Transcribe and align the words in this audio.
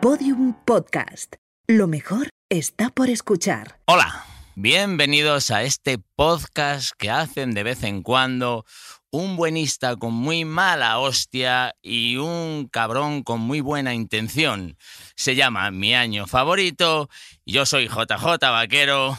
Podium 0.00 0.54
Podcast. 0.64 1.36
Lo 1.66 1.86
mejor 1.86 2.30
está 2.48 2.88
por 2.88 3.10
escuchar. 3.10 3.80
Hola, 3.84 4.24
bienvenidos 4.54 5.50
a 5.50 5.62
este 5.62 5.98
podcast 6.16 6.92
que 6.96 7.10
hacen 7.10 7.52
de 7.52 7.62
vez 7.64 7.82
en 7.82 8.02
cuando 8.02 8.64
un 9.10 9.36
buenista 9.36 9.96
con 9.96 10.14
muy 10.14 10.46
mala 10.46 10.98
hostia 11.00 11.74
y 11.82 12.16
un 12.16 12.66
cabrón 12.72 13.22
con 13.22 13.40
muy 13.40 13.60
buena 13.60 13.92
intención. 13.92 14.78
Se 15.16 15.34
llama 15.34 15.70
Mi 15.70 15.94
Año 15.94 16.26
Favorito. 16.26 17.10
Yo 17.44 17.66
soy 17.66 17.86
JJ 17.86 18.38
Vaquero. 18.40 19.18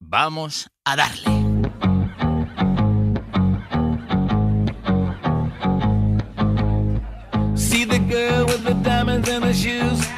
Vamos 0.00 0.70
a 0.86 0.96
darle. 0.96 1.30
See 7.54 7.84
the 7.84 7.98
girl 7.98 8.46
with 8.46 8.64
the 8.64 8.74
diamonds 8.82 9.28
in 9.28 9.42
her 9.42 9.52
shoes. 9.52 10.11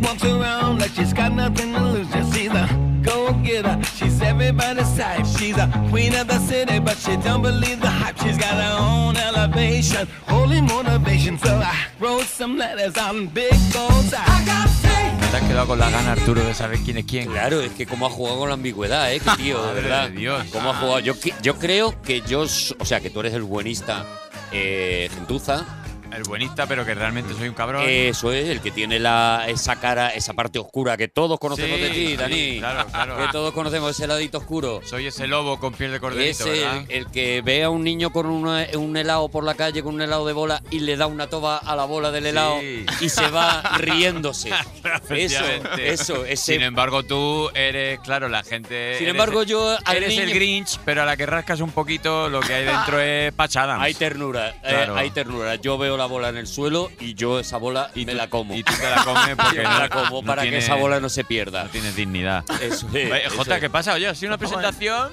She 0.00 0.06
walks 0.06 0.24
around 0.24 0.78
like 0.80 0.92
she's 0.92 1.12
got 1.12 1.32
nothing 1.32 1.74
to 1.74 1.80
lose. 1.80 2.08
Just 2.08 2.32
see 2.32 2.48
the 2.48 2.66
go 3.02 3.32
getter. 3.44 3.78
She's 3.96 4.20
everybody's 4.22 4.96
type. 4.96 5.26
She's 5.26 5.58
a 5.58 5.68
queen 5.90 6.14
of 6.14 6.26
the 6.26 6.38
city, 6.38 6.78
but 6.78 6.96
she 6.96 7.16
don't 7.18 7.42
believe 7.42 7.80
the 7.82 7.90
hype. 7.90 8.16
She's 8.18 8.38
got 8.38 8.54
her 8.54 8.78
own 8.80 9.16
elevation, 9.18 10.08
holy 10.26 10.62
motivation. 10.62 11.36
So 11.38 11.54
I 11.54 11.74
wrote 11.98 12.24
some 12.24 12.56
letters 12.56 12.96
on 12.96 13.26
big 13.26 13.52
goals. 13.74 14.14
I 14.14 14.42
got 14.46 14.70
faith. 14.70 15.30
Te 15.30 15.36
has 15.36 15.42
quedado 15.42 15.66
con 15.66 15.78
la 15.78 15.90
gana, 15.90 16.12
Arturo, 16.12 16.42
de 16.44 16.54
saber 16.54 16.78
quién 16.78 16.96
es 16.96 17.04
quién. 17.04 17.30
Claro, 17.30 17.60
es 17.60 17.72
que 17.72 17.84
cómo 17.84 18.06
ha 18.06 18.10
jugado 18.10 18.38
con 18.38 18.48
la 18.48 18.54
ambigüedad, 18.54 19.12
¿eh? 19.12 19.20
Qué 19.20 19.30
tío, 19.36 19.62
de 19.66 19.74
verdad. 19.82 20.08
de 20.08 20.16
Dios. 20.16 20.46
¿Cómo 20.50 20.70
ha 20.70 20.74
jugado? 20.76 21.00
Yo, 21.00 21.12
yo 21.42 21.58
creo 21.58 22.00
que 22.00 22.22
yo, 22.22 22.40
o 22.40 22.84
sea, 22.84 23.00
que 23.00 23.10
tú 23.10 23.20
eres 23.20 23.34
el 23.34 23.42
buenista 23.42 24.06
eh, 24.50 25.10
gentuza. 25.14 25.66
El 26.12 26.22
buenista, 26.24 26.66
pero 26.66 26.84
que 26.84 26.94
realmente 26.94 27.34
soy 27.34 27.48
un 27.48 27.54
cabrón. 27.54 27.84
Eso 27.86 28.32
es, 28.32 28.48
el 28.48 28.60
que 28.60 28.70
tiene 28.70 28.98
la, 28.98 29.44
esa 29.48 29.76
cara, 29.76 30.10
esa 30.10 30.32
parte 30.34 30.58
oscura 30.58 30.96
que 30.96 31.08
todos 31.08 31.38
conocemos 31.38 31.76
Sí, 31.78 31.82
de 31.84 31.90
ti, 31.90 32.06
sí, 32.08 32.16
Dani. 32.16 32.58
claro, 32.58 32.86
claro. 32.90 33.16
Que 33.18 33.28
todos 33.32 33.52
conocemos 33.54 33.90
ese 33.92 34.06
ladito 34.06 34.38
oscuro. 34.38 34.80
Soy 34.84 35.06
ese 35.06 35.26
lobo 35.26 35.58
con 35.60 35.72
piel 35.72 35.90
de 35.90 35.96
Es 35.96 36.00
corderito, 36.00 36.44
¿verdad? 36.46 36.84
el, 36.88 36.96
el 36.96 37.06
que 37.10 37.42
ve 37.42 37.62
a 37.64 37.70
un 37.70 37.84
niño 37.84 38.10
con 38.12 38.26
una- 38.26 38.66
un 38.74 38.96
helado 38.96 39.28
por 39.28 39.44
la 39.44 39.54
calle, 39.54 39.82
con 39.82 39.94
un 39.94 40.02
helado 40.02 40.26
de 40.26 40.32
bola, 40.32 40.62
y 40.70 40.80
le 40.80 40.96
da 40.96 41.06
una 41.06 41.28
toba 41.28 41.58
a 41.58 41.76
la 41.76 41.84
bola 41.84 42.10
del 42.10 42.26
helado 42.26 42.58
Sí. 42.60 42.86
y 43.00 43.08
se 43.08 43.28
va 43.30 43.62
riéndose. 43.78 44.50
eso, 45.10 45.44
eso, 45.78 46.24
ese. 46.24 46.54
Sin 46.54 46.62
embargo, 46.62 47.02
tú 47.04 47.50
eres, 47.54 48.00
claro, 48.00 48.28
la 48.28 48.42
gente. 48.42 48.94
Sin 48.96 49.04
eres- 49.06 49.10
embargo, 49.14 49.42
yo 49.44 49.76
al 49.84 49.96
Eres 49.96 50.18
el 50.18 50.32
Grinch, 50.34 50.78
pero 50.84 51.02
a 51.02 51.04
la 51.04 51.16
que 51.16 51.26
rascas 51.26 51.60
un 51.60 51.70
poquito, 51.72 52.28
lo 52.28 52.40
que 52.40 52.54
hay 52.54 52.64
dentro 52.64 52.98
es 53.00 53.32
pachada. 53.32 53.80
Hay 53.80 53.94
ternura, 53.94 54.54
eh, 54.64 54.88
hay 54.94 55.10
ternura. 55.10 55.54
Yo 55.56 55.78
veo 55.78 55.96
la 56.00 56.06
bola 56.06 56.28
en 56.30 56.36
el 56.36 56.46
suelo 56.46 56.90
y 56.98 57.14
yo 57.14 57.38
esa 57.38 57.56
bola 57.58 57.90
Y 57.94 58.04
me 58.04 58.12
tú- 58.12 58.18
la 58.18 58.28
como. 58.28 58.54
Y 58.54 58.62
tú 58.64 58.72
te 58.80 58.90
la 58.90 59.04
comes 59.04 59.36
porque 59.36 59.62
no, 59.62 59.78
la 59.78 59.88
como 59.88 60.20
no 60.20 60.26
para 60.26 60.42
tiene- 60.42 60.58
que 60.58 60.64
esa 60.64 60.74
bola 60.74 60.98
no 61.00 61.08
se 61.08 61.24
pierda. 61.24 61.64
no 61.64 61.70
tienes 61.70 61.94
dignidad. 61.94 62.44
Eso 62.60 62.86
es, 62.88 63.10
Oye, 63.12 63.26
eso 63.26 63.36
Jota, 63.36 63.54
es. 63.56 63.60
¿qué 63.60 63.70
pasa? 63.70 63.94
Oye, 63.94 64.08
ha 64.08 64.14
sido 64.14 64.30
una 64.30 64.38
presentación. 64.38 65.12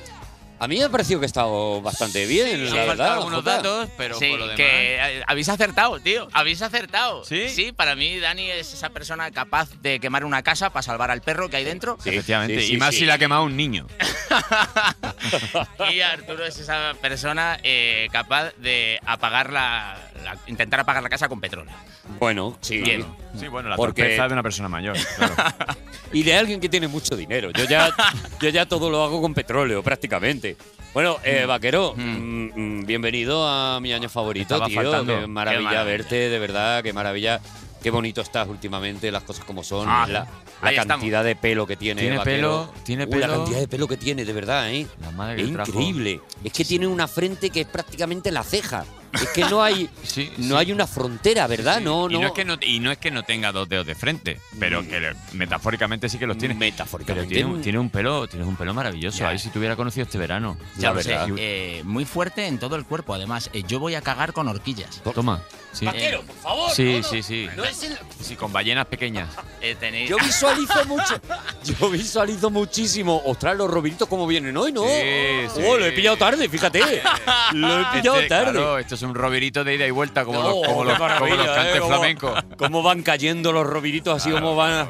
A 0.59 0.67
mí 0.67 0.79
me 0.79 0.85
ha 0.85 0.89
parecido 0.89 1.19
que 1.19 1.25
ha 1.25 1.27
estado 1.27 1.83
bastante 1.83 2.25
bien, 2.25 2.55
han 2.55 2.63
la 2.65 2.69
faltado 2.71 2.87
verdad. 2.87 3.13
algunos 3.13 3.39
Jota. 3.41 3.51
datos, 3.57 3.89
pero 3.95 4.17
Sí, 4.17 4.29
por 4.31 4.39
lo 4.39 4.45
demás. 4.47 4.57
que 4.57 4.95
eh, 4.95 5.23
habéis 5.27 5.49
acertado, 5.49 5.99
tío. 5.99 6.27
Habéis 6.33 6.63
acertado. 6.63 7.23
¿Sí? 7.25 7.47
Sí, 7.49 7.71
para 7.73 7.93
mí 7.95 8.17
Dani 8.17 8.49
es 8.49 8.73
esa 8.73 8.89
persona 8.89 9.29
capaz 9.29 9.69
de 9.83 9.99
quemar 9.99 10.25
una 10.25 10.41
casa 10.41 10.71
para 10.71 10.81
salvar 10.81 11.11
al 11.11 11.21
perro 11.21 11.47
que 11.49 11.57
hay 11.57 11.63
dentro. 11.63 11.99
Sí, 12.03 12.09
Efectivamente. 12.09 12.59
sí, 12.61 12.65
y 12.65 12.69
sí, 12.71 12.77
más 12.77 12.95
sí. 12.95 13.01
si 13.01 13.05
la 13.05 13.13
ha 13.13 13.17
quemado 13.19 13.43
un 13.43 13.55
niño. 13.55 13.85
Y 15.91 16.01
Arturo 16.01 16.45
es 16.45 16.57
esa 16.57 16.93
persona 17.01 17.59
eh, 17.63 18.07
capaz 18.11 18.51
de 18.57 18.99
apagar 19.05 19.51
la, 19.51 19.97
la- 20.23 20.37
intentar 20.47 20.79
apagar 20.79 21.01
la 21.03 21.09
casa 21.09 21.27
con 21.29 21.39
petróleo. 21.41 21.73
Bueno, 22.19 22.57
sí. 22.61 22.77
Bien. 22.81 23.05
Sí, 23.39 23.47
bueno, 23.47 23.69
la 23.69 23.75
Porque- 23.75 24.01
torpeza 24.03 24.27
de 24.27 24.33
una 24.33 24.43
persona 24.43 24.69
mayor. 24.69 24.97
claro. 25.17 25.35
Y 26.13 26.23
de 26.23 26.35
alguien 26.35 26.61
que 26.61 26.69
tiene 26.69 26.87
mucho 26.87 27.17
dinero. 27.17 27.51
Yo 27.51 27.65
ya, 27.65 27.93
yo 28.41 28.47
ya 28.49 28.65
todo 28.65 28.89
lo 28.89 29.03
hago 29.03 29.21
con 29.21 29.33
petróleo, 29.33 29.83
prácticamente. 29.83 30.55
Bueno, 30.93 31.17
eh, 31.23 31.45
Vaquero, 31.45 31.93
mm, 31.97 32.49
mm, 32.81 32.85
bienvenido 32.85 33.45
a 33.47 33.79
mi 33.81 33.91
año 33.91 34.07
favorito, 34.07 34.55
Estaba 34.55 34.67
tío. 34.67 34.81
faltando. 34.81 35.19
Qué 35.19 35.27
maravilla, 35.27 35.59
Qué 35.59 35.63
maravilla. 35.65 35.83
verte, 35.97 36.15
de 36.29 36.39
verdad, 36.39 36.81
qué 36.83 36.93
maravilla. 36.93 37.41
Qué 37.83 37.91
bonito 37.91 38.21
estás 38.21 38.47
últimamente, 38.47 39.11
las 39.11 39.23
cosas 39.23 39.45
como 39.45 39.63
son, 39.63 39.87
Ah, 39.87 40.07
la, 40.09 40.27
la 40.63 40.85
cantidad 40.85 41.23
de 41.23 41.35
pelo 41.35 41.67
que 41.67 41.75
tiene. 41.75 42.01
Tiene 42.01 42.17
Vaquero. 42.17 42.71
pelo, 42.71 42.83
tiene 42.83 43.03
Uy, 43.05 43.11
la 43.19 43.27
pelo. 43.27 43.33
cantidad 43.43 43.59
de 43.59 43.67
pelo 43.67 43.87
que 43.87 43.97
tiene, 43.97 44.25
de 44.25 44.33
verdad, 44.33 44.71
¿eh? 44.71 44.87
La 45.01 45.11
madre 45.11 45.35
que 45.35 45.43
Es 45.43 45.53
trajo. 45.53 45.69
increíble. 45.71 46.21
Es 46.43 46.53
que 46.53 46.65
tiene 46.65 46.87
una 46.87 47.07
frente 47.07 47.49
que 47.49 47.61
es 47.61 47.67
prácticamente 47.67 48.31
la 48.31 48.43
ceja. 48.43 48.83
Es 49.13 49.27
que 49.29 49.41
no 49.45 49.63
hay, 49.63 49.89
Sí, 50.03 50.31
no 50.37 50.43
sí. 50.47 50.53
hay 50.55 50.71
una 50.71 50.85
frontera, 50.87 51.47
¿verdad? 51.47 51.77
Sí, 51.79 51.83
No, 51.83 52.09
y, 52.09 52.13
no. 52.13 52.21
no 52.21 52.27
es 52.27 52.33
que 52.33 52.45
no, 52.45 52.57
y 52.61 52.79
no 52.79 52.91
es 52.91 52.97
que 52.97 53.09
no 53.11 53.23
tenga 53.23 53.51
dos 53.51 53.67
dedos 53.69 53.85
de 53.87 53.95
frente, 53.95 54.39
pero 54.59 54.81
que 54.87 54.99
le- 54.99 55.15
metafóricamente 55.33 56.09
sí 56.09 56.17
que 56.19 56.27
los 56.27 56.37
tiene. 56.37 56.55
Pero 56.55 56.71
Metafóricamente. 56.71 57.33
tiene 57.33 57.49
un, 57.49 57.61
tiene 57.61 57.79
un 57.79 57.89
pelo, 57.89 58.27
tienes 58.27 58.47
un 58.47 58.55
pelo 58.55 58.73
maravilloso. 58.73 59.19
Ya. 59.19 59.29
Ahí 59.29 59.39
si 59.39 59.49
te 59.49 59.59
hubiera 59.59 59.75
conocido 59.75 60.03
este 60.03 60.17
verano. 60.17 60.57
Ya 60.77 60.89
La 60.89 60.95
lo 60.95 61.01
sé, 61.03 61.17
eh, 61.37 61.81
muy 61.85 62.05
fuerte 62.05 62.47
en 62.47 62.59
todo 62.59 62.75
el 62.75 62.85
cuerpo. 62.85 63.13
Además, 63.13 63.49
eh, 63.53 63.63
yo 63.67 63.79
voy 63.79 63.95
a 63.95 64.01
cagar 64.01 64.33
con 64.33 64.47
horquillas. 64.47 65.01
Toma. 65.15 65.41
Sí, 65.77 65.85
Vaquero, 65.85 66.21
por 66.23 66.35
favor. 66.37 66.71
Sí, 66.71 66.83
no, 66.93 66.97
no. 66.99 67.03
sí, 67.03 67.21
sí. 67.23 67.47
No 67.55 67.63
es 67.63 67.83
el- 67.83 67.97
Sí, 68.21 68.35
con 68.35 68.51
ballenas 68.51 68.85
pequeñas. 68.87 69.29
Eh, 69.61 69.75
tenéis- 69.79 70.07
Yo 70.09 70.17
visualizo 70.17 70.85
mucho. 70.87 71.19
Yo 71.63 71.89
visualizo 71.89 72.49
muchísimo. 72.49 73.21
Ostras, 73.25 73.55
los 73.55 73.69
robiritos 73.69 74.07
cómo 74.07 74.25
vienen 74.25 74.55
hoy, 74.57 74.71
¿no? 74.71 74.83
Sí, 74.83 74.89
sí. 75.55 75.61
Oh, 75.67 75.77
lo 75.77 75.85
he 75.85 75.91
pillado 75.91 76.17
tarde, 76.17 76.49
fíjate. 76.49 76.79
Lo 77.53 77.79
he 77.81 77.85
pillado 77.93 78.17
Este, 78.17 78.29
tarde. 78.29 78.51
claro, 78.53 78.77
esto 78.79 78.95
es 78.95 79.01
un 79.03 79.13
robirito 79.15 79.63
de 79.63 79.75
ida 79.75 79.85
y 79.87 79.91
vuelta, 79.91 80.25
como, 80.25 80.39
Oh, 80.39 80.43
los, 80.61 80.67
como, 80.67 80.83
los, 80.83 80.97
como 81.19 81.35
los 81.35 81.45
cantes 81.47 81.75
¿eh? 81.75 81.79
Cómo- 81.79 81.87
flamencos. 81.93 82.43
Cómo 82.57 82.81
van 82.83 83.03
cayendo 83.03 83.51
los 83.51 83.65
robiritos, 83.67 84.15
así 84.21 84.31
como 84.31 84.55
van 84.55 84.87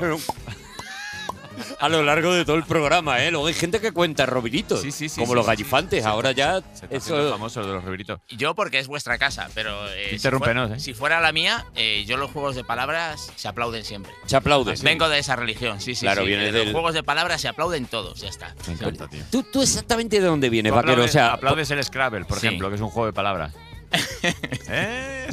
a 1.79 1.90
lo 1.90 2.03
largo 2.03 2.34
de 2.34 2.45
todo 2.45 2.56
el 2.56 2.63
programa, 2.63 3.23
¿eh? 3.23 3.31
Luego 3.31 3.47
hay 3.47 3.53
gente 3.53 3.79
que 3.81 3.91
cuenta 3.91 4.25
robiritos. 4.25 4.81
Sí, 4.81 4.91
sí, 4.91 5.09
sí, 5.09 5.19
Como 5.22 5.34
sí, 5.34 5.35
los 5.38 5.45
gallifantes. 5.47 6.03
sí. 6.03 6.09
Ahora 6.09 6.31
ya. 6.31 6.62
Se 6.73 6.88
Eso. 6.90 7.31
famoso 7.31 7.62
lo 7.62 7.68
de 7.68 7.73
los 7.73 7.84
robiritos. 7.84 8.19
Yo 8.29 8.56
porque 8.56 8.79
es 8.79 8.88
vuestra 8.88 9.18
casa, 9.18 9.50
pero 9.53 9.88
eh, 9.91 10.07
si, 10.09 10.16
Interrúmpenos, 10.16 10.68
fuera, 10.68 10.78
¿eh? 10.78 10.79
si 10.79 10.94
fuera 10.94 11.19
la 11.22 11.31
mía, 11.31 11.66
eh, 11.75 12.03
yo 12.07 12.18
los 12.18 12.31
juegos 12.31 12.56
de 12.56 12.63
palabras 12.63 13.31
se 13.35 13.47
aplauden 13.47 13.84
siempre. 13.84 14.12
Se 14.25 14.35
aplaude. 14.35 14.75
Vengo 14.84 15.09
de 15.09 15.19
esa 15.19 15.35
religión, 15.35 15.81
sí, 15.81 15.95
sí. 15.95 16.06
Claro, 16.06 16.22
sí. 16.22 16.28
viene 16.28 16.47
Eh, 16.47 16.51
del- 16.51 16.63
Los 16.66 16.73
juegos 16.73 16.94
de 16.94 17.03
palabras 17.03 17.41
se 17.41 17.47
aplauden 17.47 17.85
todos, 17.85 18.22
ya 18.22 18.29
está. 18.29 18.56
Me 18.68 18.74
encanta, 18.74 19.07
tío. 19.07 19.24
¿Tú, 19.31 19.44
tú 19.44 19.62
exactamente 19.62 20.19
de 20.19 20.25
dónde 20.28 20.50
vienes, 20.50 20.72
vaquero? 20.72 20.91
O 20.91 20.94
aplaudes, 20.95 21.12
sea, 21.12 21.34
aplaudes 21.34 21.72
el 21.72 21.84
Scrabble, 21.84 22.25
por 22.25 22.39
Sí. 22.39 22.47
ejemplo, 22.47 22.69
que 22.69 22.75
es 22.75 22.81
un 22.81 22.89
juego 22.89 23.07
de 23.07 23.13
palabras. 23.13 23.53
¿Eh? 24.69 25.27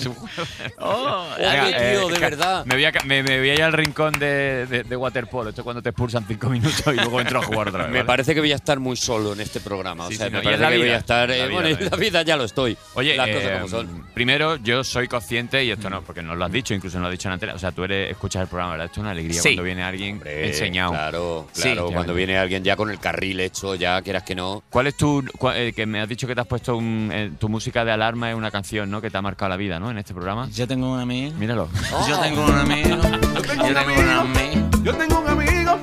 Oh, 0.78 1.26
eh, 1.38 1.94
tío, 1.98 2.08
de 2.08 2.14
ca- 2.14 2.20
verdad. 2.20 2.64
Me 2.66 2.74
voy, 2.74 2.84
a, 2.84 2.92
me, 3.04 3.22
me 3.22 3.38
voy 3.38 3.50
a 3.50 3.54
ir 3.54 3.62
al 3.62 3.72
rincón 3.72 4.12
de, 4.18 4.66
de, 4.66 4.82
de 4.84 4.96
waterpolo. 4.96 5.50
Esto 5.50 5.60
es 5.60 5.64
cuando 5.64 5.82
te 5.82 5.90
expulsan 5.90 6.24
cinco 6.26 6.48
minutos 6.50 6.82
y 6.86 6.96
luego 6.96 7.20
entro 7.20 7.40
a 7.40 7.42
jugar 7.42 7.68
otra 7.68 7.84
vez. 7.84 7.92
Me 7.92 8.04
parece 8.04 8.34
que 8.34 8.40
voy 8.40 8.52
a 8.52 8.56
estar 8.56 8.78
muy 8.80 8.96
solo 8.96 9.32
en 9.32 9.40
este 9.40 9.60
programa. 9.60 10.08
Sí, 10.08 10.14
o 10.14 10.16
sea, 10.18 10.26
sí, 10.26 10.32
me 10.32 10.38
no, 10.38 10.44
parece 10.44 10.68
que 10.68 10.78
voy 10.78 10.88
a 10.90 10.96
estar. 10.96 11.28
La 11.28 11.34
eh, 11.36 11.38
vida 11.46 11.52
bueno, 11.52 11.68
en 11.68 11.74
también. 11.74 11.90
la 11.90 11.96
vida 11.96 12.22
ya 12.22 12.36
lo 12.36 12.44
estoy. 12.44 12.76
Oye, 12.94 13.16
las 13.16 13.28
cosas 13.28 13.44
eh, 13.44 13.52
como 13.54 13.68
son. 13.68 14.06
primero 14.14 14.56
yo 14.56 14.84
soy 14.84 15.08
consciente, 15.08 15.64
y 15.64 15.70
esto 15.70 15.88
no, 15.90 16.02
porque 16.02 16.22
nos 16.22 16.36
lo 16.36 16.44
has 16.44 16.52
dicho, 16.52 16.74
incluso 16.74 16.96
nos 16.98 17.02
lo 17.02 17.08
has 17.08 17.12
dicho 17.12 17.28
en 17.28 17.32
antena. 17.34 17.54
O 17.54 17.58
sea, 17.58 17.72
tú 17.72 17.84
eres, 17.84 18.10
escuchas 18.10 18.42
el 18.42 18.48
programa, 18.48 18.72
¿verdad? 18.72 18.86
Esto 18.86 19.00
es 19.00 19.02
una 19.02 19.10
alegría 19.12 19.40
Sí. 19.40 19.48
cuando 19.50 19.62
viene 19.62 19.82
alguien 19.84 20.14
Hombre, 20.16 20.46
enseñado. 20.48 20.92
Claro, 20.92 21.48
claro. 21.54 21.90
cuando 21.92 22.14
viene 22.14 22.38
alguien 22.38 22.62
ya 22.64 22.76
con 22.76 22.90
el 22.90 22.98
carril 22.98 23.40
hecho, 23.40 23.74
ya 23.74 24.00
quieras 24.02 24.22
que 24.22 24.34
no. 24.34 24.62
¿Cuál 24.70 24.86
es 24.88 24.96
tu. 24.96 25.24
eh, 25.54 25.72
que 25.74 25.86
me 25.86 26.00
has 26.00 26.08
dicho 26.08 26.26
que 26.26 26.34
te 26.34 26.40
has 26.40 26.46
puesto 26.46 26.76
un- 26.76 27.10
eh, 27.12 27.30
tu 27.38 27.48
música 27.48 27.84
de 27.84 27.92
alarma, 27.92 28.30
es 28.30 28.36
una 28.36 28.43
canción, 28.50 28.90
¿no? 28.90 29.00
Que 29.00 29.10
te 29.10 29.16
ha 29.18 29.22
marcado 29.22 29.48
la 29.50 29.56
vida, 29.56 29.78
¿no? 29.78 29.90
En 29.90 29.98
este 29.98 30.14
programa. 30.14 30.48
Yo 30.52 30.66
tengo 30.66 30.92
un 30.92 31.00
amigo. 31.00 31.34
Míralo. 31.38 31.68
Yo 32.08 32.18
tengo 32.20 32.44
un 32.44 32.54
amigo. 32.58 32.96
Yo 33.02 33.74
tengo 33.74 34.00
un 34.00 34.08
amigo. 34.08 34.60
Yo 34.84 34.94
tengo 34.94 35.20
un 35.20 35.28
amigo, 35.28 35.78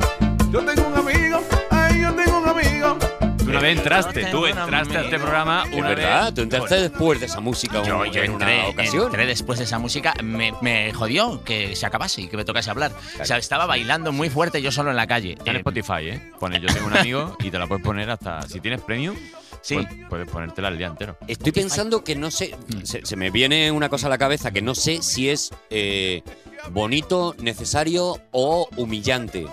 yo 0.52 0.64
tengo 0.64 0.88
un 0.88 0.96
amigo, 0.98 1.42
ay, 1.72 2.02
yo 2.02 2.14
tengo 2.14 2.38
un 2.40 2.50
amigo. 2.50 2.98
Tú 3.40 3.50
una 3.50 3.60
vez 3.60 3.78
entraste, 3.78 4.26
tú 4.26 4.46
entraste 4.46 4.98
a 4.98 5.02
este 5.02 5.18
programa 5.18 5.64
Es 5.72 5.76
una 5.78 5.90
verdad, 5.90 6.26
vez. 6.26 6.34
tú 6.36 6.42
entraste 6.42 6.76
después 6.82 7.20
de 7.20 7.26
esa 7.26 7.40
música 7.40 7.82
Yo, 7.84 8.06
yo 8.06 8.22
en 8.22 8.34
entré, 8.34 8.60
una 8.60 8.68
ocasión. 8.68 9.06
entré 9.08 9.26
después 9.26 9.58
de 9.58 9.66
esa 9.66 9.80
música, 9.80 10.14
me, 10.24 10.54
me 10.62 10.94
jodió 10.94 11.44
que 11.44 11.76
se 11.76 11.86
acabase 11.88 12.22
y 12.22 12.28
que 12.28 12.38
me 12.38 12.46
tocase 12.46 12.70
hablar. 12.70 12.92
O 13.20 13.26
sea, 13.26 13.38
estaba 13.38 13.66
bailando 13.66 14.12
muy 14.12 14.30
fuerte 14.30 14.62
yo 14.62 14.72
solo 14.72 14.92
en 14.92 14.96
la 14.98 15.08
calle. 15.08 15.32
Está 15.34 15.50
en 15.50 15.56
Eh, 15.58 15.60
Spotify, 15.60 16.10
¿eh? 16.10 16.32
Pone 16.40 16.60
yo 16.62 16.68
tengo 16.72 16.86
un 16.88 16.98
amigo 16.98 17.36
y 17.40 17.50
te 17.50 17.58
la 17.58 17.66
puedes 17.66 17.84
poner 17.84 18.10
hasta. 18.12 18.44
Si 18.44 18.60
tienes 18.60 18.82
premium, 18.82 19.16
Sí. 19.62 19.76
pues 19.76 19.88
puedes 20.10 20.28
ponértela 20.30 20.70
el 20.70 20.78
día 20.78 20.88
entero. 20.88 21.18
Estoy 21.28 21.52
pensando 21.52 22.04
que 22.04 22.16
no 22.16 22.32
sé, 22.32 22.56
se, 22.84 23.06
se 23.06 23.16
me 23.16 23.30
viene 23.30 23.72
una 23.72 23.90
cosa 23.90 24.08
a 24.08 24.10
la 24.10 24.18
cabeza 24.18 24.52
que 24.52 24.62
no 24.62 24.74
sé 24.76 25.02
si 25.02 25.30
es 25.30 25.52
eh, 25.70 26.24
bonito, 26.72 27.36
necesario 27.40 28.20
o 28.32 28.68
humillante. 28.78 29.46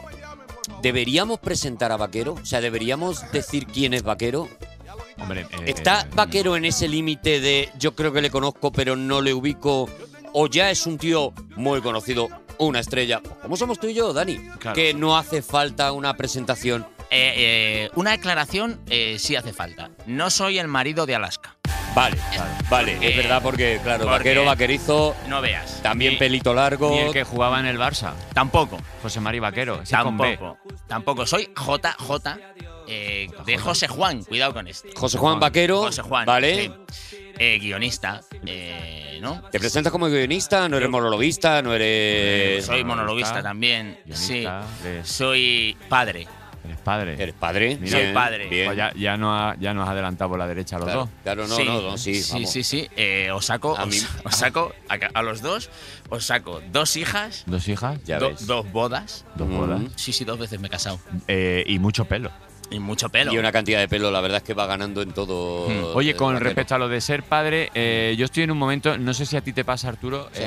¿Deberíamos 0.83 1.41
presentar 1.41 1.93
a 1.93 1.97
Vaquero? 1.97 2.35
O 2.35 2.47
sea, 2.47 2.61
¿deberíamos 2.61 3.31
decir 3.33 3.67
quién 3.67 3.95
es 3.95 4.03
Vaquero? 4.03 4.49
Hombre, 5.19 5.43
eh, 5.43 5.65
¿Está 5.67 6.03
eh, 6.03 6.07
Vaquero 6.15 6.57
en 6.57 6.65
ese 6.65 6.89
límite 6.89 7.41
de 7.41 7.71
yo 7.79 7.95
creo 7.95 8.13
que 8.13 8.23
le 8.23 8.31
conozco 8.31 8.71
pero 8.73 8.97
no 8.97 9.21
le 9.21 9.35
ubico? 9.35 9.89
¿O 10.33 10.47
ya 10.47 10.71
es 10.71 10.87
un 10.87 10.99
tío 10.99 11.33
muy 11.57 11.81
conocido, 11.81 12.29
una 12.59 12.81
estrella? 12.81 13.21
¿Cómo 13.43 13.57
somos 13.57 13.81
tú 13.81 13.89
y 13.89 13.95
yo, 13.95 14.13
Dani? 14.13 14.39
Claro. 14.59 14.75
Que 14.75 14.95
no 14.95 15.17
hace 15.17 15.43
falta 15.43 15.91
una 15.93 16.15
presentación. 16.17 16.87
Eh, 17.11 17.33
eh, 17.37 17.91
una 17.95 18.13
aclaración 18.13 18.81
eh, 18.91 19.17
sí 19.19 19.35
hace 19.37 19.53
falta. 19.53 19.91
No 20.07 20.31
soy 20.31 20.59
el 20.59 20.69
marido 20.69 21.07
de 21.07 21.15
Alaska. 21.15 21.55
Vale, 21.95 22.17
vale, 22.71 22.93
Porque- 22.93 23.09
es 23.11 23.17
verdad 23.17 23.43
porque, 23.43 23.81
claro, 23.83 24.05
porque- 24.05 24.19
vaquero, 24.19 24.45
vaquerizo, 24.45 25.17
No 25.27 25.41
veas. 25.41 25.81
también 25.83 26.13
Ni- 26.13 26.19
pelito 26.19 26.53
largo. 26.55 26.91
Ni 26.91 26.99
el 26.99 27.13
que 27.13 27.25
jugaba 27.25 27.59
en 27.61 27.67
el 27.67 27.79
Barça, 27.79 28.13
Tampoco. 28.35 28.79
José 29.03 29.21
Mari 29.21 29.39
Vaquero. 29.41 29.81
Tampoco. 29.89 30.59
Tampoco. 30.87 31.27
Soy 31.27 31.49
JJ 31.57 32.39
eh, 32.87 33.29
de 33.45 33.59
José 33.59 33.89
Juan. 33.89 34.23
Cuidado 34.25 34.53
con 34.55 34.69
esto. 34.69 34.89
José 34.95 35.19
Juan 35.19 35.41
Vaquero, 35.41 35.79
José 35.79 36.03
Juan. 36.03 36.25
¿vale? 36.27 36.71
sí. 36.93 37.17
Eh, 37.41 37.59
guionista. 37.61 38.21
eh, 38.47 39.19
¿No? 39.21 39.43
¿Te 39.51 39.59
presentas 39.59 39.91
como 39.93 40.07
guionista? 40.09 40.69
¿No 40.69 40.77
eres 40.77 40.89
monologuista? 40.89 41.61
¿No 41.63 41.75
eres...? 41.75 42.65
Soy 42.67 42.85
monologuista 42.85 43.43
también. 43.43 43.99
Guionista, 44.05 44.65
sí. 44.83 44.89
Soy 45.03 45.77
padre. 45.89 46.27
Eres 46.65 46.79
padre. 46.79 47.15
¿Eres 47.19 47.35
padre? 47.35 47.79
Mira, 47.81 47.99
Bien, 47.99 48.15
padre. 48.15 48.49
Bien. 48.49 48.67
Pues 48.67 48.77
ya, 48.77 48.93
ya, 48.95 49.17
nos 49.17 49.31
ha- 49.41 49.57
ya 49.59 49.73
nos 49.75 49.85
has 49.85 49.91
adelantado 49.91 50.31
por 50.31 50.39
la 50.39 50.47
derecha 50.47 50.77
los 50.77 50.85
Claro, 50.87 51.01
dos. 51.01 51.09
claro, 51.23 51.47
no, 51.47 51.55
sí, 51.57 51.65
no, 51.65 51.83
no, 51.83 51.99
sí, 51.99 52.23
sí, 52.23 52.33
vamos. 52.35 52.51
sí, 52.51 52.63
sí. 52.63 52.89
Eh, 52.97 53.31
os 53.33 53.45
saco, 53.47 53.77
A 53.77 53.85
os, 53.85 53.89
mí- 53.89 54.01
os 54.25 54.35
saco 54.37 54.73
a, 54.89 54.95
a 55.19 55.23
los 55.23 55.41
dos, 55.43 55.71
os 56.11 56.25
saco 56.27 56.61
dos 56.73 56.97
hijas, 56.97 57.45
Dos 57.47 57.69
hijas, 57.69 58.03
Ya 58.05 58.19
do- 58.19 58.31
ves. 58.31 58.47
dos 58.47 58.71
bodas. 58.73 59.25
dos 59.35 59.49
Mm. 59.49 59.57
bodas 59.57 59.81
Sí, 59.97 60.13
sí, 60.13 60.25
dos 60.25 60.39
veces 60.39 60.61
me 60.61 60.67
he 60.69 60.71
casado. 60.71 61.01
eh, 61.29 61.65
y 61.67 61.79
mucho 61.79 62.05
pelo. 62.05 62.31
Y 62.71 62.81
mucho 62.81 63.09
pelo. 63.09 63.33
Y 63.33 63.39
una 63.39 63.51
cantidad 63.51 63.79
de 63.81 63.89
pelo, 63.89 64.11
la 64.11 64.21
verdad 64.21 64.39
es 64.39 64.43
que 64.43 64.53
va 64.53 64.67
ganando 64.67 65.01
en 65.01 65.13
todo. 65.13 65.69
Hmm. 65.71 65.97
Oye, 65.97 66.15
con 66.15 66.39
respecto 66.39 66.75
a 66.75 66.79
lo 66.79 66.87
de 66.89 67.01
ser 67.01 67.23
padre, 67.23 67.71
eh, 67.73 68.15
yo 68.19 68.27
estoy 68.27 68.43
en 68.43 68.51
un 68.51 68.59
momento, 68.59 68.99
no 68.99 69.15
sé 69.15 69.25
si 69.25 69.39
a 69.39 69.41
ti 69.41 69.55
te 69.55 69.65
pasa, 69.65 69.89
Arturo, 69.89 70.29
Sí. 70.33 70.43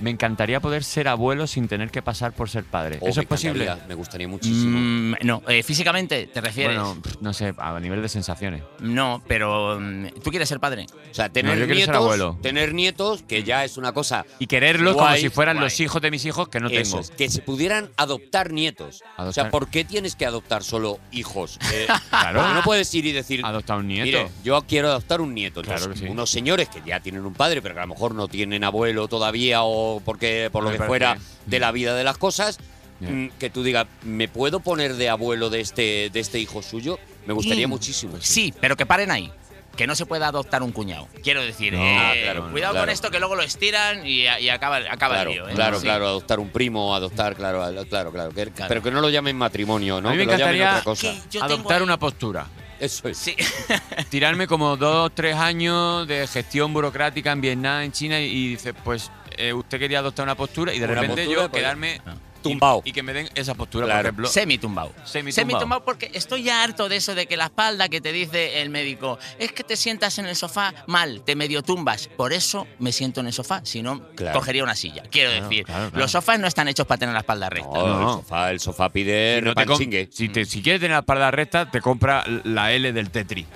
Me 0.00 0.10
encantaría 0.10 0.60
poder 0.60 0.84
ser 0.84 1.08
abuelo 1.08 1.46
sin 1.46 1.68
tener 1.68 1.90
que 1.90 2.02
pasar 2.02 2.32
por 2.32 2.48
ser 2.50 2.64
padre. 2.64 2.98
Oh, 3.00 3.08
¿Eso 3.08 3.20
es 3.20 3.26
posible? 3.26 3.68
Me 3.88 3.94
gustaría 3.94 4.28
muchísimo. 4.28 4.78
Mm, 4.78 5.14
no, 5.22 5.42
eh, 5.48 5.62
físicamente 5.62 6.26
te 6.26 6.40
refieres. 6.40 6.76
Bueno, 6.76 7.00
no 7.20 7.32
sé, 7.32 7.54
a 7.58 7.78
nivel 7.80 8.02
de 8.02 8.08
sensaciones. 8.08 8.62
no, 8.80 9.22
pero 9.26 9.78
mm, 9.80 10.06
tú 10.22 10.30
quieres 10.30 10.48
ser 10.48 10.60
padre. 10.60 10.86
o 11.10 11.14
sea, 11.14 11.28
tener 11.28 11.58
yo 11.58 11.66
quiero 11.66 11.80
ser 11.80 11.88
nietos. 11.88 11.96
abuelo. 12.04 12.38
Tener 12.42 12.74
nietos, 12.74 13.22
que 13.22 13.42
ya 13.42 13.64
es 13.64 13.76
una 13.76 13.92
cosa. 13.92 14.24
Y 14.38 14.46
quererlos 14.46 14.96
como 14.96 15.14
si 15.16 15.28
fueran 15.28 15.56
guay. 15.56 15.64
los 15.66 15.80
hijos 15.80 16.00
de 16.02 16.10
mis 16.10 16.24
hijos 16.24 16.48
que 16.48 16.60
no 16.60 16.68
Eso 16.68 16.98
tengo. 17.00 17.16
que 17.16 17.28
se 17.30 17.42
pudieran 17.42 17.90
adoptar 17.96 18.52
nietos. 18.52 19.02
O 19.18 19.32
sea, 19.32 19.50
¿por 19.50 19.68
qué 19.68 19.84
tienes 19.84 20.16
que 20.16 20.26
adoptar 20.26 20.62
solo 20.62 20.98
hijos? 21.12 21.58
Eh, 21.72 21.86
Claro. 22.10 22.40
¿por 22.40 22.48
qué 22.48 22.54
no 22.54 22.62
puedes 22.62 22.94
ir 22.94 23.06
y 23.06 23.12
decir, 23.12 23.40
Adoptar 23.44 23.78
un 23.78 23.88
nieto. 23.88 24.04
Mire, 24.06 24.28
yo 24.44 24.60
quiero 24.66 24.88
adoptar 24.88 25.20
un 25.20 25.34
nieto. 25.34 25.62
Claro 25.62 25.90
que 25.90 25.96
sí. 25.98 26.06
unos 26.06 26.30
señores 26.30 26.68
que 26.68 26.80
ya 26.84 27.00
tienen 27.00 27.24
un 27.24 27.34
padre, 27.34 27.62
pero 27.62 27.74
que 27.74 27.80
a 27.80 27.84
lo 27.86 27.94
mejor 27.94 28.14
no 28.14 28.28
tienen 28.28 28.64
abuelo 28.64 29.08
todavía 29.08 29.62
o 29.62 29.89
porque 30.04 30.48
por 30.52 30.62
lo 30.62 30.70
Me 30.70 30.74
que 30.74 30.78
parece 30.78 30.88
fuera 30.88 31.18
de 31.46 31.58
la 31.58 31.72
vida 31.72 31.94
de 31.96 32.04
las 32.04 32.16
cosas, 32.18 32.58
mm, 33.00 33.28
que 33.38 33.50
tú 33.50 33.62
digas, 33.64 33.86
¿me 34.02 34.28
puedo 34.28 34.60
poner 34.60 34.94
de 34.94 35.08
abuelo 35.08 35.50
de 35.50 35.60
este, 35.60 36.10
de 36.10 36.20
este 36.20 36.38
hijo 36.38 36.62
suyo? 36.62 36.98
Me 37.26 37.32
gustaría 37.34 37.66
Mm, 37.66 37.70
muchísimo. 37.70 38.16
Sí, 38.20 38.54
pero 38.60 38.76
que 38.76 38.86
paren 38.86 39.10
ahí. 39.10 39.32
Que 39.76 39.86
no 39.86 39.94
se 39.94 40.04
pueda 40.04 40.26
adoptar 40.26 40.62
un 40.62 40.72
cuñado. 40.72 41.06
Quiero 41.22 41.42
decir, 41.42 41.72
No, 41.72 41.78
eh, 41.80 42.20
claro, 42.24 42.50
cuidado 42.50 42.72
claro. 42.74 42.86
con 42.86 42.90
esto 42.92 43.10
que 43.10 43.18
luego 43.20 43.36
lo 43.36 43.42
estiran 43.42 44.04
y, 44.06 44.22
y 44.24 44.48
acaba, 44.48 44.78
acaba 44.90 45.14
Claro, 45.14 45.30
el 45.30 45.36
lío. 45.36 45.48
¿eh? 45.48 45.52
claro, 45.54 45.76
Sí. 45.78 45.84
claro, 45.84 46.06
adoptar 46.08 46.40
un 46.40 46.48
primo, 46.50 46.94
adoptar, 46.94 47.36
claro, 47.36 47.60
claro, 47.88 48.10
claro, 48.12 48.30
que- 48.34 48.46
Claro. 48.50 48.68
pero 48.68 48.82
que 48.82 48.90
no 48.90 49.00
lo 49.00 49.08
llamen 49.10 49.36
matrimonio, 49.36 50.00
¿no? 50.00 50.08
A 50.08 50.12
mí 50.12 50.18
me 50.18 50.26
que 50.26 50.32
lo 50.32 50.38
llamen 50.38 50.60
otra 50.62 50.82
cosa. 50.82 51.14
Adoptar 51.40 51.78
ahí- 51.78 51.82
una 51.84 51.98
postura. 51.98 52.46
Eso 52.80 53.08
es. 53.08 53.18
Sí. 53.18 53.36
Tirarme 54.08 54.46
como 54.46 54.76
dos, 54.76 55.12
tres 55.14 55.36
años 55.36 56.08
de 56.08 56.26
gestión 56.26 56.72
burocrática 56.72 57.30
en 57.32 57.40
Vietnam, 57.40 57.82
en 57.82 57.92
China, 57.92 58.20
y, 58.20 58.24
y 58.24 58.48
dice, 58.48 58.74
pues 58.74 59.10
eh, 59.36 59.52
usted 59.52 59.78
quería 59.78 60.00
adoptar 60.00 60.24
una 60.24 60.34
postura 60.34 60.72
y 60.74 60.78
de 60.78 60.86
Una 60.86 60.94
repente 60.94 61.24
postura, 61.24 61.42
yo 61.42 61.50
pues, 61.50 61.62
quedarme 61.62 62.00
tumbao. 62.42 62.82
Y, 62.84 62.92
que 62.92 63.02
me 63.02 63.12
den 63.12 63.28
esa 63.34 63.54
postura, 63.54 63.86
Claro. 63.86 63.98
por 64.00 64.06
ejemplo. 64.06 64.28
Semi-tumbao. 64.28 64.92
Semi-tumbao. 65.04 65.32
Semi-tumbao 65.32 65.84
porque 65.84 66.10
estoy 66.14 66.42
ya 66.42 66.62
harto 66.62 66.88
de 66.88 66.96
eso 66.96 67.14
de 67.14 67.26
que 67.26 67.36
la 67.36 67.46
espalda 67.46 67.88
que 67.88 68.00
te 68.00 68.12
dice 68.12 68.60
el 68.62 68.70
médico 68.70 69.18
es 69.38 69.52
que 69.52 69.64
te 69.64 69.76
sientas 69.76 70.18
en 70.18 70.26
el 70.26 70.36
sofá 70.36 70.72
mal, 70.86 71.22
te 71.24 71.36
medio 71.36 71.62
tumbas. 71.62 72.08
Por 72.08 72.32
eso 72.32 72.66
me 72.78 72.92
siento 72.92 73.20
en 73.20 73.26
el 73.28 73.32
sofá, 73.32 73.60
si 73.64 73.82
no, 73.82 74.00
Claro. 74.14 74.38
cogería 74.38 74.62
una 74.64 74.74
silla. 74.74 75.02
Quiero 75.10 75.30
Claro, 75.30 75.48
decir, 75.48 75.64
claro, 75.64 75.90
claro. 75.90 75.98
los 76.02 76.10
sofás 76.10 76.38
no 76.40 76.46
están 76.46 76.68
hechos 76.68 76.86
para 76.86 76.98
tener 76.98 77.12
la 77.12 77.20
espalda 77.20 77.48
recta. 77.50 77.68
No, 77.72 77.86
No. 78.00 78.10
El, 78.10 78.16
sofá, 78.22 78.50
el 78.50 78.60
sofá 78.60 78.88
pide 78.90 79.36
Si, 79.38 79.44
no 79.44 79.54
te 79.54 80.08
si, 80.10 80.28
te- 80.28 80.44
si 80.44 80.62
quieres 80.62 80.80
tener 80.80 80.94
la 80.94 81.00
espalda 81.00 81.30
recta, 81.30 81.70
te 81.70 81.80
compra 81.80 82.24
la 82.44 82.72
L 82.72 82.92
del 82.92 83.10
Tetri. 83.10 83.46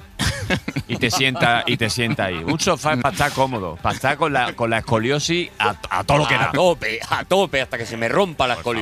y 0.88 0.96
te 0.96 1.10
sienta 1.10 1.64
y 1.66 1.78
te 1.78 1.88
sienta 1.88 2.26
ahí. 2.26 2.34
Un 2.36 2.60
sofá 2.60 2.92
es 2.92 3.00
para 3.00 3.12
estar 3.14 3.32
cómodo, 3.32 3.76
para 3.80 3.94
estar 3.94 4.16
con 4.18 4.32
la, 4.32 4.52
con 4.54 4.68
la 4.68 4.78
escoliosis 4.78 5.48
a, 5.58 5.74
a 5.88 6.04
todo 6.04 6.18
lo 6.18 6.26
que 6.28 6.34
a 6.34 6.38
da. 6.38 6.52
tope, 6.52 7.00
a 7.08 7.24
tope, 7.24 7.62
hasta 7.62 7.78
que 7.78 7.86
se 7.86 7.96
me 7.96 8.08
rompa 8.08 8.46
la 8.46 8.56
Por 8.56 8.73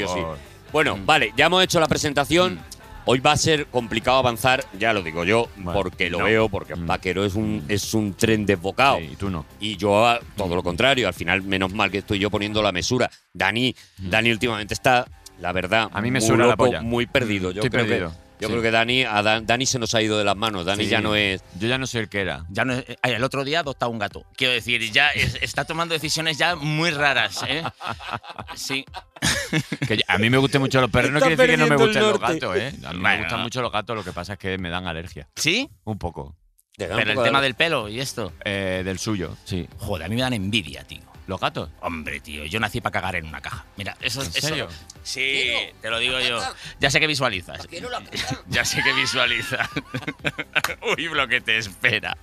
Bueno, 0.73 0.99
vale, 1.05 1.33
ya 1.37 1.47
hemos 1.47 1.63
hecho 1.63 1.81
la 1.81 1.87
presentación. 1.89 2.59
Hoy 3.05 3.19
va 3.19 3.33
a 3.33 3.37
ser 3.37 3.67
complicado 3.67 4.19
avanzar, 4.19 4.65
ya 4.79 4.93
lo 4.93 5.03
digo 5.03 5.25
yo, 5.25 5.49
Bueno, 5.57 5.73
porque 5.73 6.09
lo 6.09 6.19
no. 6.19 6.25
veo, 6.25 6.49
porque 6.49 6.77
Mm. 6.77 6.87
Vaquero 6.87 7.25
es 7.25 7.35
un, 7.35 7.65
es 7.69 7.95
un 7.95 8.15
tren 8.15 8.47
desbocado. 8.47 8.99
Sí, 8.99 9.09
y 9.13 9.17
tú 9.17 9.29
no. 9.29 9.45
Y 9.59 9.77
yo, 9.77 10.07
ah, 10.07 10.21
todo 10.37 10.55
lo 10.55 10.63
contrario, 10.63 11.09
al 11.09 11.15
final, 11.15 11.43
menos 11.43 11.73
mal 11.75 11.91
que 11.91 11.99
estoy 11.99 12.21
yo 12.21 12.31
poniendo 12.31 12.63
la 12.63 12.71
mesura. 12.71 13.11
Dani, 13.33 13.75
Dani 13.99 14.31
últimamente 14.31 14.75
está, 14.75 15.05
la 15.41 15.51
verdad, 15.53 15.89
Mm. 15.91 15.97
A 15.97 16.01
mí 16.01 16.11
me 16.13 16.21
muy 16.21 16.29
suena 16.29 16.47
la 16.47 16.57
polla. 16.57 16.81
muy 16.81 17.07
perdido. 17.07 17.51
Yo 17.51 17.63
Estoy 17.63 17.71
creo 17.71 17.87
perdido, 17.89 18.11
que, 18.11 18.17
yo 18.43 18.49
sí. 18.49 18.53
creo 18.53 18.63
que 18.63 18.71
Dani, 18.71 19.05
a 19.05 19.23
Dan- 19.23 19.47
Dani 19.47 19.65
se 19.67 19.79
nos 19.79 19.95
ha 19.95 20.03
ido 20.03 20.19
de 20.19 20.25
las 20.25 20.37
manos. 20.37 20.65
Dani 20.67 20.85
Sí. 20.85 20.91
ya 20.91 21.01
no 21.01 21.15
es. 21.17 21.43
Yo 21.59 21.69
ya 21.69 21.79
no 21.79 21.87
sé 21.87 22.01
el 22.01 22.09
que 22.09 22.21
era. 22.21 22.45
Ya 22.51 22.65
no, 22.65 22.75
es- 22.75 22.85
ay, 23.03 23.13
el 23.13 23.25
otro 23.25 23.45
día 23.45 23.59
ha 23.59 23.61
adoptado 23.63 23.91
un 23.91 23.99
gato. 23.99 24.25
Quiero 24.37 24.53
decir, 24.53 24.83
ya 24.93 25.09
es- 25.11 25.39
está 25.41 25.65
tomando 25.65 25.95
decisiones 25.95 26.37
ya 26.39 26.57
muy 26.57 26.91
raras. 26.91 27.43
¿eh? 27.49 27.63
Sí. 28.55 28.85
Que 29.87 30.01
a 30.09 30.19
mí 30.19 30.29
me 30.31 30.39
gustan 30.39 30.61
mucho 30.61 30.81
los 30.81 30.91
perros, 30.91 31.11
no 31.13 31.21
quiere 31.21 31.37
decir 31.37 31.51
que 31.53 31.57
no 31.57 31.67
me 31.69 31.77
gusten 31.77 32.03
los 32.03 32.19
gatos, 32.21 32.57
¿eh? 32.57 32.73
A 32.85 32.93
mí 32.93 32.99
me 32.99 33.19
gustan 33.19 33.41
mucho 33.43 33.63
los 33.63 33.71
gatos, 33.73 33.97
lo 33.97 34.03
que 34.05 34.13
pasa 34.13 34.33
es 34.35 34.39
que 34.39 34.59
me 34.59 34.69
dan 34.71 34.87
alergia. 34.87 35.29
¿Sí? 35.37 35.71
Un 35.85 35.99
poco. 35.99 36.37
Pero 36.77 36.97
el 36.99 37.23
tema 37.23 37.41
del 37.41 37.55
pelo 37.55 37.89
y 37.89 38.01
esto. 38.01 38.33
Eh, 38.45 38.83
del 38.85 38.99
suyo, 38.99 39.37
sí. 39.45 39.69
Joder, 39.79 40.07
a 40.07 40.09
mí 40.09 40.17
me 40.17 40.23
dan 40.23 40.33
envidia, 40.33 40.83
tío. 40.85 41.01
¿Los 41.27 41.39
gatos? 41.41 41.71
Hombre, 41.81 42.19
tío, 42.21 42.45
yo 42.47 42.59
nací 42.59 42.81
para 42.81 42.93
cagar 42.95 43.17
en 43.17 43.27
una 43.27 43.41
caja. 43.41 43.65
Mira, 43.77 43.97
eso 44.01 44.23
¿En 44.23 44.29
eso- 44.29 44.41
serio? 44.49 44.69
Sí, 45.05 45.51
te 45.81 45.91
lo 45.91 45.99
digo 45.99 46.19
yo. 46.21 46.41
Ya 46.81 46.91
sé 46.91 47.01
que 47.01 47.07
visualizas. 47.07 47.67
Ya 48.49 48.65
sé 48.65 48.83
que 48.83 48.93
visualizas. 48.93 49.69
Uy, 50.97 51.05
lo 51.13 51.27
que 51.29 51.41
te 51.41 51.59
espera, 51.59 52.17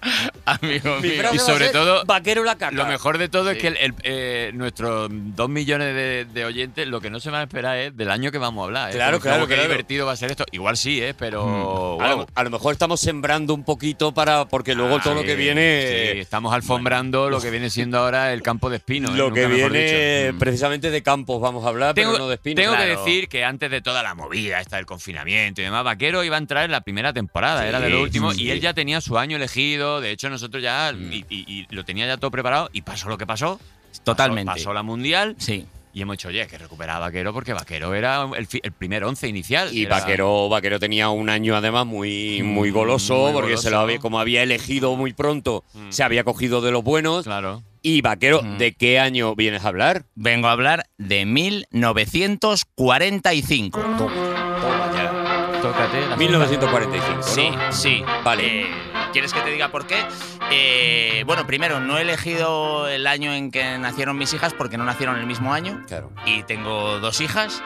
amigo 0.45 0.97
Mi 1.01 1.09
mío. 1.09 1.23
Y 1.33 1.39
sobre 1.39 1.69
todo, 1.69 2.03
Vaquero 2.05 2.43
la 2.43 2.55
caca. 2.57 2.71
Lo 2.71 2.85
mejor 2.85 3.17
de 3.17 3.29
todo 3.29 3.51
es 3.51 3.57
que 3.57 3.67
el- 3.67 3.77
el, 3.77 3.93
eh, 4.03 4.51
nuestros 4.53 5.09
dos 5.11 5.49
millones 5.49 5.93
de, 5.95 6.25
de 6.25 6.45
oyentes 6.45 6.87
lo 6.87 7.01
que 7.01 7.09
no 7.09 7.19
se 7.19 7.29
van 7.29 7.41
a 7.41 7.43
esperar 7.43 7.77
es 7.77 7.95
del 7.97 8.11
año 8.11 8.31
que 8.31 8.37
vamos 8.37 8.61
a 8.61 8.65
hablar. 8.65 8.89
¿eh? 8.91 8.93
Claro, 8.93 9.19
Como- 9.19 9.23
claro, 9.31 9.47
Qué 9.47 9.55
claro. 9.55 9.69
divertido 9.69 10.05
va 10.05 10.13
a 10.13 10.15
ser 10.17 10.31
esto. 10.31 10.45
Igual 10.51 10.77
sí, 10.77 11.01
¿eh? 11.01 11.13
Pero. 11.17 11.99
A 12.01 12.07
lo, 12.09 12.17
wow. 12.17 12.27
a 12.35 12.43
lo 12.43 12.49
mejor 12.49 12.73
estamos 12.73 12.99
sembrando 12.99 13.53
un 13.53 13.63
poquito 13.63 14.13
para. 14.13 14.45
Porque 14.45 14.75
luego 14.75 14.99
todo 14.99 15.15
lo 15.15 15.23
que 15.23 15.35
viene. 15.35 16.11
sí, 16.13 16.19
estamos 16.19 16.53
alfombrando 16.53 17.29
lo 17.29 17.39
que 17.41 17.49
viene 17.49 17.69
siendo 17.69 17.97
ahora 17.99 18.33
el 18.33 18.41
campo 18.41 18.69
de 18.69 18.77
espino. 18.89 19.13
¿eh? 19.13 19.17
Lo 19.17 19.31
que 19.33 19.47
viene. 19.47 20.31
Mm. 20.33 20.37
precisamente 20.39 20.89
de 20.91 21.03
campos 21.03 21.39
vamos 21.41 21.63
a 21.65 21.69
hablar, 21.69 21.93
Tengo, 21.95 22.11
pero 22.13 22.23
no 22.23 22.29
de 22.29 22.35
espinos. 22.35 22.55
tengo 22.63 22.75
que 22.77 22.85
decir 22.85 23.27
que 23.29 23.43
antes 23.43 23.69
de 23.71 23.81
toda 23.81 24.03
la 24.03 24.15
movida 24.15 24.59
esta 24.59 24.77
del 24.77 24.85
confinamiento 24.85 25.61
y 25.61 25.63
demás, 25.65 25.83
Vaquero 25.83 26.23
iba 26.23 26.35
a 26.35 26.39
entrar 26.39 26.65
en 26.65 26.71
la 26.71 26.81
primera 26.81 27.13
temporada, 27.13 27.61
Sí, 27.61 27.67
era 27.69 27.79
de 27.79 27.89
lo 27.89 28.01
último, 28.01 28.33
sí. 28.33 28.43
y 28.43 28.51
él 28.51 28.59
ya 28.61 28.73
tenía 28.73 29.01
su 29.01 29.17
año 29.17 29.37
elegido, 29.37 30.01
de 30.01 30.11
hecho 30.11 30.29
nosotros 30.29 30.61
ya, 30.63 30.91
Mm. 30.93 31.13
y, 31.13 31.25
y- 31.29 31.45
y 31.47 31.67
lo 31.69 31.85
tenía 31.85 32.07
ya 32.07 32.17
todo 32.17 32.31
preparado, 32.31 32.69
y 32.73 32.81
pasó 32.81 33.09
lo 33.09 33.17
que 33.17 33.25
pasó. 33.27 33.59
Totalmente. 34.03 34.45
Pasó, 34.47 34.65
pasó 34.65 34.73
la 34.73 34.83
mundial, 34.83 35.35
Sí. 35.39 35.65
y 35.93 36.01
hemos 36.01 36.13
dicho, 36.13 36.27
oye, 36.27 36.45
que 36.47 36.57
recuperar 36.57 36.97
a 36.97 36.99
Vaquero, 36.99 37.33
porque 37.33 37.53
Vaquero 37.53 37.93
era 37.95 38.27
el, 38.37 38.71
primer 38.71 39.03
once 39.03 39.27
inicial. 39.27 39.73
Y 39.73 39.83
era- 39.85 39.99
Vaquero, 39.99 40.47
Vaquero 40.47 40.79
tenía 40.79 41.09
un 41.09 41.29
año 41.29 41.55
además 41.55 41.85
muy, 41.85 42.41
muy 42.43 42.69
Mm, 42.71 42.73
goloso, 42.73 43.15
muy 43.17 43.33
porque 43.33 43.57
se 43.57 43.69
lo 43.69 43.77
goloso. 43.77 43.79
había, 43.83 43.99
como 43.99 44.19
había 44.19 44.43
elegido 44.43 44.95
muy 44.95 45.13
pronto, 45.13 45.63
Mm. 45.73 45.89
se 45.91 46.03
había 46.03 46.23
cogido 46.23 46.61
de 46.61 46.71
los 46.71 46.83
buenos. 46.83 47.23
Claro. 47.25 47.63
Y 47.81 48.01
Vaquero, 48.01 48.41
Mm. 48.43 48.57
¿de 48.57 48.73
qué 48.73 48.99
año 48.99 49.35
vienes 49.35 49.63
a 49.65 49.69
hablar? 49.69 50.05
Vengo 50.15 50.47
a 50.47 50.51
hablar 50.51 50.85
de 50.97 51.25
1945. 51.25 53.79
Toma 53.79 54.91
ya. 54.93 55.59
Tócate. 55.61 56.07
la 56.09 56.15
1945. 56.15 57.15
¿no? 57.17 57.23
Sí, 57.23 57.49
sí. 57.71 58.03
Vale. 58.23 58.61
Eh, 58.61 58.65
¿Quieres 59.11 59.33
que 59.33 59.41
te 59.41 59.51
diga 59.51 59.69
por 59.69 59.87
qué? 59.87 60.05
Eh, 60.51 61.23
bueno, 61.25 61.45
primero, 61.47 61.79
no 61.79 61.97
he 61.97 62.01
elegido 62.01 62.87
el 62.87 63.07
año 63.07 63.33
en 63.33 63.51
que 63.51 63.77
nacieron 63.77 64.17
mis 64.17 64.33
hijas 64.33 64.53
porque 64.53 64.77
no 64.77 64.85
nacieron 64.85 65.17
el 65.17 65.25
mismo 65.25 65.53
año. 65.53 65.83
Claro. 65.87 66.11
Y 66.25 66.43
tengo 66.43 66.99
dos 66.99 67.21
hijas, 67.21 67.61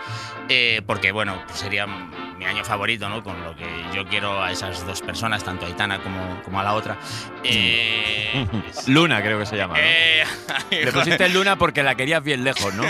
eh, 0.50 0.82
porque, 0.86 1.12
bueno, 1.12 1.42
pues 1.48 1.60
sería 1.60 1.86
mi 1.86 2.46
año 2.46 2.64
favorito, 2.64 3.10
¿no? 3.10 3.24
Con 3.24 3.42
lo 3.44 3.56
que 3.56 3.66
yo 3.94 4.06
quiero 4.06 4.42
a 4.42 4.52
esas 4.52 4.86
dos 4.86 5.02
personas, 5.02 5.44
tanto 5.44 5.66
a 5.66 5.68
Aitana 5.70 6.02
como, 6.02 6.42
como 6.44 6.60
a 6.60 6.64
la 6.64 6.74
otra. 6.74 6.98
Eh, 7.44 8.46
Luna, 8.88 9.22
creo 9.22 9.40
que 9.40 9.46
se 9.46 9.58
llama. 9.58 9.76
¿no? 9.76 9.84
Le 10.72 10.92
pusiste 10.92 11.30
Luna 11.30 11.58
porque 11.58 11.84
la 11.84 11.96
querías 11.96 12.24
bien 12.24 12.44
lejos, 12.44 12.74
¿no? 12.74 12.84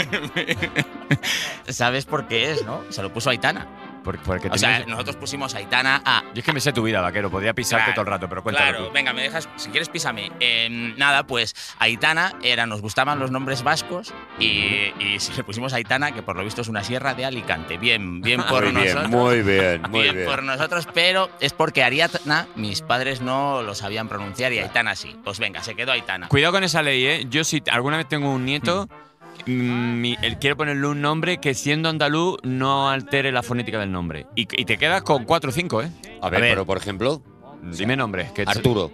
¿Sabes 1.67 2.05
por 2.05 2.27
qué 2.27 2.51
es, 2.51 2.65
no? 2.65 2.83
Se 2.89 3.01
lo 3.01 3.11
puso 3.11 3.29
Aitana. 3.29 3.67
Porque 4.03 4.49
O 4.49 4.57
sea, 4.57 4.79
nosotros 4.85 5.15
pusimos 5.15 5.55
Aitana 5.55 6.01
a. 6.05 6.23
Yo 6.33 6.39
es 6.39 6.43
que 6.43 6.53
me 6.53 6.59
sé 6.59 6.73
tu 6.73 6.83
vida, 6.83 7.01
vaquero. 7.01 7.29
Podría 7.31 7.53
pisarte 7.53 7.85
Claro, 7.85 7.93
todo 7.95 8.01
el 8.05 8.11
rato, 8.11 8.29
pero 8.29 8.43
cuéntalo 8.43 8.69
Claro, 8.71 8.87
tú. 8.87 8.93
venga, 8.93 9.13
me 9.13 9.21
dejas. 9.23 9.47
Si 9.55 9.69
quieres, 9.69 9.89
písame. 9.89 10.31
Eh, 10.39 10.93
nada, 10.97 11.25
pues 11.25 11.55
Aitana 11.79 12.33
era, 12.43 12.65
nos 12.65 12.81
gustaban 12.81 13.19
los 13.19 13.31
nombres 13.31 13.63
vascos 13.63 14.13
y, 14.39 14.91
y 14.99 15.15
si 15.19 15.33
le 15.33 15.43
pusimos 15.43 15.73
Aitana, 15.73 16.11
que 16.11 16.21
por 16.21 16.35
lo 16.35 16.43
visto 16.43 16.61
es 16.61 16.67
una 16.67 16.83
sierra 16.83 17.13
de 17.13 17.25
Alicante. 17.25 17.77
Bien, 17.77 18.21
bien 18.21 18.43
por 18.49 18.63
muy 18.71 18.81
bien, 18.83 18.95
nosotros. 18.95 19.09
muy 19.11 19.41
bien, 19.41 19.81
muy 19.89 20.01
bien, 20.03 20.15
bien. 20.15 20.27
por 20.27 20.43
nosotros, 20.43 20.87
pero 20.93 21.29
es 21.39 21.53
porque 21.53 21.83
Ariadna, 21.83 22.47
mis 22.55 22.81
padres 22.81 23.21
no 23.21 23.61
lo 23.63 23.73
sabían 23.75 24.09
pronunciar 24.09 24.51
y 24.53 24.59
Aitana 24.59 24.95
sí. 24.95 25.15
Pues 25.23 25.39
venga, 25.39 25.63
se 25.63 25.75
quedó 25.75 25.91
Aitana. 25.93 26.27
Cuidado 26.27 26.53
con 26.53 26.63
esa 26.63 26.81
ley, 26.81 27.05
¿eh? 27.05 27.25
Yo 27.29 27.43
si 27.43 27.63
alguna 27.71 27.97
vez 27.97 28.07
tengo 28.07 28.31
un 28.31 28.45
nieto, 28.45 28.87
mm, 28.87 29.12
mi- 29.45 30.17
el- 30.21 30.37
quiero 30.39 30.55
ponerle 30.57 30.87
un 30.87 31.01
nombre 31.01 31.37
que 31.39 31.53
siendo 31.53 31.89
andaluz 31.89 32.37
no 32.43 32.89
altere 32.89 33.31
la 33.31 33.43
fonética 33.43 33.79
del 33.79 33.91
nombre. 33.91 34.25
Y, 34.35 34.41
y 34.41 34.65
te 34.65 34.77
quedas 34.77 35.01
con 35.03 35.25
cuatro 35.25 35.49
o 35.49 35.53
cinco, 35.53 35.81
¿eh? 35.81 35.89
A 36.21 36.29
ver, 36.29 36.41
ver. 36.41 36.51
pero 36.51 36.65
por 36.65 36.77
ejemplo, 36.77 37.21
Dime 37.61 37.95
nombres. 37.95 38.31
Que 38.33 38.41
Arturo. 38.41 38.91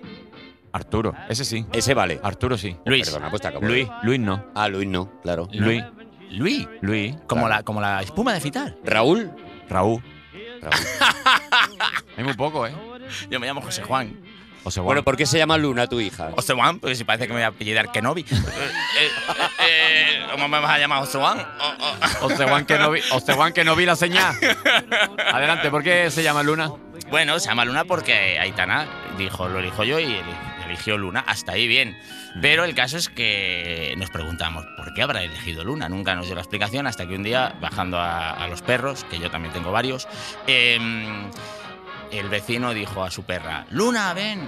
Arturo, 0.72 1.15
ese 1.27 1.44
sí. 1.44 1.65
Ese 1.74 1.96
vale. 1.96 2.20
Arturo 2.22 2.56
sí. 2.56 2.75
Luis. 2.86 3.06
Perdona, 3.10 3.29
pues 3.32 3.41
te 3.41 3.48
acabo 3.48 3.65
de- 3.65 3.72
Luis, 3.72 3.88
Luis 4.03 4.20
no. 4.20 4.46
Ah, 4.53 4.68
Luis 4.68 4.88
no, 4.88 5.20
claro. 5.24 5.48
Luis, 5.53 5.84
Luis, 6.29 6.68
Luis, 6.82 7.15
como, 7.27 7.41
Claro. 7.48 7.56
la, 7.56 7.63
como 7.63 7.82
la 7.82 8.01
espuma 8.01 8.32
de 8.34 8.39
fitar. 8.41 8.77
Raúl. 8.84 9.32
Raúl. 9.68 10.03
Raúl. 10.62 10.74
Hay 12.18 12.24
muy 12.24 12.34
poco, 12.36 12.68
¿eh? 12.68 12.74
Yo 13.32 13.39
me 13.39 13.48
llamo 13.48 13.62
José 13.62 13.82
Juan. 13.82 14.20
Bueno, 14.84 15.04
¿por 15.04 15.18
qué 15.18 15.25
se 15.25 15.38
llama 15.38 15.58
Luna 15.58 15.88
tu 15.88 16.00
hija? 16.00 16.30
Juan, 16.56 16.80
pues 16.80 16.98
si 16.98 17.04
parece 17.04 17.25
que 17.28 17.34
me 17.34 17.39
voy 17.39 17.44
a 17.44 17.48
apellidar 17.48 17.92
Kenobi. 17.92 18.25
Eh, 19.00 19.06
eh, 19.06 19.48
eh, 19.66 20.25
¿Cómo 20.32 20.48
me 20.50 20.60
vas 20.60 20.72
a 20.72 20.78
llamar 20.80 21.01
vi, 22.92 23.00
Oceguán 23.12 23.54
que 23.54 23.63
no 23.63 23.75
vi 23.75 23.86
la 23.86 23.96
señal. 23.96 24.36
Adelante, 25.32 25.70
¿por 25.70 25.84
qué 25.84 26.12
se 26.12 26.22
llama 26.24 26.44
Luna? 26.44 26.70
Bueno, 27.10 27.39
se 27.39 27.48
llama 27.48 27.63
Luna 27.66 27.86
porque 27.86 28.38
Aitana 28.39 28.88
dijo, 29.18 29.48
lo 29.48 29.60
elijo 29.60 29.84
yo 29.84 30.00
y 30.00 30.06
eli- 30.06 30.66
eligió 30.66 30.98
Luna. 30.98 31.24
Hasta 31.25 31.54
ahí 31.54 31.68
bien. 31.68 31.98
Pero 32.42 32.63
el 32.66 32.75
caso 32.75 32.98
es 32.98 33.10
que 33.10 33.94
nos 33.98 34.10
preguntamos, 34.10 34.66
¿por 34.78 34.94
qué 34.94 35.01
habrá 35.01 35.24
elegido 35.24 35.63
Luna? 35.63 35.88
Nunca 35.89 36.13
nos 36.16 36.25
dio 36.25 36.36
la 36.36 36.42
explicación 36.42 36.86
hasta 36.86 37.08
que 37.08 37.16
un 37.16 37.24
día, 37.24 37.56
bajando 37.62 37.98
a, 38.00 38.32
a 38.32 38.48
los 38.48 38.62
perros, 38.62 39.06
que 39.10 39.18
yo 39.20 39.32
también 39.32 39.54
tengo 39.54 39.72
varios, 39.72 40.08
em, 40.46 41.30
el 42.12 42.30
vecino 42.30 42.74
dijo 42.74 43.04
a 43.04 43.12
su 43.12 43.24
perra, 43.24 43.66
Luna, 43.72 44.13
ven. 44.13 44.42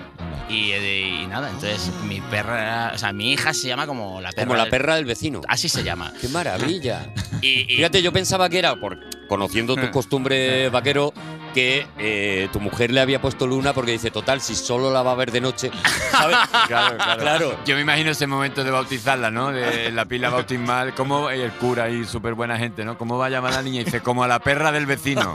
Y, 0.50 0.74
y 0.74 1.26
nada, 1.28 1.50
entonces 1.50 1.92
mi 2.08 2.20
perra, 2.22 2.92
o 2.94 2.98
sea, 2.98 3.14
mi 3.14 3.32
hija 3.32 3.54
se 3.54 3.68
llama 3.68 3.88
como 3.88 4.20
la 4.22 4.32
perra. 4.32 4.46
Como 4.48 4.56
la 4.58 4.64
del- 4.64 4.72
perra 4.72 4.96
del 4.96 5.06
vecino. 5.06 5.42
Así 5.48 5.70
se 5.70 5.84
llama. 5.84 6.12
¡Qué 6.20 6.28
maravilla! 6.28 7.08
Y, 7.42 7.62
y- 7.74 7.78
Fíjate, 7.78 8.02
yo 8.04 8.12
pensaba 8.14 8.50
que 8.50 8.60
era, 8.60 8.76
por 8.76 9.00
conociendo 9.28 9.76
tus 9.76 9.90
costumbres, 9.92 10.72
vaquero, 10.72 11.12
que 11.52 11.86
eh, 11.98 12.48
tu 12.54 12.60
mujer 12.60 12.92
le 12.92 13.02
había 13.02 13.22
puesto 13.22 13.46
luna 13.48 13.74
porque 13.74 13.92
dice, 13.92 14.12
total, 14.12 14.42
si 14.42 14.56
solo 14.56 14.92
la 14.92 15.02
va 15.04 15.12
a 15.12 15.16
ver 15.16 15.32
de 15.32 15.42
noche. 15.42 15.72
¿sabes? 16.12 16.38
Claro, 16.68 16.96
claro. 16.98 17.22
Claro. 17.22 17.60
Yo 17.66 17.76
me 17.76 17.82
imagino 17.82 18.12
ese 18.12 18.28
momento 18.28 18.64
de 18.64 18.72
bautizarla, 18.72 19.30
¿no? 19.32 19.52
De 19.52 19.92
la 19.92 20.06
pila 20.06 20.30
bautismal. 20.30 20.94
Como 20.94 21.30
el 21.30 21.52
cura 21.54 21.86
ahí, 21.86 22.06
súper 22.06 22.34
buena 22.34 22.58
gente, 22.58 22.86
¿no? 22.86 22.98
¿Cómo 22.98 23.18
va 23.18 23.26
a 23.26 23.30
llamar 23.30 23.54
a 23.54 23.56
la 23.58 23.62
niña? 23.64 23.82
Y 23.82 23.84
dice, 23.86 24.02
como 24.02 24.24
a 24.24 24.28
la 24.28 24.40
perra 24.40 24.72
del 24.72 24.86
vecino. 24.86 25.34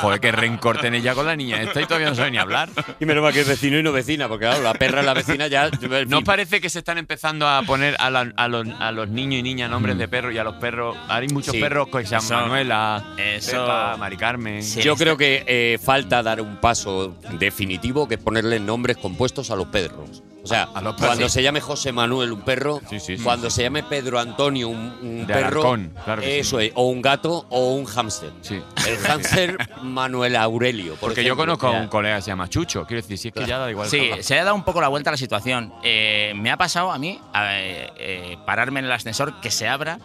Joder, 0.00 0.20
que 0.20 0.32
rencor 0.32 0.80
tenéis 0.80 1.04
ya 1.04 1.14
con 1.14 1.26
la 1.26 1.36
niña. 1.36 1.60
Esta 1.62 1.80
y 1.80 1.84
todavía 1.86 2.08
no 2.08 2.14
sabe 2.14 2.30
ni 2.30 2.38
hablar. 2.38 2.68
Y 2.98 3.04
menos 3.06 3.22
mal 3.22 3.32
que 3.32 3.40
es 3.42 3.48
vecino 3.48 3.78
y 3.78 3.82
no 3.82 3.92
vecina, 3.92 4.28
porque 4.28 4.46
claro, 4.46 4.62
la 4.62 4.74
perra 4.74 5.02
y 5.02 5.06
la 5.06 5.14
vecina 5.14 5.46
ya. 5.46 5.70
¿No 6.08 6.18
os 6.18 6.24
parece 6.24 6.60
que 6.60 6.68
se 6.70 6.80
están 6.80 6.98
empezando 6.98 7.48
a 7.48 7.62
poner 7.62 7.96
a, 8.00 8.10
la- 8.10 8.32
a 8.36 8.48
los, 8.48 8.66
a 8.80 8.90
los 8.90 9.08
niños 9.08 9.40
y 9.40 9.42
niñas 9.42 9.70
nombres 9.70 9.96
de 9.98 10.08
perros 10.08 10.34
y 10.34 10.38
a 10.38 10.44
los 10.44 10.54
perros? 10.56 10.96
Hay 11.08 11.28
muchos 11.28 11.54
Sí. 11.54 11.60
perros 11.60 11.88
que 11.88 12.04
se 12.06 12.16
llaman 12.18 12.42
Manuela, 12.44 13.04
eso- 13.16 13.50
Pepa, 13.52 13.96
Mari 13.96 14.16
Carmen. 14.16 14.62
Sí. 14.62 14.82
Yo 14.82 14.96
creo 14.96 15.16
que 15.16 15.43
eh, 15.46 15.78
falta 15.82 16.22
dar 16.22 16.40
un 16.40 16.56
paso 16.56 17.16
definitivo, 17.38 18.06
que 18.08 18.14
es 18.16 18.20
ponerle 18.20 18.60
nombres 18.60 18.96
compuestos 18.96 19.50
a 19.50 19.56
los 19.56 19.66
perros. 19.68 20.22
O 20.42 20.46
sea, 20.46 20.64
A 20.74 20.82
los 20.82 20.92
perros. 20.94 21.06
cuando 21.08 21.28
se 21.30 21.42
llame 21.42 21.62
José 21.62 21.90
Manuel 21.90 22.30
un 22.30 22.42
perro, 22.42 22.78
Sí, 22.90 23.00
sí, 23.00 23.16
sí, 23.16 23.22
cuando 23.24 23.48
se 23.48 23.62
llame 23.62 23.82
Pedro 23.82 24.18
Antonio 24.18 24.68
un, 24.68 24.76
un 25.00 25.26
De 25.26 25.32
perro, 25.32 25.60
Alarcón, 25.62 25.94
claro 26.04 26.20
que 26.20 26.28
sí. 26.28 26.38
eso 26.40 26.60
es, 26.60 26.70
o 26.74 26.86
un 26.90 27.00
gato 27.00 27.46
o 27.48 27.72
un 27.74 27.86
hámster. 27.86 28.30
Sí. 28.42 28.60
El 28.86 28.98
hámster 28.98 29.56
Manuel 29.82 30.36
Aurelio. 30.36 30.96
por 30.96 31.00
Porque 31.08 31.24
yo 31.24 31.34
conozco 31.34 31.68
a 31.68 31.70
un 31.70 31.88
colega 31.88 32.16
que 32.16 32.22
se 32.22 32.30
llama 32.30 32.50
Chucho. 32.50 32.84
Quiero 32.84 33.00
decir, 33.00 33.16
si 33.16 33.28
es 33.28 33.34
que 33.34 33.46
ya 33.46 33.56
da 33.56 33.70
igual. 33.70 33.88
Sí, 33.88 34.10
se 34.20 34.34
le 34.34 34.40
ha 34.40 34.44
dado 34.44 34.56
un 34.56 34.64
poco 34.64 34.82
la 34.82 34.88
vuelta 34.88 35.08
a 35.08 35.12
la 35.12 35.16
situación. 35.16 35.72
Eh, 35.82 36.34
me 36.36 36.50
ha 36.50 36.58
pasado 36.58 36.92
a 36.92 36.98
mí 36.98 37.18
eh, 37.34 37.88
eh, 37.96 38.36
pararme 38.44 38.80
en 38.80 38.84
el 38.86 38.92
ascensor, 38.92 39.40
que 39.40 39.50
se 39.50 39.66
abra 39.66 39.98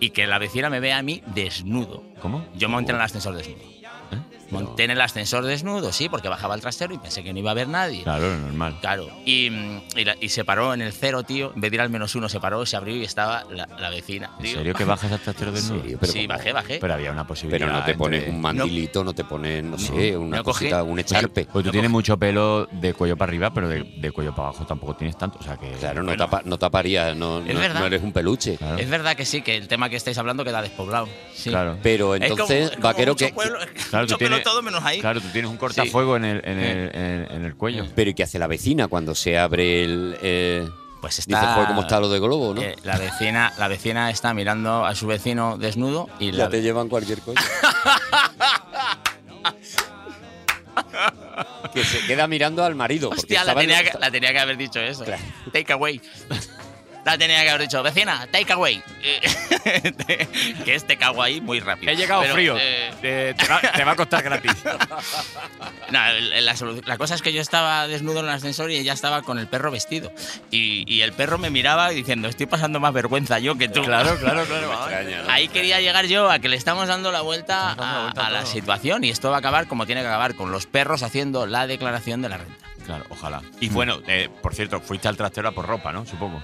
y 0.00 0.10
que 0.10 0.26
la 0.26 0.36
vecina 0.38 0.68
me 0.68 0.80
vea 0.80 0.98
a 0.98 1.02
mí 1.02 1.22
desnudo. 1.34 2.02
¿Cómo? 2.20 2.44
Yo 2.54 2.68
monté 2.68 2.90
en 2.92 2.96
el 2.96 3.02
ascensor 3.02 3.34
desnudo. 3.34 3.77
Monté 4.50 4.84
en 4.84 4.90
el 4.92 5.00
ascensor 5.00 5.44
desnudo, 5.44 5.92
sí, 5.92 6.08
porque 6.08 6.28
bajaba 6.28 6.54
el 6.54 6.60
trastero 6.60 6.94
y 6.94 6.98
pensé 6.98 7.22
que 7.22 7.32
no 7.32 7.38
iba 7.38 7.50
a 7.50 7.52
haber 7.52 7.68
nadie. 7.68 8.02
Claro, 8.02 8.36
normal. 8.38 8.76
Claro, 8.80 9.08
y, 9.24 9.46
y, 9.96 10.04
la- 10.04 10.16
y 10.20 10.28
se 10.30 10.44
paró 10.44 10.72
en 10.74 10.80
el 10.82 10.92
cero, 10.92 11.22
tío. 11.22 11.52
En 11.54 11.60
vez 11.60 11.70
de 11.70 11.76
ir 11.76 11.80
al 11.80 11.90
menos 11.90 12.14
uno, 12.14 12.28
se 12.28 12.40
paró, 12.40 12.64
se 12.66 12.76
abrió 12.76 12.96
y 12.96 13.04
estaba 13.04 13.44
la, 13.50 13.66
la 13.78 13.90
vecina. 13.90 14.30
¿En 14.40 14.46
serio 14.46 14.74
que 14.74 14.84
bajas 14.84 15.12
hasta 15.12 15.32
trastero 15.32 15.48
¿En 15.50 15.54
desnudo? 15.56 15.82
Pero 16.00 16.12
sí, 16.12 16.26
bajé, 16.26 16.52
bajé. 16.52 16.78
Pero 16.80 16.94
había 16.94 17.12
una 17.12 17.26
posibilidad. 17.26 17.66
Pero 17.66 17.78
no 17.78 17.84
te 17.84 17.94
pones 17.94 18.20
entre- 18.20 18.34
un 18.34 18.40
mandilito, 18.40 19.04
no 19.04 19.12
te 19.14 19.24
pones, 19.24 19.62
no 19.64 19.78
sé, 19.78 20.16
una 20.16 20.38
No 20.38 20.44
cogí. 20.44 20.64
cosita, 20.66 20.82
un 20.82 20.98
echarpe. 20.98 21.44
Pues 21.44 21.62
tú 21.62 21.68
No 21.68 21.72
tienes 21.72 21.90
mucho 21.90 22.16
pelo 22.18 22.66
de 22.72 22.94
cuello 22.94 23.16
para 23.16 23.30
arriba, 23.30 23.52
pero 23.52 23.68
de, 23.68 23.82
de 23.82 24.10
cuello 24.12 24.34
para 24.34 24.48
abajo 24.48 24.64
tampoco 24.66 24.96
tienes 24.96 25.16
tanto. 25.18 25.38
O 25.38 25.42
sea 25.42 25.56
que. 25.56 25.70
Claro, 25.72 26.00
no, 26.02 26.06
Bueno. 26.08 26.24
tapa- 26.24 26.42
no 26.44 26.58
taparías, 26.58 27.14
no, 27.16 27.38
Es 27.40 27.54
no- 27.54 27.60
verdad. 27.60 27.80
no 27.80 27.86
eres 27.86 28.02
un 28.02 28.12
peluche. 28.12 28.56
Claro. 28.56 28.78
Es 28.78 28.88
verdad 28.88 29.14
que 29.16 29.24
sí, 29.26 29.42
que 29.42 29.56
el 29.56 29.68
tema 29.68 29.88
que 29.90 29.96
estáis 29.96 30.16
hablando 30.18 30.44
queda 30.44 30.62
despoblado. 30.62 31.06
Sí. 31.34 31.50
Claro. 31.50 31.76
Pero 31.82 32.14
entonces, 32.14 32.64
es 32.64 32.70
como 32.72 32.82
vaquero, 32.84 33.14
que, 33.14 33.28
pueblo, 33.32 33.58
Claro, 33.90 34.06
tú 34.06 34.16
pelo 34.18 34.37
tienes- 34.38 34.44
todo 34.44 34.62
menos 34.62 34.84
ahí. 34.84 35.00
Claro, 35.00 35.20
tú 35.20 35.28
tienes 35.32 35.50
un 35.50 35.56
cortafuego 35.56 36.16
en, 36.16 36.24
el, 36.24 36.40
en, 36.44 36.58
el, 36.58 36.96
en, 36.96 37.26
en 37.30 37.44
el 37.44 37.54
cuello. 37.56 37.86
pero 37.94 38.10
¿y 38.10 38.14
qué 38.14 38.22
hace 38.24 38.38
la 38.38 38.46
vecina 38.46 38.88
cuando 38.88 39.14
se 39.14 39.38
abre 39.38 39.84
el. 39.84 40.16
eh, 40.22 40.68
Pues 41.00 41.16
dice, 41.16 41.30
está. 41.30 41.54
joder, 41.54 41.68
¿cómo 41.68 41.82
está 41.82 42.00
lo 42.00 42.08
de 42.08 42.18
Globo, 42.18 42.54
no? 42.54 42.62
Eh, 42.62 42.74
la 42.82 42.98
vecina, 42.98 43.52
la 43.58 43.68
vecina 43.68 44.10
está 44.10 44.34
mirando 44.34 44.84
a 44.84 44.94
su 44.94 45.06
vecino 45.06 45.56
desnudo 45.58 46.08
y 46.18 46.32
la, 46.32 46.44
ya 46.44 46.50
te 46.50 46.62
llevan 46.62 46.88
cualquier 46.88 47.20
cosa. 47.20 47.40
que 51.74 51.84
se 51.84 52.06
queda 52.06 52.26
mirando 52.26 52.64
al 52.64 52.74
marido. 52.74 53.10
Hostia, 53.10 53.44
la 53.44 53.54
tenía, 53.54 53.82
que, 53.82 53.98
la 53.98 54.10
tenía 54.10 54.32
que 54.32 54.38
haber 54.38 54.56
dicho 54.56 54.80
eso. 54.80 55.04
Claro. 55.04 55.22
Take 55.52 55.72
away. 55.72 56.00
La 57.04 57.16
tenía 57.16 57.42
que 57.42 57.48
haber 57.50 57.62
dicho, 57.62 57.82
vecina, 57.82 58.26
take 58.30 58.52
away. 58.52 58.82
que 60.64 60.74
es 60.74 60.84
cago 60.98 61.22
ahí 61.22 61.40
muy 61.40 61.60
rápido. 61.60 61.92
He 61.92 61.96
llegado 61.96 62.22
Pero, 62.22 62.34
frío. 62.34 62.56
eh, 62.58 62.90
Eh, 63.02 63.34
te, 63.36 63.46
va, 63.46 63.60
te 63.60 63.84
va 63.84 63.92
a 63.92 63.96
costar 63.96 64.22
gratis. 64.22 64.52
no, 65.90 66.00
la, 66.84 66.98
cosa 66.98 67.14
es 67.14 67.22
que 67.22 67.32
yo 67.32 67.40
estaba 67.40 67.86
desnudo 67.86 68.20
en 68.20 68.26
el 68.26 68.32
ascensor 68.32 68.70
y 68.70 68.76
ella 68.76 68.92
estaba 68.92 69.22
con 69.22 69.38
el 69.38 69.46
perro 69.46 69.70
vestido. 69.70 70.12
Y, 70.50 70.84
y 70.92 71.02
el 71.02 71.12
perro 71.12 71.38
me 71.38 71.50
miraba 71.50 71.90
diciendo, 71.90 72.28
estoy 72.28 72.46
pasando 72.46 72.80
más 72.80 72.92
vergüenza 72.92 73.38
yo 73.38 73.56
que 73.56 73.68
tú. 73.68 73.82
claro, 73.82 74.16
claro, 74.18 74.44
claro. 74.46 74.72
extraña, 74.72 75.22
¿no? 75.22 75.30
Ahí 75.30 75.48
quería 75.48 75.80
llegar 75.80 76.06
yo 76.06 76.30
a 76.30 76.38
que 76.40 76.48
le 76.48 76.56
estamos 76.56 76.88
dando 76.88 77.12
la 77.12 77.20
vuelta 77.22 77.74
la 77.76 77.98
a, 77.98 78.02
vuelta 78.02 78.22
a 78.22 78.26
a 78.26 78.30
la 78.30 78.46
situación 78.46 79.04
y 79.04 79.10
esto 79.10 79.30
va 79.30 79.36
a 79.36 79.38
acabar 79.38 79.66
como 79.66 79.86
tiene 79.86 80.02
que 80.02 80.08
acabar, 80.08 80.34
con 80.34 80.50
los 80.50 80.66
perros 80.66 81.02
haciendo 81.02 81.46
la 81.46 81.66
declaración 81.66 82.22
de 82.22 82.28
la 82.28 82.38
renta. 82.38 82.66
Claro, 82.88 83.04
ojalá. 83.10 83.42
Y 83.60 83.68
bueno, 83.68 83.98
eh, 84.06 84.30
por 84.42 84.54
cierto, 84.54 84.80
fuiste 84.80 85.08
al 85.08 85.16
trastero 85.18 85.48
a 85.48 85.52
por 85.52 85.66
ropa, 85.66 85.92
¿no? 85.92 86.06
Supongo. 86.06 86.42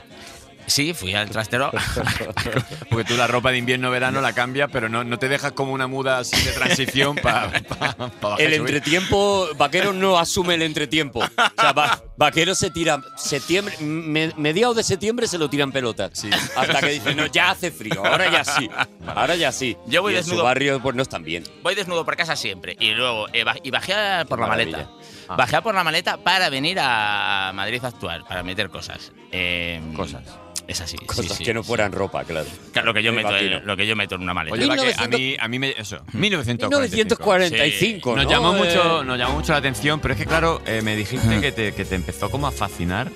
Sí, 0.66 0.94
fui 0.94 1.14
al 1.14 1.28
trastero. 1.28 1.70
Porque 2.90 3.04
tú 3.04 3.16
la 3.18 3.26
ropa 3.26 3.50
de 3.50 3.58
invierno-verano 3.58 4.20
la 4.22 4.32
cambias, 4.32 4.70
pero 4.72 4.88
no, 4.88 5.04
no 5.04 5.18
te 5.18 5.28
dejas 5.28 5.52
como 5.52 5.72
una 5.72 5.86
muda 5.86 6.18
así 6.18 6.36
de 6.42 6.52
transición 6.52 7.16
para 7.16 7.50
El 8.38 8.54
entretiempo, 8.54 9.46
Vaquero 9.58 9.92
no 9.92 10.18
asume 10.18 10.54
el 10.54 10.62
entretiempo. 10.62 11.20
O 11.20 11.60
sea, 11.60 11.72
Va- 11.72 12.02
Vaquero 12.16 12.54
se 12.54 12.70
tira 12.70 12.98
septiembre, 13.16 13.76
me- 13.80 14.32
mediados 14.38 14.76
de 14.76 14.84
septiembre 14.84 15.26
se 15.26 15.36
lo 15.36 15.50
tiran 15.50 15.70
pelotas. 15.72 16.12
Sí. 16.14 16.30
Hasta 16.56 16.80
que 16.80 16.90
dice, 16.92 17.14
no, 17.14 17.26
ya 17.26 17.50
hace 17.50 17.70
frío, 17.70 18.02
ahora 18.04 18.30
ya 18.30 18.44
sí. 18.44 18.70
Ahora 19.06 19.36
ya 19.36 19.52
sí. 19.52 19.76
Yo 19.86 20.00
voy 20.00 20.14
y 20.14 20.16
en 20.16 20.22
su 20.24 20.30
desnudo. 20.30 20.44
barrio 20.44 20.80
pues 20.80 20.94
no 20.96 21.02
están 21.02 21.24
bien. 21.24 21.44
Voy 21.62 21.74
desnudo 21.74 22.04
por 22.06 22.16
casa 22.16 22.36
siempre. 22.36 22.74
Y 22.80 22.92
luego 22.92 23.26
eh, 23.34 23.44
y 23.62 23.70
bajé 23.70 23.92
por 24.28 24.40
la 24.40 24.46
maravilla. 24.46 24.76
maleta. 24.78 24.92
Ah. 25.28 25.36
Bajé 25.36 25.56
a 25.56 25.62
por 25.62 25.74
la 25.74 25.84
maleta 25.84 26.16
para 26.18 26.50
venir 26.50 26.78
a 26.80 27.52
Madrid 27.54 27.82
a 27.84 27.88
actuar, 27.88 28.24
para 28.26 28.42
meter 28.42 28.68
cosas. 28.70 29.12
Eh, 29.32 29.80
Cosas. 29.96 30.22
Es 30.66 30.80
así. 30.80 30.96
sí, 30.98 31.04
Cosas 31.04 31.36
sí. 31.36 31.44
que 31.44 31.52
no 31.52 31.62
fueran 31.62 31.92
ropa, 31.92 32.24
claro. 32.24 32.46
Claro, 32.72 32.86
lo 32.86 32.94
que 32.94 33.02
yo 33.02 33.12
Me 33.12 33.22
meto, 33.22 33.36
en, 33.36 33.66
lo 33.66 33.76
que 33.76 33.86
yo 33.86 33.94
meto 33.96 34.14
en 34.14 34.22
una 34.22 34.32
maleta. 34.32 34.54
Oye, 34.54 34.66
va 34.66 34.74
que 34.76 34.80
a 34.80 34.84
1900 35.08 35.20
mí, 35.20 35.36
a 35.38 35.48
mí 35.48 35.58
me. 35.58 35.70
Eso, 35.76 36.02
1945. 36.14 36.96
1945, 36.96 38.16
Nos 38.16 38.24
¿no? 38.24 38.30
llamó, 38.30 38.52
mucho, 38.54 39.02
Eh, 39.02 39.04
nos 39.04 39.18
llamó 39.18 39.34
mucho 39.34 39.52
la 39.52 39.58
atención, 39.58 40.00
pero 40.00 40.14
es 40.14 40.20
que, 40.20 40.26
claro, 40.26 40.62
eh, 40.66 40.80
me 40.82 40.96
dijiste 40.96 41.40
que 41.40 41.52
te, 41.52 41.74
que 41.74 41.84
te 41.84 41.94
empezó 41.94 42.30
como 42.30 42.46
a 42.46 42.52
fascinar. 42.52 43.10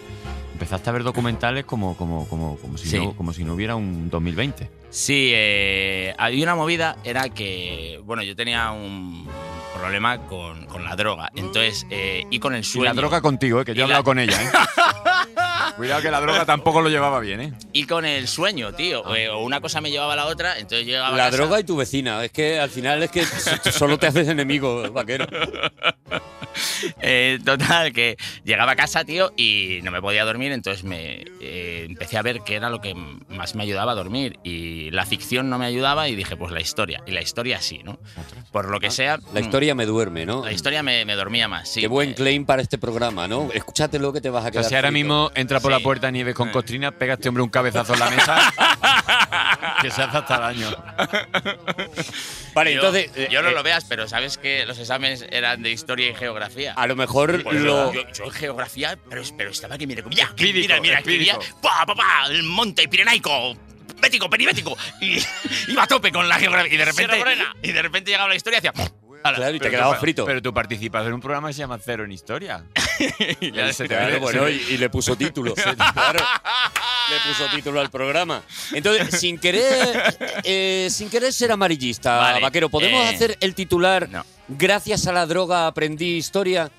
Empezaste 0.53 0.91
a 0.91 0.93
ver 0.93 1.05
documentales 1.05 1.65
como, 1.65 1.97
como, 1.97 2.29
como, 2.29 2.59
como, 2.59 2.77
si, 2.77 2.89
Sí. 2.89 2.99
no, 2.99 3.17
como 3.17 3.33
si 3.33 3.45
no 3.45 3.55
hubiera 3.55 3.77
un 3.77 4.11
2020. 4.11 4.69
Sí, 4.91 5.31
eh, 5.33 6.13
había 6.19 6.43
una 6.43 6.57
movida, 6.57 6.97
era 7.05 7.29
que, 7.31 8.01
bueno, 8.05 8.23
yo 8.25 8.35
tenía 8.35 8.73
un 8.73 9.27
problema 9.79 10.19
con, 10.27 10.67
con 10.67 10.85
la 10.85 10.97
droga, 10.97 11.31
entonces, 11.35 11.87
eh, 11.91 12.25
y 12.31 12.39
con 12.39 12.55
el 12.55 12.61
Y 12.61 12.65
sueño. 12.65 12.85
la 12.87 12.95
droga 12.95 13.21
contigo, 13.21 13.61
eh, 13.61 13.65
que 13.65 13.75
yo 13.75 13.83
he 13.83 13.87
Y 13.87 13.89
la- 13.89 13.97
hablado 13.97 14.05
con 14.05 14.19
ella. 14.19 14.43
¿eh? 14.43 14.51
Cuidado 15.79 16.03
que 16.03 16.11
la 16.11 16.21
droga 16.21 16.45
tampoco 16.45 16.81
lo 16.83 16.91
llevaba 16.91 17.21
bien, 17.21 17.41
¿eh? 17.41 17.53
Y 17.73 17.85
con 17.85 18.05
el 18.05 18.29
sueño, 18.29 18.75
tío. 18.75 19.15
Eh, 19.17 19.29
O 19.31 19.39
una 19.45 19.61
cosa 19.61 19.81
me 19.81 19.91
llevaba 19.91 20.13
a 20.13 20.17
la 20.17 20.27
otra, 20.27 20.59
entonces 20.59 20.87
llegaba 20.87 21.09
a 21.09 21.13
La 21.13 21.25
casa- 21.27 21.37
droga 21.39 21.61
y 21.61 21.65
tu 21.65 21.77
vecina. 21.77 22.23
Es 22.25 22.33
que 22.33 22.59
al 22.61 22.69
final 22.69 23.03
es 23.03 23.11
que 23.11 23.25
solo 23.25 23.99
te 23.99 24.09
haces 24.09 24.29
enemigo, 24.29 24.83
vaquero. 24.93 25.27
Eh, 27.01 27.39
total, 27.45 27.93
que 27.93 28.17
llegaba 28.43 28.73
a 28.73 28.77
casa, 28.77 29.05
tío, 29.05 29.33
y 29.37 29.79
no 29.85 29.93
me 29.93 30.01
podía 30.01 30.25
dormir, 30.25 30.51
entonces 30.51 30.83
me 30.83 31.25
eh, 31.41 31.85
empecé 31.89 32.19
a 32.19 32.23
ver 32.23 32.41
qué 32.45 32.57
era 32.57 32.69
lo 32.69 32.81
que 32.81 32.95
más 33.29 33.55
me 33.55 33.63
ayudaba 33.63 33.93
a 33.93 33.95
dormir. 33.95 34.39
Y 34.43 34.91
la 34.91 35.07
ficción 35.07 35.51
no 35.51 35.59
me 35.59 35.67
ayudaba 35.67 36.09
y 36.09 36.17
dije, 36.17 36.37
pues 36.37 36.51
la 36.51 36.61
historia. 36.61 37.01
Y 37.07 37.13
la 37.13 37.21
historia 37.23 37.61
sí, 37.61 37.83
¿no? 37.85 38.01
Por 38.51 38.71
lo 38.71 38.81
que 38.81 38.91
sea. 38.91 39.19
La 39.33 39.41
mm, 39.41 39.45
historia 39.45 39.75
me 39.77 39.87
duerme, 39.87 40.27
¿no? 40.27 40.45
La 40.45 40.51
historia 40.53 40.83
me, 40.83 41.05
me 41.05 41.15
dormía 41.15 41.47
más, 41.47 41.69
sí. 41.69 41.81
Qué 41.81 41.87
buen 41.87 42.11
Eh, 42.11 42.15
claim 42.15 42.45
para 42.45 42.61
este 42.63 42.77
programa, 42.79 43.29
¿no? 43.29 43.51
Escúchatelo 43.53 44.13
que 44.13 44.21
te 44.21 44.31
vas 44.31 44.45
a 44.45 44.49
O 44.49 44.51
quedar. 44.51 44.65
sea, 44.65 44.69
si 44.71 44.75
ahora 44.75 44.89
frito. 44.89 45.05
mismo 45.05 45.31
entra 45.37 45.61
por 45.61 45.68
Sí. 45.69 45.75
la 45.75 45.81
puerta 45.81 46.11
Nieves 46.11 46.35
con 46.35 46.51
costrina, 46.51 46.91
pega 46.93 47.13
a 47.13 47.17
este 47.17 47.29
hombre 47.29 47.43
un 47.43 47.51
cabezazo 47.51 47.95
en 47.95 48.01
la 48.01 48.11
mesa 48.11 48.53
que 49.83 49.91
se 49.91 50.03
hace 50.03 50.17
hasta 50.19 50.39
daño. 50.39 50.69
Vale, 52.55 52.75
yo, 52.75 52.81
entonces. 52.81 53.11
eh, 53.15 53.29
yo 53.31 53.43
no 53.43 53.49
eh, 53.51 53.55
lo 53.55 53.63
veas, 53.63 53.85
pero 53.85 54.09
sabes 54.09 54.39
que 54.39 54.67
los 54.67 54.79
exámenes 54.79 55.25
eran 55.31 55.63
de 55.63 55.71
historia 55.71 56.11
y 56.11 56.15
geografía. 56.15 56.73
A 56.75 56.87
lo 56.87 56.97
mejor 56.97 57.43
Pues 57.43 57.61
lo. 57.61 57.93
yo, 57.93 58.03
yo 58.13 58.25
en 58.25 58.31
geografía, 58.33 58.99
pero, 59.09 59.23
pero 59.37 59.51
estaba 59.51 59.79
que 59.79 59.87
mira, 59.87 60.03
mira, 60.09 60.25
Espíritu, 60.25 60.59
mira, 60.61 60.81
mira, 60.81 60.99
espíritu. 60.99 61.39
pa, 61.63 61.85
pa, 61.87 61.95
pa, 61.95 62.27
el 62.31 62.43
monte 62.43 62.89
pirenaico, 62.89 63.57
bético, 64.01 64.29
peribético, 64.29 64.77
y 65.01 65.19
iba 65.69 65.85
a 65.85 65.87
tope 65.87 66.11
con 66.11 66.29
la 66.29 66.39
geografía, 66.39 66.73
y 66.75 66.77
de 66.77 66.85
repente, 66.85 67.19
y 67.63 67.73
de 67.73 67.83
repente 67.83 68.11
llegaba 68.11 68.29
la 68.29 68.35
historia 68.37 68.61
y 68.63 68.67
hacía, 68.67 68.73
Claro, 69.23 69.55
y 69.55 69.59
te 69.61 69.71
quedabas 69.71 70.01
frito. 70.01 70.25
Pero 70.25 70.41
tú 70.43 70.53
participas 70.55 71.07
en 71.07 71.13
un 71.13 71.21
programa 71.21 71.49
que 71.49 71.55
se 71.55 71.61
llama 71.61 71.79
Cero 71.85 72.05
en 72.05 72.13
Historia. 72.13 72.65
y 73.41 73.53
ya 73.53 73.73
se 73.73 73.85
te 73.85 73.95
Claro, 73.95 74.13
ve. 74.15 74.19
bueno, 74.19 74.49
y, 74.49 74.55
y 74.71 74.79
le 74.79 74.89
puso 74.91 75.17
título. 75.17 75.55
claro, 75.93 76.21
le 77.11 77.29
puso 77.31 77.47
título 77.55 77.81
al 77.81 77.91
programa. 77.91 78.43
Entonces, 78.73 79.19
sin 79.21 79.39
querer, 79.39 80.17
eh, 80.45 80.89
sin 80.91 81.11
querer 81.11 81.33
ser 81.33 81.53
amarillista, 81.53 82.17
Vale, 82.17 82.41
vaquero, 82.41 82.69
¿podemos 82.69 83.05
eh, 83.05 83.09
hacer 83.15 83.37
el 83.41 83.55
titular? 83.55 84.09
no. 84.09 84.25
Gracias 84.51 85.07
a 85.07 85.13
la 85.13 85.27
droga 85.27 85.67
aprendí 85.67 86.17
historia. 86.17 86.65
A 86.65 86.71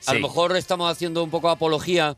Sí. 0.00 0.14
lo 0.14 0.28
mejor 0.28 0.54
estamos 0.54 0.90
haciendo 0.92 1.24
un 1.24 1.30
poco 1.30 1.48
apología 1.48 2.14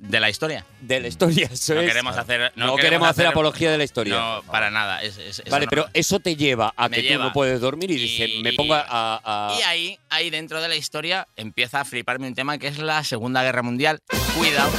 de 0.00 0.20
la 0.20 0.30
historia. 0.30 0.64
de 0.80 1.00
la 1.00 1.08
historia. 1.08 1.48
eso 1.52 1.74
No 1.74 1.80
es. 1.80 1.88
queremos 1.88 2.16
hacer, 2.16 2.52
No, 2.56 2.76
queremos 2.76 3.08
hacer 3.08 3.26
apología 3.26 3.70
de 3.70 3.78
la 3.78 3.84
historia. 3.84 4.14
No, 4.14 4.42
para 4.50 4.70
nada. 4.70 5.02
es- 5.02 5.18
es- 5.18 5.38
eso 5.40 5.50
Vale, 5.50 5.66
no. 5.66 5.70
pero 5.70 5.88
eso 5.94 6.20
te 6.20 6.36
lleva 6.36 6.72
a 6.76 6.88
Me 6.88 7.02
que 7.02 7.12
tú 7.14 7.18
no 7.18 7.32
puedes 7.32 7.60
dormir 7.60 7.90
y, 7.90 7.96
dices, 7.96 8.30
me 8.42 8.52
pongo 8.52 8.74
a, 8.74 8.84
a- 8.88 9.58
Y 9.58 9.62
ahí, 9.62 9.98
ahí 10.10 10.30
dentro 10.30 10.60
de 10.60 10.68
la 10.68 10.76
historia 10.76 11.26
empieza 11.36 11.80
a 11.80 11.84
fliparme 11.84 12.26
un 12.28 12.34
tema 12.34 12.58
que 12.58 12.68
es 12.68 12.78
la 12.78 13.02
Segunda 13.04 13.42
Guerra 13.42 13.62
Mundial. 13.62 13.98
Cuidado. 14.36 14.70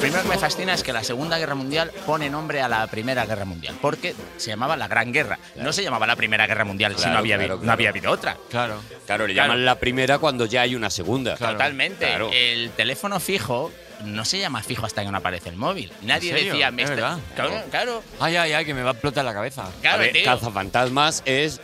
Lo 0.00 0.04
primero 0.04 0.22
que 0.22 0.28
me 0.30 0.38
fascina 0.38 0.72
es 0.72 0.82
que 0.82 0.94
la 0.94 1.04
Segunda 1.04 1.36
Guerra 1.36 1.54
Mundial 1.54 1.92
pone 2.06 2.30
nombre 2.30 2.62
a 2.62 2.68
la 2.68 2.86
Primera 2.86 3.26
Guerra 3.26 3.44
Mundial, 3.44 3.76
porque 3.82 4.14
se 4.38 4.48
llamaba 4.48 4.74
la 4.74 4.88
Gran 4.88 5.12
Guerra. 5.12 5.38
No 5.56 5.74
se 5.74 5.82
llamaba 5.82 6.06
la 6.06 6.16
Primera 6.16 6.46
Guerra 6.46 6.64
Mundial 6.64 6.92
si 6.92 7.02
Claro, 7.02 7.12
no 7.12 7.18
había, 7.18 7.36
claro, 7.36 7.54
no 7.56 7.60
claro. 7.60 7.72
había 7.74 7.88
habido 7.90 8.10
otra. 8.10 8.36
Claro. 8.48 8.80
Claro, 9.06 9.26
le 9.26 9.34
Claro. 9.34 9.48
llaman 9.50 9.64
la 9.66 9.74
primera 9.74 10.18
cuando 10.18 10.46
ya 10.46 10.62
hay 10.62 10.74
una 10.74 10.88
segunda. 10.88 11.36
Totalmente. 11.36 12.06
Claro. 12.06 12.30
El 12.32 12.70
teléfono 12.70 13.20
fijo 13.20 13.70
no 14.06 14.24
se 14.24 14.38
llama 14.38 14.62
fijo 14.62 14.86
hasta 14.86 15.04
que 15.04 15.10
no 15.10 15.18
aparece 15.18 15.50
el 15.50 15.56
móvil. 15.56 15.92
Nadie 16.00 16.32
decía, 16.32 16.68
¿Es 16.68 16.72
me 16.72 16.82
está-? 16.84 17.18
Claro, 17.34 17.62
claro. 17.70 18.02
Ay, 18.20 18.36
ay, 18.36 18.52
ay, 18.54 18.64
que 18.64 18.72
me 18.72 18.82
va 18.82 18.90
a 18.90 18.92
explotar 18.92 19.22
la 19.22 19.34
cabeza. 19.34 19.68
claro, 19.82 19.96
a 19.96 19.98
ver, 19.98 20.12
tío. 20.14 20.24
cazafantasmas 20.24 21.22
es 21.26 21.60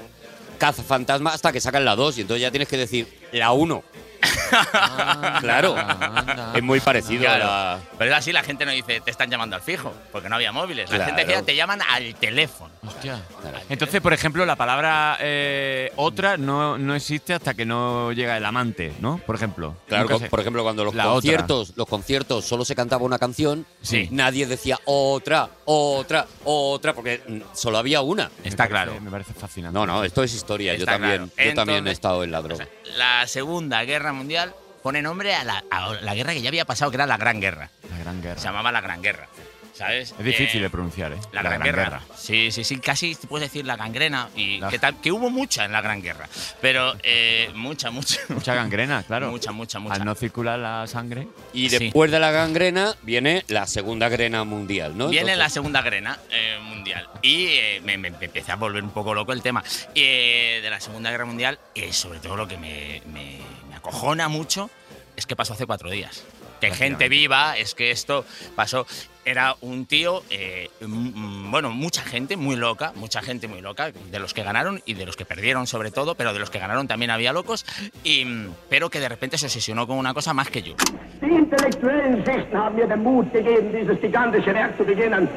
cazafantasma 0.59 1.31
hasta 1.33 1.52
que 1.52 1.61
sacan 1.62 1.87
la 1.87 1.97
2 1.97 2.19
y 2.19 2.21
entonces 2.21 2.43
ya 2.43 2.50
tienes 2.50 2.69
que 2.69 2.76
decir 2.76 3.09
la 3.33 3.52
1. 3.52 3.83
Claro. 5.40 5.76
Anda. 5.76 6.52
Es 6.54 6.62
muy 6.62 6.80
parecido 6.80 7.23
Claro. 7.25 7.44
a 7.44 7.49
la... 7.49 7.78
Pero 7.99 8.11
es 8.11 8.16
así, 8.16 8.32
la 8.32 8.42
gente 8.42 8.64
no 8.66 8.73
dice, 8.73 9.00
te 9.00 9.11
están 9.11 9.30
llamando 9.30 9.56
al 9.56 9.62
fijo, 9.62 9.92
porque 10.12 10.28
no 10.28 10.37
había 10.37 10.52
móviles. 10.52 10.88
La 10.90 10.96
Claro. 10.96 11.04
gente 11.14 11.25
decía, 11.26 11.42
te 11.42 11.54
llaman 11.56 11.80
al 11.88 12.14
teléfono. 12.14 12.70
Hostia. 12.87 13.20
Entonces, 13.68 14.00
por 14.00 14.12
ejemplo, 14.12 14.46
la 14.46 14.56
palabra 14.56 15.16
eh, 15.20 15.90
otra 15.96 16.37
no, 16.37 16.78
no 16.78 16.94
existe 16.94 17.35
hasta 17.35 17.54
que 17.54 17.64
no 17.64 18.12
llega 18.12 18.37
el 18.37 18.44
amante, 18.44 18.92
¿no? 19.00 19.18
Por 19.18 19.35
ejemplo. 19.37 19.76
Claro, 19.88 20.04
Nunca 20.04 20.14
co- 20.14 20.20
se- 20.20 20.30
por 20.30 20.40
ejemplo, 20.40 20.62
cuando 20.62 20.85
los 20.85 20.94
La 20.94 21.04
conciertos, 21.04 21.73
los 21.76 21.87
conciertos 21.87 22.44
solo 22.44 22.64
se 22.64 22.75
cantaba 22.75 23.04
una 23.04 23.18
canción, 23.18 23.66
Sí. 23.82 24.08
nadie 24.12 24.46
decía 24.46 24.78
otra, 24.85 25.49
otra, 25.64 26.26
otra, 26.44 26.92
porque 26.94 27.42
solo 27.52 27.78
había 27.78 28.00
una. 28.02 28.30
me 28.42 28.49
Está 28.49 28.64
parece- 28.64 28.70
claro. 28.70 29.00
Me 29.00 29.11
parece 29.11 29.35
fascinante. 29.35 29.75
No, 29.78 29.87
no, 29.87 30.04
esto 30.04 30.23
es 30.23 30.32
historia. 30.35 30.75
yo 30.76 30.85
también, 30.87 31.28
claro. 31.28 31.50
yo 31.50 31.54
también 31.54 31.87
he 31.87 31.90
estado 31.90 32.23
en 32.25 32.30
la 32.30 32.40
O 32.40 32.42
droga. 32.42 32.64
sea, 32.64 32.73
la 32.97 33.26
Segunda 33.26 33.83
Guerra 33.85 34.12
Mundial 34.12 34.55
pone 34.83 35.02
nombre 35.02 35.35
a 35.35 35.45
la, 35.45 35.64
a 35.71 35.95
la 35.95 36.14
guerra 36.14 36.33
que 36.33 36.43
ya 36.43 36.49
había 36.49 36.64
pasado, 36.64 36.90
que 36.90 36.97
era 36.97 37.07
la 37.07 37.16
Gran 37.16 37.40
Guerra. 37.40 37.71
La 37.90 37.99
Gran 37.99 38.23
Guerra. 38.23 38.40
Se 38.40 38.47
llamaba 38.47 38.71
la 38.71 38.81
Gran 38.81 39.02
Guerra. 39.02 39.28
¿Sabes? 39.76 40.14
Es 40.18 40.25
difícil 40.25 40.61
Eh, 40.61 40.62
de 40.64 40.71
pronunciar, 40.71 41.12
¿eh? 41.12 41.16
La, 41.32 41.43
Gran, 41.43 41.60
Guerra. 41.62 42.00
Sí, 42.17 42.50
sí, 42.50 42.65
sí, 42.65 42.78
casi 42.78 43.15
te 43.15 43.26
puedes 43.26 43.49
decir 43.50 43.67
la 43.67 43.76
gangrena. 43.76 44.30
Y 44.34 44.58
La- 44.58 44.69
que, 44.71 44.78
tal- 44.78 45.00
que 45.02 45.12
hubo 45.12 45.28
mucha 45.28 45.67
en 45.67 45.73
la 45.73 45.82
Gran 45.82 46.00
Guerra. 46.00 46.28
Pero 46.62 46.95
eh, 47.02 47.50
mucha, 47.54 47.91
mucha. 47.91 48.19
Mucha 48.30 48.54
gangrena, 48.54 49.02
claro. 49.02 49.30
Mucha, 49.30 49.52
mucha, 49.52 49.78
mucha. 49.78 49.97
Al 49.97 50.04
no 50.04 50.15
circular 50.15 50.58
la 50.58 50.86
sangre. 50.86 51.28
Y 51.52 51.69
Sí. 51.69 51.78
después 51.78 52.10
de 52.10 52.19
la 52.21 52.30
gangrena 52.30 52.95
viene 53.02 53.45
la 53.49 53.67
segunda 53.67 54.08
grena 54.08 54.45
mundial, 54.45 54.97
¿no? 54.97 55.08
Viene 55.08 55.26
la 55.28 55.32
Entonces- 55.34 55.52
segunda 55.54 55.82
grena 55.82 56.19
eh, 56.30 56.58
mundial 56.62 57.08
y 57.23 57.47
eh, 57.49 57.80
me, 57.84 57.99
me 57.99 58.08
empecé 58.08 58.52
a 58.52 58.56
volver 58.56 58.82
un 58.82 58.91
poco 58.91 59.12
loco 59.15 59.32
el 59.32 59.43
tema 59.43 59.62
Eh, 59.95 60.60
de 60.62 60.71
la 60.71 60.80
segunda 60.80 61.10
guerra 61.10 61.25
mundial 61.26 61.58
y 61.75 61.93
sobre 61.93 62.19
todo 62.21 62.36
lo 62.36 62.49
que 62.49 62.56
me, 62.56 63.02
me- 63.12 63.39
me 63.69 63.75
acojona 63.76 64.28
mucho 64.28 64.71
es 65.17 65.26
que 65.26 65.34
pasó 65.36 65.52
hace 65.54 65.67
cuatro 65.67 65.91
días. 65.91 66.25
Que 66.60 66.71
gente 66.71 67.08
viva, 67.08 67.56
es 67.56 67.75
que 67.75 67.90
esto 67.90 68.25
pasó. 68.54 68.86
Era 69.25 69.56
un 69.60 69.86
tío, 69.86 70.23
eh, 70.30 70.71
bueno, 70.80 71.71
mucha 71.71 72.02
gente 72.02 72.36
muy 72.36 72.54
loca, 72.54 72.92
mucha 72.95 73.23
gente 73.23 73.49
muy 73.49 73.60
loca, 73.60 73.90
de 73.90 74.19
los 74.21 74.32
que 74.32 74.45
ganaron 74.45 74.80
y 74.86 74.95
de 74.95 75.04
los 75.04 75.16
que 75.16 75.25
perdieron 75.25 75.66
sobre 75.66 75.90
todo, 75.90 76.14
pero 76.14 76.32
de 76.32 76.38
los 76.38 76.49
que 76.49 76.60
ganaron 76.60 76.86
también 76.86 77.10
había 77.10 77.32
locos, 77.32 77.66
y, 78.04 78.25
pero 78.71 78.88
que 78.88 79.00
de 79.00 79.08
repente 79.08 79.36
se 79.36 79.47
obsesionó 79.47 79.88
con 79.88 79.99
una 79.99 80.14
cosa 80.14 80.32
más 80.32 80.49
que 80.49 80.62
yo. 80.62 80.76
Die 81.21 81.28
intellektuellen 81.28 82.23
Schichten 82.25 82.56
haben 82.56 82.76
mir 82.76 82.86
den 82.86 83.02
Mut 83.02 83.32
gegeben, 83.32 83.73
dieses 83.73 84.00
gigantische 84.00 84.54
Werk 84.54 84.76
zu 84.76 84.84
beginnen. 84.84 85.28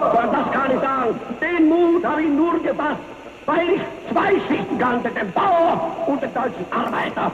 Und 0.00 0.32
das 0.32 0.52
kann 0.52 0.70
ich 0.70 0.80
sagen. 0.80 1.18
Den 1.40 1.68
Mut 1.68 2.04
habe 2.04 2.22
ich 2.22 2.28
nur 2.28 2.62
gefasst, 2.62 3.00
weil 3.46 3.70
ich 3.70 3.82
zwei 4.12 4.34
Schichten 4.46 4.78
kannte, 4.78 5.10
den 5.10 5.32
Bauer 5.32 6.04
und 6.06 6.22
den 6.22 6.32
deutschen 6.32 6.66
Arbeiter. 6.70 7.32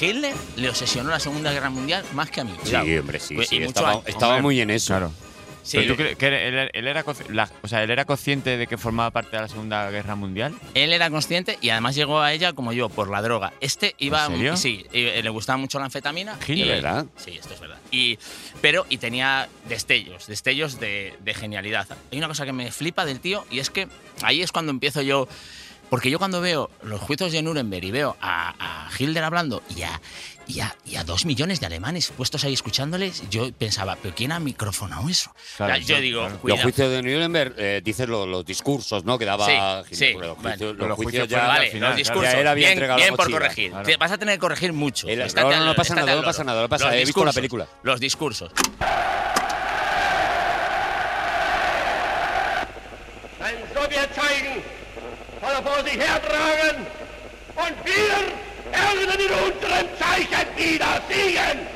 Hitler 0.00 0.34
le 0.56 0.68
obsesionó 0.68 1.10
la 1.10 1.20
Segunda 1.20 1.52
Guerra 1.52 1.70
Mundial 1.70 2.04
más 2.14 2.30
que 2.30 2.40
a 2.40 2.44
mí. 2.44 2.52
Sí, 2.62 2.70
Cuidado. 2.70 3.00
hombre, 3.00 3.20
sí, 3.20 3.34
Pues, 3.34 3.48
sí, 3.48 3.58
estaba, 3.62 3.92
a- 3.92 4.02
estaba 4.06 4.34
hombre, 4.34 4.42
muy 4.42 4.60
en 4.60 4.70
eso. 4.70 4.88
Claro. 4.88 5.12
sí, 5.62 5.76
¿Pero 5.78 5.92
tú 5.92 5.96
crees 5.96 6.16
que 6.16 6.26
él, 6.48 6.70
él 6.72 6.86
era, 6.88 7.04
consci- 7.04 7.28
la- 7.28 7.50
o 7.62 7.68
sea, 7.68 7.82
él 7.82 7.90
era 7.90 8.04
consciente 8.04 8.56
de 8.56 8.66
que 8.66 8.78
formaba 8.78 9.10
parte 9.10 9.36
de 9.36 9.42
la 9.42 9.48
Segunda 9.48 9.90
Guerra 9.90 10.14
Mundial? 10.14 10.54
Él 10.74 10.92
era 10.92 11.10
consciente 11.10 11.58
y 11.60 11.68
además 11.70 11.94
llegó 11.94 12.20
a 12.20 12.32
ella 12.32 12.52
como 12.54 12.72
yo, 12.72 12.88
por 12.88 13.10
la 13.10 13.20
droga. 13.22 13.52
Este 13.60 13.94
iba. 13.98 14.24
¿En 14.26 14.32
serio? 14.32 14.56
Sí, 14.56 14.86
y- 14.92 15.22
le 15.22 15.30
gustaba 15.30 15.56
mucho 15.58 15.78
la 15.78 15.84
anfetamina. 15.86 16.38
¿verdad? 16.46 17.06
Sí, 17.16 17.32
esto 17.38 17.52
es 17.54 17.60
verdad. 17.60 17.78
Y, 17.90 18.18
pero, 18.60 18.86
y 18.88 18.98
tenía 18.98 19.48
destellos, 19.68 20.26
destellos 20.26 20.78
de, 20.80 21.14
de 21.20 21.34
genialidad. 21.34 21.86
Hay 22.12 22.18
una 22.18 22.28
cosa 22.28 22.44
que 22.46 22.52
me 22.52 22.70
flipa 22.72 23.04
del 23.04 23.20
tío 23.20 23.44
y 23.50 23.58
es 23.58 23.70
que 23.70 23.88
ahí 24.22 24.42
es 24.42 24.52
cuando 24.52 24.70
empiezo 24.70 25.02
yo. 25.02 25.28
Porque 25.90 26.10
yo 26.10 26.18
cuando 26.18 26.40
veo 26.40 26.70
los 26.82 27.00
juicios 27.00 27.32
de 27.32 27.42
Nuremberg 27.42 27.84
y 27.84 27.90
veo 27.90 28.16
a, 28.20 28.54
a 28.86 28.90
Hitler 28.98 29.24
hablando 29.24 29.62
y 29.74 29.82
a, 29.82 30.00
y, 30.46 30.60
a, 30.60 30.76
y 30.84 30.96
a 30.96 31.04
dos 31.04 31.24
millones 31.24 31.60
de 31.60 31.66
alemanes 31.66 32.12
puestos 32.14 32.44
ahí 32.44 32.52
escuchándoles, 32.52 33.22
yo 33.30 33.50
pensaba, 33.52 33.96
¿pero 34.02 34.14
quién 34.14 34.32
ha 34.32 34.38
microfonado 34.38 35.08
eso? 35.08 35.34
Claro, 35.56 35.72
O 35.72 35.76
sea, 35.76 35.84
yo 35.96 36.00
digo, 36.02 36.20
claro. 36.26 36.40
Los 36.44 36.60
juicios 36.60 36.90
de 36.90 37.02
Nuremberg, 37.02 37.54
eh, 37.56 37.80
dices 37.82 38.06
lo- 38.08 38.26
los, 38.26 38.44
discursos, 38.44 39.04
¿no? 39.04 39.18
Que 39.18 39.24
daba 39.24 39.82
Sí, 39.88 39.94
sí, 39.94 40.12
los 40.12 40.20
vale. 40.20 40.34
juicios, 40.34 40.58
Pero 40.58 40.72
los 40.74 40.88
los 40.88 40.96
juicios 40.96 41.28
ya. 41.28 41.46
Vale, 41.46 41.70
final, 41.70 41.88
los 41.90 41.96
discursos. 41.98 42.32
Ya 42.34 42.40
él 42.40 42.46
había 42.48 42.66
bien, 42.66 42.72
entregado 42.72 42.98
bien 43.00 43.16
por 43.16 43.30
corregir. 43.30 43.72
vas 43.98 44.12
a 44.12 44.18
tener 44.18 44.34
que 44.34 44.40
corregir 44.40 44.72
mucho. 44.74 45.08
El- 45.08 45.18
no, 45.34 45.64
no, 45.64 45.74
pasa 45.74 45.94
nada, 45.94 46.14
no 46.14 46.22
pasa 46.22 46.44
nada, 46.44 46.62
no 46.62 46.68
pasa 46.68 46.84
Los 46.84 46.90
nada, 46.92 47.00
he 47.00 47.04
visto 47.06 47.24
la 47.24 47.32
película. 47.32 47.66
Los 47.82 47.98
discursos. 48.00 48.52
Soll 55.58 55.66
er 55.66 55.76
vor 55.76 55.84
sich 55.84 55.98
hertragen 55.98 56.86
und 57.56 57.74
wir 57.84 58.18
werden 58.72 59.20
in 59.20 59.52
unserem 59.52 59.86
Zeichen 59.98 60.56
wieder 60.56 61.02
siegen. 61.08 61.66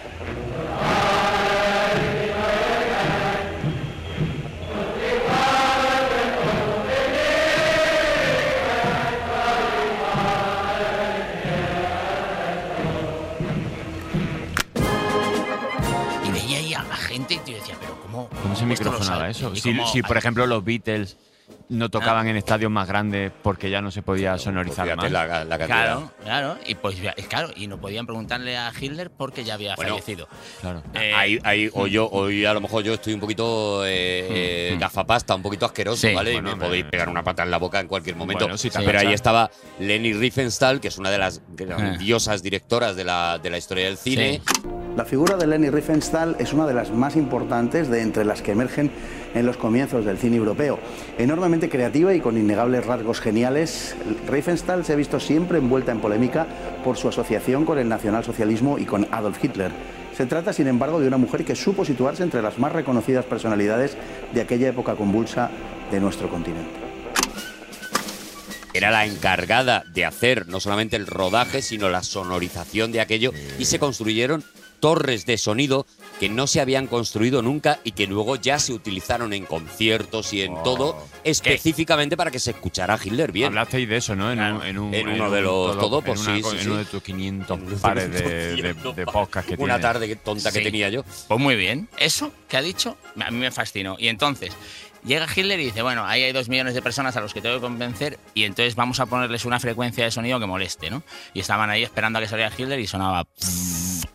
Y 16.25 16.31
veía 16.31 16.59
ahí 16.59 16.75
a 16.75 16.83
la 16.85 16.97
gente 16.97 17.35
y 17.35 17.38
te 17.38 17.55
decía, 17.55 17.75
pero 17.81 18.01
¿cómo? 18.01 18.29
¿Cómo 18.42 18.57
se 18.57 18.64
microfonaba 18.66 19.29
eso? 19.29 19.55
Si, 19.57 19.75
si, 19.92 20.03
por 20.03 20.16
ejemplo, 20.16 20.47
los 20.47 20.64
Beatles 20.64 21.16
no 21.68 21.88
tocaban 21.88 22.27
en 22.29 22.37
estadios 22.37 22.70
más 22.70 22.87
grandes 22.88 23.33
porque 23.42 23.70
ya 23.70 23.81
no 23.81 23.90
se 23.90 24.03
podía 24.03 24.37
sonorizar 24.38 24.85
Fíjate 24.87 25.11
más. 25.11 25.12
la, 25.12 25.44
la. 25.44 25.59
Claro, 25.59 26.11
claro. 26.22 26.59
Y 26.66 26.75
pues 26.75 26.96
claro, 27.29 27.51
y 27.57 27.66
no 27.66 27.79
podían 27.81 28.07
preguntarle 28.07 28.57
a 28.57 28.72
Hitler 28.79 29.11
porque 29.11 29.44
ya 29.44 29.55
había 29.55 29.75
Bueno, 29.77 29.92
fallecido. 29.92 30.29
Claro. 30.61 30.83
Eh, 30.94 31.12
Ahí, 31.14 31.38
ahí, 31.44 31.70
o 31.72 31.87
yo, 31.87 32.09
hoy 32.11 32.44
a 32.44 32.55
lo 32.55 32.61
mejor 32.61 32.83
yo 32.85 32.94
estoy 32.94 33.14
un 33.14 33.20
poquito 33.20 33.85
eh, 33.87 34.70
eh, 34.72 34.77
gafapasta, 34.79 35.35
un 35.35 35.42
poquito 35.42 35.66
asqueroso, 35.66 36.07
Sí, 36.09 36.14
¿vale? 36.14 36.33
bueno, 36.33 36.51
y 36.51 36.53
me 36.53 36.59
me- 36.59 36.64
podéis 36.66 36.85
pegar 36.87 37.09
una 37.09 37.22
pata 37.22 37.42
en 37.42 37.51
la 37.51 37.59
boca 37.59 37.81
en 37.81 37.88
cualquier 37.88 38.16
momento. 38.16 38.44
Bueno, 38.44 38.59
sí, 38.59 38.70
te 38.70 38.81
pero 38.81 38.98
ahí 38.98 39.12
estaba 39.12 39.51
Leni 39.79 40.12
Riefenstahl, 40.12 40.81
que 40.81 40.88
es 40.88 40.98
una 40.98 41.11
de 41.11 41.18
las 41.18 41.40
grandiosas 41.48 42.42
directoras 42.42 42.96
de 42.96 43.05
la, 43.05 43.38
de 43.42 43.51
la 43.51 43.59
historia 43.59 43.85
del 43.87 43.96
cine. 43.96 44.40
La 44.96 45.07
figura 45.07 45.38
de 45.38 45.46
Leni 45.46 45.70
Riefenstahl 45.70 46.37
es 46.38 46.52
una 46.52 46.66
de 46.66 46.74
las 46.74 46.90
más 46.90 47.16
importantes 47.16 47.88
de 47.88 48.02
entre 48.02 48.26
las 48.26 48.42
que 48.42 48.52
emergen 48.52 48.90
en 49.35 49.46
los 49.46 49.57
comienzos 49.57 50.05
del 50.05 50.18
cine 50.18 50.37
europeo. 50.37 50.78
Enormemente 51.16 51.70
creativa 51.70 52.12
y 52.14 52.20
con 52.20 52.37
innegables 52.37 52.85
rasgos 52.85 53.18
geniales, 53.20 53.96
Riefenstahl 54.28 54.85
se 54.85 54.92
ha 54.92 54.96
visto 54.96 55.18
siempre 55.18 55.57
envuelta 55.57 55.92
en 55.92 56.00
polémica 56.00 56.46
por 56.85 56.98
su 56.98 57.09
asociación 57.09 57.64
con 57.64 57.78
el 57.78 57.88
nacionalsocialismo 57.88 58.78
y 58.78 58.85
con 58.85 59.09
Adolf 59.11 59.42
Hitler. 59.42 59.70
Se 60.14 60.26
trata, 60.26 60.52
sin 60.52 60.66
embargo, 60.66 61.00
de 61.00 61.09
una 61.09 61.16
mujer 61.16 61.46
que 61.46 61.57
supo 61.57 61.87
situarse 61.87 62.22
entre 62.22 62.42
las 62.42 62.59
más 62.59 62.72
reconocidas 62.72 63.24
personalidades 63.24 63.96
de 64.35 64.42
aquella 64.42 64.68
época 64.68 64.94
convulsa 64.94 65.48
de 65.90 66.00
nuestro 66.00 66.28
continente. 66.28 66.68
Era 68.74 68.90
la 68.90 69.07
encargada 69.07 69.85
de 69.92 70.05
hacer 70.05 70.48
no 70.48 70.61
solamente 70.61 70.96
el 70.96 71.07
rodaje, 71.07 71.62
sino 71.62 71.88
la 71.88 72.02
sonorización 72.02 72.92
de 72.92 73.00
aquello. 73.00 73.33
Y 73.59 73.66
se 73.66 73.78
construyeron 73.78 74.44
torres 74.83 75.27
de 75.27 75.38
sonido 75.38 75.87
que 76.18 76.29
no 76.29 76.49
se 76.49 76.61
habían 76.61 76.88
construido 76.88 77.40
nunca 77.40 77.79
y 77.85 77.92
que 77.92 78.09
luego 78.09 78.35
ya 78.35 78.59
se 78.59 78.73
utilizaron 78.73 79.33
en 79.33 79.45
conciertos 79.47 80.33
y 80.33 80.42
en 80.42 80.61
todo, 80.64 80.99
específicamente 81.23 82.16
para 82.16 82.33
que 82.33 82.40
se 82.40 82.51
escuchara 82.51 82.99
Hitler 83.03 83.31
bien. 83.31 83.47
Hablasteis 83.47 83.88
de 83.88 83.97
eso, 83.99 84.16
¿no? 84.16 84.33
En, 84.33 84.40
un, 84.40 84.62
en, 84.64 84.79
un- 84.79 84.92
En 84.95 85.09
uno 85.09 85.27
un 85.27 85.33
de 85.33 85.40
los 85.40 85.79
todo- 85.79 86.03
en 86.05 86.18
sí, 86.18 86.42
sí, 86.42 86.66
uno 86.66 86.77
de 86.79 86.85
tus 86.85 87.01
500 87.03 87.59
En 87.59 87.62
uno 87.64 87.71
de 87.71 87.77
pares 87.81 88.11
de, 88.12 88.21
de, 88.49 88.55
500 88.57 88.97
de 88.97 89.07
podcast 89.07 89.49
que 89.49 89.55
Una 89.55 89.75
tienes. 89.79 89.81
tarde 89.83 90.16
tonta 90.16 90.51
que 90.51 90.61
tenía 90.61 90.88
yo. 90.88 91.05
Pues 91.29 91.38
muy 91.40 91.55
bien. 91.55 91.88
Eso 91.99 92.33
que 92.49 92.57
ha 92.57 92.62
dicho, 92.62 92.97
a 93.21 93.31
mí 93.31 93.38
me 93.38 93.53
fascinó. 93.53 93.95
Y 94.01 94.09
entonces, 94.09 94.53
llega 95.05 95.29
Hitler 95.33 95.61
y 95.61 95.66
dice, 95.66 95.83
bueno, 95.83 96.05
ahí 96.05 96.25
hay 96.25 96.33
dos 96.33 96.49
millones 96.49 96.75
de 96.75 96.83
personas 96.83 97.16
a 97.16 97.21
los 97.21 97.33
que 97.33 97.40
tengo 97.40 97.55
que 97.55 97.61
convencer 97.61 98.18
y 98.35 98.42
entonces 98.45 98.75
vamos 98.75 98.99
a 98.99 99.07
ponerles 99.07 99.45
una 99.45 99.61
frecuencia 99.61 100.05
de 100.05 100.11
sonido 100.11 100.40
que 100.40 100.47
moleste, 100.47 100.90
¿no? 100.90 101.05
Y 101.35 101.40
estaban 101.40 101.71
ahí 101.71 101.85
esperando 101.85 102.18
a 102.18 102.23
que 102.23 102.29
saliera 102.29 102.53
Hitler 102.57 102.81
y 102.81 102.87
sonaba... 102.88 103.25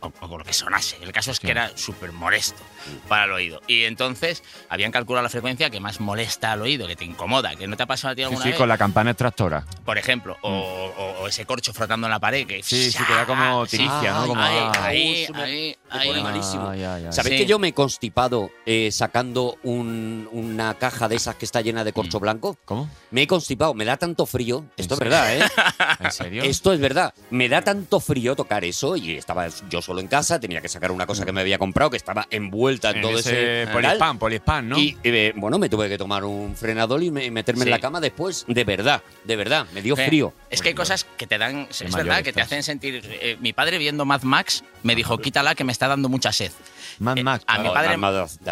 O, 0.01 0.11
o 0.21 0.37
lo 0.37 0.43
que 0.43 0.53
sonase. 0.53 0.97
El 1.01 1.11
caso 1.11 1.31
es 1.31 1.39
que 1.39 1.51
era 1.51 1.71
súper 1.75 2.11
molesto 2.11 2.61
para 3.07 3.25
el 3.25 3.31
oído. 3.31 3.61
Y 3.67 3.83
entonces 3.85 4.43
habían 4.69 4.91
calculado 4.91 5.23
la 5.23 5.29
frecuencia 5.29 5.69
que 5.69 5.79
más 5.79 5.99
molesta 5.99 6.51
al 6.51 6.61
oído, 6.61 6.87
que 6.87 6.95
te 6.95 7.05
incomoda, 7.05 7.55
que 7.55 7.67
no 7.67 7.75
te 7.77 7.83
ha 7.83 7.85
pasado 7.87 8.11
a 8.11 8.15
ti 8.15 8.21
Sí, 8.21 8.25
alguna 8.25 8.43
sí, 8.43 8.49
vez. 8.49 8.57
con 8.57 8.69
la 8.69 8.77
campana 8.77 9.11
extractora. 9.11 9.65
Por 9.85 9.97
ejemplo, 9.97 10.37
o, 10.41 10.49
o- 10.51 11.23
o 11.23 11.27
ese 11.27 11.45
corcho 11.45 11.73
frotando 11.73 12.07
en 12.07 12.11
la 12.11 12.19
pared 12.19 12.45
que... 12.45 12.61
Sí, 12.63 12.91
sí, 12.91 12.97
queda 13.05 13.25
como 13.25 13.65
Sí. 13.65 13.77
tiricia, 13.77 14.13
¿no? 14.13 14.27
Como, 14.27 14.41
ahí, 14.41 14.55
ah. 14.59 14.71
ahí, 14.85 15.27
ahí, 15.33 15.75
ahí. 15.89 16.21
malísimo. 16.23 16.69
Ay, 16.69 16.83
ay, 16.83 17.05
ay. 17.05 17.13
¿Sabéis 17.13 17.35
Sí. 17.35 17.41
que 17.43 17.45
yo 17.47 17.59
me 17.59 17.69
he 17.69 17.73
constipado 17.73 18.51
eh, 18.65 18.89
sacando 18.91 19.57
un- 19.63 20.29
una 20.31 20.73
caja 20.75 21.07
de 21.07 21.15
esas 21.15 21.35
que 21.35 21.45
está 21.45 21.61
llena 21.61 21.83
de 21.83 21.91
Mm. 21.91 21.93
corcho 21.95 22.19
blanco? 22.19 22.57
¿Cómo? 22.65 22.89
Me 23.11 23.23
he 23.23 23.27
constipado, 23.27 23.73
me 23.73 23.85
da 23.85 23.97
tanto 23.97 24.25
frío. 24.25 24.65
Esto 24.77 24.93
es 24.93 24.99
verdad, 24.99 25.35
¿eh? 25.37 25.43
¿En 25.99 26.11
serio? 26.11 26.43
Esto 26.43 26.71
es 26.73 26.79
verdad. 26.79 27.13
Me 27.31 27.49
da 27.49 27.61
tanto 27.61 27.99
frío 27.99 28.35
tocar 28.35 28.63
eso 28.63 28.95
y 28.95 29.15
estaba 29.17 29.47
yo 29.69 29.76
solo 29.81 29.99
en 30.01 30.07
casa, 30.07 30.39
tenía 30.39 30.61
que 30.61 30.69
sacar 30.69 30.91
una 30.91 31.05
cosa 31.05 31.25
que 31.25 31.31
me 31.31 31.41
había 31.41 31.57
comprado 31.57 31.89
que 31.91 31.97
estaba 31.97 32.27
envuelta 32.29 32.89
en, 32.91 32.97
En 32.97 33.01
todo 33.01 33.19
ese 33.19 33.63
ese 33.63 33.71
poliespan, 33.71 34.17
poliespan, 34.19 34.69
¿no? 34.69 34.77
Y 34.77 34.97
eh, 35.03 35.33
bueno, 35.35 35.57
me 35.59 35.69
tuve 35.69 35.89
que 35.89 35.97
tomar 35.97 36.23
un 36.23 36.55
frenador 36.55 37.01
y 37.03 37.11
me- 37.11 37.29
meterme 37.31 37.61
Sí. 37.63 37.67
en 37.67 37.71
la 37.71 37.79
cama 37.79 37.99
después. 37.99 38.45
De 38.47 38.63
verdad, 38.63 39.01
de 39.23 39.35
verdad, 39.35 39.65
me 39.73 39.81
dio 39.81 39.97
Eh, 39.97 40.05
frío. 40.05 40.33
Es 40.49 40.61
que 40.61 40.69
hay 40.69 40.75
cosas 40.75 41.05
que 41.17 41.27
te 41.27 41.37
dan. 41.37 41.67
Es 41.69 41.91
verdad 41.95 42.23
que 42.23 42.33
te 42.33 42.41
hacen 42.41 42.63
sentir. 42.63 43.01
eh, 43.05 43.37
mi 43.41 43.53
padre 43.53 43.77
viendo 43.77 44.05
Mad 44.05 44.21
Max 44.23 44.63
me 44.83 44.95
dijo: 44.95 45.17
quítala 45.17 45.55
que 45.55 45.63
me 45.63 45.71
está 45.71 45.87
dando 45.87 46.09
mucha 46.09 46.31
sed. 46.31 46.51
Mad 46.99 47.17
eh, 47.17 47.23
Max. 47.23 47.43
a 47.47 47.59
mi 47.59 47.69
padre- 47.69 47.97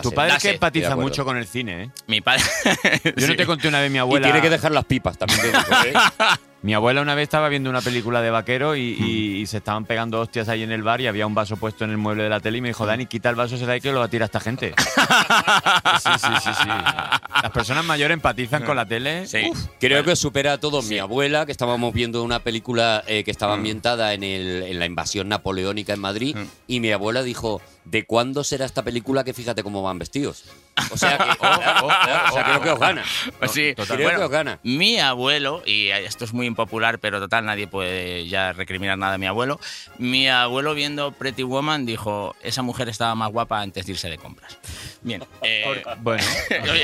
Tu 0.01 0.11
padre 0.11 0.31
da 0.31 0.37
es 0.37 0.43
que 0.43 0.49
empatiza 0.51 0.95
mucho 0.95 1.23
con 1.25 1.37
el 1.37 1.47
cine, 1.47 1.83
¿eh? 1.83 1.89
Mi 2.07 2.21
padre. 2.21 2.43
Yo 3.17 3.27
no 3.27 3.33
Sí. 3.33 3.37
te 3.37 3.45
conté 3.45 3.67
una 3.67 3.79
vez 3.81 3.89
mi 3.91 3.97
Y 3.97 3.99
abuela. 3.99 4.25
tiene 4.27 4.41
que 4.41 4.49
dejar 4.49 4.71
las 4.71 4.85
pipas 4.85 5.17
también. 5.17 5.41
te 5.41 5.47
digo, 5.47 5.61
¿eh? 5.85 5.93
Mi 6.61 6.73
abuela 6.73 7.01
una 7.03 7.13
vez 7.13 7.23
estaba 7.23 7.47
viendo 7.47 7.69
una 7.69 7.81
película 7.81 8.23
de 8.23 8.31
vaquero 8.31 8.75
y, 8.75 8.81
y- 8.99 9.35
y 9.41 9.45
se 9.45 9.57
estaban 9.57 9.85
pegando 9.85 10.19
hostias 10.19 10.49
ahí 10.49 10.63
en 10.63 10.71
el 10.71 10.81
bar 10.81 10.99
y 10.99 11.05
había 11.05 11.27
un 11.27 11.35
vaso 11.35 11.57
puesto 11.57 11.83
en 11.85 11.91
el 11.91 11.97
mueble 11.97 12.23
de 12.23 12.29
la 12.29 12.39
tele 12.39 12.57
y 12.57 12.61
me 12.61 12.69
dijo, 12.69 12.87
Dani, 12.87 13.05
quita 13.05 13.29
el 13.29 13.35
vaso 13.35 13.53
ese 13.53 13.67
de 13.67 13.73
ahí 13.73 13.81
que 13.81 13.91
lo 13.91 13.99
va 13.99 14.05
a 14.05 14.07
tirar 14.07 14.25
esta 14.25 14.39
gente. 14.39 14.73
sí, 16.03 16.09
sí, 16.17 16.27
sí, 16.43 16.49
sí. 16.63 16.67
Las 16.67 17.51
personas 17.51 17.85
mayores 17.85 18.15
empatizan 18.15 18.63
con 18.63 18.75
la 18.75 18.85
tele. 18.87 19.27
Sí. 19.27 19.51
Creo 19.79 20.03
que 20.03 20.15
supera 20.15 20.53
a 20.53 20.57
todo 20.57 20.81
mi 20.81 20.97
abuela, 20.97 21.45
que 21.45 21.51
estábamos 21.51 21.93
viendo 21.93 22.23
una 22.23 22.39
película 22.39 23.03
eh, 23.05 23.23
que 23.23 23.29
estaba 23.31 23.53
ambientada 23.53 24.13
en, 24.13 24.23
el, 24.23 24.63
en 24.63 24.79
la 24.79 24.85
invasión 24.87 25.29
napoleónica 25.29 25.93
en 25.93 25.99
Madrid, 25.99 26.35
Mm. 26.35 26.45
y 26.67 26.79
mi 26.79 26.91
abuela 26.91 27.21
dijo, 27.21 27.61
¿de 27.85 28.05
cuándo 28.05 28.43
será 28.43 28.65
esta 28.65 28.83
película 28.83 29.23
que 29.23 29.33
fíjate 29.33 29.63
cómo 29.63 29.81
van 29.83 29.99
vestidos? 29.99 30.43
O 30.91 30.97
sea, 30.97 31.17
que, 31.17 31.23
o 31.45 32.31
sea, 32.33 32.43
creo 32.43 32.61
que 32.61 32.69
os 32.71 32.79
gana. 32.79 33.03
Pues 33.39 33.51
sí, 33.51 33.73
Creo 33.75 33.97
bueno, 34.03 34.19
que 34.19 34.25
os 34.25 34.31
gana. 34.31 34.59
Mi 34.63 34.99
abuelo, 34.99 35.63
y 35.65 35.87
esto 35.89 36.25
es 36.25 36.33
muy 36.33 36.47
impopular, 36.47 36.99
pero 36.99 37.19
total, 37.19 37.45
nadie 37.45 37.67
puede 37.67 38.27
ya 38.27 38.51
recriminar 38.53 38.97
nada 38.97 39.13
a 39.13 39.17
mi 39.17 39.25
abuelo. 39.27 39.59
Mi 39.97 40.27
abuelo, 40.27 40.73
viendo 40.73 41.11
Pretty 41.13 41.43
Woman, 41.43 41.85
dijo: 41.85 42.35
Esa 42.43 42.61
mujer 42.61 42.89
estaba 42.89 43.15
más 43.15 43.31
guapa 43.31 43.61
antes 43.61 43.85
de 43.85 43.91
irse 43.93 44.09
de 44.09 44.17
compras. 44.17 44.57
Bien. 45.01 45.23
eh, 45.41 45.81
Bueno, 46.01 46.23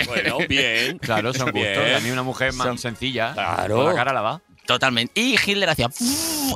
Bueno, 0.07 0.37
bien. 0.47 0.97
claro, 0.99 1.33
son 1.33 1.51
Bien. 1.51 1.75
gustos. 1.75 1.95
A 1.97 1.99
mí 1.99 2.11
una 2.11 2.23
mujer 2.23 2.53
más 2.53 2.67
Son- 2.67 2.77
sencilla, 2.77 3.33
Claro. 3.33 3.75
con 3.77 3.85
la 3.87 3.93
cara 3.95 4.13
lavada. 4.13 4.41
Totalmente. 4.65 5.19
Y 5.19 5.35
Hitler 5.43 5.69
hacía. 5.69 5.89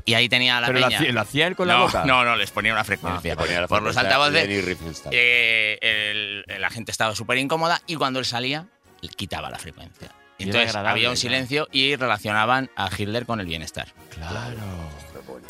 Y 0.05 0.13
ahí 0.13 0.27
tenía 0.29 0.59
la 0.61 0.67
Pero 0.67 0.81
peña. 0.87 1.01
lo 1.11 1.21
hacía 1.21 1.47
él 1.47 1.55
con 1.55 1.67
no, 1.67 1.73
la 1.73 1.79
boca. 1.83 2.05
No, 2.05 2.23
no, 2.25 2.35
les 2.35 2.51
ponía 2.51 2.73
una 2.73 2.83
frecuencia. 2.83 3.33
Ah, 3.33 3.35
ponía 3.35 3.61
la 3.61 3.67
por 3.67 3.81
los 3.81 3.95
altavoces. 3.97 4.47
Eh, 5.11 5.77
el- 5.81 6.61
la 6.61 6.69
gente 6.69 6.91
estaba 6.91 7.15
súper 7.15 7.37
incómoda 7.37 7.81
y 7.87 7.95
cuando 7.95 8.19
él 8.19 8.25
salía, 8.25 8.65
quitaba 9.15 9.49
la 9.49 9.57
frecuencia. 9.59 10.11
Entonces 10.37 10.75
había 10.75 11.07
un 11.09 11.13
¿no? 11.13 11.17
silencio 11.17 11.67
y 11.71 11.95
relacionaban 11.95 12.69
a 12.75 12.89
Hitler 12.95 13.25
con 13.25 13.39
el 13.39 13.45
bienestar. 13.45 13.87
Claro. 14.15 14.55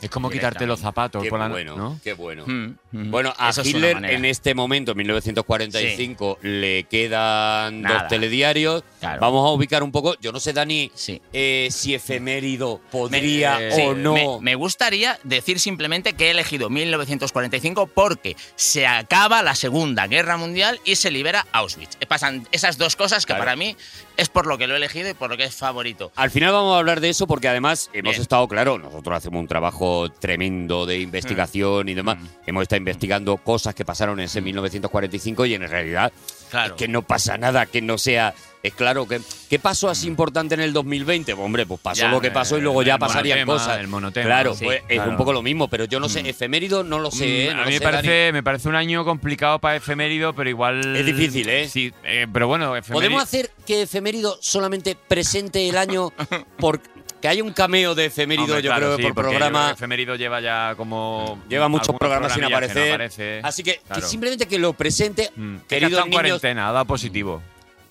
Es 0.02 0.10
como 0.10 0.30
quitarte 0.30 0.66
los 0.66 0.80
zapatos 0.80 1.24
Qué 1.24 1.30
por 1.30 1.40
la 1.40 1.48
bueno, 1.48 1.76
¿no? 1.76 2.00
qué 2.04 2.14
bueno. 2.14 2.44
Mm, 2.46 2.76
mm. 2.92 3.12
Bueno, 3.12 3.34
a 3.38 3.50
Eso 3.50 3.62
Hitler 3.64 4.04
en 4.06 4.26
este 4.26 4.54
momento, 4.54 4.92
en 4.92 4.98
1945, 4.98 6.40
le 6.42 6.84
quedan 6.84 7.82
Nada. 7.82 8.00
dos 8.00 8.08
telediarios. 8.10 8.84
Claro. 9.00 9.22
Vamos 9.22 9.48
a 9.48 9.52
ubicar 9.54 9.84
un 9.84 9.92
poco. 9.92 10.16
Yo 10.20 10.32
no 10.32 10.40
sé, 10.40 10.54
Dani, 10.54 10.92
Sí. 10.96 11.22
eh, 11.34 11.70
si 11.72 11.94
efemérido 11.94 12.80
podría 12.92 13.58
Me- 13.58 13.68
o 13.68 13.76
sí, 13.76 13.84
no. 14.02 14.14
Me, 14.14 14.28
me 14.42 14.56
gustaría 14.56 15.20
decir 15.24 15.60
simplemente 15.60 16.14
que 16.14 16.28
he 16.28 16.32
elegido 16.32 16.70
1945 16.70 17.88
porque 17.88 18.36
se 18.56 18.88
acaba 18.88 19.42
la 19.44 19.56
Segunda 19.56 20.08
Guerra 20.08 20.38
Mundial 20.38 20.80
y 20.86 20.96
se 20.96 21.12
libera 21.12 21.46
Auschwitz. 21.52 21.98
Eh, 22.00 22.06
Pasan 22.06 22.48
esas 22.52 22.78
dos 22.78 22.96
cosas 22.96 23.26
que 23.26 23.34
Claro. 23.34 23.42
para 23.44 23.56
mí 23.56 23.76
es 24.18 24.30
por 24.30 24.46
lo 24.48 24.58
que 24.58 24.68
lo 24.68 24.74
he 24.76 24.78
elegido 24.78 25.10
y 25.10 25.14
por 25.14 25.30
lo 25.30 25.38
que 25.38 25.44
es 25.44 25.56
favorito. 25.56 26.12
Al 26.16 26.32
final 26.32 26.54
vamos 26.54 26.76
a 26.76 26.80
hablar 26.80 27.02
de 27.02 27.10
eso 27.10 27.28
porque 27.28 27.48
además 27.48 27.90
hemos 27.94 28.12
Bien. 28.14 28.22
estado, 28.22 28.48
claro, 28.56 28.78
nosotros 28.78 29.18
hacemos 29.18 29.40
un 29.42 29.48
trabajo 29.48 30.10
tremendo 30.10 30.86
de 30.86 31.00
investigación 31.00 31.90
y 31.90 31.94
demás. 31.94 32.18
Mm. 32.20 32.26
Hemos 32.48 32.62
estado 32.64 32.78
investigando 32.80 33.38
cosas 33.38 33.76
que 33.76 33.86
pasaron 33.86 34.20
en 34.20 34.26
ese 34.26 34.42
1945 34.42 35.46
y 35.46 35.54
en 35.56 35.68
realidad 35.68 36.12
Claro. 36.50 36.74
es 36.76 36.80
que 36.80 36.88
no 36.88 37.02
pasa 37.02 37.38
nada 37.38 37.66
que 37.66 37.82
no 37.82 37.98
sea... 37.98 38.34
Es 38.64 38.74
claro 38.74 39.08
que... 39.08 39.22
¿Qué 39.48 39.60
pasó 39.60 39.90
así 39.90 40.08
importante 40.08 40.56
en 40.56 40.62
el 40.62 40.74
2020? 40.74 41.34
Hombre, 41.34 41.68
pues 41.68 41.80
pasó 41.80 42.02
Ya, 42.02 42.10
lo 42.10 42.20
que 42.20 42.32
pasó 42.32 42.58
y 42.58 42.62
luego 42.62 42.82
el 42.82 42.88
ya 42.88 42.98
pasarían 42.98 43.46
cosas. 43.46 43.80
el 43.80 43.88
monotema. 43.88 44.26
Claro, 44.26 44.56
Sí, 44.56 44.66
pues 44.66 44.82
es 44.90 45.00
un 45.06 45.18
poco 45.18 45.34
lo 45.34 45.44
mismo, 45.44 45.68
pero 45.68 45.86
yo 45.86 46.00
no 46.00 46.10
sé, 46.10 46.22
efemérido 46.28 46.84
no 46.84 46.98
lo 46.98 47.12
sé. 47.12 47.46
¿eh? 47.46 47.54
Mm, 47.54 47.56
No 47.58 47.62
a 47.62 47.66
mí 47.66 47.72
me 47.74 47.78
sé, 47.78 47.84
Dani. 47.84 47.96
parece, 47.98 48.32
me 48.34 48.42
parece 48.42 48.70
un 48.70 48.76
año 48.76 49.06
complicado 49.06 49.60
para 49.60 49.76
efemérido, 49.76 50.34
pero 50.34 50.50
igual. 50.50 50.96
Es 50.96 51.06
difícil, 51.06 51.48
¿eh? 51.48 51.68
Sí, 51.70 51.94
eh, 52.04 52.26
pero 52.34 52.48
bueno, 52.48 52.76
efemérido. 52.76 52.94
¿Podemos 53.02 53.22
hacer 53.22 53.52
que 53.68 53.84
efemérido 53.84 54.36
solamente 54.42 54.96
presente 54.96 55.70
el 55.70 55.78
año 55.78 56.12
por 56.58 56.82
que 57.26 57.30
haya 57.30 57.44
un 57.44 57.54
cameo 57.54 57.96
de 57.96 58.06
efemérido, 58.06 58.44
Hombre, 58.46 58.62
yo 58.62 58.70
claro, 58.70 58.86
creo, 58.86 58.98
sí, 58.98 59.04
por 59.14 59.14
programa? 59.16 59.68
que 59.70 59.74
efemérido 59.74 60.16
lleva 60.16 60.42
ya 60.42 60.76
como. 60.78 61.42
Lleva 61.50 61.68
muchos 61.68 61.96
programas 61.96 62.32
sin 62.34 62.44
que 62.44 62.50
no 62.50 62.56
aparecer. 62.56 62.90
aparece. 62.94 63.40
Así 63.44 63.64
que, 63.64 63.74
que 63.78 63.82
Claro. 63.88 64.08
simplemente 64.08 64.48
que 64.48 64.60
lo 64.60 64.74
presente, 64.74 65.32
Mm, 65.36 65.56
que 65.58 65.66
queridos 65.68 65.92
estado 65.94 66.06
en 66.06 66.10
niños, 66.12 66.22
cuarentena, 66.22 66.72
dado 66.72 66.86
positivo. 66.86 67.42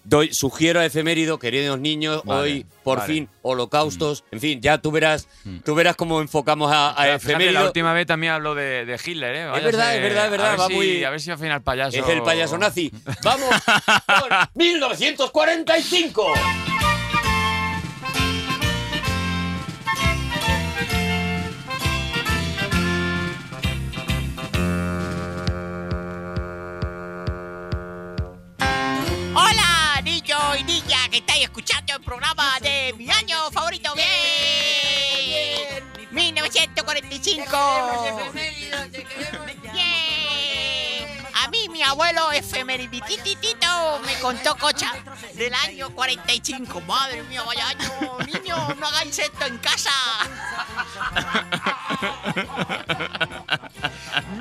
doy, 0.05 0.33
sugiero 0.35 0.79
a 0.81 0.85
efemérido, 0.85 1.39
queridos 1.39 1.81
niños, 1.81 2.23
Vale, 2.25 2.41
hoy 2.43 2.67
por 2.85 2.99
vale. 2.99 3.11
Mm. 3.13 3.17
fin 3.17 3.29
holocaustos, 3.43 4.23
en 4.31 4.39
fin, 4.41 4.61
ya 4.61 4.77
tú 4.79 4.91
verás, 4.93 5.27
tú 5.65 5.75
verás 5.75 5.97
cómo 5.97 6.21
enfocamos 6.21 6.71
a, 6.71 6.91
a 6.91 6.93
Fíjate, 6.95 7.09
la 7.09 7.15
efemérido. 7.17 7.67
última 7.67 7.93
vez 7.95 8.07
también 8.07 8.35
habló 8.35 8.55
de, 8.55 8.85
de 8.85 9.01
Hitler, 9.03 9.35
¿eh? 9.35 9.47
Vaya 9.47 9.65
verdad, 9.65 9.91
se- 9.91 9.97
es 9.97 10.03
verdad, 10.03 10.25
es 10.27 10.31
verdad, 10.31 10.47
A 10.47 10.51
ver, 10.51 10.61
va 10.61 10.67
si, 10.69 10.75
muy- 10.75 11.05
a 11.05 11.11
ver 11.11 11.21
si 11.21 11.31
al 11.31 11.39
final 11.39 11.63
payaso. 11.63 11.97
Es 11.99 12.09
el 12.09 12.23
payaso 12.23 12.57
nazi. 12.59 12.93
Vamos 13.25 13.49
con 14.07 14.29
1945. 14.55 16.35
Escuchando 31.45 31.95
el 31.95 32.03
programa 32.03 32.59
de 32.61 32.93
mi 32.97 33.11
año 33.11 33.51
favorito. 33.51 33.93
¡Bien! 33.95 34.07
1945. 36.11 37.47
¡Bien! 39.73 41.27
A 41.35 41.49
mí 41.49 41.69
mi 41.69 41.83
abuelo 41.83 42.33
efemerititito 42.33 44.01
me 44.07 44.15
contó 44.21 44.57
cocha 44.57 44.93
del 45.35 45.53
año 45.55 45.91
45. 45.91 46.81
Madre 46.83 47.23
mía, 47.25 47.43
vaya 47.43 47.69
año. 47.69 47.91
Niños, 48.27 48.77
no 48.79 48.87
hagáis 48.87 49.19
esto 49.19 49.45
en 49.45 49.59
casa. 49.59 49.91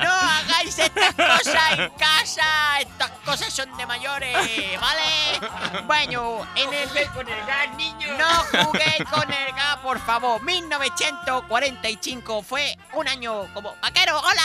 Hagáis 0.73 0.79
estas 0.79 1.13
cosas 1.15 1.79
en 1.79 1.89
casa. 1.91 2.79
Estas 2.79 3.09
cosas 3.25 3.53
son 3.53 3.75
de 3.77 3.85
mayores, 3.85 4.35
¿vale? 4.79 5.83
Bueno, 5.85 6.47
en 6.55 6.73
el... 6.73 6.89
con 7.13 7.27
el 7.27 7.45
gas, 7.45 7.75
niño. 7.77 8.07
No 8.17 8.27
jugué 8.65 9.05
con 9.09 9.31
el 9.31 9.51
gas, 9.53 9.77
por 9.77 9.99
favor. 10.05 10.41
1945 10.41 12.43
fue 12.43 12.77
un 12.93 13.07
año 13.07 13.47
como 13.53 13.75
vaquero. 13.81 14.19
¡Hola! 14.19 14.43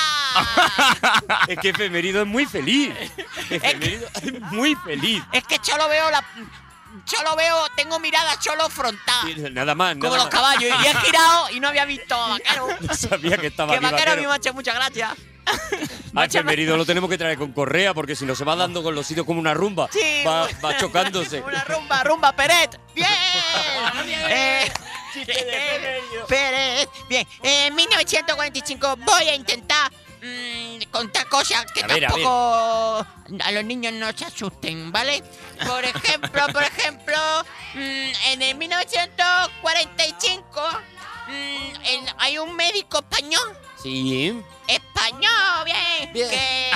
Es 1.49 1.59
que 1.59 1.71
Efemerido 1.71 2.23
es 2.23 2.27
muy 2.29 2.47
feliz. 2.47 2.95
Efemerido 3.51 4.09
es 4.23 4.41
muy 4.53 4.75
feliz. 4.77 5.23
Es 5.33 5.45
que 5.45 5.59
solo 5.63 5.89
veo 5.89 6.11
la. 6.11 6.23
Solo 7.05 7.37
veo, 7.37 7.57
tengo 7.77 7.99
mirada 8.01 8.35
solo 8.41 8.69
frontal. 8.69 9.53
Nada 9.55 9.75
más, 9.75 9.97
nada 9.97 10.01
Como 10.01 10.17
los 10.17 10.25
más. 10.25 10.35
caballos. 10.35 10.75
Y 10.83 10.87
he 10.87 10.95
girado 10.95 11.51
y 11.51 11.61
no 11.61 11.69
había 11.69 11.85
visto 11.85 12.15
a 12.15 12.29
vaquero. 12.31 12.69
No 12.81 12.95
sabía 12.95 13.37
que 13.39 13.47
estaba 13.49 13.73
Que 13.73 13.77
aquí 13.79 13.85
vaquero 13.85 14.11
vaquero. 14.13 14.29
me 14.29 14.35
ha 14.35 14.37
hecho 14.37 14.55
muchas 14.55 14.75
gracias. 14.75 15.13
A 16.15 16.25
Efemerido 16.25 16.77
lo 16.77 16.85
tenemos 16.85 17.09
que 17.09 17.17
traer 17.19 17.39
con 17.39 17.53
correa 17.53 17.95
porque 17.95 18.17
si 18.17 18.25
no 18.25 18.35
se 18.35 18.43
va 18.45 18.57
dando 18.57 18.83
con 18.83 18.93
los 18.95 19.07
sitios 19.07 19.25
como 19.27 19.39
una 19.41 19.55
rumba. 19.55 19.89
Sí. 19.93 20.25
Va, 20.27 20.49
va 20.65 20.77
chocándose. 20.77 21.41
Una 21.47 21.63
rumba, 21.65 22.03
rumba 22.03 22.33
Peret. 22.35 22.79
bien. 22.95 23.07
Eh, 25.27 26.01
Pérez. 26.29 26.89
Bien. 27.09 27.27
En 27.43 27.75
1945 27.75 28.97
voy 28.99 29.29
a 29.29 29.35
intentar 29.35 29.91
mm, 30.23 30.83
contar 30.91 31.27
cosas 31.29 31.65
que 31.73 31.83
A 31.83 31.87
ver, 31.89 32.05
a 32.05 32.09
tampoco 32.09 33.07
a, 33.43 33.51
los 33.53 33.65
niños 33.65 33.93
no 33.95 34.13
se 34.17 34.27
asusten, 34.27 34.93
¿vale? 34.93 35.23
Por 35.67 35.85
ejemplo, 35.85 36.47
por 36.53 36.63
ejemplo, 36.63 37.17
mm, 37.75 38.11
en 38.33 38.43
el 38.43 38.55
1945 38.57 40.61
mm, 41.29 41.75
en- 41.85 42.07
hay 42.19 42.39
un 42.39 42.55
médico 42.55 42.99
español. 42.99 43.57
Sí. 43.83 44.43
Español, 44.67 45.65
bien. 45.65 46.13
Bien. 46.13 46.29
Que, 46.31 46.71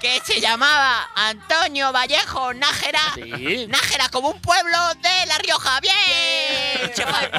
que 0.00 0.20
se 0.24 0.40
llamaba 0.40 1.10
Antonio 1.14 1.92
Vallejo 1.92 2.52
Nájera. 2.54 3.00
Sí. 3.14 3.66
Nájera 3.68 4.08
como 4.10 4.28
un 4.30 4.40
pueblo 4.40 4.76
de 5.00 5.26
La 5.26 5.38
Rioja, 5.38 5.80
bien. 5.80 6.92
Se, 6.94 7.04
fa- 7.06 7.30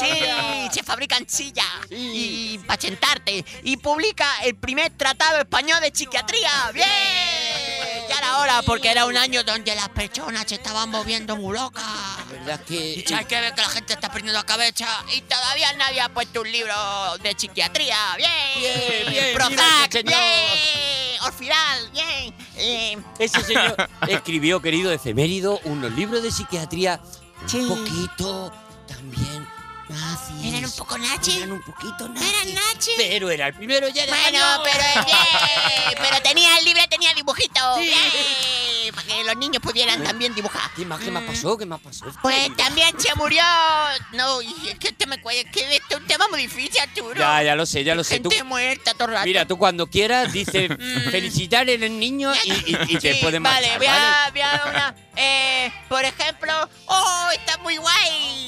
sí, 0.00 0.68
se 0.72 0.82
fabrican 0.82 1.28
sillas 1.28 1.66
y 1.90 2.58
para 2.66 2.80
sentarte. 2.80 3.44
Y 3.62 3.76
publica 3.76 4.26
el 4.42 4.56
primer 4.56 4.90
tratado 4.96 5.38
español 5.38 5.80
de 5.80 5.92
psiquiatría, 5.94 6.70
bien. 6.72 6.86
Ya 8.08 8.18
era 8.18 8.38
hora 8.38 8.62
porque 8.62 8.90
era 8.90 9.06
un 9.06 9.16
año 9.16 9.42
donde 9.44 9.74
las 9.74 9.88
personas 9.88 10.44
se 10.46 10.56
estaban 10.56 10.88
moviendo 10.90 11.36
muy 11.36 11.54
locas. 11.56 11.84
La 11.84 12.24
verdad 12.24 12.60
es 12.68 12.98
Y 12.98 13.02
que. 13.02 13.14
hay 13.14 13.24
que 13.24 13.40
ver 13.40 13.54
que 13.54 13.60
la 13.62 13.68
gente 13.68 13.92
está 13.94 14.08
perdiendo 14.08 14.32
la 14.32 14.44
cabeza 14.44 14.86
y 15.14 15.20
todavía 15.22 15.72
nadie 15.74 16.00
ha 16.00 16.08
puesto 16.08 16.40
un 16.42 16.50
libro 16.52 16.74
de 17.22 17.34
psiquiatría. 17.36 17.96
Bien, 18.16 18.30
Bien, 18.58 19.10
bien, 19.10 19.34
Prozac, 19.34 19.92
bien, 20.04 21.20
Orfidal, 21.22 21.90
bien. 21.92 22.34
Eh, 22.56 22.98
Ese 23.18 23.42
señor 23.42 23.76
escribió, 24.08 24.60
querido 24.60 24.92
efemérido, 24.92 25.60
unos 25.64 25.90
libros 25.92 26.22
de 26.22 26.30
psiquiatría 26.30 27.00
Sí. 27.46 27.58
un 27.58 27.68
poquito 27.68 28.52
también 28.88 29.45
nazis. 29.96 30.44
Eran 30.44 30.64
un 30.64 30.72
poco 30.72 30.98
nazis. 30.98 31.36
Eran 31.36 31.52
un 31.52 31.62
poquito 31.62 32.08
nazis. 32.08 32.28
Eran 32.32 32.54
nazis. 32.54 32.94
Pero 32.96 33.30
era 33.30 33.46
el 33.48 33.54
primero 33.54 33.88
ya 33.88 34.02
de 34.06 34.08
Bueno, 34.12 34.26
año. 34.44 34.62
pero 34.64 35.04
bien, 35.06 35.18
pero 36.02 36.22
tenía 36.22 36.58
el 36.58 36.64
libro, 36.64 36.82
tenía 36.88 37.12
dibujitos. 37.14 37.78
Bien, 37.78 38.94
para 38.94 39.06
que 39.06 39.24
los 39.24 39.36
niños 39.36 39.62
pudieran 39.62 40.02
también 40.04 40.34
dibujar. 40.34 40.70
¿Qué 40.76 40.84
más, 40.84 41.00
qué 41.00 41.10
más 41.10 41.24
pasó? 41.24 41.56
¿Qué 41.58 41.66
más 41.66 41.80
pasó? 41.80 42.06
Pues 42.22 42.54
también 42.56 42.98
se 43.00 43.14
murió. 43.14 43.42
No, 44.12 44.40
es 44.40 44.78
que 44.78 44.92
te 44.92 45.06
me 45.06 45.20
cuelga, 45.20 45.50
que 45.50 45.76
esto 45.76 45.96
es 45.96 46.00
un 46.00 46.06
tema 46.06 46.28
muy 46.28 46.42
difícil, 46.42 46.80
Arturo. 46.80 47.14
Ya, 47.18 47.42
ya 47.42 47.54
lo 47.56 47.66
sé, 47.66 47.82
ya 47.84 47.94
lo 47.94 48.04
sé. 48.04 48.20
Tú, 48.20 48.30
Gente 48.30 48.44
muerta 48.44 48.92
todo 48.94 49.08
el 49.08 49.14
rato. 49.14 49.26
mira, 49.26 49.46
tú 49.46 49.58
cuando 49.58 49.86
quieras 49.88 50.32
dices 50.32 50.70
felicitar 51.10 51.68
al 51.68 51.98
niño 51.98 52.32
y, 52.44 52.50
y, 52.52 52.76
y 52.88 52.96
te 52.98 53.14
Sí, 53.14 53.20
pueden 53.22 53.42
Vale, 53.42 53.60
marchar, 53.68 53.78
voy 53.78 53.86
¿vale? 53.86 54.06
a, 54.06 54.30
voy 54.30 54.40
a 54.40 54.48
dar 54.48 54.68
una. 54.68 54.94
Eh, 55.16 55.72
por 55.88 56.04
ejemplo, 56.04 56.68
¡oh! 56.86 57.28
Está 57.34 57.56
muy 57.58 57.76
guay. 57.78 58.46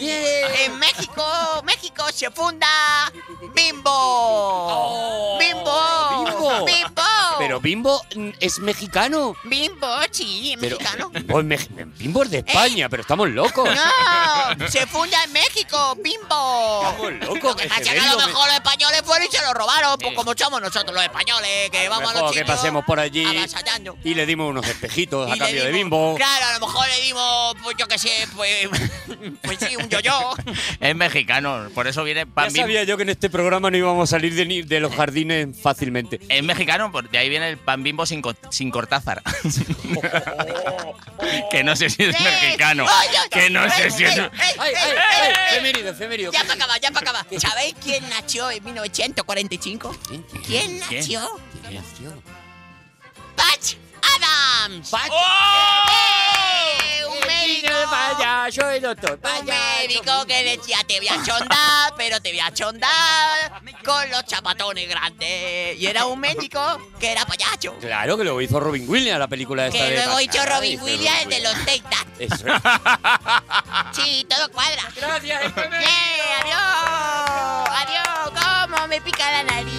En 0.64 0.78
México, 0.78 1.24
México 1.64 2.04
se 2.12 2.30
funda 2.30 3.10
Bimbo. 3.54 3.90
Oh, 3.90 5.36
Bimbo. 5.38 6.24
Bimbo. 6.24 6.64
Bimbo. 6.64 7.02
Pero 7.38 7.60
Bimbo 7.60 8.02
es 8.40 8.58
mexicano. 8.58 9.36
Bimbo, 9.44 9.86
sí, 10.10 10.52
es 10.54 10.60
Pero, 10.60 10.78
mexicano. 10.78 11.10
Mex- 11.44 11.68
Bimbo 11.98 12.22
es 12.24 12.30
de 12.30 12.38
España, 12.38 12.88
pero 12.88 13.02
estamos 13.02 13.28
locos. 13.30 13.68
No, 14.58 14.68
se 14.68 14.86
funda 14.86 15.22
en 15.24 15.32
México, 15.32 15.96
Bimbo. 16.02 16.82
Estamos 16.84 17.12
locos, 17.12 17.42
Lo 17.50 17.56
que 17.56 17.62
que 17.64 17.68
pasa 17.68 17.84
se 17.84 17.96
es 17.96 18.02
que 18.02 18.08
a 18.08 18.12
lo 18.12 18.18
mejor 18.26 18.46
los 18.46 18.54
españoles 18.56 19.02
fueron 19.04 19.28
y 19.28 19.30
se 19.36 19.42
lo 19.42 19.54
robaron, 19.54 19.98
pues 19.98 20.14
como 20.14 20.32
somos 20.36 20.60
nosotros 20.60 20.94
los 20.94 21.02
españoles, 21.04 21.70
que 21.70 21.88
vamos 21.88 22.10
a 22.14 22.20
los 22.20 22.32
que 22.32 22.40
chinos 22.40 22.56
pasemos 22.56 22.84
por 22.84 22.98
allí 23.00 23.24
y 24.04 24.14
le 24.14 24.26
dimos 24.26 24.50
unos 24.50 24.66
espejitos 24.66 25.30
a 25.30 25.36
Y 25.36 25.38
cambio 25.38 25.64
de 25.64 25.72
Bimbo. 25.72 26.14
Claro, 26.16 26.46
a 26.46 26.58
lo 26.58 26.66
mejor 26.66 26.86
le 26.88 27.00
dimos, 27.02 27.54
pues 27.62 27.76
yo 27.78 27.86
qué 27.86 27.98
sé, 27.98 28.26
pues, 28.34 28.68
pues 29.42 29.58
sí, 29.60 29.76
un 29.76 29.88
yo-yo. 29.88 30.34
Eh, 30.80 30.88
Es 30.88 30.96
mexicano, 31.28 31.68
por 31.74 31.86
eso 31.86 32.04
viene 32.04 32.20
Ya 32.20 32.26
pan 32.26 32.46
bimbo. 32.52 32.62
sabía 32.62 32.84
yo 32.84 32.96
que 32.96 33.02
en 33.02 33.10
este 33.10 33.28
programa 33.28 33.70
no 33.70 33.76
íbamos 33.76 34.08
a 34.08 34.16
salir 34.16 34.34
de, 34.34 34.46
ni- 34.46 34.62
de 34.62 34.80
los 34.80 34.94
jardines 34.94 35.48
fácilmente. 35.60 36.20
Es 36.28 36.42
mexicano, 36.42 36.90
de 37.10 37.18
ahí 37.18 37.28
viene 37.28 37.50
el 37.50 37.58
pan 37.58 37.82
bimbo 37.82 38.06
sin, 38.06 38.22
co- 38.22 38.34
sin 38.50 38.70
cortázar. 38.70 39.22
que 41.50 41.64
no 41.64 41.76
sé 41.76 41.90
si 41.90 42.04
es 42.04 42.18
mexicano. 42.18 42.86
Que 43.30 43.50
no 43.50 43.68
sé 43.70 43.90
si 43.90 44.04
es. 44.04 44.18
Efemérido, 45.52 45.90
efemérido. 45.90 46.32
Ya 46.32 46.40
para 46.42 46.54
acabar, 46.54 46.80
ya 46.80 46.90
para 46.90 47.10
acabar. 47.10 47.26
¿Sabéis 47.38 47.74
quién 47.82 48.08
nació 48.08 48.50
en 48.50 48.64
1945? 48.64 49.96
¿Quién 50.46 50.78
nació? 50.80 51.28
¿Quién 51.68 51.82
nació? 51.82 52.22
Patch 53.36 53.74
Adams. 54.02 54.90
Patch. 54.90 55.12
¡Eh! 55.12 57.04
Un 57.06 57.26
médico. 57.26 57.68
payaso, 57.90 58.70
el 58.70 58.82
doctor 58.82 59.12
Un 59.12 59.18
payaso. 59.20 59.44
médico 59.80 60.26
que 60.26 60.44
decía 60.44 60.78
te 60.86 60.98
voy 60.98 61.08
a 61.08 61.22
chondar, 61.24 61.94
pero 61.96 62.20
te 62.20 62.30
voy 62.30 62.40
a 62.40 62.52
chondar 62.52 63.62
con 63.84 64.10
los 64.10 64.24
chapatones 64.24 64.88
grandes. 64.88 65.78
Y 65.78 65.86
era 65.86 66.04
un 66.06 66.18
médico 66.20 66.60
que 67.00 67.12
era 67.12 67.24
payacho. 67.26 67.74
Claro 67.80 68.16
que 68.16 68.24
lo 68.24 68.40
hizo 68.40 68.60
Robin 68.60 68.84
Williams, 68.88 69.18
la 69.18 69.28
película 69.28 69.66
esta 69.66 69.78
Que 69.78 69.84
de 69.90 69.96
luego 69.96 70.20
hizo. 70.20 70.44
Robin 70.46 70.80
Williams 70.82 71.24
Robin 71.24 71.30
de 71.30 71.40
los 71.40 71.54
That. 71.64 72.06
Eso. 72.18 72.44
Sí, 73.92 74.26
todo 74.28 74.50
cuadra. 74.52 74.82
Gracias, 74.94 75.54
¡Bien! 75.54 75.72
¡Adiós! 76.42 77.68
¡Adiós! 77.70 78.30
¿Cómo 78.70 78.86
me 78.88 79.00
pica 79.00 79.30
la 79.30 79.42
nariz? 79.44 79.72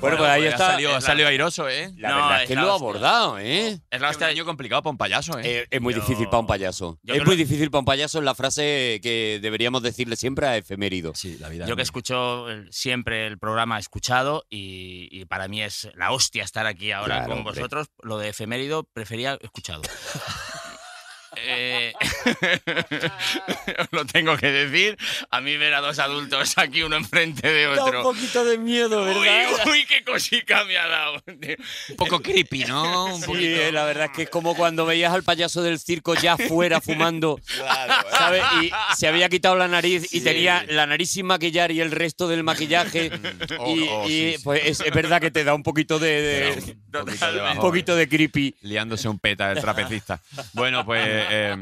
Bueno, 0.00 0.16
pues 0.16 0.30
ahí 0.30 0.46
ha 0.46 0.50
está. 0.50 0.66
salido, 0.72 0.94
ha 0.94 0.98
Es 0.98 1.08
airoso, 1.08 1.68
¿eh? 1.68 1.92
La 1.96 2.08
No, 2.10 2.16
verdad 2.16 2.42
es 2.42 2.48
que 2.48 2.54
la 2.54 2.62
lo 2.62 2.72
ha 2.72 2.74
abordado, 2.74 3.38
¿eh? 3.38 3.68
Es 3.90 4.00
la 4.00 4.06
Este 4.06 4.06
hostia 4.06 4.26
de 4.28 4.32
año 4.32 4.44
complicado 4.44 4.82
para 4.82 4.90
un 4.92 4.96
payaso, 4.98 5.38
¿eh? 5.38 5.42
Eh, 5.44 5.66
es 5.70 5.80
muy 5.80 5.92
Yo- 5.94 6.00
difícil 6.00 6.26
para 6.26 6.38
un 6.38 6.46
payaso. 6.46 6.98
yo 7.02 7.14
Es 7.14 7.20
muy 7.24 7.36
lo- 7.36 7.42
difícil 7.42 7.70
para 7.70 7.80
un 7.80 7.84
payaso 7.84 8.18
es 8.18 8.24
la 8.24 8.34
frase 8.34 8.98
que 9.02 9.38
deberíamos 9.42 9.82
decirle 9.82 10.16
siempre 10.16 10.46
a 10.46 10.56
efemérido. 10.56 11.12
Sí, 11.14 11.36
la 11.38 11.48
vida. 11.48 11.66
Yo 11.66 11.76
que 11.76 11.82
escucho 11.82 12.46
siempre 12.70 13.26
el 13.26 13.38
programa 13.38 13.78
escuchado 13.78 14.44
y, 14.48 15.08
y 15.10 15.24
para 15.26 15.48
mí 15.48 15.62
es 15.62 15.88
la 15.94 16.12
hostia 16.12 16.44
estar 16.44 16.66
aquí 16.66 16.92
ahora 16.92 17.16
Claro, 17.16 17.28
con 17.28 17.38
hombre. 17.38 17.54
vosotros. 17.54 17.88
Lo 18.02 18.18
de 18.18 18.28
efemérido 18.30 18.84
prefería 18.92 19.38
escuchado. 19.42 19.82
Eh, 21.36 21.92
os 23.78 23.88
lo 23.92 24.04
tengo 24.06 24.36
que 24.36 24.50
decir. 24.50 24.96
A 25.30 25.40
mí 25.40 25.56
ver 25.56 25.74
a 25.74 25.80
dos 25.80 25.98
adultos 25.98 26.54
aquí 26.58 26.82
uno 26.82 26.96
enfrente 26.96 27.48
de 27.48 27.64
Da 27.64 27.72
un 27.72 27.78
otro. 27.78 28.02
poquito 28.02 28.44
de 28.44 28.58
miedo, 28.58 29.04
¿verdad? 29.04 29.46
Uy, 29.66 29.70
uy, 29.72 29.86
qué 29.86 30.02
cosica 30.04 30.64
me 30.64 30.76
ha 30.76 30.86
dado. 30.88 31.22
Un 31.26 31.96
poco 31.96 32.20
creepy, 32.20 32.64
¿no? 32.64 33.06
Un 33.14 33.20
Sí, 33.20 33.26
poquito. 33.26 33.60
eh, 33.60 33.72
la 33.72 33.84
verdad 33.84 34.06
es 34.06 34.10
que 34.16 34.22
es 34.22 34.30
como 34.30 34.54
cuando 34.56 34.86
veías 34.86 35.12
al 35.12 35.22
payaso 35.22 35.62
del 35.62 35.78
circo 35.78 36.14
ya 36.14 36.36
fuera 36.36 36.80
fumando, 36.80 37.38
¿sabes? 38.10 38.42
Y 38.62 38.70
se 38.96 39.06
había 39.08 39.28
quitado 39.28 39.56
la 39.56 39.68
nariz 39.68 40.12
y 40.12 40.20
tenía 40.20 40.64
la 40.68 40.86
nariz 40.86 41.10
sin 41.10 41.26
maquillar 41.26 41.70
y 41.70 41.80
el 41.80 41.90
resto 41.90 42.28
del 42.28 42.42
maquillaje. 42.42 43.10
Oh, 43.58 43.74
y 43.74 43.88
oh, 43.88 44.04
y, 44.06 44.08
sí, 44.08 44.34
sí. 44.36 44.42
pues 44.44 44.62
es, 44.64 44.80
es 44.80 44.92
verdad 44.92 45.20
que 45.20 45.30
te 45.30 45.44
da 45.44 45.54
un 45.54 45.62
poquito 45.62 45.98
de, 45.98 46.22
de- 46.22 46.50
Un 46.52 47.04
poquito 47.06 47.32
de 47.32 47.40
un 47.52 47.58
poquito 47.58 47.96
de 47.96 48.08
creepy. 48.08 48.54
liándose 48.62 49.08
un 49.08 49.18
peta 49.18 49.50
el 49.52 49.60
trapecista. 49.60 50.20
Bueno, 50.52 50.84
pues 50.84 51.19
Eh, 51.30 51.56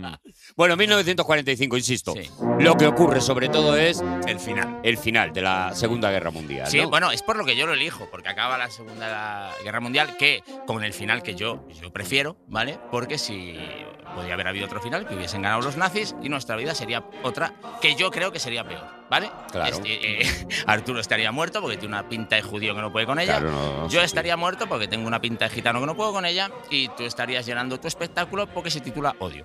Bueno, 0.56 0.76
1945, 0.76 1.76
insisto. 1.76 2.14
Sí. 2.14 2.30
Lo 2.60 2.76
que 2.76 2.86
ocurre 2.86 3.20
sobre 3.20 3.48
todo 3.48 3.76
es 3.76 4.02
el 4.26 4.38
final. 4.40 4.80
el 4.82 4.98
final 4.98 5.32
de 5.32 5.42
la 5.42 5.74
Segunda 5.74 6.10
Guerra 6.10 6.30
Mundial. 6.30 6.66
Sí, 6.68 6.80
¿no? 6.80 6.90
bueno, 6.90 7.10
es 7.10 7.22
por 7.22 7.36
lo 7.36 7.44
que 7.44 7.56
yo 7.56 7.66
lo 7.66 7.74
elijo, 7.74 8.08
porque 8.10 8.28
acaba 8.28 8.58
la 8.58 8.70
Segunda 8.70 9.52
Guerra 9.62 9.80
Mundial, 9.80 10.16
que 10.16 10.42
con 10.66 10.82
el 10.84 10.92
final 10.92 11.22
que 11.22 11.34
yo, 11.34 11.66
yo 11.80 11.92
prefiero, 11.92 12.36
¿vale? 12.48 12.78
Porque 12.90 13.18
si 13.18 13.56
podría 14.14 14.34
haber 14.34 14.48
habido 14.48 14.66
otro 14.66 14.80
final, 14.80 15.06
que 15.06 15.14
hubiesen 15.14 15.42
ganado 15.42 15.62
los 15.62 15.76
nazis, 15.76 16.14
y 16.22 16.28
nuestra 16.28 16.56
vida 16.56 16.74
sería 16.74 17.04
otra, 17.22 17.52
que 17.80 17.94
yo 17.94 18.10
creo 18.10 18.32
que 18.32 18.38
sería 18.38 18.64
peor, 18.64 18.84
¿vale? 19.10 19.30
Claro. 19.50 19.76
Este, 19.76 20.22
eh, 20.22 20.46
Arturo 20.66 21.00
estaría 21.00 21.32
muerto 21.32 21.60
porque 21.60 21.76
tiene 21.76 21.94
una 21.94 22.08
pinta 22.08 22.36
de 22.36 22.42
judío 22.42 22.74
que 22.74 22.80
no 22.80 22.92
puede 22.92 23.06
con 23.06 23.18
ella. 23.18 23.38
Claro, 23.38 23.50
no, 23.50 23.76
no, 23.82 23.88
yo 23.88 24.00
sí, 24.00 24.06
estaría 24.06 24.36
muerto 24.36 24.68
porque 24.68 24.88
tengo 24.88 25.06
una 25.06 25.20
pinta 25.20 25.48
de 25.48 25.54
gitano 25.54 25.80
que 25.80 25.86
no 25.86 25.96
puedo 25.96 26.12
con 26.12 26.24
ella, 26.24 26.50
y 26.70 26.88
tú 26.88 27.04
estarías 27.04 27.46
llenando 27.46 27.78
tu 27.78 27.88
espectáculo 27.88 28.46
porque 28.46 28.70
se 28.70 28.80
titula 28.80 29.14
Odio. 29.18 29.44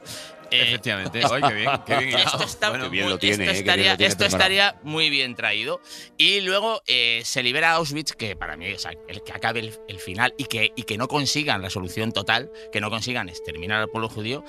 Eh, 0.54 0.64
Efectivamente. 0.70 1.22
Ay, 1.24 1.42
qué 1.48 1.54
bien, 1.54 1.70
qué 1.86 1.98
bien. 1.98 2.20
esto 2.20 2.44
está 2.44 2.70
Bueno, 2.70 2.86
Qué 2.86 2.90
bien 2.92 3.04
muy- 3.06 3.14
lo 3.14 3.20
tiene, 3.20 3.44
esto 3.44 3.44
eh, 3.44 3.46
qué 3.46 3.52
bien 3.54 3.70
estaría, 3.70 3.92
lo 3.92 3.98
tiene 3.98 4.10
esto 4.12 4.18
tu 4.20 4.24
hermano. 4.26 4.44
estaría 4.44 4.80
muy 4.84 5.10
bien 5.10 5.36
traído. 5.36 5.82
Y 6.18 6.42
luego 6.42 6.82
eh, 6.88 7.22
se 7.26 7.42
libera 7.44 7.72
Auschwitz, 7.74 8.14
que 8.14 8.36
para 8.36 8.56
mí, 8.58 8.72
o 8.74 8.80
sea, 8.80 8.92
el 9.08 9.24
que 9.24 9.32
acabe 9.34 9.60
el, 9.62 9.74
el 9.88 10.00
final 10.00 10.34
y 10.38 10.46
que, 10.46 10.72
y 10.76 10.84
que 10.84 10.98
no 10.98 11.08
consigan 11.08 11.62
la 11.62 11.70
solución 11.70 12.12
total, 12.12 12.52
que 12.72 12.80
no 12.82 12.90
consigan 12.90 13.30
exterminar 13.30 13.82
al 13.82 13.90
pueblo 13.90 14.10
judío. 14.10 14.44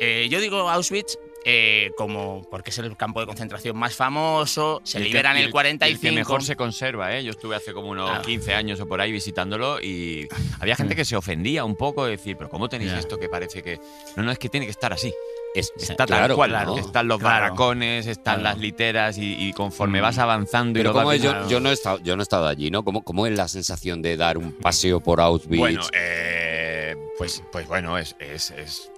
Eh, 0.00 0.28
yo 0.30 0.40
digo 0.40 0.68
Auschwitz 0.70 1.18
eh, 1.44 1.90
como 1.96 2.42
porque 2.50 2.70
es 2.70 2.78
el 2.78 2.96
campo 2.96 3.20
de 3.20 3.26
concentración 3.26 3.76
más 3.76 3.94
famoso, 3.96 4.80
se 4.84 4.98
Y 4.98 5.00
el 5.00 5.02
que- 5.04 5.08
liberan 5.10 5.36
y 5.38 5.40
el 5.42 5.48
y 5.48 5.50
45. 5.52 6.06
El 6.06 6.10
que 6.14 6.18
mejor 6.20 6.42
se 6.42 6.56
conserva, 6.56 7.16
¿eh? 7.16 7.24
Yo 7.24 7.30
estuve 7.30 7.56
hace 7.56 7.72
como 7.72 7.88
unos 7.88 8.10
Ah. 8.10 8.22
15 8.22 8.54
años 8.54 8.78
o 8.80 8.86
por 8.86 9.00
ahí 9.00 9.10
visitándolo 9.12 9.80
y 9.80 10.28
había 10.60 10.76
gente 10.76 10.94
que 10.94 11.04
se 11.04 11.16
ofendía 11.16 11.64
un 11.64 11.76
poco 11.76 12.04
de 12.04 12.12
decir, 12.12 12.36
pero 12.36 12.50
¿cómo 12.50 12.68
tenéis 12.68 12.92
esto 12.92 13.18
que 13.18 13.28
parece 13.28 13.62
que...? 13.62 13.78
No, 14.16 14.22
no, 14.22 14.30
es 14.32 14.38
que 14.38 14.48
tiene 14.48 14.66
que 14.66 14.72
estar 14.72 14.92
así. 14.92 15.12
Es- 15.54 15.72
Está 15.76 16.06
claro, 16.06 16.26
tal 16.28 16.36
cual, 16.36 16.50
claro. 16.50 16.78
están 16.78 17.08
los 17.08 17.18
Claro. 17.18 17.44
barracones, 17.46 18.06
están 18.06 18.40
Claro. 18.40 18.42
las 18.54 18.58
literas 18.58 19.18
y, 19.18 19.48
y 19.48 19.52
conforme 19.52 19.98
Mm. 19.98 20.02
vas 20.02 20.18
avanzando 20.18 20.78
y 20.78 20.82
Pero 20.82 20.90
lo 20.90 20.94
vas 20.94 21.02
¿cómo 21.04 21.12
es? 21.12 21.22
Yo, 21.22 21.48
yo 21.48 21.58
no 21.60 21.70
he 21.70 21.72
estado, 21.72 21.98
yo 22.04 22.14
no 22.16 22.22
he 22.22 22.24
estado 22.24 22.46
allí, 22.46 22.70
¿no? 22.70 22.84
¿Cómo, 22.84 23.02
cómo 23.02 23.26
es 23.26 23.36
la 23.36 23.48
sensación 23.48 24.02
de 24.02 24.16
dar 24.16 24.38
un 24.38 24.52
paseo 24.52 25.00
por 25.00 25.20
Auschwitz? 25.20 25.58
Bueno, 25.58 25.82
eh, 25.92 26.94
pues, 27.18 27.42
pues 27.50 27.66
bueno, 27.66 27.98
es, 27.98 28.14
es, 28.20 28.50
es- 28.52 28.90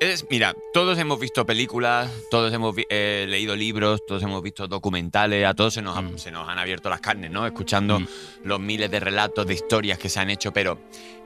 es- 0.00 0.26
Mira, 0.30 0.54
todos 0.72 0.98
hemos 0.98 1.18
visto 1.18 1.44
películas, 1.44 2.10
todos 2.30 2.52
hemos 2.52 2.74
eh, 2.88 3.26
leído 3.28 3.56
libros, 3.56 4.04
todos 4.06 4.22
hemos 4.22 4.42
visto 4.42 4.68
documentales, 4.68 5.44
a 5.46 5.54
todos 5.54 5.74
se 5.74 5.82
nos, 5.82 5.96
han, 5.96 6.14
Mm. 6.14 6.18
se 6.18 6.30
nos 6.30 6.48
han 6.48 6.58
abierto 6.58 6.88
las 6.88 7.00
carnes, 7.00 7.30
¿no? 7.30 7.46
Escuchando 7.46 8.00
Mm. 8.00 8.06
los 8.44 8.60
miles 8.60 8.90
de 8.90 9.00
relatos, 9.00 9.46
de 9.46 9.54
historias 9.54 9.98
que 9.98 10.08
se 10.08 10.20
han 10.20 10.30
hecho, 10.30 10.52
pero 10.52 10.78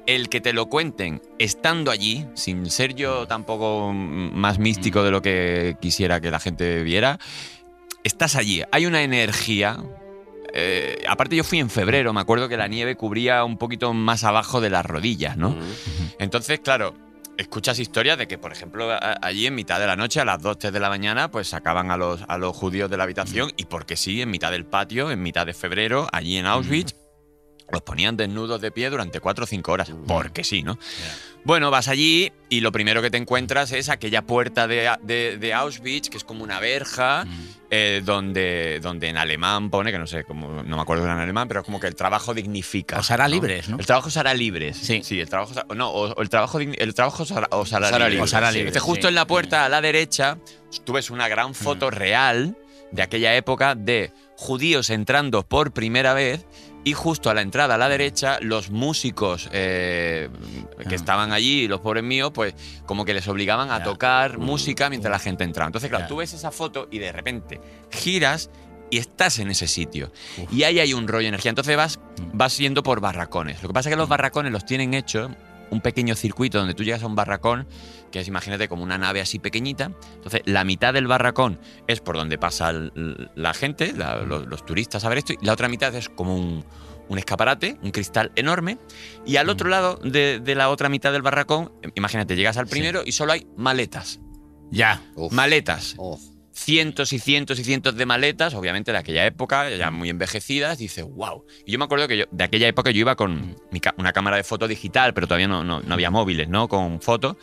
el 0.06 0.28
que 0.28 0.40
te 0.40 0.52
lo 0.52 0.66
cuenten 0.66 1.20
estando 1.38 1.90
allí, 1.90 2.26
sin 2.34 2.70
ser 2.70 2.94
yo 2.94 3.26
tampoco 3.26 3.92
mm, 3.92 4.34
más 4.34 4.58
místico 4.58 5.02
de 5.02 5.10
lo 5.10 5.22
que 5.22 5.76
quisiera 5.80 6.20
que 6.20 6.30
la 6.30 6.40
gente 6.40 6.82
viera, 6.82 7.18
estás 8.04 8.36
allí. 8.36 8.62
Hay 8.72 8.86
una 8.86 9.02
energía. 9.02 9.82
eh, 10.54 11.02
aparte 11.08 11.34
yo 11.34 11.44
fui 11.44 11.60
en 11.60 11.70
febrero, 11.70 12.12
me 12.12 12.20
acuerdo 12.20 12.46
que 12.46 12.58
la 12.58 12.68
nieve 12.68 12.94
cubría 12.94 13.42
un 13.42 13.56
poquito 13.56 13.94
más 13.94 14.22
abajo 14.22 14.60
de 14.60 14.68
las 14.68 14.84
rodillas, 14.84 15.38
¿no? 15.38 15.56
Entonces, 16.18 16.60
claro, 16.60 16.92
escuchas 17.42 17.78
historias 17.78 18.18
de 18.18 18.26
que, 18.26 18.38
por 18.38 18.52
ejemplo, 18.52 18.88
allí 19.20 19.46
en 19.46 19.54
mitad 19.54 19.78
de 19.78 19.86
la 19.86 19.96
noche, 19.96 20.20
a 20.20 20.24
las 20.24 20.40
2, 20.40 20.58
3 20.58 20.72
de 20.72 20.80
la 20.80 20.88
mañana, 20.88 21.30
pues 21.30 21.48
sacaban 21.48 21.90
a 21.90 21.96
los, 21.96 22.22
a 22.26 22.38
los 22.38 22.56
judíos 22.56 22.90
de 22.90 22.96
la 22.96 23.04
habitación 23.04 23.52
y 23.56 23.66
porque 23.66 23.96
sí, 23.96 24.22
en 24.22 24.30
mitad 24.30 24.50
del 24.50 24.64
patio, 24.64 25.10
en 25.10 25.22
mitad 25.22 25.46
de 25.46 25.54
febrero, 25.54 26.08
allí 26.12 26.36
en 26.36 26.46
Auschwitz, 26.46 26.94
los 27.72 27.82
ponían 27.82 28.16
desnudos 28.16 28.60
de 28.60 28.70
pie 28.70 28.90
durante 28.90 29.18
4 29.18 29.44
o 29.44 29.46
5 29.46 29.72
horas. 29.72 29.90
Porque 30.06 30.44
sí, 30.44 30.62
¿no? 30.62 30.78
Bueno, 31.44 31.70
vas 31.72 31.88
allí 31.88 32.30
y 32.50 32.60
lo 32.60 32.70
primero 32.70 33.02
que 33.02 33.10
te 33.10 33.16
encuentras 33.16 33.72
es 33.72 33.88
aquella 33.88 34.22
puerta 34.22 34.68
de, 34.68 34.88
de- 35.02 35.38
de 35.38 35.54
Auschwitz, 35.54 36.08
que 36.08 36.16
es 36.18 36.22
como 36.22 36.44
una 36.44 36.60
verja, 36.60 37.24
eh, 37.70 38.00
donde, 38.04 38.78
donde 38.80 39.08
en 39.08 39.16
alemán 39.16 39.70
pone, 39.70 39.90
que 39.90 39.98
no 39.98 40.06
sé, 40.06 40.22
cómo, 40.22 40.62
no 40.62 40.76
me 40.76 40.82
acuerdo 40.82 41.04
en 41.06 41.10
alemán, 41.10 41.48
pero 41.48 41.60
es 41.60 41.66
como 41.66 41.80
que 41.80 41.88
el 41.88 41.96
trabajo 41.96 42.32
dignifica. 42.34 42.98
Os 43.00 43.10
hará 43.10 43.26
libres, 43.26 43.68
¿no? 43.68 43.78
El 43.78 43.86
trabajo 43.86 44.06
os 44.08 44.16
hará 44.18 44.34
libres. 44.34 44.76
Sí. 44.76 45.00
Sí, 45.02 45.18
el 45.18 45.28
trabajo. 45.28 45.52
No, 45.74 45.90
o, 45.90 46.12
o 46.12 46.22
el 46.22 46.28
trabajo, 46.28 46.60
el 46.60 46.94
trabajo 46.94 47.24
os 47.24 47.32
hará, 47.32 47.48
os 47.50 47.72
hará 47.72 47.86
Os 47.88 47.92
hará 47.92 48.08
libres. 48.08 48.12
libres, 48.12 48.22
Os 48.30 48.34
hará 48.34 48.50
Sí. 48.52 48.58
libres, 48.58 48.70
Entonces, 48.76 48.86
justo 48.88 49.08
en 49.08 49.14
la 49.16 49.26
puerta 49.26 49.64
a 49.64 49.68
la 49.68 49.80
derecha, 49.80 50.38
tú 50.84 50.92
ves 50.92 51.10
una 51.10 51.26
gran 51.26 51.54
foto 51.54 51.90
real 51.90 52.56
de 52.92 53.02
aquella 53.02 53.34
época 53.34 53.74
de 53.74 54.12
judíos 54.36 54.90
entrando 54.90 55.42
por 55.42 55.72
primera 55.72 56.14
vez. 56.14 56.44
Y 56.84 56.94
justo 56.94 57.30
a 57.30 57.34
la 57.34 57.42
entrada 57.42 57.76
a 57.76 57.78
la 57.78 57.88
derecha, 57.88 58.38
los 58.40 58.70
músicos 58.70 59.48
eh, 59.52 60.28
que 60.80 60.94
Ah. 60.94 60.96
estaban 60.96 61.32
allí, 61.32 61.68
los 61.68 61.80
pobres 61.80 62.02
míos, 62.02 62.32
pues 62.34 62.54
como 62.86 63.04
que 63.04 63.14
les 63.14 63.28
obligaban 63.28 63.70
a 63.70 63.82
tocar 63.84 64.38
música 64.38 64.90
mientras 64.90 65.12
la 65.12 65.18
gente 65.20 65.44
entraba. 65.44 65.68
Entonces, 65.68 65.88
claro, 65.90 66.06
tú 66.08 66.16
ves 66.16 66.32
esa 66.32 66.50
foto 66.50 66.88
y 66.90 66.98
de 66.98 67.12
repente 67.12 67.60
giras 67.90 68.50
y 68.90 68.98
estás 68.98 69.38
en 69.38 69.50
ese 69.50 69.68
sitio. 69.68 70.12
Y 70.50 70.64
ahí 70.64 70.80
hay 70.80 70.92
un 70.92 71.06
rollo 71.06 71.22
de 71.22 71.28
energía. 71.28 71.50
Entonces 71.50 71.76
vas, 71.76 71.98
Mm. 71.98 72.36
vas 72.36 72.58
yendo 72.58 72.82
por 72.82 73.00
barracones. 73.00 73.62
Lo 73.62 73.68
que 73.68 73.74
pasa 73.74 73.88
es 73.88 73.92
que 73.94 73.96
los 73.98 74.08
barracones 74.08 74.50
los 74.52 74.66
tienen 74.66 74.92
hecho 74.94 75.30
un 75.70 75.80
pequeño 75.80 76.14
circuito 76.16 76.58
donde 76.58 76.74
tú 76.74 76.82
llegas 76.84 77.02
a 77.02 77.06
un 77.06 77.14
barracón, 77.14 77.66
que 78.12 78.20
es, 78.20 78.28
imagínate, 78.28 78.68
como 78.68 78.84
una 78.84 78.98
nave 78.98 79.20
así 79.20 79.40
pequeñita. 79.40 79.90
Entonces, 80.14 80.42
la 80.44 80.62
mitad 80.62 80.94
del 80.94 81.08
barracón 81.08 81.58
es 81.88 82.00
por 82.00 82.16
donde 82.16 82.38
pasa 82.38 82.70
el- 82.70 83.30
la 83.34 83.54
gente, 83.54 83.92
la- 83.92 84.18
los, 84.18 84.46
los 84.46 84.64
turistas 84.64 85.04
a 85.04 85.08
ver 85.08 85.18
esto, 85.18 85.32
y 85.32 85.38
la 85.44 85.52
otra 85.54 85.68
mitad 85.68 85.92
es 85.96 86.08
como 86.08 86.36
un, 86.36 86.64
un 87.08 87.18
escaparate, 87.18 87.78
un 87.82 87.90
cristal 87.90 88.30
enorme. 88.36 88.78
Y 89.26 89.36
al 89.36 89.48
otro 89.48 89.68
lado 89.68 89.96
de, 90.04 90.38
de 90.38 90.54
la 90.54 90.68
otra 90.70 90.88
mitad 90.88 91.10
del 91.12 91.22
barracón, 91.22 91.72
imagínate, 91.96 92.36
llegas 92.36 92.56
al 92.58 92.68
primero 92.68 93.02
y 93.04 93.10
solo 93.12 93.32
hay 93.32 93.46
maletas. 93.56 94.20
Ya. 94.70 95.02
Uf. 95.16 95.32
Maletas 95.32 95.94
Oh. 95.98 96.18
cientos 96.54 97.12
y 97.12 97.18
cientos 97.18 97.58
y 97.58 97.64
cientos 97.64 97.96
de 97.96 98.06
maletas, 98.06 98.54
obviamente 98.54 98.92
de 98.92 98.98
aquella 98.98 99.26
época, 99.26 99.68
ya 99.70 99.90
muy 99.90 100.10
envejecidas, 100.10 100.78
dices, 100.78 101.04
wow. 101.04 101.44
Y 101.66 101.72
yo 101.72 101.78
me 101.78 101.84
acuerdo 101.86 102.06
que 102.08 102.18
yo, 102.18 102.24
de 102.30 102.44
aquella 102.44 102.68
época 102.68 102.90
yo 102.90 103.00
iba 103.00 103.16
con 103.16 103.56
mi 103.70 103.80
una 103.98 104.12
cámara 104.12 104.36
de 104.36 104.44
foto 104.44 104.68
digital, 104.68 105.12
pero 105.14 105.26
todavía 105.26 105.48
no, 105.48 105.64
no, 105.64 105.80
no 105.80 105.94
había 105.94 106.10
móviles, 106.10 106.48
¿no? 106.48 106.68
Con 106.68 107.00
fotos. 107.00 107.36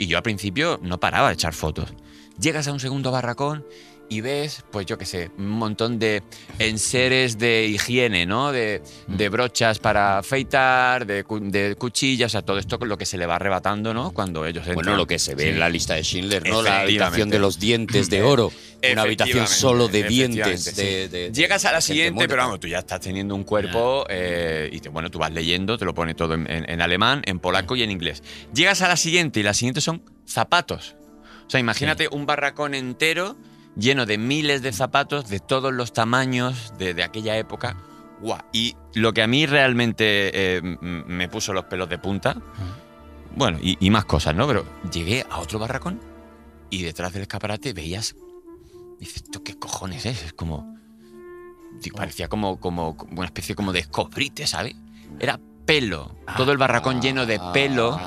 Y 0.00 0.06
yo 0.06 0.16
al 0.16 0.22
principio 0.22 0.80
no 0.82 0.98
paraba 0.98 1.28
de 1.28 1.34
echar 1.34 1.52
fotos. 1.52 1.92
Llegas 2.40 2.66
a 2.66 2.72
un 2.72 2.80
segundo 2.80 3.10
barracón 3.10 3.66
y 4.10 4.20
ves, 4.20 4.64
pues 4.70 4.84
yo 4.86 4.98
qué 4.98 5.06
sé, 5.06 5.30
un 5.38 5.48
montón 5.48 5.98
de 5.98 6.22
enseres 6.58 7.38
de 7.38 7.66
higiene, 7.66 8.26
¿no? 8.26 8.52
De, 8.52 8.82
de 9.06 9.28
brochas 9.28 9.78
para 9.78 10.18
afeitar, 10.18 11.06
de, 11.06 11.24
de 11.42 11.76
cuchillas, 11.76 12.26
o 12.26 12.32
sea, 12.32 12.42
todo 12.42 12.58
esto 12.58 12.78
con 12.78 12.88
lo 12.88 12.98
que 12.98 13.06
se 13.06 13.16
le 13.16 13.24
va 13.26 13.36
arrebatando, 13.36 13.94
¿no? 13.94 14.10
Cuando 14.10 14.44
ellos 14.44 14.58
entran. 14.66 14.74
Bueno, 14.74 14.96
lo 14.96 15.06
que 15.06 15.18
se 15.18 15.34
ve 15.34 15.44
Sí. 15.44 15.48
en 15.50 15.60
la 15.60 15.68
lista 15.68 15.94
de 15.94 16.02
Schindler, 16.02 16.46
¿no? 16.48 16.60
La 16.60 16.80
habitación 16.80 17.30
de 17.30 17.38
los 17.38 17.58
dientes 17.58 18.10
de 18.10 18.22
oro. 18.22 18.52
Una 18.92 19.02
habitación 19.02 19.46
solo 19.46 19.88
de 19.88 20.02
dientes. 20.04 20.74
De, 20.76 21.08
de- 21.08 21.30
Llegas 21.32 21.64
a 21.64 21.72
la 21.72 21.80
siguiente, 21.80 22.26
pero 22.28 22.42
vamos, 22.42 22.60
tú 22.60 22.66
ya 22.68 22.80
estás 22.80 23.00
teniendo 23.00 23.34
un 23.34 23.44
cuerpo 23.44 24.04
eh, 24.10 24.68
y 24.72 24.80
te- 24.80 24.88
bueno, 24.88 25.10
tú 25.10 25.18
vas 25.18 25.32
leyendo, 25.32 25.78
te 25.78 25.84
lo 25.84 25.94
pone 25.94 26.14
todo 26.14 26.34
en, 26.34 26.50
en- 26.50 26.68
en 26.68 26.80
alemán, 26.80 27.22
en 27.26 27.38
polaco 27.38 27.76
y 27.76 27.82
en 27.84 27.90
inglés. 27.90 28.22
Llegas 28.52 28.82
a 28.82 28.88
la 28.88 28.96
siguiente 28.96 29.40
y 29.40 29.42
la 29.44 29.54
siguiente 29.54 29.80
son 29.80 30.02
zapatos. 30.26 30.96
O 31.46 31.50
sea, 31.50 31.60
imagínate 31.60 32.08
un 32.10 32.26
barracón 32.26 32.74
entero 32.74 33.36
lleno 33.76 34.06
de 34.06 34.18
miles 34.18 34.62
de 34.62 34.72
zapatos 34.72 35.28
de 35.28 35.40
todos 35.40 35.72
los 35.72 35.92
tamaños 35.92 36.72
de, 36.78 36.94
de 36.94 37.02
aquella 37.02 37.36
época. 37.36 37.76
Guau. 38.20 38.40
Y 38.52 38.76
lo 38.94 39.12
que 39.12 39.22
a 39.22 39.26
mí 39.26 39.46
realmente 39.46 40.56
eh, 40.56 40.62
me 40.62 41.28
puso 41.28 41.52
los 41.52 41.64
pelos 41.64 41.88
de 41.88 41.98
punta, 41.98 42.36
bueno, 43.34 43.58
y, 43.62 43.76
y 43.80 43.90
más 43.90 44.04
cosas, 44.04 44.34
¿no? 44.34 44.46
Pero 44.46 44.66
llegué 44.92 45.24
a 45.30 45.38
otro 45.38 45.58
barracón 45.58 46.00
y 46.68 46.82
detrás 46.82 47.12
del 47.12 47.22
escaparate 47.22 47.72
veías. 47.72 48.16
Dices, 48.98 49.22
¿esto 49.22 49.42
qué 49.42 49.58
cojones 49.58 50.04
es? 50.06 50.22
Es 50.22 50.32
como. 50.32 50.76
digo, 51.80 51.96
Parecía 51.96 52.28
como, 52.28 52.60
como, 52.60 52.96
como 52.96 53.12
una 53.12 53.26
especie 53.26 53.54
como 53.54 53.72
de 53.72 53.80
escobrite, 53.80 54.46
¿sabes? 54.46 54.74
Era 55.18 55.40
pelo. 55.64 56.16
Todo 56.36 56.52
el 56.52 56.58
barracón 56.58 57.00
lleno 57.00 57.26
de 57.26 57.40
pelo. 57.52 57.98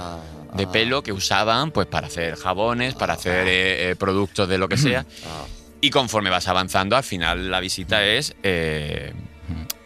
Ah, 0.53 0.57
De 0.57 0.67
pelo 0.67 1.01
que 1.03 1.11
usaban 1.11 1.71
pues 1.71 1.87
para 1.87 2.07
hacer 2.07 2.35
jabones, 2.35 2.93
para 2.95 3.13
hacer 3.13 3.47
eh, 3.47 3.91
eh, 3.91 3.95
productos 3.95 4.47
de 4.47 4.57
lo 4.57 4.67
que 4.69 4.77
sea. 4.77 5.05
ah. 5.27 5.45
Y 5.81 5.89
conforme 5.89 6.29
vas 6.29 6.47
avanzando, 6.47 6.95
al 6.95 7.03
final 7.03 7.51
la 7.51 7.59
visita 7.59 8.05
es, 8.05 8.35
eh, 8.43 9.13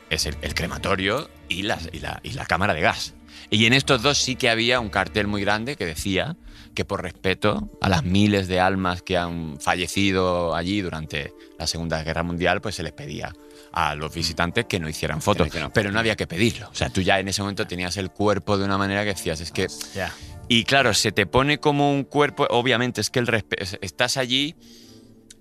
es 0.10 0.26
el, 0.28 0.36
el 0.42 0.54
crematorio 0.54 1.30
y, 1.50 1.64
las- 1.64 1.90
y 1.92 2.00
la, 2.00 2.20
y 2.24 2.32
la 2.34 2.46
cámara 2.46 2.74
de 2.74 2.82
gas. 2.82 3.14
Y 3.50 3.66
en 3.66 3.74
estos 3.74 4.02
dos 4.04 4.18
sí 4.18 4.36
que 4.36 4.50
había 4.50 4.80
un 4.80 4.90
cartel 4.90 5.26
muy 5.28 5.42
grande 5.42 5.76
que 5.76 5.86
decía 5.86 6.36
que 6.76 6.86
por 6.86 7.02
respeto 7.02 7.72
a 7.82 7.90
las 7.90 8.04
miles 8.04 8.48
de 8.48 8.60
almas 8.60 9.02
que 9.02 9.18
han 9.18 9.60
fallecido 9.60 10.54
allí 10.54 10.82
durante 10.82 11.34
la 11.58 11.66
Segunda 11.66 12.04
Guerra 12.04 12.22
Mundial, 12.22 12.62
pues 12.62 12.76
se 12.76 12.84
les 12.84 12.92
pedía 12.92 13.34
a 13.72 13.96
los 13.96 14.14
visitantes 14.14 14.66
que 14.66 14.80
no 14.80 14.88
hicieran 14.88 15.22
fotos. 15.22 15.48
Pero 15.74 15.92
no 15.92 16.00
había 16.00 16.16
que 16.16 16.28
pedirlo. 16.28 16.70
O 16.70 16.76
sea, 16.76 16.90
tú 16.90 17.02
ya 17.02 17.20
en 17.20 17.28
ese 17.30 17.42
momento 17.42 17.66
tenías 17.66 17.98
el 17.98 18.12
cuerpo 18.12 18.58
de 18.60 18.66
una 18.66 18.78
manera 18.78 19.02
que 19.04 19.10
decías, 19.16 19.42
es 19.42 19.52
que. 19.52 19.66
Y 20.50 20.64
claro, 20.64 20.94
se 20.94 21.12
te 21.12 21.26
pone 21.26 21.58
como 21.60 21.92
un 21.92 22.04
cuerpo, 22.04 22.48
obviamente 22.50 23.02
es 23.02 23.10
que 23.10 23.20
el 23.20 23.44
estás 23.82 24.18
allí 24.18 24.56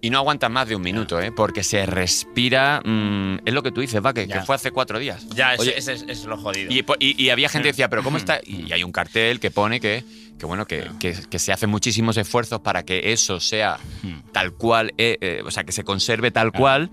Y 0.02 0.10
no 0.10 0.18
aguantas 0.18 0.50
más 0.50 0.68
de 0.68 0.76
un 0.76 0.82
minuto, 0.82 1.18
¿eh? 1.20 1.32
Porque 1.32 1.64
se 1.64 1.84
respira. 1.86 2.80
mm, 2.84 3.38
es 3.46 3.54
lo 3.54 3.62
que 3.62 3.72
tú 3.72 3.80
dices, 3.80 4.04
va, 4.04 4.12
que, 4.12 4.28
fue 4.44 4.54
hace 4.54 4.70
cuatro 4.70 4.98
días. 4.98 5.26
Ya, 5.30 5.54
Oye, 5.58 5.76
es, 5.76 5.88
es 5.88 6.24
lo 6.26 6.36
jodido. 6.36 6.70
y, 6.70 6.84
y- 7.00 7.22
y 7.24 7.30
había 7.30 7.48
gente 7.48 7.68
que 7.68 7.72
decía, 7.72 7.88
¿pero 7.88 8.02
cómo 8.02 8.18
está? 8.18 8.38
Y 8.44 8.70
hay 8.72 8.84
un 8.84 8.92
cartel 8.92 9.40
que 9.40 9.50
pone 9.50 9.80
que, 9.80 10.04
que 10.38 10.46
bueno, 10.46 10.66
que, 10.66 10.90
que- 11.00 11.16
que 11.30 11.38
se 11.38 11.50
hacen 11.52 11.70
muchísimos 11.70 12.16
esfuerzos 12.18 12.60
para 12.60 12.84
que 12.84 13.12
eso 13.12 13.40
sea 13.40 13.78
tal 14.32 14.52
cual, 14.52 14.92
eh, 14.98 15.16
eh, 15.22 15.42
o 15.44 15.50
sea, 15.50 15.64
que 15.64 15.72
se 15.72 15.82
conserve 15.82 16.30
tal 16.30 16.52
cual, 16.52 16.90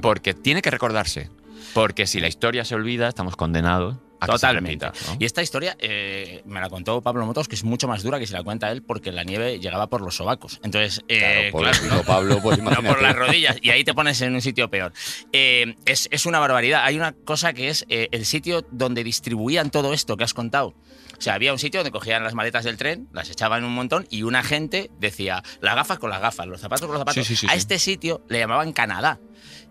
porque 0.00 0.32
tiene 0.32 0.62
que 0.62 0.70
recordarse. 0.70 1.30
Porque 1.74 2.06
si 2.06 2.20
la 2.20 2.28
historia 2.28 2.64
se 2.64 2.76
olvida, 2.76 3.08
estamos 3.08 3.34
condenados 3.34 3.96
Totalmente. 4.26 4.86
¿no? 4.86 4.92
Y 5.18 5.24
esta 5.24 5.42
historia 5.42 5.76
eh, 5.78 6.42
me 6.46 6.60
la 6.60 6.68
contó 6.68 7.00
Pablo 7.02 7.24
Motos, 7.26 7.48
que 7.48 7.54
es 7.54 7.64
mucho 7.64 7.88
más 7.88 8.02
dura 8.02 8.18
que 8.18 8.26
si 8.26 8.32
la 8.32 8.42
cuenta 8.42 8.70
él, 8.70 8.82
porque 8.82 9.12
la 9.12 9.24
nieve 9.24 9.58
llegaba 9.58 9.88
por 9.88 10.00
los 10.00 10.16
sobacos. 10.16 10.60
Entonces, 10.62 11.02
eh, 11.08 11.18
Claro, 11.18 11.50
por 11.52 11.62
claro, 11.62 11.96
¿no? 11.96 12.02
Pablo, 12.02 12.40
pues 12.42 12.58
No 12.62 12.70
por 12.82 13.02
las 13.02 13.14
rodillas. 13.16 13.56
Y 13.62 13.70
ahí 13.70 13.84
te 13.84 13.94
pones 13.94 14.20
en 14.20 14.34
un 14.34 14.40
sitio 14.42 14.70
peor. 14.70 14.92
Eh, 15.32 15.76
es, 15.86 16.08
es 16.10 16.26
una 16.26 16.38
barbaridad. 16.38 16.84
Hay 16.84 16.96
una 16.96 17.12
cosa 17.12 17.52
que 17.52 17.68
es 17.68 17.84
eh, 17.88 18.08
el 18.12 18.24
sitio 18.26 18.64
donde 18.70 19.04
distribuían 19.04 19.70
todo 19.70 19.92
esto 19.92 20.16
que 20.16 20.24
has 20.24 20.34
contado. 20.34 20.74
O 21.16 21.20
sea, 21.20 21.34
había 21.34 21.52
un 21.52 21.58
sitio 21.58 21.80
donde 21.80 21.92
cogían 21.92 22.24
las 22.24 22.34
maletas 22.34 22.64
del 22.64 22.76
tren, 22.76 23.08
las 23.12 23.30
echaban 23.30 23.64
un 23.64 23.72
montón 23.72 24.06
y 24.10 24.24
una 24.24 24.42
gente 24.42 24.90
decía 24.98 25.42
las 25.60 25.76
gafas 25.76 25.98
con 25.98 26.10
las 26.10 26.20
gafas, 26.20 26.46
los 26.46 26.60
zapatos 26.60 26.86
con 26.86 26.94
los 26.94 27.00
zapatos. 27.00 27.26
Sí, 27.26 27.36
sí, 27.36 27.46
sí, 27.46 27.46
A 27.48 27.54
este 27.54 27.78
sitio 27.78 28.22
le 28.28 28.40
llamaban 28.40 28.72
Canadá. 28.72 29.20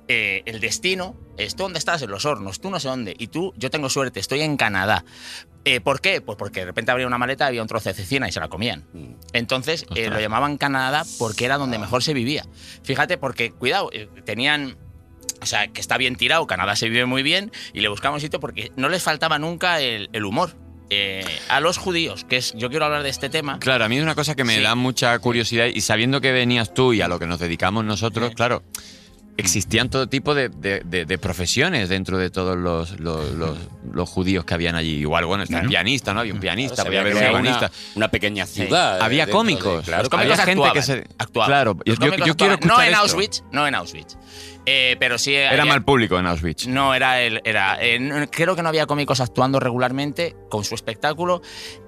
Eh, 0.07 0.43
el 0.45 0.59
destino 0.59 1.15
es 1.37 1.55
tú 1.55 1.63
dónde 1.63 1.79
estás, 1.79 2.01
en 2.01 2.11
los 2.11 2.25
hornos, 2.25 2.59
tú 2.59 2.69
no 2.69 2.79
sé 2.79 2.87
dónde. 2.89 3.15
Y 3.17 3.27
tú, 3.27 3.53
yo 3.57 3.69
tengo 3.69 3.89
suerte, 3.89 4.19
estoy 4.19 4.41
en 4.41 4.57
Canadá. 4.57 5.05
Eh, 5.65 5.79
¿Por 5.79 6.01
qué? 6.01 6.19
Pues 6.19 6.37
porque 6.37 6.59
de 6.61 6.65
repente 6.67 6.91
abría 6.91 7.07
una 7.07 7.17
maleta, 7.17 7.45
había 7.47 7.61
un 7.61 7.67
trozo 7.69 7.87
de 7.89 7.95
cecina 7.95 8.27
y 8.27 8.31
se 8.33 8.39
la 8.41 8.49
comían. 8.49 8.83
Mm. 8.93 9.05
Entonces 9.31 9.85
eh, 9.95 10.09
lo 10.09 10.19
llamaban 10.19 10.57
Canadá 10.57 11.03
porque 11.19 11.45
era 11.45 11.57
donde 11.57 11.79
mejor 11.79 12.03
se 12.03 12.13
vivía. 12.13 12.45
Fíjate, 12.83 13.17
porque, 13.17 13.51
cuidado, 13.51 13.89
eh, 13.93 14.09
tenían. 14.25 14.75
O 15.41 15.45
sea, 15.45 15.67
que 15.67 15.81
está 15.81 15.97
bien 15.97 16.15
tirado, 16.15 16.47
Canadá 16.47 16.75
se 16.75 16.87
vive 16.89 17.05
muy 17.05 17.23
bien 17.23 17.51
y 17.73 17.81
le 17.81 17.87
buscamos 17.89 18.21
sitio 18.21 18.39
porque 18.39 18.71
no 18.75 18.87
les 18.89 19.03
faltaba 19.03 19.39
nunca 19.39 19.79
el, 19.81 20.09
el 20.13 20.25
humor. 20.25 20.55
Eh, 20.89 21.25
a 21.49 21.59
los 21.61 21.77
judíos, 21.77 22.23
que 22.25 22.37
es. 22.37 22.53
Yo 22.55 22.69
quiero 22.69 22.85
hablar 22.85 23.03
de 23.03 23.09
este 23.09 23.29
tema. 23.29 23.57
Claro, 23.59 23.85
a 23.85 23.89
mí 23.89 23.97
es 23.97 24.03
una 24.03 24.15
cosa 24.15 24.35
que 24.35 24.43
me 24.43 24.57
Sí. 24.57 24.61
da 24.61 24.75
mucha 24.75 25.17
curiosidad 25.19 25.65
y 25.73 25.79
sabiendo 25.81 26.21
que 26.21 26.31
venías 26.33 26.73
tú 26.73 26.93
y 26.93 27.01
a 27.01 27.07
lo 27.07 27.19
que 27.19 27.25
nos 27.25 27.39
dedicamos 27.39 27.83
nosotros, 27.83 28.29
Sí. 28.29 28.35
claro, 28.35 28.63
existían 29.37 29.89
todo 29.89 30.07
tipo 30.07 30.35
de, 30.35 30.49
de- 30.49 30.81
de- 30.85 31.05
de 31.05 31.17
profesiones 31.17 31.89
dentro 31.89 32.17
de 32.17 32.29
todos 32.29 32.57
los, 32.57 32.99
los- 32.99 33.31
los- 33.33 33.57
los 33.91 34.09
judíos 34.09 34.45
que 34.45 34.53
habían 34.53 34.75
allí. 34.75 34.95
Igual, 34.99 35.25
bueno, 35.25 35.43
está 35.43 35.59
el 35.59 35.67
pianista, 35.67 36.13
¿no? 36.13 36.19
Había 36.21 36.33
un 36.33 36.39
pianista, 36.39 36.75
Se 36.77 36.83
podía 36.85 37.01
había 37.01 37.11
haber 37.17 37.31
un 37.33 37.41
creado 37.41 37.57
una, 37.59 37.71
una 37.95 38.07
pequeña 38.09 38.45
ciudad. 38.45 39.01
Había 39.01 39.27
cómicos. 39.27 39.85
claro, 39.85 40.03
Los 40.03 40.09
cómicos 40.09 40.39
había 40.39 40.45
gente 40.45 40.69
que 40.73 40.81
se. 40.81 41.07
actuaban. 41.17 41.49
Claro, 41.49 41.77
yo, 41.85 41.95
quiero. 42.35 42.57
No 42.65 42.81
en 42.81 42.89
esto. 42.89 43.01
Auschwitz, 43.01 43.43
no 43.51 43.67
en 43.67 43.75
Auschwitz. 43.75 44.17
Eh, 44.65 44.95
pero 44.99 45.17
sí. 45.17 45.35
Era 45.35 45.49
había- 45.51 45.65
mal 45.65 45.83
público 45.83 46.17
en 46.17 46.25
Auschwitz. 46.25 46.67
No, 46.67 46.93
era 46.95 47.21
el. 47.21 47.41
Era, 47.43 47.77
eh, 47.81 48.27
creo 48.31 48.55
que 48.55 48.63
no 48.63 48.69
había 48.69 48.85
cómicos 48.85 49.19
actuando 49.19 49.59
regularmente 49.59 50.35
con 50.49 50.63
su 50.63 50.73
espectáculo 50.75 51.41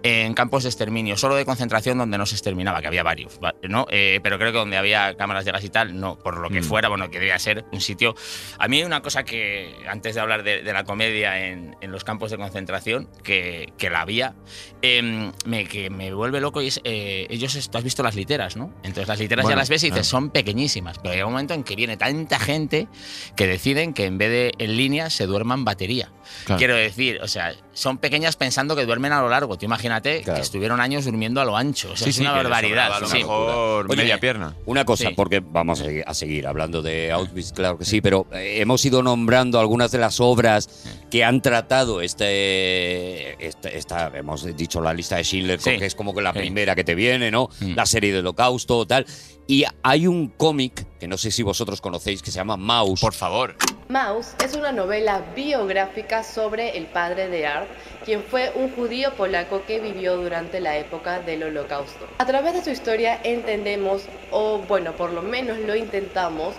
en 0.03 0.33
campos 0.33 0.63
de 0.63 0.69
exterminio, 0.69 1.15
solo 1.17 1.35
de 1.35 1.45
concentración 1.45 1.97
donde 1.97 2.17
no 2.17 2.25
se 2.25 2.35
exterminaba, 2.35 2.81
que 2.81 2.87
había 2.87 3.03
varios, 3.03 3.39
va- 3.43 3.55
¿no? 3.63 3.85
Eh, 3.89 4.19
pero 4.23 4.37
creo 4.37 4.51
que 4.51 4.57
donde 4.57 4.77
había 4.77 5.15
cámaras 5.15 5.45
de 5.45 5.51
gas 5.51 5.63
y 5.63 5.69
tal, 5.69 5.99
no, 5.99 6.17
por 6.19 6.37
lo 6.39 6.49
que 6.49 6.61
Mm. 6.61 6.63
fuera, 6.63 6.89
bueno, 6.89 7.09
que 7.09 7.19
debía 7.19 7.39
ser 7.39 7.65
un 7.71 7.79
sitio. 7.81 8.13
A 8.59 8.67
mí 8.67 8.77
hay 8.79 8.83
una 8.83 9.01
cosa 9.01 9.23
que, 9.23 9.73
antes 9.87 10.15
de 10.15 10.21
hablar 10.21 10.43
de, 10.43 10.61
de 10.63 10.73
la 10.73 10.83
comedia 10.83 11.47
en, 11.47 11.75
en 11.81 11.91
los 11.91 12.03
campos 12.03 12.29
de 12.31 12.37
concentración, 12.37 13.09
que, 13.23 13.71
que 13.77 13.89
la 13.89 14.01
había, 14.01 14.35
eh, 14.81 15.31
me, 15.45 15.65
que 15.65 15.89
me 15.89 16.13
vuelve 16.13 16.41
loco 16.41 16.61
y 16.61 16.67
es. 16.67 16.81
eh, 16.83 17.25
ellos, 17.29 17.69
tú 17.71 17.77
has 17.77 17.83
visto 17.83 18.03
las 18.03 18.15
literas, 18.15 18.57
¿no? 18.57 18.73
Entonces 18.83 19.07
las 19.07 19.19
literas 19.19 19.43
Bueno, 19.43 19.55
ya 19.55 19.59
las 19.61 19.69
ves 19.69 19.83
y 19.83 19.87
dices, 19.91 20.01
ah. 20.07 20.09
son 20.09 20.29
pequeñísimas, 20.29 20.99
pero 20.99 21.13
hay 21.13 21.21
un 21.21 21.31
momento 21.31 21.53
en 21.53 21.63
que 21.63 21.75
viene 21.75 21.95
tanta 21.97 22.37
gente 22.39 22.64
que 22.67 23.47
deciden 23.47 23.93
que 23.93 24.05
en 24.05 24.17
vez 24.17 24.29
de 24.29 24.51
en 24.63 24.77
línea 24.77 25.09
se 25.09 25.25
duerman 25.25 25.65
batería. 25.65 26.09
Claro. 26.45 26.59
Quiero 26.59 26.75
decir, 26.75 27.19
o 27.21 27.27
sea, 27.27 27.53
son 27.75 27.99
pequeñas 27.99 28.35
pensando 28.37 28.75
que 28.75 28.85
duermen 28.85 29.11
a 29.11 29.21
lo 29.21 29.29
largo. 29.29 29.57
Tú 29.57 29.65
imagínate 29.65 30.21
Claro. 30.23 30.37
que 30.37 30.41
estuvieron 30.41 30.79
años 30.81 31.05
durmiendo 31.05 31.39
a 31.41 31.45
lo 31.45 31.55
ancho. 31.55 31.91
O 31.91 31.95
sea, 31.95 32.05
Sí, 32.05 32.09
es 32.09 32.15
sí, 32.15 32.21
una 32.23 32.31
barbaridad. 32.31 32.91
a 32.93 32.99
lo 33.01 33.07
sí. 33.07 33.17
mejor 33.17 33.85
Oye, 33.89 33.97
media 33.97 34.19
pierna. 34.19 34.55
Una 34.65 34.83
cosa, 34.85 35.09
Sí. 35.09 35.13
porque 35.15 35.41
vamos 35.45 35.81
a 35.81 35.83
seguir, 35.85 36.03
a 36.07 36.13
seguir 36.13 36.47
hablando 36.47 36.81
de 36.81 37.11
Auschwitz, 37.11 37.51
claro 37.51 37.77
que 37.77 37.85
sí, 37.85 38.01
pero 38.01 38.25
eh, 38.31 38.61
hemos 38.61 38.83
ido 38.85 39.03
nombrando 39.03 39.59
algunas 39.59 39.91
de 39.91 39.97
las 39.99 40.19
obras 40.19 40.69
que 41.11 41.23
han 41.23 41.41
tratado 41.41 42.01
este, 42.01 43.45
este- 43.45 43.77
esta, 43.77 44.11
hemos 44.15 44.43
dicho 44.55 44.81
la 44.81 44.93
lista 44.93 45.17
de 45.17 45.23
Schindler, 45.23 45.59
Sí. 45.61 45.77
que 45.77 45.85
es 45.85 45.95
como 45.95 46.13
que 46.15 46.21
la 46.21 46.33
Sí. 46.33 46.39
primera 46.39 46.75
que 46.75 46.83
te 46.83 46.95
viene, 46.95 47.31
¿no? 47.31 47.49
Mm. 47.59 47.73
La 47.75 47.85
serie 47.85 48.11
del 48.11 48.21
Holocausto, 48.21 48.85
tal. 48.85 49.05
Y 49.47 49.63
hay 49.83 50.07
un 50.07 50.29
cómic 50.29 50.87
que 50.99 51.07
no 51.07 51.17
sé 51.17 51.29
si 51.29 51.43
vosotros 51.43 51.79
conocéis 51.79 52.21
que 52.23 52.31
se 52.31 52.37
llama 52.37 52.57
Mouse. 52.57 52.99
Por 53.01 53.13
favor. 53.13 53.55
Mouse 53.89 54.29
es 54.43 54.55
una 54.55 54.71
novela 54.71 55.23
biográfica 55.35 56.23
sobre 56.23 56.75
el 56.77 56.87
padre 56.87 57.27
de 57.27 57.45
Art, 57.45 57.64
quien 58.03 58.23
fue 58.23 58.51
un 58.55 58.69
judío 58.71 59.13
polaco 59.15 59.63
que 59.65 59.79
vivió 59.79 60.17
durante 60.17 60.59
la 60.59 60.77
época 60.77 61.19
del 61.19 61.43
Holocausto. 61.43 62.07
A 62.19 62.25
través 62.25 62.53
de 62.53 62.63
su 62.63 62.69
historia 62.69 63.19
entendemos, 63.23 64.03
o 64.31 64.59
bueno, 64.67 64.93
por 64.93 65.11
lo 65.11 65.21
menos 65.21 65.57
lo 65.59 65.75
intentamos, 65.75 66.55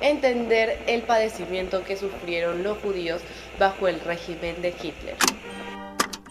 entender 0.00 0.78
el 0.86 1.02
padecimiento 1.02 1.84
que 1.84 1.96
sufrieron 1.96 2.62
los 2.62 2.78
judíos 2.78 3.20
bajo 3.58 3.88
el 3.88 4.00
régimen 4.00 4.60
de 4.62 4.68
Hitler. 4.70 5.16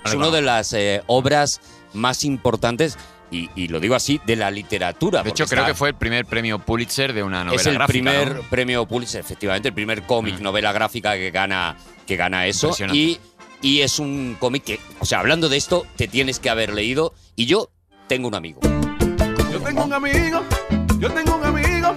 Es 0.06 0.14
una 0.14 0.30
de 0.32 0.42
las 0.42 0.74
eh, 0.74 1.02
obras 1.08 1.62
más 1.94 2.24
importantes, 2.24 2.98
y, 3.32 3.50
y 3.56 3.68
lo 3.68 3.80
digo 3.80 3.94
así, 3.96 4.20
de 4.26 4.36
la 4.36 4.50
literatura. 4.50 5.22
De 5.22 5.30
hecho, 5.30 5.46
creo 5.46 5.62
está- 5.62 5.72
que 5.72 5.78
fue 5.78 5.90
el 5.90 5.96
primer 5.96 6.26
premio 6.26 6.58
Pulitzer 6.60 7.14
de 7.14 7.22
una 7.22 7.44
novela 7.44 7.62
es 7.62 7.68
el 7.68 7.74
gráfica, 7.76 7.92
primer 7.92 8.36
¿no? 8.36 8.42
premio 8.50 8.88
Pulitzer, 8.88 9.20
efectivamente, 9.22 9.68
el 9.70 9.74
primer 9.76 10.04
cómic, 10.04 10.40
Mm. 10.40 10.44
novela 10.44 10.72
gráfica 10.72 11.14
que 11.16 11.30
gana, 11.32 11.76
que 12.08 12.16
gana 12.16 12.48
eso. 12.48 12.72
Y, 12.92 13.20
y 13.62 13.82
es 13.82 14.00
un 14.00 14.36
cómic 14.40 14.64
que, 14.64 14.80
o 15.00 15.06
sea, 15.06 15.20
hablando 15.20 15.50
de 15.50 15.58
esto, 15.58 15.86
te 15.96 16.08
tienes 16.08 16.40
que 16.40 16.50
haber 16.50 16.74
leído. 16.74 17.14
Y 17.36 17.46
yo 17.46 17.70
tengo 18.08 18.28
un 18.28 18.36
amigo. 18.36 18.60
Yo 19.52 19.60
tengo 19.62 19.84
un 19.84 19.94
amigo, 19.94 20.42
yo 21.00 21.12
tengo 21.12 21.36
un 21.36 21.44
amigo, 21.46 21.96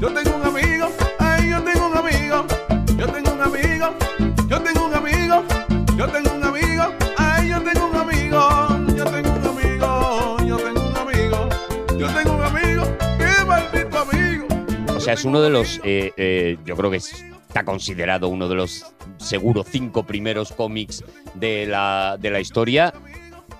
yo 0.00 0.12
tengo 0.12 0.36
un 0.36 0.42
amigo, 0.46 0.88
ay, 1.18 1.50
yo 1.50 1.62
tengo 1.62 1.86
un 1.88 1.96
amigo, 1.96 2.46
yo 2.96 3.06
tengo 3.12 3.32
un 3.34 3.40
amigo, 3.40 3.94
yo 4.48 4.60
tengo 4.62 4.86
un 4.86 4.94
amigo, 4.94 5.44
yo 5.96 6.08
tengo 6.08 6.34
un 6.34 6.44
amigo, 6.44 6.84
ay, 7.16 7.48
yo 7.48 7.62
tengo 7.62 7.86
un 7.86 7.96
amigo, 7.96 8.68
yo 8.96 9.04
tengo 9.04 9.30
un 9.30 9.46
amigo, 9.46 10.36
yo 10.46 10.56
tengo 10.58 10.80
un 10.88 10.96
amigo, 10.96 11.48
yo 11.98 12.08
tengo 12.14 12.32
un 12.34 12.42
amigo, 12.42 12.96
qué 13.18 13.44
maldito 13.46 13.98
amigo. 13.98 14.46
O 14.96 15.00
sea, 15.00 15.14
es 15.14 15.24
uno 15.24 15.40
de 15.40 15.50
los, 15.50 15.80
eh, 15.84 16.12
eh, 16.16 16.58
yo 16.64 16.76
creo 16.76 16.90
que 16.90 16.96
es- 16.98 17.24
está 17.48 17.64
considerado 17.64 18.28
uno 18.28 18.48
de 18.48 18.54
los, 18.56 18.84
seguro, 19.18 19.64
cinco 19.64 20.04
primeros 20.04 20.52
cómics 20.52 21.04
de 21.34 21.66
la, 21.66 22.16
de 22.20 22.30
la 22.30 22.40
historia. 22.40 22.92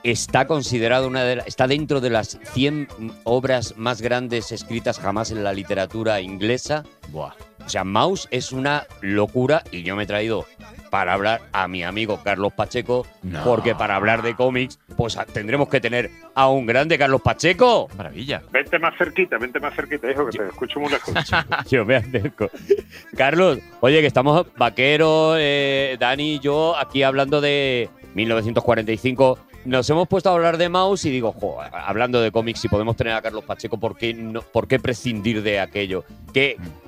Está 0.04 0.46
considerado 0.46 1.08
una 1.08 1.24
de 1.24 1.36
la- 1.36 1.42
está 1.42 1.66
dentro 1.66 2.00
de 2.00 2.10
las 2.10 2.38
100 2.54 2.88
obras 3.24 3.74
más 3.76 4.00
grandes 4.00 4.52
escritas 4.52 4.98
jamás 4.98 5.30
en 5.30 5.42
la 5.44 5.52
literatura 5.52 6.20
inglesa. 6.20 6.84
Buah. 7.10 7.32
O 7.66 7.68
sea, 7.68 7.84
Mouse 7.84 8.28
es 8.30 8.52
una 8.52 8.86
locura 9.02 9.62
y 9.72 9.82
yo 9.82 9.96
me 9.96 10.04
he 10.04 10.06
traído 10.06 10.46
para 10.90 11.12
hablar 11.14 11.40
a 11.52 11.68
mi 11.68 11.82
amigo 11.82 12.20
Carlos 12.22 12.52
Pacheco, 12.52 13.06
No. 13.22 13.44
porque 13.44 13.74
para 13.74 13.96
hablar 13.96 14.22
de 14.22 14.34
cómics, 14.34 14.78
pues 14.96 15.18
tendremos 15.32 15.68
que 15.68 15.80
tener 15.80 16.10
a 16.34 16.48
un 16.48 16.66
grande 16.66 16.98
Carlos 16.98 17.20
Pacheco. 17.22 17.88
Maravilla. 17.96 18.42
Vente 18.52 18.78
más 18.78 18.96
cerquita, 18.98 19.38
vente 19.38 19.60
más 19.60 19.74
cerquita, 19.74 20.10
hijo, 20.10 20.26
que 20.26 20.38
te 20.38 20.44
escucho 20.48 20.80
muy 20.80 20.90
lejos. 20.90 21.14
Yo 21.70 21.84
me 21.84 21.96
acerco. 21.96 22.50
Carlos, 23.16 23.58
oye, 23.80 24.00
que 24.00 24.06
estamos 24.06 24.46
vaqueros, 24.56 25.36
eh, 25.40 25.96
Dani 25.98 26.34
y 26.34 26.38
yo, 26.40 26.76
aquí 26.76 27.02
hablando 27.02 27.40
de 27.40 27.88
1945. 28.14 29.38
Nos 29.64 29.90
hemos 29.90 30.08
puesto 30.08 30.30
a 30.30 30.32
hablar 30.34 30.56
de 30.56 30.68
Mouse 30.68 31.04
y 31.04 31.10
digo, 31.10 31.32
jo, 31.32 31.58
hablando 31.60 32.20
de 32.22 32.30
cómics, 32.32 32.60
si 32.60 32.68
podemos 32.68 32.96
tener 32.96 33.12
a 33.12 33.20
Carlos 33.20 33.44
Pacheco, 33.44 33.78
¿por 33.78 33.96
qué, 33.98 34.14
no, 34.14 34.40
por 34.40 34.66
qué 34.66 34.78
prescindir 34.78 35.42
de 35.42 35.60
aquello? 35.60 36.04
Que, 36.32 36.56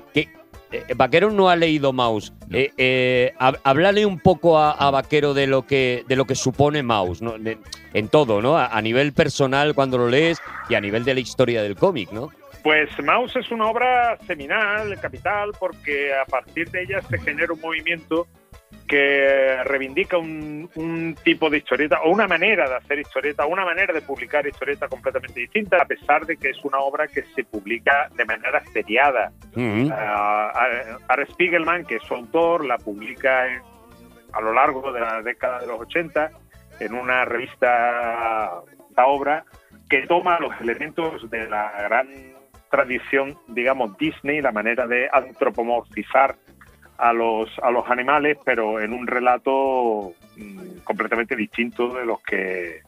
eh, 0.71 0.85
Vaquero 0.95 1.31
no 1.31 1.49
ha 1.49 1.55
leído 1.55 1.93
Mouse. 1.93 2.33
No. 2.47 2.57
Eh, 2.57 2.71
eh, 2.77 3.33
háblale 3.63 4.05
un 4.05 4.19
poco 4.19 4.57
a, 4.57 4.71
a 4.71 4.91
Vaquero 4.91 5.33
de 5.33 5.47
lo 5.47 5.65
que, 5.65 6.03
de 6.07 6.15
lo 6.15 6.25
que 6.25 6.35
supone 6.35 6.83
Mouse, 6.83 7.21
¿no? 7.21 7.37
De- 7.37 7.57
en 7.93 8.07
todo, 8.07 8.41
¿no? 8.41 8.57
A, 8.57 8.67
a 8.67 8.81
nivel 8.81 9.11
personal 9.13 9.73
cuando 9.75 9.97
lo 9.97 10.07
lees 10.07 10.39
y 10.69 10.75
a 10.75 10.81
nivel 10.81 11.03
de 11.03 11.13
la 11.13 11.19
historia 11.19 11.61
del 11.61 11.75
cómic, 11.75 12.11
¿no? 12.11 12.29
Pues 12.63 12.89
Maus 13.03 13.35
es 13.35 13.49
una 13.51 13.65
obra 13.65 14.17
seminal, 14.27 14.97
capital, 14.99 15.51
porque 15.59 16.13
a 16.13 16.25
partir 16.25 16.69
de 16.69 16.83
ella 16.83 17.01
se 17.09 17.17
genera 17.19 17.51
un 17.53 17.59
movimiento 17.59 18.27
que 18.91 19.63
reivindica 19.63 20.17
un, 20.17 20.69
un 20.75 21.15
tipo 21.23 21.49
de 21.49 21.59
historieta 21.59 22.01
o 22.03 22.11
una 22.11 22.27
manera 22.27 22.67
de 22.67 22.75
hacer 22.75 22.99
historieta, 22.99 23.45
una 23.45 23.63
manera 23.63 23.93
de 23.93 24.01
publicar 24.01 24.45
historieta 24.45 24.89
completamente 24.89 25.39
distinta, 25.39 25.81
a 25.81 25.85
pesar 25.85 26.25
de 26.25 26.35
que 26.35 26.49
es 26.49 26.57
una 26.65 26.79
obra 26.79 27.07
que 27.07 27.23
se 27.33 27.45
publica 27.45 28.09
de 28.17 28.25
manera 28.25 28.61
seriada. 28.73 29.31
Ujú. 29.55 29.89
Ah, 29.93 30.51
Art 31.07 31.29
Spiegelman, 31.31 31.85
que 31.85 31.95
es 31.95 32.03
su 32.03 32.15
autor, 32.15 32.65
la 32.65 32.77
publica 32.79 33.47
en- 33.47 33.61
a 34.33 34.41
lo 34.41 34.51
largo 34.51 34.91
de 34.91 34.99
la 34.99 35.21
década 35.21 35.59
de 35.61 35.67
los 35.67 35.79
80 35.79 36.29
en 36.81 36.93
una 36.93 37.23
revista, 37.23 38.51
esta 38.89 39.05
obra, 39.05 39.45
que 39.89 40.05
toma 40.05 40.37
los 40.41 40.51
elementos 40.59 41.29
de 41.29 41.47
la 41.47 41.71
gran 41.83 42.09
tradición, 42.69 43.37
digamos, 43.47 43.97
Disney, 43.97 44.41
la 44.41 44.51
manera 44.51 44.85
de 44.85 45.09
antropomorfizar 45.13 46.35
a 47.01 47.13
los, 47.13 47.49
a 47.63 47.71
los 47.71 47.89
animales, 47.89 48.37
pero 48.45 48.79
en 48.79 48.93
un 48.93 49.07
relato 49.07 50.13
mm, 50.37 50.79
completamente 50.83 51.35
distinto 51.35 51.89
de 51.89 52.05
los 52.05 52.21
que 52.21 52.81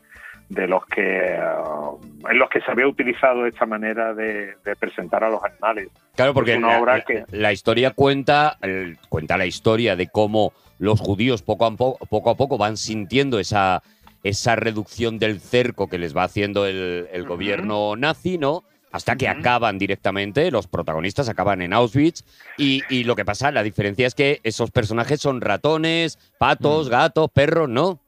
de 0.49 0.67
los 0.67 0.85
que 0.85 1.35
uh, 1.39 1.99
en 2.29 2.37
los 2.37 2.47
que 2.49 2.61
se 2.61 2.69
había 2.71 2.87
utilizado 2.87 3.47
esta 3.47 3.65
manera 3.65 4.13
de, 4.13 4.53
de 4.63 4.75
presentar 4.75 5.23
a 5.23 5.29
los 5.29 5.43
animales. 5.43 5.89
Claro, 6.15 6.33
porque 6.35 6.51
Es 6.51 6.57
una 6.59 6.73
la, 6.73 6.79
obra 6.79 7.01
que- 7.01 7.23
la 7.31 7.51
historia 7.53 7.91
cuenta, 7.91 8.57
el- 8.61 8.97
cuenta 9.09 9.35
la 9.37 9.47
historia 9.47 9.95
de 9.95 10.07
cómo 10.07 10.53
los 10.77 10.99
judíos 10.99 11.41
poco 11.41 11.65
a, 11.65 11.71
po- 11.75 11.97
poco 12.09 12.29
a 12.29 12.35
poco 12.35 12.57
van 12.59 12.77
sintiendo 12.77 13.39
esa, 13.39 13.81
esa 14.23 14.55
reducción 14.55 15.17
del 15.17 15.39
cerco 15.39 15.87
que 15.87 15.97
les 15.97 16.15
va 16.15 16.23
haciendo 16.23 16.67
el, 16.67 17.07
el 17.11 17.23
gobierno 17.25 17.95
nazi, 17.95 18.37
¿no? 18.37 18.63
Hasta 18.93 19.15
que 19.15 19.27
acaban 19.27 19.79
directamente, 19.79 20.51
los 20.51 20.67
protagonistas 20.67 21.27
acaban 21.27 21.61
en 21.63 21.73
Auschwitz. 21.73 22.23
Y, 22.57 22.83
y 22.89 23.03
lo 23.03 23.15
que 23.15 23.25
pasa, 23.25 23.51
la 23.51 23.63
diferencia 23.63 24.05
es 24.05 24.13
que 24.13 24.39
esos 24.43 24.69
personajes 24.69 25.19
son 25.19 25.41
ratones, 25.41 26.17
patos, 26.37 26.89
gatos, 26.89 27.29
perros, 27.31 27.67
¿no? 27.67 27.99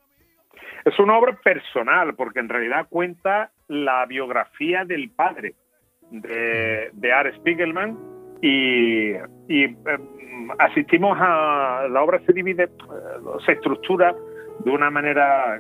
Es 0.86 0.98
una 1.00 1.18
obra 1.18 1.36
personal, 1.44 2.14
porque 2.14 2.40
en 2.40 2.50
realidad 2.50 2.86
cuenta 2.88 3.50
la 3.68 4.06
biografía 4.06 4.86
del 4.86 5.10
padre 5.10 5.56
de, 6.12 6.92
de 6.94 7.12
Art 7.12 7.36
Spiegelman 7.38 7.98
y, 8.44 9.14
y, 9.50 9.64
eh, 9.64 9.76
asistimos 10.60 11.18
a... 11.20 11.88
La 11.90 12.04
obra 12.04 12.22
se 12.28 12.34
divide, 12.34 12.66
eh, 12.66 12.70
se 13.44 13.54
estructura 13.54 14.16
de 14.64 14.70
una 14.70 14.92
manera, 14.92 15.60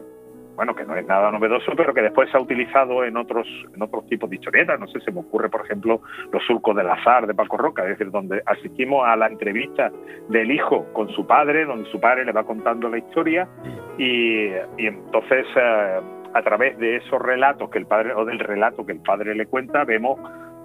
bueno, 0.55 0.75
que 0.75 0.85
no 0.85 0.95
es 0.95 1.05
nada 1.05 1.31
novedoso, 1.31 1.73
pero 1.75 1.93
que 1.93 2.01
después 2.01 2.29
se 2.31 2.37
ha 2.37 2.41
utilizado 2.41 3.03
en 3.03 3.17
otros, 3.17 3.47
en 3.73 3.81
otros 3.81 4.05
tipos 4.07 4.29
de 4.29 4.37
historietas. 4.37 4.79
No 4.79 4.87
sé, 4.87 4.99
se 5.01 5.11
me 5.11 5.19
ocurre, 5.19 5.49
por 5.49 5.65
ejemplo, 5.65 6.01
Los 6.31 6.43
surcos 6.45 6.75
del 6.75 6.89
azar 6.89 7.27
de 7.27 7.33
Paco 7.33 7.57
Roca, 7.57 7.83
es 7.83 7.89
decir, 7.89 8.11
donde 8.11 8.41
asistimos 8.45 9.05
a 9.07 9.15
la 9.15 9.27
entrevista 9.27 9.91
del 10.29 10.51
hijo 10.51 10.85
con 10.93 11.09
su 11.09 11.25
padre, 11.27 11.65
donde 11.65 11.89
su 11.89 11.99
padre 11.99 12.25
le 12.25 12.31
va 12.31 12.43
contando 12.43 12.89
la 12.89 12.97
historia 12.97 13.47
y, 13.97 14.47
y 14.77 14.87
entonces 14.87 15.45
eh, 15.55 15.99
a 16.33 16.41
través 16.41 16.77
de 16.77 16.97
esos 16.97 17.21
relatos 17.21 17.69
que 17.69 17.79
el 17.79 17.85
padre 17.85 18.13
o 18.13 18.25
del 18.25 18.39
relato 18.39 18.85
que 18.85 18.91
el 18.91 18.99
padre 18.99 19.35
le 19.35 19.45
cuenta 19.45 19.83
vemos 19.85 20.19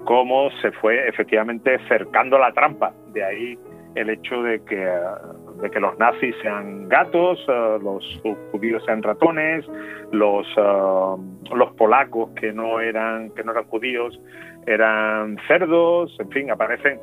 cómo 0.05 0.51
se 0.63 0.73
fue 0.73 1.09
efectivamente 1.09 1.79
cercando 1.89 2.39
la 2.39 2.53
trampa 2.53 2.93
de 3.13 3.25
ahí 3.25 3.59
el 3.95 4.11
hecho 4.11 4.43
de 4.43 4.63
que 4.65 4.89
de 5.63 5.71
que 5.71 5.81
los 5.81 5.99
nazis 5.99 6.35
sean 6.43 6.89
gatos 6.89 7.39
eh, 7.49 7.79
los 7.83 8.23
judíos 8.53 8.83
sean 8.85 9.03
ratones 9.03 9.67
los 10.13 10.47
eh, 10.57 11.55
los 11.55 11.73
polacos 11.77 12.31
que 12.37 12.53
no 12.53 12.81
eran 12.81 13.31
que 13.31 13.45
no 13.45 13.53
eran 13.53 13.65
judíos 13.65 14.19
eran 14.67 15.37
cerdos 15.47 16.17
en 16.21 16.31
fin 16.31 16.51
aparecen 16.51 17.01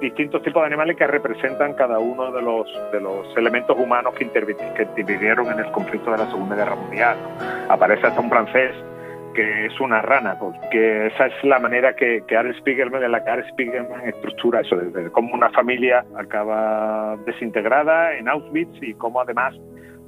distintos 0.00 0.42
tipos 0.42 0.62
de 0.62 0.66
animales 0.66 0.96
que 0.96 1.06
representan 1.06 1.74
cada 1.74 1.98
uno 1.98 2.32
de 2.32 2.40
los 2.40 2.66
de 2.90 3.00
los 3.00 3.36
elementos 3.36 3.76
humanos 3.78 4.14
que 4.14 4.24
intervinieron 4.24 5.52
en 5.52 5.58
el 5.58 5.70
conflicto 5.72 6.10
de 6.10 6.18
la 6.18 6.26
Segunda 6.30 6.56
Guerra 6.56 6.74
Mundial. 6.74 7.16
Aparece 7.68 8.06
hasta 8.06 8.18
un 8.18 8.30
francés 8.30 8.74
que 9.36 9.66
es 9.66 9.80
una 9.80 10.00
rana, 10.02 10.36
porque 10.40 11.06
esa 11.08 11.26
es 11.26 11.44
la 11.44 11.58
manera 11.60 11.94
que, 11.94 12.22
que 12.26 12.54
Spiegelman, 12.58 13.02
en 13.04 13.12
la 13.12 13.22
que 13.22 13.30
Art 13.30 13.46
Spiegelman 13.50 14.00
estructura 14.08 14.60
eso, 14.62 14.74
de, 14.76 14.90
de 14.90 15.10
cómo 15.12 15.34
una 15.34 15.50
familia 15.50 16.04
acaba 16.18 17.16
desintegrada 17.26 18.14
en 18.14 18.28
Auschwitz 18.28 18.76
y 18.82 18.94
cómo 18.94 19.20
además 19.20 19.54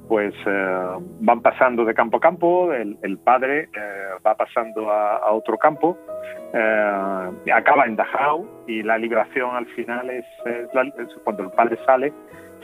pues 0.07 0.33
eh, 0.47 0.87
van 1.19 1.41
pasando 1.41 1.85
de 1.85 1.93
campo 1.93 2.17
a 2.17 2.19
campo, 2.19 2.73
el, 2.73 2.97
el 3.03 3.19
padre 3.19 3.69
eh, 3.75 4.07
va 4.25 4.35
pasando 4.35 4.89
a, 4.91 5.17
a 5.17 5.31
otro 5.31 5.55
campo, 5.59 5.95
eh, 6.51 7.51
acaba 7.53 7.85
en 7.85 7.95
Dachau 7.95 8.47
y 8.67 8.81
la 8.81 8.97
liberación 8.97 9.55
al 9.55 9.67
final 9.67 10.09
es, 10.09 10.25
es 10.45 10.73
la- 10.73 10.81
es 11.03 11.13
cuando 11.23 11.43
el 11.43 11.51
padre 11.51 11.77
sale, 11.85 12.11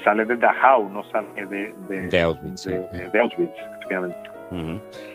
sale 0.04 0.26
de 0.26 0.36
Dachau, 0.38 0.90
no 0.90 1.04
sale 1.12 1.28
de, 1.46 1.72
de, 1.88 2.08
De 2.08 2.22
Auschwitz, 2.22 2.62
sí. 2.62 2.72
de- 2.72 3.10
de 3.12 3.20
Auschwitz, 3.20 3.54
efectivamente. 3.76 4.18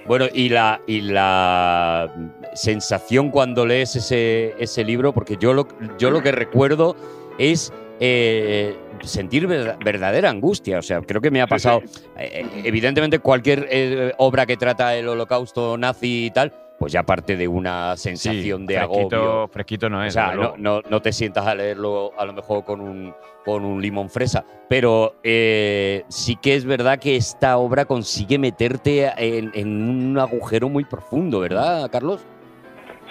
Bueno, 0.07 0.26
y 0.33 0.49
la, 0.49 0.81
y 0.87 1.01
la 1.03 2.12
sensación 2.55 3.31
cuando 3.31 3.64
lees 3.66 3.97
ese, 3.97 4.55
ese 4.59 4.85
libro, 4.85 5.12
porque 5.12 5.37
yo 5.39 5.53
lo, 5.53 5.68
yo 5.99 6.11
lo 6.11 6.22
que 6.22 6.33
recuerdo 6.33 6.97
es 7.39 7.72
eh, 8.01 8.76
sentir 9.03 9.47
ver- 9.47 9.76
verdadera 9.85 10.31
angustia. 10.31 10.78
O 10.78 10.83
sea, 10.83 11.01
creo 11.01 11.20
que 11.20 11.31
me 11.31 11.41
ha 11.41 11.47
pasado. 11.47 11.83
eh, 12.18 12.45
evidentemente, 12.64 13.18
cualquier 13.20 13.66
eh, 13.70 14.12
obra 14.18 14.47
que 14.47 14.57
trata 14.57 14.97
el 14.97 15.07
holocausto 15.09 15.76
nazi 15.78 16.26
y 16.26 16.31
tal, 16.31 16.53
pues 16.81 16.95
ya 16.95 17.03
parte 17.03 17.37
de 17.37 17.47
una 17.47 17.95
sensación 17.99 18.66
de 18.66 18.76
fresquito, 18.76 19.16
agobio. 19.16 19.49
fresquito 19.49 19.91
no 19.91 19.99
O 19.99 20.03
es. 20.03 20.14
sea, 20.14 20.31
desde 20.31 20.41
no, 20.41 20.55
no, 20.57 20.81
no 20.89 21.03
te 21.03 21.12
sientas 21.12 21.47
a 21.47 21.55
leerlo 21.55 22.12
a 22.18 22.24
lo 22.24 22.33
mejor 22.33 22.64
con 22.64 22.81
un, 22.81 23.14
con 23.45 23.66
un 23.66 23.83
limón 23.83 24.09
fresa, 24.09 24.47
pero 24.66 25.16
eh, 25.22 26.05
sí 26.09 26.37
que 26.37 26.55
es 26.55 26.64
verdad 26.64 26.99
que 26.99 27.16
esta 27.16 27.59
obra 27.59 27.85
consigue 27.85 28.39
meterte 28.39 29.12
en, 29.18 29.51
en 29.53 29.89
un 29.91 30.18
agujero 30.18 30.70
muy 30.70 30.85
profundo, 30.85 31.41
¿verdad, 31.41 31.91
Carlos? 31.93 32.24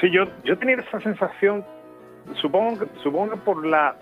Sí, 0.02 0.08
yo, 0.12 0.24
yo 0.44 0.58
tenía 0.58 0.78
esa 0.78 1.00
sensación, 1.02 1.64
supongo, 2.42 2.80
que- 2.80 2.88
supongo 3.04 3.34
que 3.34 3.38
por 3.38 3.64
la 3.68 3.96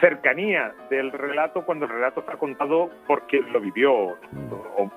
cercanía 0.00 0.72
del 0.90 1.12
relato 1.12 1.62
cuando 1.64 1.86
el 1.86 1.92
relato 1.92 2.20
está 2.20 2.36
contado 2.36 2.90
por 3.06 3.26
quien 3.26 3.52
lo 3.52 3.60
vivió 3.60 3.92
o, 3.92 4.16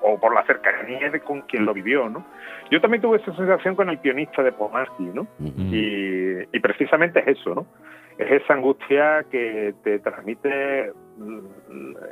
o 0.02 0.20
por 0.20 0.34
la 0.34 0.44
cercanía 0.44 1.10
de 1.10 1.20
con 1.20 1.42
quien 1.42 1.64
lo 1.64 1.74
vivió, 1.74 2.08
¿no? 2.08 2.24
Yo 2.70 2.80
también 2.80 3.02
tuve 3.02 3.18
esa 3.18 3.34
sensación 3.34 3.74
con 3.74 3.88
el 3.90 3.98
pianista 3.98 4.42
de 4.42 4.52
Polanski, 4.52 5.04
¿no? 5.04 5.26
Y, 5.40 6.56
y 6.56 6.60
precisamente 6.60 7.20
es 7.20 7.38
eso, 7.38 7.54
¿no? 7.54 7.66
Es 8.18 8.42
esa 8.42 8.54
angustia 8.54 9.24
que 9.30 9.74
te 9.82 9.98
transmite 9.98 10.92
mm, 11.16 11.38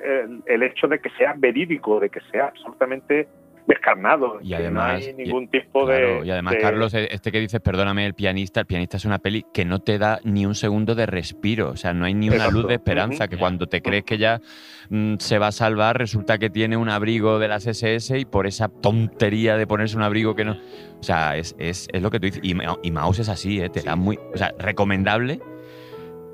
el, 0.04 0.42
el 0.46 0.62
hecho 0.62 0.88
de 0.88 0.98
que 0.98 1.10
sea 1.10 1.34
verídico, 1.36 2.00
de 2.00 2.10
que 2.10 2.20
sea 2.32 2.46
absolutamente 2.46 3.28
descarnado, 3.70 4.38
Y 4.42 4.52
además- 4.54 5.00
no 5.00 5.06
hay 5.06 5.14
ningún 5.14 5.48
tipo 5.48 5.86
Claro, 5.86 6.20
de... 6.20 6.26
y 6.26 6.30
además, 6.30 6.54
de- 6.54 6.60
Carlos, 6.60 6.92
eh, 6.94 7.08
este 7.10 7.32
que 7.32 7.40
dices, 7.40 7.60
perdóname, 7.60 8.04
el 8.04 8.14
pianista, 8.14 8.60
el 8.60 8.66
pianista 8.66 8.98
es 8.98 9.04
una 9.04 9.18
peli 9.18 9.46
que 9.54 9.64
no 9.64 9.78
te 9.78 9.98
da 9.98 10.20
ni 10.24 10.44
un 10.44 10.54
segundo 10.54 10.94
de 10.94 11.06
respiro. 11.06 11.70
O 11.70 11.76
sea, 11.76 11.94
no 11.94 12.04
hay 12.04 12.14
ni 12.14 12.28
una 12.28 12.36
Exacto. 12.36 12.58
luz 12.58 12.68
de 12.68 12.74
esperanza. 12.74 13.28
Que 13.28 13.38
cuando 13.38 13.66
te 13.66 13.80
crees 13.80 14.04
que 14.04 14.18
ya 14.18 14.40
mm, 14.90 15.14
se 15.18 15.38
va 15.38 15.46
a 15.48 15.52
salvar, 15.52 15.96
resulta 15.98 16.38
que 16.38 16.50
tiene 16.50 16.76
un 16.76 16.88
abrigo 16.90 17.38
de 17.38 17.48
las 17.48 17.66
SS 17.66 18.18
y 18.18 18.24
por 18.24 18.46
esa 18.46 18.68
tontería 18.68 19.56
de 19.56 19.66
ponerse 19.66 19.96
un 19.96 20.02
abrigo 20.02 20.34
que 20.34 20.44
no. 20.44 20.52
O 20.98 21.02
sea, 21.02 21.36
es, 21.36 21.54
es, 21.58 21.88
es 21.92 22.02
lo 22.02 22.10
que 22.10 22.20
tú 22.20 22.26
dices. 22.26 22.40
Y, 22.42 22.54
y 22.82 22.90
Maus 22.90 23.18
es 23.18 23.28
así, 23.28 23.60
¿eh? 23.60 23.70
Te 23.70 23.80
da 23.82 23.96
muy. 23.96 24.18
O 24.34 24.36
sea, 24.36 24.52
recomendable, 24.58 25.40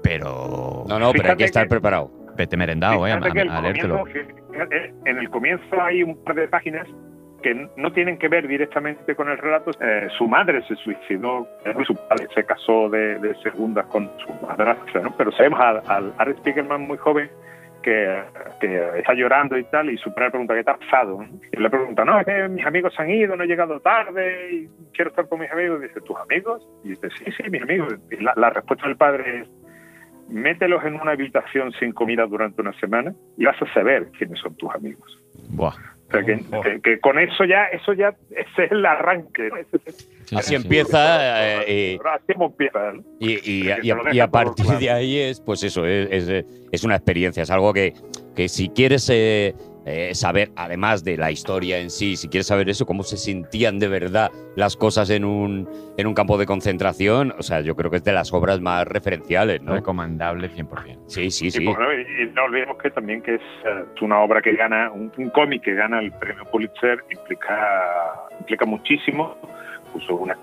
pero. 0.02 0.84
No, 0.88 0.98
no, 0.98 1.12
pero 1.12 1.30
hay 1.30 1.36
que 1.36 1.44
estar 1.44 1.64
que- 1.64 1.70
preparado. 1.70 2.10
Vete 2.36 2.56
merendado, 2.56 3.06
¿eh? 3.06 3.12
A, 3.12 3.16
Fíjate 3.18 3.40
el 3.40 3.48
a- 3.50 3.58
a 3.58 3.62
leértelo. 3.62 3.98
comienzo- 4.00 4.34
fíjate, 4.52 4.94
en 5.06 5.18
el 5.18 5.30
comienzo 5.30 5.80
hay 5.80 6.02
un 6.02 6.22
par 6.22 6.34
de 6.36 6.48
páginas 6.48 6.86
que 7.42 7.68
no 7.76 7.92
tienen 7.92 8.18
que 8.18 8.28
ver 8.28 8.48
directamente 8.48 9.14
con 9.14 9.28
el 9.28 9.38
relato. 9.38 9.70
Eh, 9.80 10.08
su 10.16 10.26
madre 10.26 10.62
se 10.66 10.74
suicidó, 10.76 11.48
eh, 11.64 11.74
su 11.86 11.94
padre 12.08 12.28
se 12.34 12.44
casó 12.44 12.88
de, 12.88 13.18
de 13.18 13.34
segundas 13.42 13.86
con 13.86 14.10
su 14.18 14.32
madrastra, 14.46 15.02
¿no? 15.02 15.14
Pero 15.16 15.32
sabemos 15.32 15.60
al, 15.60 15.82
al 15.86 16.12
Art 16.18 16.36
Spiegelman 16.38 16.82
muy 16.82 16.98
joven 16.98 17.30
que, 17.82 18.22
que 18.60 18.98
está 18.98 19.14
llorando 19.14 19.56
y 19.56 19.64
tal, 19.64 19.90
y 19.90 19.96
su 19.98 20.12
padre 20.12 20.30
pregunta, 20.30 20.54
¿qué 20.54 20.60
ha 20.68 20.76
pasado? 20.76 21.24
Y 21.52 21.56
le 21.56 21.70
pregunta, 21.70 22.04
no, 22.04 22.20
mis 22.48 22.66
amigos 22.66 22.92
han 22.98 23.10
ido, 23.10 23.36
no 23.36 23.44
he 23.44 23.46
llegado 23.46 23.78
tarde, 23.80 24.68
quiero 24.92 25.10
estar 25.10 25.28
con 25.28 25.40
mis 25.40 25.50
amigos. 25.52 25.80
Dice, 25.80 26.00
¿tus 26.00 26.16
amigos? 26.16 26.66
Y 26.82 26.90
dice, 26.90 27.08
sí, 27.18 27.30
sí, 27.36 27.50
mis 27.50 27.62
amigos. 27.62 27.94
Y 28.10 28.16
la, 28.16 28.32
la 28.36 28.50
respuesta 28.50 28.88
del 28.88 28.96
padre 28.96 29.42
es, 29.42 29.48
mételos 30.28 30.84
en 30.84 30.94
una 30.94 31.12
habitación 31.12 31.70
sin 31.78 31.92
comida 31.92 32.26
durante 32.26 32.60
una 32.60 32.72
semana 32.80 33.14
y 33.36 33.44
vas 33.44 33.60
a 33.62 33.72
saber 33.72 34.08
quiénes 34.18 34.40
son 34.40 34.56
tus 34.56 34.74
amigos. 34.74 35.22
Buah. 35.50 35.74
O 36.08 36.10
sea, 36.12 36.22
que, 36.24 36.36
que- 36.62 36.80
que 36.82 37.00
con 37.00 37.18
eso 37.18 37.44
ya, 37.44 37.64
eso 37.64 37.92
ya, 37.92 38.14
ese 38.30 38.64
es 38.64 38.70
el 38.72 38.86
arranque. 38.86 39.48
¿no? 39.48 39.56
Sí, 40.24 40.36
Así 40.36 40.48
sí, 40.50 40.54
empieza 40.54 41.62
eh, 41.66 41.98
así 42.04 42.32
empieza. 42.38 42.92
¿no? 42.92 43.02
y, 43.20 43.32
y- 43.50 43.66
y 43.82 43.90
a, 43.90 43.96
y 44.12 44.20
a 44.20 44.28
partir 44.28 44.64
claro. 44.66 44.80
de 44.80 44.90
ahí 44.90 45.18
es, 45.18 45.40
pues 45.40 45.62
eso, 45.64 45.84
es, 45.86 46.08
es- 46.28 46.44
es 46.72 46.84
una 46.84 46.96
experiencia, 46.96 47.42
es 47.42 47.50
algo 47.50 47.72
que, 47.72 47.92
que 48.36 48.48
si 48.48 48.68
quieres 48.68 49.08
eh, 49.12 49.54
eh, 49.86 50.14
saber, 50.14 50.50
además 50.56 51.04
de 51.04 51.16
la 51.16 51.30
historia 51.30 51.78
en 51.78 51.90
sí, 51.90 52.16
si 52.16 52.28
quieres 52.28 52.48
saber 52.48 52.68
eso, 52.68 52.84
cómo 52.86 53.02
se 53.04 53.16
sentían 53.16 53.78
de 53.78 53.86
verdad 53.88 54.30
las 54.56 54.76
cosas 54.76 55.08
en 55.10 55.24
un, 55.24 55.68
en 55.96 56.06
un 56.08 56.12
campo 56.14 56.36
de 56.38 56.44
concentración, 56.44 57.32
o 57.38 57.42
sea, 57.42 57.60
yo 57.60 57.76
creo 57.76 57.90
que 57.90 57.98
es 57.98 58.04
de 58.04 58.12
las 58.12 58.32
obras 58.32 58.60
más 58.60 58.84
referenciales, 58.86 59.62
¿no? 59.62 59.74
Recomendable 59.74 60.50
100%. 60.50 60.98
Sí, 61.06 61.30
sí, 61.30 61.46
Y, 61.46 61.50
sí. 61.52 61.64
bueno, 61.64 61.86
y- 61.94 62.22
y 62.24 62.32
no 62.34 62.44
olvidemos 62.44 62.76
que 62.78 62.90
también 62.90 63.22
que 63.22 63.36
es 63.36 63.40
eh, 63.64 63.84
una 64.00 64.18
obra 64.20 64.42
que 64.42 64.54
gana, 64.56 64.90
un, 64.90 65.12
un 65.16 65.30
cómic 65.30 65.62
que 65.62 65.74
gana 65.74 66.00
el 66.00 66.10
premio 66.12 66.44
Pulitzer 66.50 67.04
implica, 67.10 67.56
implica 68.40 68.64
muchísimo, 68.66 69.36
puso 69.92 70.16
una 70.16 70.36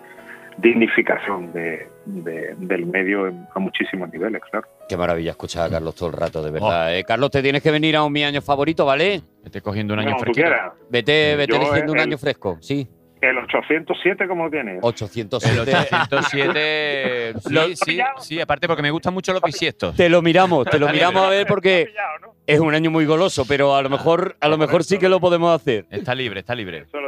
dignificación 0.57 1.51
de, 1.53 1.87
de- 2.05 2.55
del 2.57 2.85
medio 2.85 3.31
a 3.53 3.59
muchísimos 3.59 4.11
niveles, 4.11 4.41
claro. 4.49 4.67
Qué 4.87 4.97
maravilla 4.97 5.31
escuchar 5.31 5.67
a 5.67 5.69
Carlos 5.69 5.95
todo 5.95 6.09
el 6.09 6.15
rato, 6.15 6.43
de 6.43 6.51
verdad. 6.51 6.95
eh. 6.97 7.03
Carlos, 7.03 7.31
te 7.31 7.41
tienes 7.41 7.61
que 7.63 7.71
venir 7.71 7.95
a 7.95 8.03
un 8.03 8.11
mi 8.11 8.23
año 8.23 8.41
favorito, 8.41 8.85
¿vale? 8.85 9.21
Estoy 9.43 9.61
cogiendo 9.61 9.93
un 9.93 10.01
año 10.01 10.15
quieras. 10.33 10.73
Vete, 10.89 11.35
vete 11.35 11.53
Yo, 11.53 11.61
eligiendo 11.61 11.93
un 11.93 11.99
año 11.99 12.17
fresco, 12.17 12.57
sí. 12.61 12.87
El 13.21 13.37
807, 13.37 14.27
¿cómo 14.27 14.43
lo 14.45 14.51
tienes? 14.51 14.79
807. 14.81 15.53
El 15.53 15.59
807. 15.61 17.33
Lo- 17.51 17.63
Sí, 17.67 17.75
sí, 17.75 17.99
sí, 18.19 18.41
aparte 18.41 18.67
porque 18.67 18.81
me 18.81 18.91
gustan 18.91 19.13
mucho 19.13 19.31
los 19.31 19.41
bisiestos. 19.41 19.95
Te 19.95 20.09
lo 20.09 20.21
miramos, 20.21 20.65
te 20.65 20.77
lo 20.77 20.87
miramos 20.91 21.23
a 21.23 21.29
ver 21.29 21.47
porque 21.47 21.85
Pillado, 21.87 22.19
¿no? 22.21 22.33
es 22.45 22.59
un 22.59 22.75
año 22.75 22.91
muy 22.91 23.05
goloso, 23.05 23.45
pero 23.47 23.75
a 23.75 23.81
lo 23.81 23.89
mejor, 23.89 24.35
a 24.41 24.49
lo 24.49 24.57
mejor 24.57 24.83
sí 24.83 24.97
que 24.97 25.07
lo 25.07 25.21
podemos 25.21 25.55
hacer. 25.55 25.85
Está 25.89 26.13
libre, 26.13 26.41
está 26.41 26.53
libre. 26.53 26.79
Eso 26.79 26.99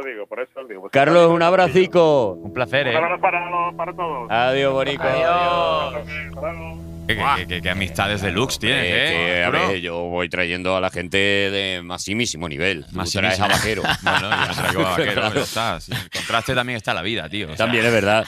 digo. 0.86 0.90
Carlos, 0.90 1.30
un 1.30 1.42
abracico. 1.42 2.32
Un 2.42 2.52
placer, 2.52 2.86
Un 2.88 2.92
¿eh? 2.92 2.96
abrazo 2.96 3.20
para, 3.20 3.72
para 3.76 3.92
todos. 3.94 4.30
Adiós, 4.30 4.72
Bonico. 4.72 5.02
Adiós. 5.02 6.06
Luego. 6.34 6.86
Qué, 7.06 7.14
qué- 7.16 7.46
qué- 7.46 7.62
qué 7.62 7.70
amistades 7.70 8.20
deluxe 8.20 8.58
tienes, 8.58 8.82
Eh, 8.84 8.88
¿eh? 8.90 9.34
que, 9.36 9.44
a 9.44 9.50
ver, 9.50 9.80
yo 9.80 9.96
voy 10.06 10.28
trayendo 10.28 10.76
a 10.76 10.80
la 10.80 10.90
gente 10.90 11.16
de 11.18 11.80
maximísimo 11.84 12.48
nivel. 12.48 12.84
Tú 12.84 12.96
Más 12.96 13.12
traes 13.12 13.38
a 13.38 13.46
Vaquero. 13.46 13.82
Bueno, 14.02 14.28
ya 14.30 14.50
traigo 14.60 14.80
a 14.80 14.90
vaquero, 14.90 15.12
Claro. 15.14 15.28
pero 15.30 15.44
está. 15.44 15.78
sí, 15.80 15.92
el 15.92 16.10
contraste 16.10 16.54
también 16.56 16.78
está 16.78 16.92
la 16.94 17.02
vida, 17.02 17.28
tío. 17.28 17.46
o 17.46 17.48
sea, 17.50 17.58
También 17.58 17.84
es 17.86 17.92
verdad. 17.92 18.24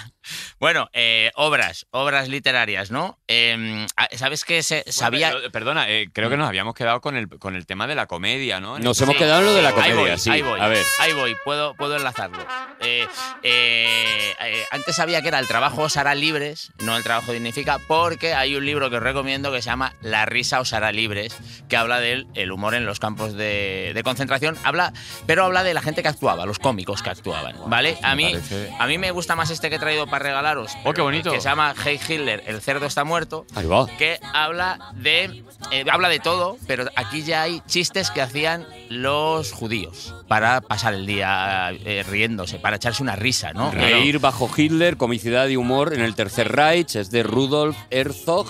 Bueno, 0.60 0.88
eh, 0.92 1.30
obras, 1.36 1.86
obras 1.90 2.28
literarias, 2.28 2.90
¿no? 2.90 3.18
Em, 3.28 3.86
ah, 3.96 4.08
¿Sabes 4.16 4.44
que 4.44 4.62
se 4.62 4.76
Bueno, 4.86 4.92
sabía? 4.92 5.30
pero, 5.32 5.50
perdona, 5.52 5.88
eh, 5.88 6.08
creo 6.12 6.28
que 6.28 6.36
nos 6.36 6.48
habíamos 6.48 6.74
quedado 6.74 7.00
con 7.00 7.16
el, 7.16 7.28
con 7.38 7.54
el 7.56 7.64
tema 7.66 7.86
de 7.86 7.94
la 7.94 8.06
comedia, 8.06 8.60
¿no? 8.60 8.78
Nos 8.78 9.00
hemos 9.00 9.16
quedado 9.16 9.40
en 9.40 9.46
lo 9.46 9.54
de 9.54 9.62
la 9.62 9.68
Ahí 9.70 9.74
comedia, 9.92 9.94
voy, 10.14 10.18
sí. 10.18 10.30
ahí 10.30 10.42
voy, 10.42 10.60
A 10.60 10.68
ver. 10.68 10.84
ahí 11.00 11.12
voy, 11.12 11.36
puedo, 11.44 11.74
puedo 11.74 11.96
enlazarlo. 11.96 12.44
Eh, 12.80 13.06
eh, 13.42 14.34
eh, 14.40 14.64
antes 14.70 14.96
sabía 14.96 15.22
que 15.22 15.28
era 15.28 15.38
el 15.38 15.46
trabajo 15.46 15.82
os 15.82 15.96
hará 15.96 16.14
libres, 16.14 16.72
no 16.80 16.96
el 16.96 17.02
trabajo 17.02 17.32
dignifica, 17.32 17.78
porque 17.86 18.34
hay 18.34 18.54
un 18.56 18.66
libro 18.66 18.90
que 18.90 18.96
os 18.96 19.02
recomiendo 19.02 19.52
que 19.52 19.62
se 19.62 19.70
llama 19.70 19.94
La 20.00 20.26
risa 20.26 20.60
os 20.60 20.72
hará 20.72 20.92
libres, 20.92 21.36
que 21.68 21.76
habla 21.76 22.00
del 22.00 22.26
el 22.34 22.52
humor 22.52 22.74
en 22.74 22.84
los 22.86 22.98
campos 23.00 23.34
de, 23.34 23.92
de 23.94 24.02
concentración, 24.02 24.56
habla, 24.64 24.92
pero 25.26 25.44
habla 25.44 25.62
de 25.64 25.74
la 25.74 25.80
gente 25.82 26.02
que 26.02 26.08
actuaba, 26.08 26.44
los 26.46 26.58
cómicos 26.58 27.02
que 27.02 27.10
actuaban, 27.10 27.56
¿vale? 27.66 27.96
A 28.02 28.14
mí, 28.14 28.32
a 28.78 28.86
mí 28.86 28.98
me 28.98 29.10
gusta 29.12 29.36
más 29.36 29.50
este 29.50 29.70
que 29.70 29.76
he 29.76 29.78
traído 29.78 30.06
para 30.06 30.17
regalaros. 30.20 30.72
Oh, 30.84 30.92
qué 30.92 31.00
bonito. 31.00 31.30
Que 31.30 31.40
se 31.40 31.48
llama 31.48 31.74
Hey 31.82 31.98
Hitler, 32.08 32.42
el 32.46 32.60
cerdo 32.60 32.86
está 32.86 33.04
muerto 33.04 33.46
Ahí 33.54 33.66
va. 33.66 33.86
que 33.98 34.18
habla 34.32 34.92
de 34.94 35.42
eh, 35.70 35.84
habla 35.90 36.08
de 36.08 36.18
todo, 36.20 36.56
pero 36.66 36.84
aquí 36.96 37.22
ya 37.22 37.42
hay 37.42 37.60
chistes 37.66 38.10
que 38.10 38.22
hacían 38.22 38.66
los 38.88 39.52
judíos 39.52 40.14
para 40.28 40.60
pasar 40.60 40.94
el 40.94 41.06
día 41.06 41.70
eh, 41.72 42.04
riéndose, 42.08 42.58
para 42.58 42.76
echarse 42.76 43.02
una 43.02 43.16
risa, 43.16 43.52
¿no? 43.52 43.70
Reír 43.70 44.18
bajo 44.18 44.48
Hitler, 44.54 44.96
comicidad 44.96 45.48
y 45.48 45.56
humor 45.56 45.94
en 45.94 46.00
el 46.00 46.14
Tercer 46.14 46.52
Reich, 46.52 46.96
es 46.96 47.10
de 47.10 47.22
Rudolf 47.22 47.76
Herzog 47.90 48.46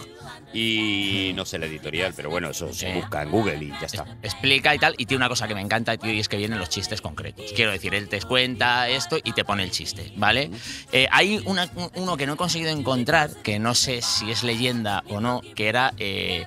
y 0.53 1.33
no 1.35 1.45
sé 1.45 1.59
la 1.59 1.67
editorial, 1.67 2.13
pero 2.17 2.31
bueno, 2.31 2.51
eso 2.51 2.73
se 2.73 2.95
busca 2.95 3.23
en 3.23 3.31
Google 3.31 3.63
y 3.65 3.69
ya 3.71 3.87
está. 3.87 4.07
Explica 4.23 4.75
y 4.75 4.79
tal, 4.79 4.95
y 4.99 5.07
tiene 5.07 5.19
una 5.19 5.29
cosa 5.29 5.47
que 5.47 5.55
me 5.55 5.61
encanta, 5.61 5.97
tío, 5.97 6.13
y 6.13 6.21
es 6.21 6.29
que 6.29 6.37
vienen 6.37 6.59
los 6.59 6.69
chistes 6.71 7.01
concretos. 7.01 7.53
Quiero 7.55 7.71
decir, 7.71 7.95
él 7.95 8.09
te 8.09 8.21
cuenta 8.23 8.89
esto 8.89 9.19
y 9.23 9.33
te 9.33 9.45
pone 9.45 9.63
el 9.63 9.71
chiste, 9.71 10.13
¿vale? 10.17 10.51
Eh, 10.93 11.07
hay 11.11 11.41
una- 11.45 11.71
un- 11.77 11.91
uno 11.95 12.17
que 12.17 12.27
no 12.27 12.35
he 12.35 12.37
conseguido 12.37 12.71
encontrar, 12.71 13.31
que 13.43 13.59
no 13.59 13.75
sé 13.75 14.01
si 14.03 14.31
es 14.31 14.43
leyenda 14.43 15.05
o 15.09 15.21
no, 15.21 15.43
que 15.55 15.69
era... 15.69 15.93
eh, 15.99 16.47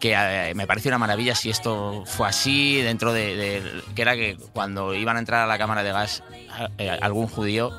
que 0.00 0.14
eh, 0.18 0.52
me 0.56 0.66
parece 0.66 0.88
una 0.88 0.98
maravilla 0.98 1.36
si 1.36 1.48
esto 1.48 2.02
fue 2.06 2.26
así 2.26 2.82
dentro 2.82 3.12
de, 3.12 3.36
de- 3.36 3.62
que 3.94 4.02
era 4.02 4.16
que 4.16 4.36
cuando 4.52 4.94
iban 4.94 5.14
a 5.16 5.20
entrar 5.20 5.42
a 5.42 5.46
la 5.46 5.58
cámara 5.58 5.84
de 5.84 5.92
gas 5.92 6.24
eh, 6.78 6.90
algún 7.00 7.28
judío 7.28 7.70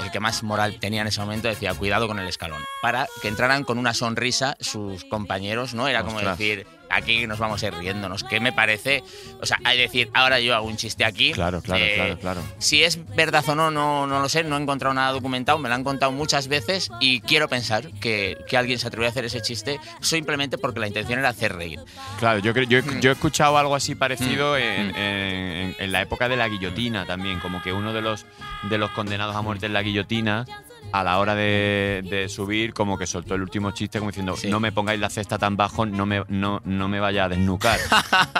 el 0.00 0.10
que 0.10 0.20
más 0.20 0.42
moral 0.42 0.78
tenía 0.80 1.02
en 1.02 1.08
ese 1.08 1.20
momento 1.20 1.48
decía 1.48 1.74
cuidado 1.74 2.06
con 2.06 2.18
el 2.18 2.28
escalón 2.28 2.62
para 2.82 3.06
que 3.22 3.28
entraran 3.28 3.64
con 3.64 3.78
una 3.78 3.94
sonrisa 3.94 4.56
sus 4.60 5.04
compañeros 5.04 5.74
no 5.74 5.88
era 5.88 6.02
como 6.04 6.20
decir 6.20 6.66
aquí 6.90 7.26
nos 7.26 7.38
vamos 7.38 7.62
a 7.62 7.66
ir 7.68 7.74
riéndonos 7.74 8.24
que 8.24 8.40
me 8.40 8.52
parece 8.52 9.02
o 9.40 9.46
sea 9.46 9.58
hay 9.64 9.78
decir 9.78 10.10
ahora 10.14 10.40
yo 10.40 10.54
hago 10.54 10.66
un 10.66 10.76
chiste 10.76 11.04
aquí 11.04 11.32
Claro, 11.32 11.60
claro, 11.62 11.84
eh, 11.84 11.92
claro, 11.94 12.18
claro. 12.18 12.40
si 12.58 12.82
es 12.82 12.98
verdad 13.14 13.44
o 13.48 13.54
no, 13.54 13.70
no, 13.70 14.06
no 14.06 14.20
lo 14.20 14.28
sé, 14.28 14.44
no 14.44 14.56
he 14.58 14.62
encontrado 14.62 14.94
nada 14.94 15.12
documentado, 15.12 15.58
me 15.58 15.68
lo 15.68 15.74
han 15.74 15.84
contado 15.84 16.12
muchas 16.12 16.48
veces 16.48 16.90
y 17.00 17.20
quiero 17.20 17.48
pensar 17.48 17.88
que, 18.00 18.36
que 18.48 18.56
alguien 18.56 18.78
se 18.78 18.86
atrevió 18.86 19.06
a 19.08 19.10
hacer 19.10 19.24
ese 19.24 19.40
chiste 19.42 19.78
simplemente 20.00 20.58
porque 20.58 20.80
la 20.80 20.86
intención 20.86 21.18
era 21.18 21.28
hacer 21.30 21.54
reír. 21.54 21.80
Claro, 22.18 22.38
yo, 22.40 22.52
creo- 22.54 22.66
yo, 22.68 22.78
he- 22.78 22.82
Mm. 22.82 23.00
yo 23.00 23.10
he 23.10 23.12
escuchado 23.12 23.58
algo 23.58 23.74
así 23.74 23.94
parecido 23.94 24.56
en, 24.56 24.88
Mm. 24.88 24.96
en- 24.96 25.76
en 25.78 25.92
la 25.92 26.02
época 26.02 26.28
de 26.28 26.36
la 26.36 26.48
guillotina 26.48 27.04
también, 27.06 27.40
como 27.40 27.62
que 27.62 27.72
uno 27.72 27.92
de 27.92 28.02
los, 28.02 28.26
de 28.70 28.78
los 28.78 28.90
condenados 28.90 29.36
a 29.36 29.42
muerte 29.42 29.66
en 29.66 29.72
la 29.72 29.82
guillotina, 29.82 30.44
a 30.92 31.04
la 31.04 31.18
hora 31.18 31.34
de, 31.34 32.02
de 32.08 32.28
subir, 32.28 32.72
como 32.72 32.96
que 32.96 33.06
soltó 33.06 33.34
el 33.34 33.42
último 33.42 33.70
chiste 33.72 33.98
como 33.98 34.10
diciendo, 34.10 34.36
Sí. 34.36 34.48
no 34.48 34.58
me 34.60 34.72
pongáis 34.72 34.98
la 35.00 35.10
cesta 35.10 35.38
tan 35.38 35.56
bajo, 35.56 35.84
no 35.86 36.06
me, 36.06 36.22
no, 36.28 36.60
no 36.64 36.88
me 36.88 36.98
vaya 37.00 37.24
a 37.24 37.28
desnucar 37.28 37.78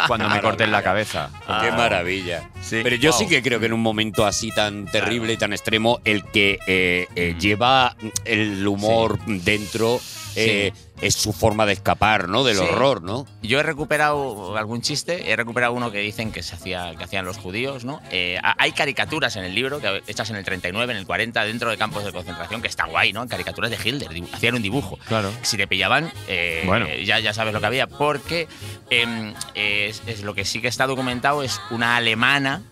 cuando 0.07 0.29
me 0.31 0.41
corten 0.43 0.71
la 0.73 0.83
cabeza. 0.83 1.31
Qué 1.63 1.71
maravilla. 1.73 2.49
Sí. 2.63 2.81
Pero 2.83 2.97
yo 2.97 3.11
Wow. 3.11 3.19
sí 3.21 3.27
que 3.29 3.43
creo 3.43 3.61
que 3.61 3.67
en 3.67 3.73
un 3.73 3.83
momento 3.83 4.25
así 4.27 4.51
tan 4.51 4.87
terrible 4.87 5.33
y 5.33 5.37
tan 5.37 5.53
extremo, 5.53 6.01
el 6.05 6.25
que 6.25 6.59
eh, 6.67 7.07
eh, 7.15 7.35
Mm. 7.37 7.39
lleva 7.41 7.97
el 8.25 8.67
humor 8.67 9.19
dentro 9.27 10.01
eh, 10.37 10.73
es 11.01 11.15
su 11.15 11.33
forma 11.33 11.65
de 11.67 11.73
escapar, 11.75 12.29
¿no? 12.29 12.43
Del 12.45 12.57
Sí. 12.57 12.63
horror, 12.65 13.03
¿no? 13.03 13.27
Yo 13.43 13.61
he 13.61 13.63
recuperado 13.63 14.57
algún 14.57 14.81
chiste, 14.83 15.31
he 15.31 15.37
recuperado 15.37 15.73
uno 15.73 15.91
que 15.93 15.99
dicen 15.99 16.33
que 16.33 16.43
se 16.43 16.55
hacía, 16.57 16.95
que 16.97 17.05
hacían 17.05 17.25
los 17.25 17.37
judíos, 17.39 17.85
¿no? 17.85 18.01
Eh, 18.11 18.39
ha- 18.43 18.57
hay 18.59 18.73
caricaturas 18.73 19.37
en 19.37 19.45
el 19.45 19.55
libro, 19.55 19.81
que 19.81 20.03
hechas 20.07 20.31
en 20.31 20.37
el 20.37 20.45
39, 20.45 20.93
en 20.93 20.99
el 20.99 21.07
40, 21.07 21.45
dentro 21.45 21.71
de 21.71 21.77
campos 21.79 22.05
de 22.05 22.13
concentración, 22.13 22.61
que 22.63 22.69
está 22.69 22.87
guay, 22.87 23.13
¿no? 23.13 23.27
Caricaturas 23.29 23.71
de 23.71 23.77
Hitler, 23.83 24.09
hacían 24.33 24.55
un 24.57 24.63
dibujo. 24.63 24.99
Claro. 25.07 25.31
Si 25.43 25.57
te 25.57 25.67
pillaban, 25.67 26.13
eh, 26.27 26.63
Bueno. 26.67 26.87
ya, 27.05 27.19
ya 27.21 27.33
sabes 27.33 27.53
lo 27.55 27.61
que 27.61 27.67
había, 27.67 27.87
porque 27.87 28.49
em, 28.91 29.35
es, 29.55 30.03
es 30.07 30.23
lo 30.23 30.35
que 30.35 30.45
sí 30.45 30.61
que 30.61 30.69
está 30.69 30.87
documentado 30.87 31.43
es 31.43 31.61
una 31.71 31.97
alemana, 31.97 32.63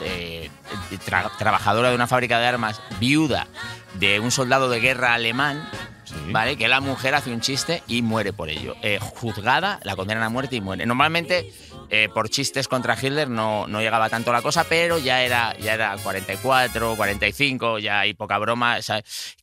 eh, 0.00 0.50
tra- 1.06 1.30
trabajadora 1.38 1.88
de 1.90 1.94
una 1.94 2.06
fábrica 2.06 2.38
de 2.38 2.46
armas, 2.46 2.80
viuda 3.00 3.46
de 3.94 4.20
un 4.20 4.30
soldado 4.30 4.68
de 4.70 4.80
guerra 4.80 5.14
alemán, 5.14 5.68
Sí. 6.12 6.32
¿vale? 6.32 6.56
Que 6.56 6.68
la 6.68 6.80
mujer 6.80 7.14
hace 7.14 7.32
un 7.32 7.40
chiste 7.40 7.82
y 7.88 8.02
muere 8.02 8.32
por 8.32 8.48
ello. 8.48 8.76
Eh, 8.82 8.98
juzgada, 9.00 9.80
la 9.82 9.96
condenan 9.96 10.22
a 10.22 10.28
muerte 10.28 10.56
y 10.56 10.60
muere. 10.60 10.84
Normalmente, 10.86 11.52
eh, 11.90 12.08
por 12.12 12.28
chistes 12.30 12.68
contra 12.68 12.94
Hitler 13.00 13.28
no, 13.28 13.66
no 13.66 13.80
llegaba 13.80 14.08
tanto 14.08 14.32
la 14.32 14.42
cosa, 14.42 14.64
pero 14.68 14.98
ya 14.98 15.22
era, 15.22 15.56
ya 15.58 15.74
era 15.74 15.96
44, 16.02 16.96
45, 16.96 17.78
ya 17.78 18.00
hay 18.00 18.14
poca 18.14 18.38
broma. 18.38 18.78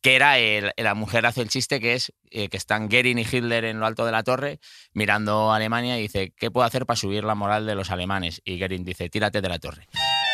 que 0.02 0.16
era 0.16 0.38
el- 0.40 0.72
la 0.78 0.94
mujer 0.96 1.26
hace 1.26 1.42
el 1.42 1.50
chiste 1.50 1.80
que 1.80 1.94
es 1.94 2.14
eh, 2.32 2.48
que 2.50 2.58
están 2.58 2.88
Goering 2.90 3.18
y 3.20 3.24
Hitler 3.24 3.66
en 3.66 3.80
lo 3.80 3.86
alto 3.88 4.06
de 4.06 4.12
la 4.12 4.22
torre 4.24 4.60
mirando 4.94 5.52
a 5.52 5.56
Alemania 5.56 5.98
y 5.98 6.04
dice, 6.04 6.32
¿qué 6.38 6.52
puedo 6.52 6.66
hacer 6.66 6.86
para 6.86 6.96
subir 6.98 7.24
la 7.24 7.34
moral 7.36 7.66
de 7.66 7.76
los 7.76 7.90
alemanes? 7.92 8.42
Y 8.46 8.60
Goering 8.60 8.84
dice, 8.86 9.10
tírate 9.10 9.42
de 9.42 9.50
la 9.50 9.58
torre. 9.60 9.88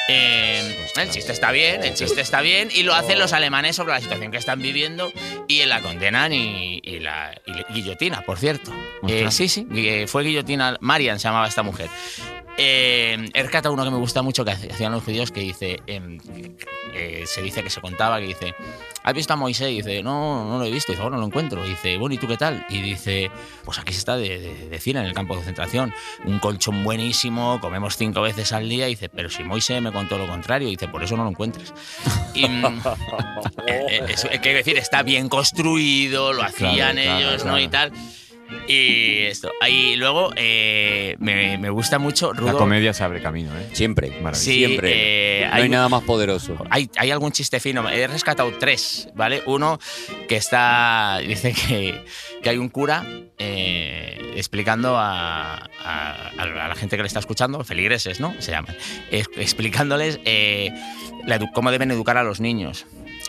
Eh, 0.07 0.87
el 0.95 1.09
chiste 1.09 1.31
está 1.31 1.51
bien, 1.51 1.83
el 1.83 1.93
chiste 1.93 2.21
está 2.21 2.41
bien 2.41 2.69
y 2.71 2.83
lo 2.83 2.93
hacen 2.93 3.17
los 3.19 3.33
alemanes 3.33 3.75
sobre 3.75 3.93
la 3.93 4.01
situación 4.01 4.31
que 4.31 4.37
están 4.37 4.61
viviendo 4.61 5.11
y 5.47 5.65
la 5.65 5.81
condenan 5.81 6.31
y, 6.31 6.79
y 6.83 6.99
la 6.99 7.39
y 7.45 7.73
guillotina, 7.73 8.21
por 8.21 8.37
cierto. 8.37 8.71
Eh, 9.07 9.27
sí, 9.31 9.47
sí, 9.49 9.67
eh, 9.75 10.05
fue 10.07 10.23
guillotina, 10.23 10.77
Marian 10.79 11.19
se 11.19 11.27
llamaba 11.27 11.47
esta 11.47 11.63
mujer. 11.63 11.89
Eh, 12.57 13.31
uno 13.69 13.83
que 13.83 13.91
me 13.91 13.97
gusta 13.97 14.21
mucho 14.21 14.45
que 14.45 14.51
hacían 14.51 14.91
los 14.91 15.03
judíos 15.03 15.31
que 15.31 15.41
dice, 15.41 15.79
em, 15.87 16.19
eh, 16.93 17.23
se 17.25 17.41
dice 17.41 17.63
que 17.63 17.69
se 17.69 17.81
contaba 17.81 18.19
que 18.19 18.27
dice, 18.27 18.55
¿has 19.03 19.13
visto 19.13 19.33
a 19.33 19.35
Moisés? 19.35 19.71
Y 19.71 19.77
dice, 19.77 20.03
no, 20.03 20.45
no 20.49 20.59
lo 20.59 20.65
he 20.65 20.71
visto. 20.71 20.91
Y 20.91 20.95
dice, 20.95 21.01
bueno, 21.01 21.17
no 21.17 21.21
lo 21.21 21.27
encuentro. 21.27 21.65
Y 21.65 21.69
dice, 21.69 21.97
bueno, 21.97 22.15
¿y 22.15 22.17
tú 22.17 22.27
qué 22.27 22.37
tal? 22.37 22.65
Y 22.69 22.81
dice, 22.81 23.31
pues 23.63 23.79
aquí 23.79 23.91
se 23.91 23.99
está 23.99 24.17
de, 24.17 24.39
de, 24.39 24.69
de 24.69 24.79
cine 24.79 24.99
en 24.99 25.05
el 25.05 25.13
campo 25.13 25.33
de 25.33 25.39
concentración. 25.39 25.93
Un 26.23 26.39
colchón 26.39 26.83
buenísimo, 26.83 27.59
comemos 27.59 27.97
cinco 27.97 28.21
veces 28.21 28.53
al 28.53 28.69
día. 28.69 28.87
Y 28.87 28.91
dice, 28.91 29.09
pero 29.09 29.29
si 29.29 29.43
Moisés 29.43 29.81
me 29.81 29.91
contó 29.91 30.17
lo 30.17 30.27
contrario. 30.27 30.67
Y 30.67 30.71
dice, 30.71 30.87
por 30.87 31.03
eso 31.03 31.17
no 31.17 31.23
lo 31.23 31.29
encuentras. 31.31 31.73
Y, 32.33 32.47
mm, 32.47 32.65
eh, 33.67 33.85
eh, 33.89 34.05
eso, 34.09 34.29
eh, 34.31 34.39
quiero 34.41 34.57
decir, 34.59 34.77
está 34.77 35.03
bien 35.03 35.27
construido, 35.29 36.33
lo 36.33 36.43
hacían 36.43 36.95
claro, 36.95 37.19
ellos, 37.19 37.45
¿no? 37.45 37.51
claro. 37.51 37.59
Y 37.59 37.67
tal. 37.67 37.91
Y 38.67 39.21
esto. 39.23 39.51
Y 39.67 39.95
luego 39.95 40.31
eh, 40.35 41.15
me, 41.19 41.57
me 41.57 41.69
gusta 41.69 41.99
mucho 41.99 42.33
La 42.33 42.39
Rudolf. 42.39 42.57
comedia 42.57 42.93
se 42.93 43.03
abre 43.03 43.21
camino, 43.21 43.51
¿eh? 43.57 43.67
Siempre. 43.73 44.11
Sí, 44.33 44.53
Siempre. 44.65 44.91
eh, 45.43 45.47
no 45.47 45.53
hay, 45.55 45.63
hay- 45.63 45.69
nada 45.69 45.89
más 45.89 46.03
poderoso. 46.03 46.57
Hay, 46.69 46.89
hay 46.97 47.11
algún 47.11 47.31
chiste 47.31 47.59
fino. 47.59 47.87
He 47.89 48.07
rescatado 48.07 48.51
tres, 48.59 49.09
¿vale? 49.15 49.41
Uno 49.45 49.79
que 50.27 50.35
está. 50.37 51.19
Dice 51.25 51.53
que, 51.53 52.03
que 52.41 52.49
hay 52.49 52.57
un 52.57 52.69
cura 52.69 53.05
eh, 53.37 54.33
explicando 54.35 54.97
a, 54.97 55.55
a- 55.83 56.31
a 56.37 56.45
la 56.67 56.75
gente 56.75 56.95
que 56.97 57.03
le 57.03 57.07
está 57.07 57.19
escuchando, 57.19 57.63
feligreses, 57.63 58.19
¿no? 58.19 58.33
Se 58.39 58.51
llaman. 58.51 58.75
es- 59.11 59.29
explicándoles 59.37 60.19
eh, 60.25 60.71
la 61.25 61.39
cómo 61.53 61.71
deben 61.71 61.91
educar 61.91 62.17
a 62.17 62.23
los 62.23 62.39
niños. 62.39 62.85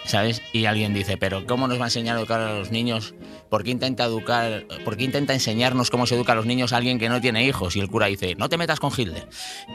¿Sabes? 0.06 0.40
Y 0.52 0.66
alguien 0.66 0.94
dice, 0.94 1.16
pero 1.16 1.46
¿cómo 1.46 1.66
nos 1.68 1.78
va 1.78 1.84
a 1.84 1.86
enseñar 1.88 2.16
a 2.16 2.20
educar 2.20 2.40
a 2.40 2.58
los 2.58 2.70
niños? 2.70 3.14
¿Por 3.50 3.64
qué 3.64 3.70
intenta 3.70 4.04
educar, 4.04 4.64
por 4.84 4.96
qué 4.96 5.04
intenta 5.04 5.34
enseñarnos 5.34 5.90
cómo 5.90 6.06
se 6.06 6.14
educa 6.14 6.32
a 6.32 6.34
los 6.36 6.46
niños 6.46 6.72
alguien 6.72 6.98
que 6.98 7.08
no 7.08 7.20
tiene 7.20 7.44
hijos? 7.44 7.74
Y 7.76 7.80
el 7.80 7.88
cura 7.88 8.06
dice, 8.06 8.34
no 8.36 8.48
te 8.48 8.56
metas 8.56 8.78
con 8.80 8.92
Hitler. 8.96 9.28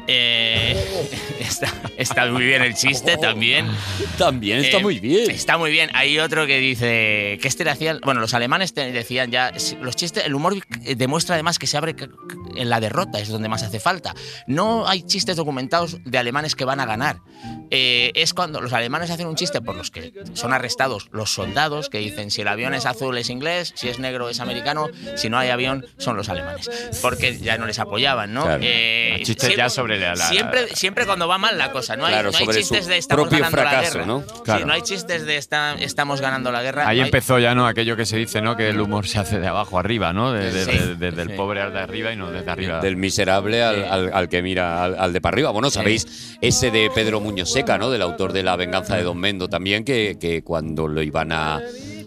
Eh, 0.07 1.09
está, 1.39 1.67
está 1.97 2.25
muy 2.31 2.45
bien 2.45 2.61
el 2.61 2.73
chiste 2.75 3.17
también. 3.17 3.67
También 4.17 4.59
está 4.59 4.77
Eh, 4.77 4.81
muy 4.83 4.99
bien. 4.99 5.29
Está 5.31 5.57
muy 5.57 5.71
bien. 5.71 5.89
Hay 5.93 6.17
otro 6.19 6.47
que 6.47 6.59
dice 6.59 7.37
que 7.41 7.47
este 7.47 7.63
le 7.63 7.71
hacían. 7.71 7.99
Bueno, 8.03 8.21
los 8.21 8.33
alemanes 8.33 8.73
te 8.73 8.91
decían 8.91 9.31
ya. 9.31 9.51
Los 9.81 9.95
chistes, 9.95 10.25
el 10.25 10.33
humor 10.35 10.55
demuestra 10.95 11.35
además 11.35 11.59
que 11.59 11.67
se 11.67 11.77
abre 11.77 11.95
en 12.55 12.69
la 12.69 12.79
derrota, 12.79 13.19
es 13.19 13.29
donde 13.29 13.49
más 13.49 13.63
hace 13.63 13.79
falta. 13.79 14.13
No 14.47 14.87
hay 14.87 15.03
chistes 15.03 15.35
documentados 15.35 15.97
de 16.03 16.17
alemanes 16.17 16.55
que 16.55 16.65
van 16.65 16.79
a 16.79 16.85
ganar. 16.85 17.19
eh, 17.69 18.11
es 18.15 18.33
cuando 18.33 18.59
los 18.61 18.73
alemanes 18.73 19.09
hacen 19.11 19.27
un 19.27 19.35
chiste 19.35 19.61
por 19.61 19.75
los 19.75 19.91
que 19.91 20.11
son 20.33 20.53
arrestados 20.53 21.07
los 21.11 21.33
soldados 21.33 21.89
que 21.89 21.99
dicen 21.99 22.31
si 22.31 22.41
el 22.41 22.47
avión 22.47 22.73
es 22.73 22.85
azul 22.85 23.17
es 23.17 23.29
inglés, 23.29 23.73
si 23.75 23.89
es 23.89 23.99
negro 23.99 24.29
es 24.29 24.39
americano, 24.39 24.87
si 25.15 25.29
no 25.29 25.37
hay 25.37 25.49
avión 25.49 25.85
son 25.97 26.17
los 26.17 26.29
alemanes. 26.29 26.69
Porque 27.01 27.37
ya 27.39 27.57
no 27.57 27.65
les 27.65 27.79
apoyaban, 27.79 28.33
¿no? 28.33 28.43
Claro. 28.43 28.61
Eh, 28.63 29.15
Chistes 29.17 29.37
siempre- 29.47 29.57
ya 29.57 29.69
sobre 29.69 29.99
la- 29.99 30.15
la- 30.15 30.27
siempre, 30.27 30.67
siempre 30.75 31.05
cuando 31.05 31.27
va 31.27 31.37
mal 31.37 31.57
la 31.57 31.71
cosa, 31.71 31.95
no 31.95 32.05
hay, 32.05 32.13
Claro, 32.13 32.31
no 32.31 32.37
hay 32.37 32.47
chistes 32.47 32.83
su 32.85 32.89
de 32.89 32.97
estamos 32.97 33.27
propio 33.27 33.39
ganando 33.43 33.63
la 33.63 33.69
fracaso, 33.69 33.93
guerra. 33.93 34.05
¿no? 34.05 34.19
Sí, 34.21 34.41
Claro. 34.43 34.65
no 34.65 34.73
hay 34.73 34.81
chistes 34.81 35.25
de 35.25 35.37
esta- 35.37 35.73
estamos 35.75 36.21
ganando 36.21 36.51
la 36.51 36.61
guerra. 36.61 36.87
Ahí 36.87 36.97
no 36.97 37.03
hay- 37.03 37.07
empezó 37.09 37.39
ya, 37.39 37.53
¿no? 37.55 37.67
Aquello 37.67 37.95
que 37.95 38.05
se 38.05 38.17
dice, 38.17 38.41
¿no? 38.41 38.55
Que 38.55 38.69
el 38.69 38.79
humor 38.79 39.07
se 39.07 39.19
hace 39.19 39.39
de 39.39 39.47
abajo 39.47 39.77
arriba, 39.79 40.13
¿no? 40.13 40.31
De- 40.31 40.51
de- 40.51 40.65
Sí. 40.65 40.71
de- 40.77 40.95
desde 40.95 41.21
el 41.23 41.29
Sí. 41.29 41.33
pobre 41.35 41.61
al 41.61 41.73
de 41.73 41.79
arriba 41.79 42.11
y 42.11 42.15
no 42.15 42.31
desde 42.31 42.49
arriba. 42.51 42.79
Del 42.81 42.95
miserable 42.97 43.63
al, 43.63 43.83
al- 43.85 44.11
al 44.13 44.29
que 44.29 44.41
mira 44.41 44.83
al, 44.83 44.95
al 44.99 45.13
de 45.13 45.21
para 45.21 45.35
arriba. 45.35 45.51
Bueno, 45.51 45.69
sabéis 45.69 46.37
ese 46.41 46.71
de 46.71 46.89
Pedro 46.93 47.19
Muñoz 47.19 47.51
Seca, 47.51 47.77
¿no? 47.77 47.89
Del 47.89 48.01
autor 48.01 48.33
de 48.33 48.43
La 48.43 48.55
venganza 48.55 48.95
de 48.95 49.03
Don 49.03 49.17
Mendo 49.17 49.47
también, 49.49 49.83
que, 49.83 50.10
que 50.17 50.43
cuando 50.43 50.87
lo 50.87 51.01
iban 51.01 51.31
a, 51.31 51.61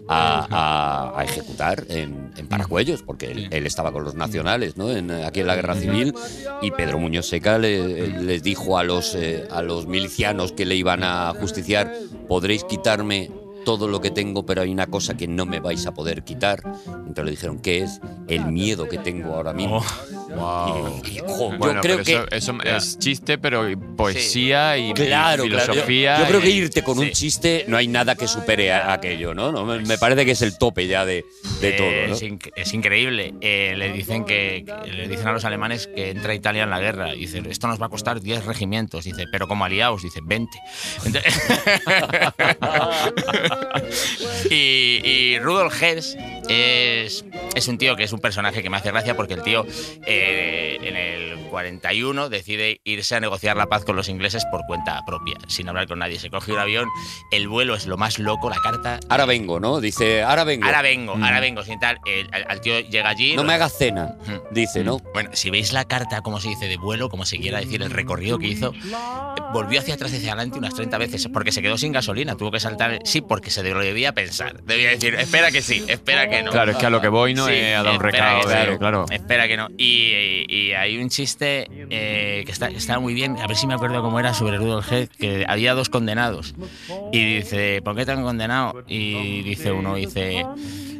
a- 0.07 0.47
a- 0.49 1.19
a 1.19 1.23
ejecutar 1.23 1.83
en, 1.89 2.31
en 2.37 2.47
Paracuellos, 2.47 3.01
porque 3.01 3.31
él, 3.31 3.47
él 3.51 3.65
estaba 3.65 3.91
con 3.91 4.03
los 4.03 4.13
nacionales, 4.15 4.77
¿no? 4.77 4.89
En, 4.91 5.09
aquí 5.11 5.39
en 5.39 5.47
la 5.47 5.55
guerra 5.55 5.75
civil, 5.75 6.13
y 6.61 6.71
Pedro 6.71 6.99
Muñoz 6.99 7.27
Seca 7.27 7.57
le- 7.57 8.07
les 8.21 8.43
dijo 8.43 8.77
a 8.77 8.83
los, 8.83 9.15
eh, 9.15 9.47
a 9.49 9.61
los 9.61 9.87
milicianos 9.87 10.51
que 10.51 10.65
le 10.65 10.75
iban 10.75 11.03
a 11.03 11.33
justiciar, 11.39 11.91
podréis 12.27 12.63
quitarme 12.63 13.31
todo 13.65 13.87
lo 13.87 13.99
que 13.99 14.11
tengo, 14.11 14.45
pero 14.45 14.61
hay 14.61 14.71
una 14.71 14.85
cosa 14.85 15.17
que 15.17 15.27
no 15.27 15.47
me 15.47 15.59
vais 15.59 15.87
a 15.87 15.93
poder 15.95 16.23
quitar. 16.23 16.61
Entonces 16.85 17.25
le 17.25 17.31
dijeron, 17.31 17.57
¿qué 17.59 17.79
es? 17.81 17.99
El 18.27 18.45
miedo 18.51 18.87
que 18.87 18.99
tengo 18.99 19.33
ahora 19.33 19.53
mismo. 19.53 19.81
Wow. 20.35 21.01
Y, 21.05 21.09
y, 21.17 21.19
jo, 21.19 21.51
yo 21.51 21.57
Bueno, 21.57 21.81
creo 21.81 21.97
que 22.03 22.11
eso, 22.13 22.25
eso 22.31 22.57
es 22.63 22.99
chiste, 22.99 23.37
pero 23.37 23.65
poesía 23.95 24.77
y, 24.77 24.89
y 24.89 24.93
Claro, 24.93 25.43
claro. 25.45 25.45
Yo- 25.45 25.73
filosofía. 25.73 26.19
Yo, 26.19 26.25
creo 26.27 26.41
que 26.41 26.49
irte 26.49 26.83
con 26.83 26.99
un 26.99 27.09
chiste 27.11 27.65
no 27.67 27.77
hay 27.77 27.87
nada 27.87 28.15
que 28.15 28.27
supere 28.27 28.71
a 28.71 28.93
aquello, 28.93 29.33
¿no? 29.33 29.51
No, 29.51 29.65
Me 29.65 29.79
me 29.79 29.97
parece 29.97 30.25
que 30.25 30.31
es 30.31 30.41
el 30.41 30.57
tope 30.57 30.87
ya 30.87 31.05
de, 31.05 31.25
de 31.61 31.69
Eh, 31.69 31.73
todo, 31.73 31.87
¿no? 32.09 32.13
es, 32.15 32.23
inc- 32.23 32.51
es 32.55 32.73
increíble. 32.73 33.33
Eh, 33.41 33.73
le 33.77 33.91
dicen 33.93 34.25
que, 34.25 34.65
le 34.91 35.07
dicen 35.07 35.27
a 35.27 35.31
los 35.31 35.45
alemanes 35.45 35.87
que 35.87 36.09
entra 36.11 36.33
Italia 36.33 36.63
en 36.63 36.69
la 36.69 36.79
guerra. 36.79 37.13
Dice, 37.13 37.41
esto 37.49 37.67
nos 37.67 37.81
va 37.81 37.85
a 37.87 37.89
costar 37.89 38.19
10 38.21 38.45
regimientos. 38.45 39.05
Dice, 39.05 39.25
pero 39.31 39.47
como 39.47 39.65
aliados, 39.65 40.03
dice, 40.03 40.19
20. 40.23 40.57
Entonces- 41.05 41.41
y, 44.49 45.01
y 45.03 45.39
Rudolf 45.39 45.81
Hess 45.81 46.17
es, 46.49 47.25
es 47.55 47.67
un 47.67 47.77
tío 47.77 47.95
que 47.95 48.03
es 48.03 48.13
un 48.13 48.19
personaje 48.19 48.61
que 48.63 48.69
me 48.69 48.77
hace 48.77 48.91
gracia 48.91 49.15
porque 49.15 49.33
el 49.35 49.41
tío 49.43 49.65
eh, 50.05 50.24
en 50.29 50.95
el 50.95 51.35
41 51.49 52.29
decide 52.29 52.81
irse 52.83 53.15
a 53.15 53.19
negociar 53.19 53.55
la 53.57 53.67
paz 53.67 53.85
con 53.85 53.95
los 53.95 54.09
ingleses 54.09 54.45
por 54.51 54.61
cuenta 54.67 55.01
propia, 55.05 55.35
sin 55.47 55.67
hablar 55.69 55.87
con 55.87 55.99
nadie. 55.99 56.19
Se 56.19 56.29
coge 56.29 56.51
un 56.51 56.59
avión, 56.59 56.89
el 57.31 57.47
vuelo 57.47 57.75
es 57.75 57.85
lo 57.85 57.97
más 57.97 58.19
loco, 58.19 58.49
la 58.49 58.57
carta 58.61 58.99
Ahora 59.09 59.25
vengo, 59.25 59.59
¿no? 59.59 59.79
Dice, 59.81 60.23
ahora 60.23 60.43
vengo. 60.43 60.65
Ahora 60.65 60.81
vengo, 60.81 61.13
ahora 61.13 61.39
vengo, 61.39 61.63
sin 61.63 61.79
tal. 61.79 61.99
El, 62.05 62.27
al, 62.47 62.61
tío 62.61 62.79
llega 62.81 63.09
allí. 63.09 63.33
Mm. 63.33 63.35
No 63.37 63.41
lo- 63.43 63.47
me 63.47 63.53
hagas 63.53 63.77
cena, 63.77 64.15
Mm. 64.25 64.53
dice, 64.53 64.83
¿no? 64.83 64.99
Bueno, 65.13 65.29
si 65.33 65.49
veis 65.49 65.71
la 65.73 65.85
carta, 65.85 66.21
como 66.21 66.39
se 66.39 66.49
dice, 66.49 66.67
de 66.67 66.77
vuelo, 66.77 67.09
como 67.09 67.25
se 67.25 67.37
quiera 67.37 67.59
decir, 67.59 67.81
el 67.81 67.91
recorrido 67.91 68.37
que 68.39 68.47
hizo, 68.47 68.73
eh, 68.73 69.41
volvió 69.53 69.79
hacia 69.79 69.93
atrás 69.95 70.11
y 70.13 70.17
hacia 70.17 70.33
adelante 70.33 70.57
unas 70.57 70.73
30 70.75 70.97
veces 70.97 71.27
porque 71.31 71.51
se 71.51 71.61
quedó 71.61 71.77
sin 71.77 71.91
gasolina. 71.91 72.35
Tuvo 72.35 72.51
que 72.51 72.59
saltar, 72.59 72.99
sí, 73.05 73.21
porque 73.21 73.49
se 73.51 73.63
lo 73.63 73.79
debía 73.79 74.13
pensar. 74.13 74.61
Debía 74.63 74.89
decir, 74.89 75.15
espera 75.15 75.51
que 75.51 75.61
sí, 75.61 75.83
espera 75.87 76.29
que 76.29 76.43
no. 76.43 76.51
Claro, 76.51 76.71
es 76.71 76.77
que 76.77 76.85
a 76.85 76.89
lo 76.89 77.01
que 77.01 77.07
voy 77.07 77.33
no 77.33 77.45
Sí, 77.47 77.53
he 77.53 77.71
dado 77.71 77.93
un 77.93 77.99
recado 77.99 78.41
que 78.47 78.53
de. 78.55 78.71
sí. 78.73 78.77
Claro. 78.77 79.05
Espera 79.09 79.47
que 79.47 79.57
no. 79.57 79.67
Y, 79.77 80.04
y 80.05 80.73
hay 80.73 80.97
un 80.97 81.09
chiste 81.09 81.67
eh, 81.89 82.43
que 82.45 82.51
está, 82.51 82.67
está 82.67 82.99
muy 82.99 83.13
bien, 83.13 83.37
a 83.37 83.47
ver 83.47 83.55
si 83.55 83.67
me 83.67 83.73
acuerdo 83.73 84.01
cómo 84.01 84.19
era 84.19 84.33
sobre 84.33 84.57
Rudolf 84.57 84.91
Hess, 84.91 85.09
que 85.09 85.45
había 85.47 85.73
dos 85.73 85.89
condenados. 85.89 86.55
Y 87.11 87.35
dice, 87.37 87.81
¿por 87.83 87.95
qué 87.95 88.05
te 88.05 88.11
han 88.11 88.23
condenado? 88.23 88.83
Y 88.87 89.41
dice 89.43 89.71
uno, 89.71 89.95
dice, 89.95 90.45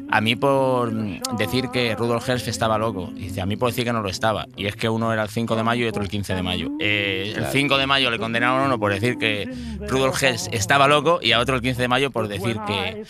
a 0.10 0.22
mí 0.22 0.36
por 0.36 0.92
decir 1.38 1.70
que 1.70 1.96
Rudolf 1.96 2.30
Hess 2.30 2.48
estaba 2.48 2.78
loco. 2.78 3.12
Dice, 3.14 3.42
a 3.42 3.46
mí 3.46 3.56
por 3.56 3.70
decir 3.70 3.86
que 3.86 3.94
no 3.94 4.02
lo 4.02 4.10
estaba. 4.10 4.48
Y 4.56 4.66
es 4.66 4.76
que 4.76 4.90
uno 4.90 5.12
era 5.12 5.24
el 5.24 5.30
5 5.30 5.56
de 5.56 5.64
mayo 5.64 5.86
y 5.86 5.88
otro 5.88 6.04
el 6.04 6.10
15 6.10 6.36
de 6.36 6.42
mayo. 6.42 6.70
Eh, 6.80 7.34
el 7.36 7.46
5 7.46 7.78
de 7.78 7.88
mayo 7.88 8.12
le 8.12 8.20
condenaron 8.20 8.62
a 8.62 8.66
uno 8.66 8.80
por 8.80 8.94
decir 8.94 9.18
que 9.18 9.50
Rudolf 9.88 10.22
Hess 10.22 10.50
estaba 10.52 10.88
loco 10.88 11.20
y 11.22 11.32
a 11.32 11.40
otro 11.40 11.56
el 11.56 11.62
15 11.62 11.82
de 11.82 11.88
mayo 11.88 12.12
por 12.12 12.28
decir 12.28 12.58
que, 12.68 13.04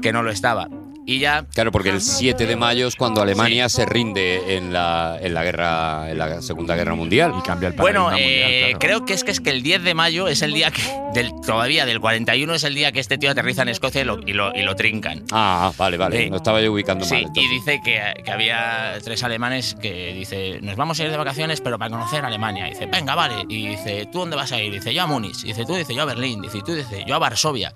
que 0.00 0.12
no 0.12 0.22
lo 0.22 0.30
estaba. 0.30 0.68
Y 1.04 1.18
ya 1.18 1.44
Claro, 1.54 1.72
porque 1.72 1.90
el 1.90 2.00
7 2.00 2.46
de 2.46 2.56
mayo 2.56 2.86
es 2.86 2.96
cuando 2.96 3.22
Alemania 3.22 3.68
se 3.68 3.84
rinde 3.86 4.56
en 4.56 4.72
la, 4.72 5.18
en 5.20 5.34
la 5.34 5.42
guerra, 5.42 6.10
en 6.10 6.18
la 6.18 6.40
Segunda 6.42 6.76
Guerra 6.76 6.94
Mundial. 6.94 7.34
Y 7.38 7.42
cambia 7.42 7.68
el 7.68 7.74
Bueno, 7.74 8.04
mundial, 8.10 8.20
eh, 8.22 8.60
claro. 8.70 8.78
creo 8.78 9.04
que 9.04 9.14
es 9.14 9.24
que 9.24 9.30
es 9.32 9.40
que 9.40 9.50
el 9.50 9.62
10 9.62 9.82
de 9.82 9.94
mayo 9.94 10.28
es 10.28 10.42
el 10.42 10.52
día 10.54 10.70
que 10.70 10.82
del 11.12 11.32
todavía 11.44 11.86
del 11.86 12.00
41 12.00 12.54
es 12.54 12.64
el 12.64 12.74
día 12.74 12.92
que 12.92 13.00
este 13.00 13.18
tío 13.18 13.30
aterriza 13.30 13.62
en 13.62 13.68
Escocia 13.68 14.00
y 14.02 14.04
lo, 14.04 14.20
y 14.26 14.32
lo, 14.32 14.54
y 14.54 14.62
lo 14.62 14.76
trincan. 14.76 15.24
Ah, 15.32 15.72
vale, 15.76 15.96
vale. 15.96 16.24
Sí. 16.24 16.30
No 16.30 16.36
estaba 16.36 16.60
yo 16.60 16.72
ubicando 16.72 17.04
Sí, 17.04 17.14
mal. 17.14 17.22
y 17.22 17.26
entonces. 17.26 17.50
dice 17.50 17.80
que, 17.84 18.22
que 18.24 18.30
había 18.30 18.94
tres 19.02 19.22
alemanes 19.24 19.74
que 19.80 20.12
dice, 20.14 20.60
nos 20.62 20.76
vamos 20.76 20.98
a 21.00 21.04
ir 21.04 21.10
de 21.10 21.16
vacaciones, 21.16 21.60
pero 21.60 21.78
para 21.78 21.90
conocer 21.90 22.24
Alemania. 22.24 22.66
dice, 22.66 22.86
venga, 22.86 23.14
vale. 23.16 23.44
Y 23.48 23.66
dice, 23.68 24.06
¿tú 24.12 24.20
dónde 24.20 24.36
vas 24.36 24.52
a 24.52 24.60
ir? 24.62 24.72
dice, 24.72 24.94
yo 24.94 25.02
a 25.02 25.06
Múnich. 25.06 25.42
dice, 25.42 25.64
tú, 25.66 25.74
dice, 25.74 25.94
yo 25.94 26.02
a 26.02 26.06
Berlín. 26.06 26.40
Dice, 26.42 26.58
y 26.58 26.62
tú, 26.62 26.74
dice, 26.74 27.04
yo 27.06 27.14
a 27.16 27.18
Varsovia. 27.18 27.74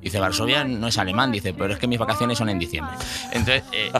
dice, 0.00 0.20
Varsovia 0.20 0.62
no 0.64 0.88
es 0.88 0.96
alemán. 0.98 1.32
Dice, 1.32 1.52
pero 1.52 1.72
es 1.72 1.78
que 1.80 1.86
mis 1.88 1.98
vacaciones 1.98 2.38
son 2.38 2.48
en 2.48 2.58
diciembre. 2.68 2.96
Entonces, 3.32 3.62
eh, 3.72 3.90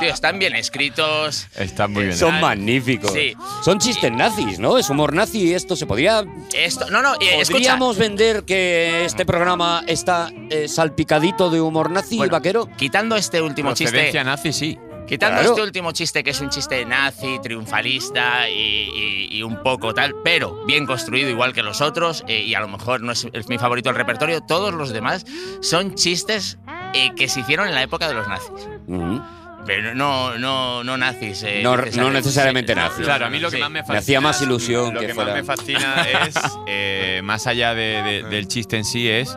tío, 0.00 0.12
están 0.12 0.38
bien 0.38 0.54
escritos. 0.56 1.46
Está 1.56 1.88
muy 1.88 2.04
bien. 2.04 2.16
Son 2.16 2.40
magníficos. 2.40 3.12
sí. 3.12 3.34
Son 3.64 3.78
chistes 3.78 4.12
nazis, 4.12 4.58
¿no? 4.58 4.78
Es 4.78 4.90
humor 4.90 5.12
nazi. 5.12 5.54
Esto 5.54 5.76
se 5.76 5.86
podía. 5.86 6.24
Esto, 6.54 6.90
no, 6.90 7.02
no, 7.02 7.14
eh, 7.14 7.40
escucha. 7.40 7.52
¿Podríamos 7.58 7.98
vender 7.98 8.44
que 8.44 9.04
este 9.04 9.24
programa 9.24 9.84
está 9.86 10.30
eh, 10.50 10.68
salpicadito 10.68 11.50
de 11.50 11.60
humor 11.60 11.90
nazi, 11.90 12.16
Bueno, 12.16 12.32
vaquero? 12.32 12.68
Quitando 12.76 13.16
este 13.16 13.40
último 13.40 13.74
chiste. 13.74 14.12
Nazi, 14.24 14.52
sí. 14.52 14.78
Quitando 15.08 15.38
Claro. 15.38 15.50
este 15.54 15.62
último 15.62 15.92
chiste, 15.92 16.22
que 16.22 16.30
es 16.30 16.40
un 16.40 16.50
chiste 16.50 16.84
nazi, 16.84 17.38
triunfalista 17.42 18.48
y, 18.48 18.52
y- 18.52 19.28
y 19.38 19.42
un 19.42 19.62
poco 19.62 19.94
tal, 19.94 20.14
pero 20.22 20.64
bien 20.66 20.84
construido 20.86 21.30
igual 21.30 21.52
que 21.52 21.62
los 21.62 21.80
otros, 21.80 22.24
eh, 22.28 22.42
y 22.42 22.54
a 22.54 22.60
lo 22.60 22.68
mejor 22.68 23.00
no 23.00 23.12
es, 23.12 23.26
es 23.32 23.48
mi 23.48 23.58
favorito 23.58 23.88
del 23.88 23.96
repertorio, 23.96 24.40
todos 24.42 24.74
los 24.74 24.90
demás 24.92 25.24
son 25.62 25.94
chistes 25.94 26.58
eh, 26.94 27.10
que 27.16 27.28
se 27.28 27.40
hicieron 27.40 27.68
en 27.68 27.74
la 27.74 27.82
época 27.82 28.06
de 28.08 28.14
los 28.14 28.28
nazis. 28.28 28.68
Ujú. 28.86 29.22
Pero 29.66 29.94
no, 29.94 30.38
no, 30.38 30.82
no 30.84 30.96
nazis. 30.96 31.42
eh, 31.42 31.60
No- 31.62 31.76
no 31.76 32.10
necesariamente 32.10 32.74
nazis. 32.74 33.04
Claro, 33.04 33.26
a 33.26 33.30
mí 33.30 33.38
lo 33.38 33.50
que 33.50 33.56
Sí. 33.56 33.62
más 33.62 33.70
me 33.70 33.80
Me 33.80 33.82
fascina. 33.82 33.98
hacía 33.98 34.20
más 34.20 34.40
ilusión 34.40 34.94
Lo 34.94 35.00
que 35.00 35.08
que, 35.08 35.14
fuera- 35.14 35.32
más 35.34 35.40
me 35.40 35.44
fascina 35.44 36.06
es, 36.26 36.34
eh, 36.66 37.20
más 37.24 37.46
allá 37.46 37.74
de- 37.74 38.02
de- 38.02 38.22
del 38.22 38.48
chiste 38.48 38.76
en 38.76 38.84
sí, 38.84 39.08
es 39.08 39.36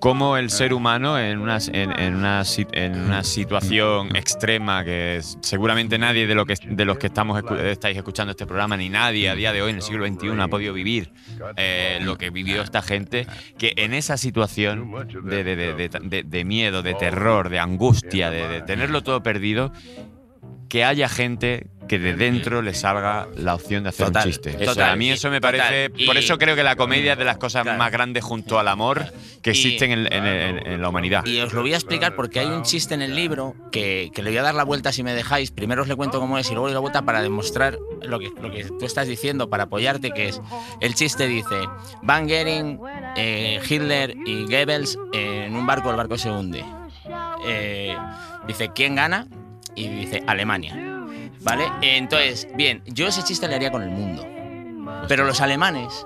cómo 0.00 0.36
el 0.36 0.50
ser 0.50 0.72
humano 0.72 1.18
en 1.18 1.38
una, 1.38 1.58
en, 1.72 2.14
una, 2.14 2.42
en 2.72 3.00
una 3.00 3.24
situación 3.24 4.14
extrema 4.16 4.84
que 4.84 5.20
seguramente 5.40 5.98
nadie 5.98 6.26
de, 6.26 6.34
lo 6.34 6.46
que, 6.46 6.54
de 6.62 6.84
los 6.84 6.98
que 6.98 7.08
estamos 7.08 7.42
estáis 7.64 7.96
escuchando 7.96 8.30
este 8.30 8.46
programa, 8.46 8.76
ni 8.76 8.88
nadie 8.88 9.28
a 9.28 9.34
día 9.34 9.52
de 9.52 9.62
hoy 9.62 9.70
en 9.70 9.76
el 9.76 9.82
siglo 9.82 10.06
XXI 10.06 10.40
ha 10.40 10.48
podido 10.48 10.72
vivir 10.72 11.12
eh, 11.56 11.98
lo 12.02 12.16
que 12.16 12.30
vivió 12.30 12.62
esta 12.62 12.82
gente, 12.82 13.26
que 13.58 13.72
en 13.76 13.92
esa 13.94 14.16
situación 14.16 14.92
de, 15.24 15.44
de- 15.44 16.22
de- 16.24 16.44
miedo, 16.44 16.82
de 16.82 16.94
terror, 16.94 17.48
de 17.48 17.58
angustia, 17.58 18.30
de 18.30 18.62
tenerlo 18.62 19.02
todo 19.02 19.22
perdido, 19.22 19.72
que 20.68 20.84
haya 20.84 21.08
gente 21.08 21.66
que 21.88 21.98
de 21.98 22.12
dentro 22.12 22.60
le 22.60 22.74
salga 22.74 23.28
la 23.38 23.54
opción 23.54 23.82
de 23.84 23.88
hacer 23.88 24.08
Total, 24.08 24.26
un 24.26 24.30
chiste. 24.32 24.52
total, 24.52 24.90
a 24.90 24.96
mí 24.96 25.10
eso 25.10 25.30
me 25.30 25.40
total. 25.40 25.58
parece. 25.58 25.90
Y- 25.96 26.04
por 26.04 26.18
eso 26.18 26.36
creo 26.36 26.54
que 26.54 26.62
la 26.62 26.76
comedia 26.76 27.12
es 27.14 27.18
de 27.18 27.24
las 27.24 27.38
cosas 27.38 27.62
Claro. 27.62 27.78
más 27.78 27.90
grandes 27.90 28.22
junto 28.22 28.58
al 28.58 28.68
amor 28.68 29.06
que 29.40 29.48
Y- 29.48 29.52
existen 29.52 29.92
en, 29.92 30.12
en- 30.12 30.26
en- 30.26 30.66
en 30.66 30.82
la 30.82 30.90
humanidad. 30.90 31.24
Y 31.24 31.40
os 31.40 31.54
lo 31.54 31.62
voy 31.62 31.72
a 31.72 31.76
explicar 31.76 32.14
porque 32.14 32.40
hay 32.40 32.46
un 32.48 32.62
chiste 32.62 32.92
en 32.92 33.00
el 33.00 33.16
libro 33.16 33.54
que, 33.72 34.10
que 34.14 34.22
le 34.22 34.28
voy 34.28 34.36
a 34.38 34.42
dar 34.42 34.54
la 34.54 34.64
vuelta 34.64 34.92
si 34.92 35.02
me 35.02 35.14
dejáis. 35.14 35.50
Primero 35.50 35.80
os 35.80 35.88
le 35.88 35.96
cuento 35.96 36.20
cómo 36.20 36.36
es 36.38 36.50
y 36.50 36.52
luego 36.52 36.66
le 36.66 36.72
doy 36.74 36.76
la 36.76 36.80
vuelta 36.80 37.00
para 37.06 37.22
demostrar 37.22 37.78
lo 38.02 38.18
que, 38.18 38.28
lo 38.38 38.50
que 38.50 38.64
tú 38.64 38.84
estás 38.84 39.08
diciendo, 39.08 39.48
para 39.48 39.62
apoyarte, 39.64 40.10
que 40.10 40.28
es 40.28 40.42
el 40.82 40.94
chiste 40.94 41.26
dice, 41.26 41.56
Van 42.02 42.28
Goering, 42.28 42.78
eh, 43.16 43.60
Hitler 43.66 44.14
y 44.26 44.42
Goebbels 44.44 44.98
en 45.14 45.56
un 45.56 45.66
barco, 45.66 45.88
el 45.90 45.96
barco 45.96 46.18
se 46.18 46.30
hunde. 46.30 46.62
Eh, 47.46 47.96
dice, 48.46 48.70
¿quién 48.74 48.94
gana? 48.96 49.26
Y 49.74 49.88
dice, 49.88 50.22
Alemania. 50.26 50.74
¿Vale? 51.40 51.70
Entonces, 51.82 52.48
bien, 52.56 52.82
yo 52.86 53.06
ese 53.06 53.22
chiste 53.22 53.48
le 53.48 53.54
haría 53.54 53.70
con 53.70 53.82
el 53.82 53.90
mundo. 53.90 54.26
Pero 55.08 55.24
los 55.24 55.40
alemanes 55.40 56.04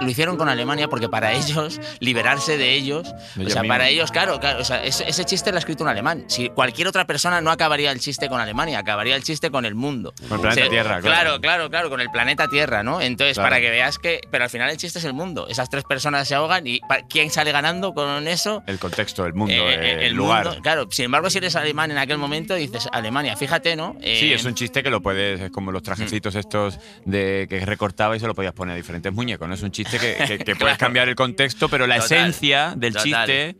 lo 0.00 0.08
hicieron 0.08 0.36
con 0.36 0.48
Alemania 0.48 0.88
porque 0.88 1.08
para 1.08 1.32
ellos, 1.34 1.80
liberarse 2.00 2.56
de 2.56 2.72
ellos, 2.74 3.14
o 3.44 3.48
sea, 3.50 3.62
para 3.64 3.88
ellos, 3.88 4.10
claro, 4.10 4.38
claro, 4.40 4.60
o 4.60 4.64
sea, 4.64 4.82
ese, 4.84 5.08
ese 5.08 5.24
chiste 5.24 5.50
lo 5.50 5.56
ha 5.56 5.58
escrito 5.58 5.84
un 5.84 5.90
alemán. 5.90 6.24
Si 6.28 6.48
cualquier 6.50 6.88
otra 6.88 7.06
persona 7.06 7.40
no 7.40 7.50
acabaría 7.50 7.90
el 7.90 8.00
chiste 8.00 8.28
con 8.28 8.40
Alemania, 8.40 8.78
acabaría 8.78 9.16
el 9.16 9.22
chiste 9.22 9.50
con 9.50 9.64
el 9.64 9.74
mundo. 9.74 10.14
Con 10.28 10.36
el 10.36 10.40
planeta 10.40 10.50
O 10.50 10.54
sea, 10.64 10.68
Tierra, 10.70 11.00
claro. 11.00 11.02
Claro, 11.02 11.40
claro, 11.40 11.70
claro, 11.70 11.90
con 11.90 12.00
el 12.00 12.10
planeta 12.10 12.48
Tierra, 12.48 12.82
¿no? 12.82 13.00
Entonces, 13.00 13.34
Claro. 13.34 13.46
para 13.50 13.60
que 13.60 13.70
veas 13.70 13.98
que. 13.98 14.20
Pero 14.30 14.44
al 14.44 14.50
final 14.50 14.70
el 14.70 14.76
chiste 14.76 14.98
es 14.98 15.04
el 15.04 15.12
mundo. 15.14 15.46
Esas 15.48 15.68
tres 15.70 15.84
personas 15.84 16.28
se 16.28 16.34
ahogan 16.34 16.66
y 16.66 16.80
¿quién 17.08 17.30
sale 17.30 17.50
ganando 17.52 17.94
con 17.94 18.28
eso? 18.28 18.62
El 18.66 18.78
contexto, 18.78 19.24
el 19.26 19.34
mundo, 19.34 19.54
Eh, 19.54 19.94
el, 19.94 20.02
el 20.04 20.12
lugar. 20.14 20.44
mundo. 20.46 20.60
Claro, 20.62 20.86
sin 20.90 21.06
embargo, 21.06 21.30
si 21.30 21.38
eres 21.38 21.56
alemán 21.56 21.90
en 21.90 21.98
aquel 21.98 22.18
momento, 22.18 22.54
dices 22.54 22.88
Alemania, 22.92 23.36
fíjate, 23.36 23.74
¿no? 23.76 23.96
Sí, 24.02 24.32
es 24.32 24.44
un 24.44 24.54
chiste 24.54 24.82
que 24.82 24.90
lo 24.90 25.00
puedes, 25.02 25.40
es 25.40 25.50
como 25.50 25.72
los 25.72 25.82
trajecitos 25.82 26.34
estos 26.34 26.78
de 27.04 27.46
que 27.48 27.64
recortaba 27.64 28.16
y 28.16 28.20
se 28.20 28.26
lo 28.26 28.34
podías 28.34 28.52
poner 28.52 28.74
a 28.74 28.76
diferentes 28.76 29.12
muñecos, 29.12 29.48
¿no? 29.48 29.54
Es 29.54 29.62
un 29.62 29.71
un 29.71 29.71
chiste 29.72 29.98
que, 29.98 30.16
que- 30.26 30.38
que 30.44 30.56
puedes 30.58 30.78
cambiar 30.78 31.08
el 31.08 31.14
contexto, 31.14 31.68
pero 31.68 31.86
la 31.86 31.98
Total, 32.00 32.18
esencia 32.18 32.74
del 32.76 32.92
total. 32.94 33.04
chiste 33.26 33.56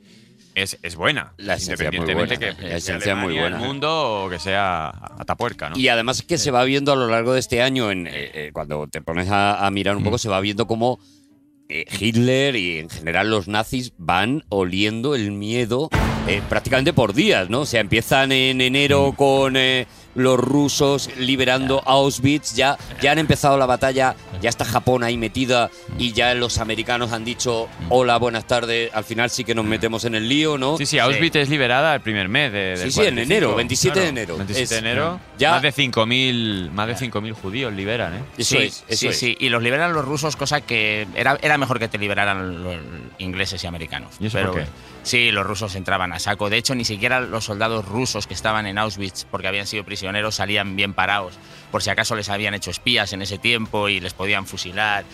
es, 0.55 0.79
es 0.83 0.97
buena. 0.97 1.33
La 1.39 1.55
esencia 1.55 1.75
es 1.75 1.81
muy 1.93 1.97
independientemente 2.01 2.37
buena, 2.47 2.61
que, 2.61 2.69
la 2.69 2.77
esencia 2.77 3.01
sea 3.05 3.15
es 3.15 3.19
muy 3.21 3.39
buena. 3.39 3.57
el 3.57 3.63
mundo 3.63 4.25
o 4.25 4.31
que 4.31 4.39
sea 4.39 4.89
Atapuerca, 5.19 5.71
¿no? 5.71 5.79
Y 5.79 5.89
además 5.89 6.23
que 6.23 6.37
se 6.39 6.51
va 6.51 6.63
viendo 6.65 6.93
a 6.93 6.97
lo 6.97 7.09
largo 7.09 7.33
de 7.33 7.41
este 7.41 7.63
año, 7.63 7.91
en, 7.91 8.07
eh, 8.07 8.11
eh, 8.15 8.51
cuando 8.53 8.87
te 8.87 9.01
pones 9.03 9.29
a, 9.31 9.67
a 9.67 9.71
mirar 9.71 9.97
un 9.97 10.05
poco, 10.05 10.19
se 10.19 10.29
va 10.29 10.41
viendo 10.41 10.67
cómo 10.67 11.01
eh, 11.69 11.87
Hitler 11.99 12.55
y 12.57 12.79
en 12.81 12.91
general 12.91 13.31
los 13.31 13.49
nazis 13.49 13.93
van 13.97 14.45
oliendo 14.51 15.15
el 15.15 15.33
miedo 15.33 15.89
eh, 16.29 16.43
prácticamente 16.49 16.93
por 16.93 17.15
días, 17.15 17.49
¿no? 17.49 17.61
O 17.61 17.67
sea, 17.67 17.81
empiezan 17.81 18.31
en 18.33 18.61
enero 18.61 19.15
con 19.17 19.57
eh, 19.57 19.87
los 20.15 20.39
rusos 20.39 21.09
liberando 21.19 21.83
Auschwitz, 21.87 22.55
ya, 22.55 22.77
ya 23.01 23.13
han 23.13 23.19
empezado 23.19 23.57
la 23.57 23.67
batalla, 23.67 24.15
ya 24.41 24.51
está 24.51 24.65
Japón 24.65 25.03
ahí 25.05 25.17
metida 25.17 25.71
y 25.99 26.13
ya 26.13 26.35
los 26.35 26.59
americanos 26.59 27.13
han 27.13 27.25
dicho 27.25 27.69
hola, 27.89 28.19
buenas 28.19 28.47
tardes, 28.47 28.91
al 28.95 29.05
final 29.05 29.31
sí 29.31 29.45
que 29.45 29.55
nos 29.55 29.65
metemos 29.65 30.05
en 30.05 30.15
el 30.15 30.29
lío, 30.29 30.59
¿no? 30.59 30.77
Sí, 30.77 30.87
sí, 30.87 30.99
Auschwitz 30.99 31.37
es 31.37 31.49
liberada 31.49 31.95
el 31.95 32.01
primer 32.01 32.29
mes 32.29 32.53
de, 32.53 32.77
Sí, 32.77 32.91
sí, 32.91 33.01
en 33.01 33.15
45, 33.15 33.23
enero, 33.23 33.57
27 33.57 34.01
de 34.01 34.09
enero. 34.09 34.37
27 34.37 34.75
de 34.75 34.79
enero. 34.81 35.21
ya- 35.39 35.53
más 35.53 35.63
de 35.63 35.73
5.000 35.73 36.71
más 36.73 36.87
de 36.89 36.97
5.000 36.97 37.33
judíos 37.33 37.73
liberan, 37.73 38.15
¿eh? 38.15 38.23
Eso 38.39 38.57
sí, 38.59 38.65
es, 38.65 38.85
eso 38.89 39.01
sí, 39.01 39.07
es. 39.09 39.19
sí. 39.19 39.37
Y 39.41 39.49
los 39.49 39.63
liberan 39.63 39.93
los 39.93 40.05
rusos, 40.05 40.37
cosa 40.37 40.61
que 40.61 41.07
era, 41.15 41.39
era 41.43 41.57
mejor 41.59 41.79
que 41.79 41.89
te 41.89 41.99
liberaran 41.99 42.63
los 42.63 42.77
ingleses 43.19 43.63
y 43.65 43.67
americanos. 43.67 44.15
¿Y 44.21 44.27
eso 44.27 44.39
Pero, 44.39 44.53
por 44.53 44.61
qué? 44.63 44.67
Sí, 45.03 45.33
los 45.33 45.45
rusos 45.45 45.75
entraban 45.75 46.13
a 46.13 46.21
saco. 46.21 46.49
De 46.49 46.57
hecho, 46.57 46.75
ni 46.77 46.85
siquiera 46.85 47.21
los 47.21 47.45
soldados 47.45 47.85
rusos 47.87 48.29
que 48.29 48.35
estaban 48.35 48.67
en 48.67 48.79
Auschwitz, 48.79 49.25
porque 49.31 49.49
habían 49.49 49.67
sido 49.67 49.85
prisioneros, 49.85 50.37
salían 50.37 50.77
bien 50.77 50.95
parados. 50.95 51.35
Por 51.73 51.83
si 51.83 51.91
acaso 51.91 52.15
les 52.15 52.29
habían 52.29 52.55
hecho 52.55 52.71
espías 52.71 53.13
en 53.13 53.23
ese 53.23 53.39
tiempo 53.39 53.89
y 53.89 53.99
les 53.99 54.15
podían 54.15 54.47
fusilar. 54.47 55.05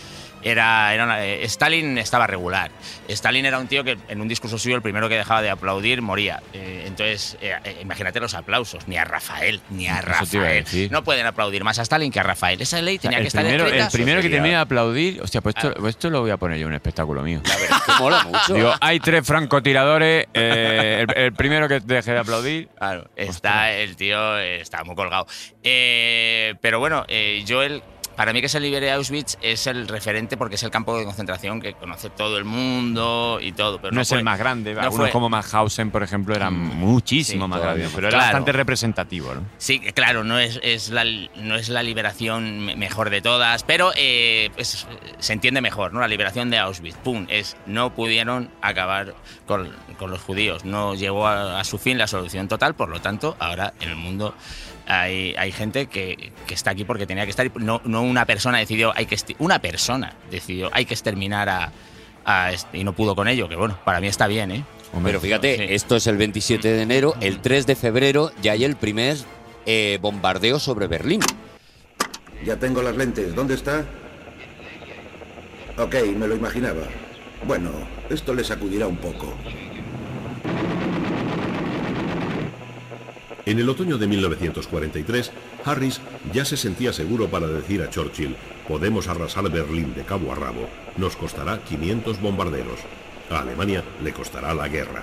Era, 0.42 0.94
era 0.94 1.04
una- 1.04 1.24
eh, 1.24 1.44
Stalin 1.44 1.98
estaba 1.98 2.26
regular. 2.26 2.70
Stalin 3.08 3.44
era 3.46 3.58
un 3.58 3.66
tío 3.68 3.82
que 3.84 3.98
en 4.08 4.20
un 4.20 4.28
discurso 4.28 4.58
suyo 4.58 4.76
el 4.76 4.82
primero 4.82 5.08
que 5.08 5.16
dejaba 5.16 5.42
de 5.42 5.50
aplaudir 5.50 6.00
moría. 6.02 6.42
Eh, 6.52 6.84
entonces, 6.86 7.36
eh, 7.40 7.56
imagínate 7.82 8.20
los 8.20 8.34
aplausos. 8.34 8.86
Ni 8.88 8.96
a 8.96 9.04
Rafael, 9.04 9.60
ni 9.70 9.86
a 9.88 9.98
a 9.98 10.00
Rafael. 10.02 10.64
No 10.90 11.02
pueden 11.04 11.26
aplaudir 11.26 11.64
más 11.64 11.78
a 11.78 11.82
Stalin 11.82 12.12
que 12.12 12.20
a 12.20 12.22
Rafael. 12.22 12.60
Esa 12.60 12.80
ley 12.82 12.98
tenía 12.98 13.20
que 13.20 13.26
estar 13.28 13.42
primero, 13.42 13.64
escrita. 13.64 13.84
el 13.86 13.90
primero 13.90 14.22
que 14.22 14.28
termina 14.30 14.56
de 14.56 14.62
aplaudir, 14.62 15.20
hostia, 15.22 15.40
pues 15.40 15.56
esto, 15.56 15.68
Claro. 15.68 15.80
pues 15.80 15.94
esto 15.96 16.10
lo 16.10 16.20
voy 16.20 16.30
a 16.30 16.36
poner 16.36 16.58
yo 16.58 16.62
en 16.66 16.68
un 16.68 16.74
espectáculo 16.74 17.22
mío. 17.22 17.40
Es 17.44 17.52
que 17.84 17.92
mola 17.98 18.22
mucho. 18.24 18.54
Digo, 18.54 18.72
hay 18.80 19.00
tres 19.00 19.26
francotiradores, 19.26 20.26
eh, 20.34 21.04
el, 21.08 21.16
el 21.24 21.32
primero 21.32 21.66
que 21.68 21.80
deje 21.80 22.12
de 22.12 22.18
aplaudir. 22.18 22.68
Claro, 22.78 23.10
está 23.16 23.72
el 23.72 23.96
tío 23.96 24.38
eh, 24.38 24.60
está 24.60 24.84
muy 24.84 24.94
colgado. 24.94 25.26
Eh, 25.62 26.54
pero 26.60 26.78
bueno, 26.78 27.04
eh, 27.08 27.42
yo 27.44 27.62
el, 27.62 27.82
para 28.18 28.32
mí 28.32 28.40
que 28.40 28.48
se 28.48 28.58
libere 28.58 28.90
Auschwitz 28.90 29.38
es 29.40 29.68
el 29.68 29.86
referente 29.86 30.36
porque 30.36 30.56
es 30.56 30.62
el 30.64 30.70
campo 30.72 30.98
de 30.98 31.04
concentración 31.04 31.60
que 31.60 31.74
conoce 31.74 32.10
todo 32.10 32.36
el 32.36 32.44
mundo 32.44 33.38
y 33.40 33.52
todo. 33.52 33.76
Pero 33.78 33.92
no, 33.92 33.94
no, 33.96 34.00
es 34.02 34.08
fue- 34.08 34.18
el 34.18 34.24
más 34.24 34.40
grande. 34.40 34.74
no 34.74 34.80
Algunos 34.80 35.04
fue- 35.06 35.12
como 35.12 35.28
Mauthausen, 35.28 35.92
por 35.92 36.02
ejemplo, 36.02 36.34
eran 36.34 36.52
Mm, 36.52 36.74
muchísimo 36.80 37.44
sí, 37.44 37.48
más 37.50 37.60
grandes, 37.60 37.90
pero 37.94 38.08
era 38.08 38.16
Claro. 38.18 38.24
bastante 38.24 38.50
representativo, 38.52 39.34
¿no? 39.36 39.42
Sí, 39.58 39.78
claro, 39.78 40.24
no 40.24 40.36
es, 40.40 40.58
es 40.64 40.90
la, 40.90 41.04
no 41.04 41.54
es 41.54 41.68
la 41.68 41.84
liberación 41.84 42.58
me- 42.58 42.74
mejor 42.74 43.10
de 43.10 43.22
todas, 43.22 43.62
pero 43.62 43.92
eh, 43.94 44.50
pues, 44.56 44.84
se 45.20 45.32
entiende 45.32 45.60
mejor, 45.60 45.92
¿no? 45.92 46.00
La 46.00 46.08
liberación 46.08 46.50
de 46.50 46.58
Auschwitz, 46.58 46.96
pum, 46.96 47.26
es 47.30 47.56
no 47.66 47.94
pudieron 47.94 48.50
acabar 48.62 49.14
con, 49.46 49.70
con 49.96 50.10
los 50.10 50.20
judíos, 50.20 50.64
no 50.64 50.96
llegó 50.96 51.28
a, 51.28 51.60
a 51.60 51.64
su 51.64 51.78
fin 51.78 51.96
la 51.98 52.08
solución 52.08 52.48
total, 52.48 52.74
por 52.74 52.88
lo 52.88 53.00
tanto, 53.00 53.36
ahora 53.38 53.74
en 53.80 53.90
el 53.90 53.96
mundo 53.96 54.34
hay, 54.88 55.34
hay 55.38 55.52
gente 55.52 55.86
que, 55.86 56.32
que 56.46 56.54
está 56.54 56.70
aquí 56.72 56.84
porque 56.84 57.06
tenía 57.06 57.24
que 57.24 57.30
estar, 57.30 57.46
y 57.46 57.52
no, 57.56 57.80
no 57.84 58.02
una 58.02 58.24
persona 58.26 58.58
decidió, 58.58 58.92
hay 58.96 59.06
que 59.06 59.16
una 59.38 59.60
persona 59.60 60.14
decidió, 60.30 60.70
hay 60.72 60.86
que 60.86 60.94
exterminar 60.94 61.48
a, 61.48 61.72
a 62.24 62.52
este- 62.52 62.78
y 62.78 62.84
no 62.84 62.92
pudo 62.94 63.14
con 63.14 63.28
ello, 63.28 63.48
que 63.48 63.56
bueno, 63.56 63.78
para 63.84 64.00
mí 64.00 64.06
está 64.08 64.26
bien, 64.26 64.50
¿eh? 64.50 64.64
Hombre, 64.92 65.10
Pero 65.12 65.20
fíjate, 65.20 65.56
Sí. 65.56 65.64
esto 65.74 65.96
es 65.96 66.06
el 66.06 66.16
27 66.16 66.66
de 66.72 66.82
enero, 66.82 67.14
el 67.20 67.40
3 67.40 67.66
de 67.66 67.76
febrero 67.76 68.32
ya 68.40 68.52
hay 68.52 68.64
el 68.64 68.74
primer 68.76 69.16
eh, 69.66 69.98
bombardeo 70.00 70.58
sobre 70.58 70.86
Berlín. 70.86 71.20
Ya 72.44 72.56
tengo 72.56 72.80
las 72.82 72.96
lentes. 72.96 73.34
¿Dónde 73.34 73.54
está? 73.54 73.84
Ok, 75.76 75.94
me 76.16 76.26
lo 76.26 76.34
imaginaba. 76.34 76.84
Bueno, 77.46 77.70
esto 78.08 78.32
le 78.32 78.42
sacudirá 78.44 78.86
un 78.86 78.96
poco. 78.96 79.34
En 83.48 83.58
el 83.58 83.66
otoño 83.70 83.96
de 83.96 84.06
1943, 84.06 85.32
Harris 85.64 86.02
ya 86.34 86.44
se 86.44 86.58
sentía 86.58 86.92
seguro 86.92 87.28
para 87.28 87.46
decir 87.46 87.80
a 87.80 87.88
Churchill, 87.88 88.36
podemos 88.68 89.08
arrasar 89.08 89.50
Berlín 89.50 89.94
de 89.94 90.04
cabo 90.04 90.30
a 90.32 90.34
rabo, 90.34 90.68
nos 90.98 91.16
costará 91.16 91.58
500 91.64 92.20
bombarderos. 92.20 92.78
A 93.30 93.40
Alemania 93.40 93.82
le 94.04 94.12
costará 94.12 94.52
la 94.52 94.68
guerra. 94.68 95.02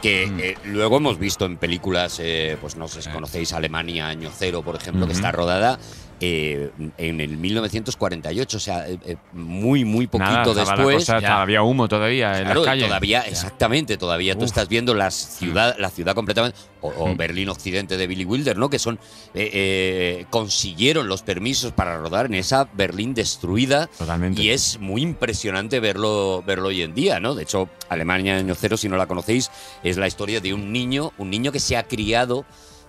que 0.00 0.22
eh, 0.22 0.56
luego 0.64 0.96
hemos 0.96 1.18
visto 1.18 1.44
en 1.44 1.58
películas, 1.58 2.18
eh, 2.18 2.56
pues 2.62 2.76
no 2.76 2.88
sé 2.88 3.02
si 3.02 3.10
conocéis 3.10 3.52
Alemania 3.52 4.08
Año 4.08 4.30
Cero, 4.34 4.62
por 4.62 4.76
ejemplo, 4.76 5.06
que 5.06 5.12
está 5.12 5.30
rodada 5.30 5.78
eh, 6.20 6.70
en 6.98 7.20
el 7.20 7.36
1948, 7.36 8.56
o 8.56 8.60
sea, 8.60 8.88
eh, 8.88 8.98
eh, 9.04 9.16
muy, 9.32 9.84
muy 9.84 10.06
poquito 10.08 10.30
Nada, 10.30 10.54
después. 10.54 10.96
cosa- 10.96 11.20
ya. 11.20 11.40
había 11.42 11.62
humo 11.62 11.86
todavía 11.88 12.38
en 12.38 12.44
Claro, 12.44 12.60
las 12.60 12.66
calles. 12.66 12.86
todavía, 12.86 13.20
exactamente, 13.20 13.96
todavía 13.96 14.36
tú 14.36 14.44
estás 14.44 14.68
viendo 14.68 14.94
las 14.94 15.14
ciudad, 15.14 15.76
la 15.78 15.90
ciudad 15.90 16.14
completamente, 16.14 16.58
o, 16.80 16.88
o 16.88 17.08
Mm. 17.08 17.16
Berlín 17.16 17.48
Occidente 17.48 17.96
de 17.96 18.06
Billy 18.06 18.24
Wilder, 18.24 18.56
¿no? 18.56 18.68
Que 18.70 18.78
son, 18.78 18.98
eh, 19.34 20.26
consiguieron 20.30 21.08
los 21.08 21.22
permisos 21.22 21.72
para 21.72 21.96
rodar 21.96 22.26
en 22.26 22.34
esa 22.34 22.68
Berlín 22.72 23.14
destruida 23.14 23.86
Totalmente. 23.98 24.40
y 24.42 24.50
es 24.50 24.78
muy 24.80 25.02
impresionante 25.02 25.80
verlo, 25.80 26.42
verlo 26.46 26.68
hoy 26.68 26.82
en 26.82 26.94
día, 26.94 27.20
¿no? 27.20 27.34
De 27.34 27.42
hecho, 27.44 27.68
Alemania 27.88 28.36
Año 28.36 28.54
Cero, 28.54 28.76
si 28.76 28.88
no 28.88 28.96
la 28.96 29.06
conocéis, 29.06 29.50
es 29.82 29.96
la 29.96 30.06
historia 30.06 30.40
de 30.40 30.52
un 30.54 30.72
niño, 30.72 31.12
un 31.18 31.30
niño 31.30 31.52
que 31.52 31.60
se 31.60 31.76
ha 31.76 31.82
criado, 31.84 32.44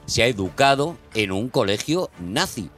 se 0.05 0.23
ha 0.23 0.27
educado 0.27 0.97
en 1.13 1.31
un 1.31 1.49
colegio 1.49 2.09
nazi. 2.19 2.69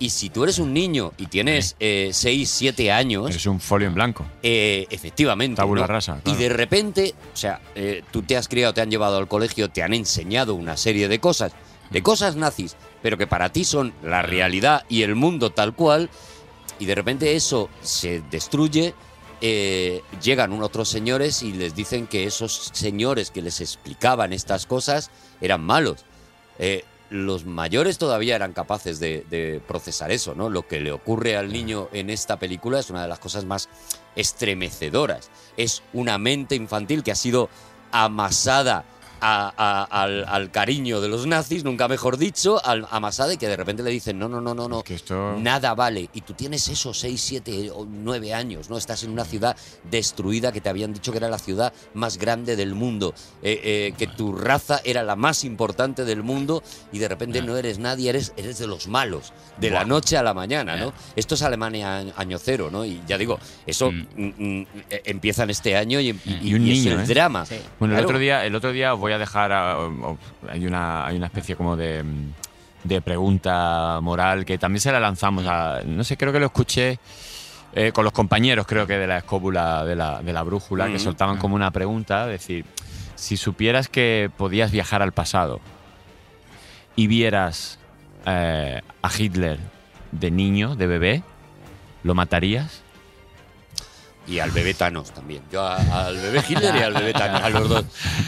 Y 0.00 0.10
si 0.10 0.30
tú 0.30 0.44
eres 0.44 0.58
un 0.60 0.72
niño 0.72 1.12
y 1.18 1.26
tienes 1.26 1.74
6, 1.78 2.48
7 2.48 2.92
años, 2.92 3.34
Es 3.34 3.46
un 3.46 3.58
folio 3.60 3.88
en 3.88 3.94
blanco. 3.94 4.24
eh, 4.42 4.86
efectivamente. 4.90 5.56
Tabula 5.56 5.82
¿no? 5.82 5.86
rasa, 5.88 6.20
Y 6.24 6.34
de 6.34 6.48
repente, 6.48 7.14
o 7.34 7.36
sea, 7.36 7.60
eh, 7.74 8.02
tú 8.12 8.22
te 8.22 8.36
has 8.36 8.46
criado, 8.46 8.72
te 8.74 8.80
han 8.80 8.90
llevado 8.90 9.16
al 9.18 9.26
colegio, 9.26 9.68
te 9.70 9.82
han 9.82 9.92
enseñado 9.94 10.54
una 10.54 10.76
serie 10.76 11.08
de 11.08 11.18
cosas, 11.18 11.52
de 11.90 12.02
cosas 12.02 12.36
nazis, 12.36 12.76
pero 13.02 13.18
que 13.18 13.26
para 13.26 13.50
ti 13.50 13.64
son 13.64 13.92
la 14.04 14.22
realidad 14.22 14.84
y 14.88 15.02
el 15.02 15.16
mundo 15.16 15.50
tal 15.50 15.74
cual, 15.74 16.10
y 16.78 16.84
de 16.86 16.94
repente 16.94 17.34
eso 17.34 17.68
se 17.82 18.22
destruye. 18.30 18.94
eh, 19.40 20.02
llegan 20.20 20.52
unos 20.52 20.66
otros 20.66 20.88
señores 20.88 21.42
y 21.44 21.52
les 21.52 21.74
dicen 21.74 22.08
que 22.08 22.24
esos 22.24 22.70
señores 22.72 23.30
que 23.30 23.40
les 23.40 23.60
explicaban 23.60 24.32
estas 24.32 24.66
cosas 24.66 25.10
eran 25.40 25.60
malos. 25.62 26.04
Eh, 26.58 26.84
los 27.10 27.46
mayores 27.46 27.98
todavía 27.98 28.36
eran 28.36 28.52
capaces 28.52 29.00
de, 29.00 29.24
de 29.30 29.60
procesar 29.66 30.10
eso, 30.10 30.34
¿no? 30.34 30.50
Lo 30.50 30.66
que 30.66 30.80
le 30.80 30.92
ocurre 30.92 31.36
al 31.36 31.52
niño 31.52 31.88
en 31.92 32.10
esta 32.10 32.38
película 32.38 32.78
es 32.78 32.90
una 32.90 33.02
de 33.02 33.08
las 33.08 33.18
cosas 33.18 33.44
más 33.44 33.68
estremecedoras. 34.16 35.30
Es 35.56 35.82
una 35.92 36.18
mente 36.18 36.54
infantil 36.54 37.02
que 37.02 37.12
ha 37.12 37.16
sido 37.16 37.48
amasada 37.92 38.84
a- 39.20 39.52
a- 39.56 40.02
al, 40.02 40.24
al 40.26 40.50
cariño 40.50 41.00
de 41.00 41.08
los 41.08 41.26
nazis, 41.26 41.64
nunca 41.64 41.88
mejor 41.88 42.16
dicho, 42.18 42.64
al, 42.64 42.86
amasada 42.90 43.32
y 43.34 43.36
que 43.36 43.48
de 43.48 43.56
repente 43.56 43.82
le 43.82 43.90
dicen, 43.90 44.18
no, 44.18 44.28
no, 44.28 44.40
no, 44.40 44.54
no, 44.54 44.68
no, 44.68 44.82
Que 44.82 44.94
esto... 44.94 45.36
nada 45.38 45.74
vale. 45.74 46.08
Y 46.12 46.20
tú 46.22 46.34
tienes 46.34 46.68
esos 46.68 46.98
6, 47.00 47.20
7 47.20 47.70
o 47.72 47.84
9 47.88 48.34
años, 48.34 48.70
¿no? 48.70 48.76
Estás 48.78 49.02
en 49.04 49.10
una 49.10 49.24
ciudad 49.24 49.56
destruida 49.90 50.52
que 50.52 50.60
te 50.60 50.68
habían 50.68 50.92
dicho 50.92 51.12
que 51.12 51.18
era 51.18 51.28
la 51.28 51.38
ciudad 51.38 51.72
más 51.94 52.18
grande 52.18 52.56
del 52.56 52.74
mundo, 52.74 53.14
eh, 53.42 53.60
eh, 53.62 53.94
que 53.96 54.06
tu 54.06 54.32
raza 54.34 54.80
era 54.84 55.02
la 55.02 55.16
más 55.16 55.44
importante 55.44 56.04
del 56.04 56.22
mundo 56.22 56.62
y 56.92 56.98
de 56.98 57.08
repente 57.08 57.42
no 57.42 57.56
eres 57.56 57.78
nadie, 57.78 58.10
eres, 58.10 58.32
eres 58.36 58.58
de 58.58 58.66
los 58.66 58.88
malos, 58.88 59.32
de 59.58 59.70
la 59.70 59.84
noche 59.84 60.16
a 60.16 60.22
la 60.22 60.34
mañana, 60.34 60.76
¿no? 60.76 60.92
Esto 61.16 61.34
es 61.34 61.42
Alemania 61.42 61.98
año- 62.16 62.38
cero, 62.38 62.68
¿no? 62.70 62.84
Y 62.84 63.00
ya 63.06 63.18
digo, 63.18 63.38
eso 63.66 63.90
Mm. 63.90 64.06
mm, 64.16 64.34
mm, 64.38 64.66
eh, 64.90 65.02
empieza 65.06 65.42
en 65.44 65.50
este 65.50 65.76
año 65.76 65.98
y, 66.00 66.10
y- 66.24 66.38
Y 66.42 66.54
un 66.54 66.62
y 66.66 66.70
niño, 66.70 66.92
es 66.92 66.98
el 66.98 67.10
¿eh? 67.10 67.14
drama. 67.14 67.46
Sí. 67.46 67.56
Bueno, 67.78 67.94
el 67.94 67.98
Claro. 67.98 68.08
otro 68.08 68.18
día, 68.18 68.44
el 68.44 68.54
otro 68.54 68.72
día 68.72 68.94
os 68.94 69.00
voy 69.00 69.07
a 69.14 69.18
dejar. 69.18 69.52
a- 69.52 69.78
o- 69.78 70.18
hay 70.48 70.66
una, 70.66 71.06
hay 71.06 71.16
una 71.16 71.26
especie 71.26 71.56
como 71.56 71.76
de, 71.76 72.04
de 72.84 73.00
pregunta 73.02 73.98
moral 74.02 74.44
que 74.44 74.58
también 74.58 74.80
se 74.80 74.92
la 74.92 75.00
lanzamos 75.00 75.46
a. 75.46 75.80
No 75.84 76.04
sé, 76.04 76.16
creo 76.16 76.32
que 76.32 76.40
lo 76.40 76.46
escuché 76.46 76.98
eh, 77.74 77.92
con 77.92 78.04
los 78.04 78.12
compañeros, 78.12 78.66
creo 78.66 78.86
que 78.86 78.98
de 78.98 79.06
la 79.06 79.18
escóbula 79.18 79.84
de 79.84 79.94
la, 79.96 80.22
de 80.22 80.32
la 80.32 80.42
brújula, 80.42 80.86
que 80.86 80.98
soltaban 80.98 81.36
como 81.38 81.54
una 81.54 81.70
pregunta: 81.70 82.26
decir, 82.26 82.64
si 83.14 83.36
supieras 83.36 83.88
que 83.88 84.30
podías 84.36 84.70
viajar 84.70 85.02
al 85.02 85.12
pasado 85.12 85.60
y 86.96 87.06
vieras 87.06 87.78
eh, 88.26 88.80
a 89.02 89.10
Hitler 89.16 89.58
de 90.12 90.30
niño, 90.30 90.74
de 90.76 90.86
bebé, 90.86 91.22
¿lo 92.02 92.14
matarías? 92.14 92.82
Y 94.28 94.40
al 94.40 94.50
bebé 94.50 94.74
Thanos 94.74 95.12
también. 95.12 95.42
Yo 95.50 95.62
a- 95.62 96.06
al 96.06 96.16
bebé 96.16 96.42
Hitler 96.46 96.74
y 96.76 96.78
al 96.80 96.92
bebé 96.92 97.12
Thanos, 97.12 97.42
a 97.42 97.48
los 97.50 97.68
dos. 97.68 97.84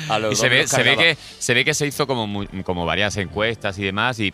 A 0.09 0.19
los 0.19 0.31
Y 0.33 0.35
dos 0.35 0.39
se 0.41 0.49
ve, 0.49 0.67
se, 0.67 0.83
ve 0.83 0.97
que, 0.97 1.17
se 1.39 1.55
ve 1.55 1.65
que 1.65 1.75
se 1.75 1.87
hizo 1.87 2.07
como, 2.07 2.27
mu- 2.27 2.47
como 2.65 2.87
varias 2.87 3.17
encuestas 3.19 3.79
y 3.79 3.83
demás 3.85 4.19
y, 4.19 4.33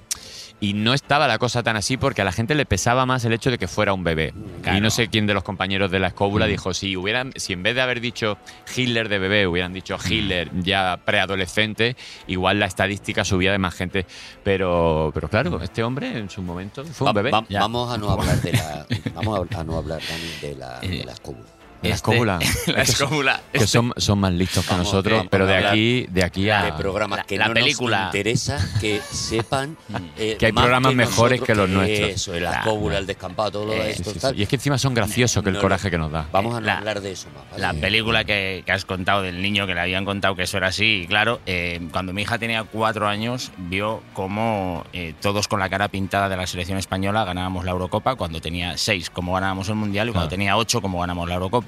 y 0.60 0.74
no 0.74 0.94
estaba 0.94 1.26
la 1.26 1.38
cosa 1.38 1.62
tan 1.64 1.76
así 1.76 1.96
porque 1.96 2.22
a 2.22 2.24
la 2.24 2.30
gente 2.32 2.54
le 2.54 2.66
pesaba 2.66 3.04
más 3.04 3.24
el 3.24 3.32
hecho 3.32 3.50
de 3.50 3.58
que 3.58 3.66
fuera 3.66 3.92
un 3.92 4.04
bebé. 4.04 4.32
Y 4.74 4.80
no 4.80 4.90
sé 4.90 5.08
quién 5.08 5.26
de 5.26 5.34
los 5.34 5.42
compañeros 5.42 5.90
de 5.90 5.98
la 5.98 6.06
escóbula 6.08 6.46
Mm. 6.46 6.50
dijo, 6.50 6.72
si 6.72 6.96
hubieran, 6.96 7.32
si 7.36 7.52
en 7.52 7.62
vez 7.64 7.74
de 7.74 7.80
haber 7.82 8.00
dicho 8.00 8.38
Hitler 8.74 9.08
de 9.08 9.18
bebé, 9.18 9.46
hubieran 9.48 9.72
dicho 9.72 9.96
Hitler 10.02 10.48
ya 10.62 11.00
preadolescente, 11.04 11.96
igual 12.28 12.60
la 12.60 12.66
estadística 12.66 13.24
subía 13.24 13.50
de 13.50 13.58
más 13.58 13.74
gente. 13.74 14.06
Pero, 14.44 15.10
pero 15.12 15.28
claro, 15.28 15.60
este 15.60 15.82
hombre 15.82 16.16
en 16.16 16.30
su 16.30 16.42
momento 16.42 16.84
fue 16.84 17.08
un 17.08 17.14
bebé. 17.14 17.30
va- 17.32 17.44
vamos 17.50 17.92
a 17.92 17.98
no 17.98 18.10
hablar 18.10 18.40
de 18.40 18.52
la. 18.52 18.86
Vamos 19.16 19.40
a, 19.54 19.60
a 19.60 19.64
no 19.64 19.76
hablar, 19.78 20.00
Dani, 20.06 20.30
de 20.42 20.54
la, 20.58 20.78
de 20.80 21.04
la 21.04 21.12
escóbula. 21.12 21.46
La 21.82 21.90
Este- 21.90 22.10
escóbula. 22.12 22.38
la 22.66 22.74
que 22.74 22.86
son- 22.86 23.04
escóbula. 23.04 23.40
Que 23.52 23.58
Este- 23.58 23.66
son, 23.68 23.92
son 23.96 24.18
más 24.18 24.32
listos 24.32 24.64
que 24.64 24.70
Vamos, 24.70 24.86
nosotros, 24.86 25.24
eh, 25.24 25.28
pero 25.30 25.46
de 25.46 25.56
a 25.56 25.70
aquí, 25.70 26.06
de 26.10 26.24
aquí 26.24 26.44
de 26.44 26.52
a. 26.52 26.76
programas 26.76 27.18
la- 27.18 27.24
que 27.24 27.36
la 27.38 27.48
no 27.48 27.54
película. 27.54 27.98
nos 27.98 28.06
interesa 28.06 28.58
que 28.80 29.00
sepan 29.10 29.76
eh, 30.16 30.36
Que 30.38 30.46
hay 30.46 30.52
programas 30.52 30.94
mejores 30.94 31.40
que 31.40 31.54
los 31.54 31.68
nuestros. 31.68 32.10
Eso, 32.10 32.34
la 32.40 32.58
escóbula, 32.58 32.98
el 32.98 33.06
descampado, 33.06 33.50
todo 33.50 33.72
Eh, 33.74 33.90
esto. 33.90 34.10
Sí, 34.10 34.18
sí. 34.20 34.26
Y 34.36 34.42
es 34.42 34.48
que 34.48 34.56
encima 34.56 34.78
son 34.78 34.94
graciosos 34.94 35.42
que 35.44 35.50
el 35.50 35.58
coraje 35.58 35.90
que 35.90 35.98
nos 35.98 36.10
da. 36.10 36.26
Vamos 36.32 36.54
a 36.56 36.60
no 36.60 36.70
hablar 36.72 37.00
de 37.00 37.12
eso 37.12 37.28
más. 37.34 37.44
¿vale? 37.50 37.62
La 37.62 37.74
película 37.74 38.24
que, 38.24 38.62
que 38.64 38.72
has 38.72 38.84
contado 38.84 39.22
del 39.22 39.40
niño 39.42 39.66
que 39.66 39.74
le 39.74 39.80
habían 39.80 40.04
contado 40.04 40.34
que 40.34 40.42
eso 40.44 40.56
era 40.56 40.68
así, 40.68 41.02
y 41.02 41.06
claro, 41.06 41.40
eh, 41.46 41.80
cuando 41.92 42.12
mi 42.12 42.22
hija 42.22 42.38
tenía 42.38 42.64
cuatro 42.64 43.06
años, 43.06 43.52
vio 43.58 44.02
cómo 44.14 44.84
eh, 44.92 45.14
todos 45.20 45.46
con 45.48 45.60
la 45.60 45.68
cara 45.68 45.88
pintada 45.88 46.28
de 46.28 46.36
la 46.36 46.46
selección 46.46 46.78
española 46.78 47.24
ganábamos 47.24 47.64
la 47.64 47.70
Eurocopa, 47.72 48.14
cuando 48.16 48.40
tenía 48.40 48.76
seis, 48.76 49.10
como 49.10 49.34
ganábamos 49.34 49.68
el 49.68 49.74
Mundial, 49.76 50.08
y 50.08 50.12
cuando 50.12 50.28
tenía 50.28 50.56
ocho, 50.56 50.80
como 50.80 51.00
ganamos 51.00 51.28
la 51.28 51.34
Eurocopa. 51.34 51.65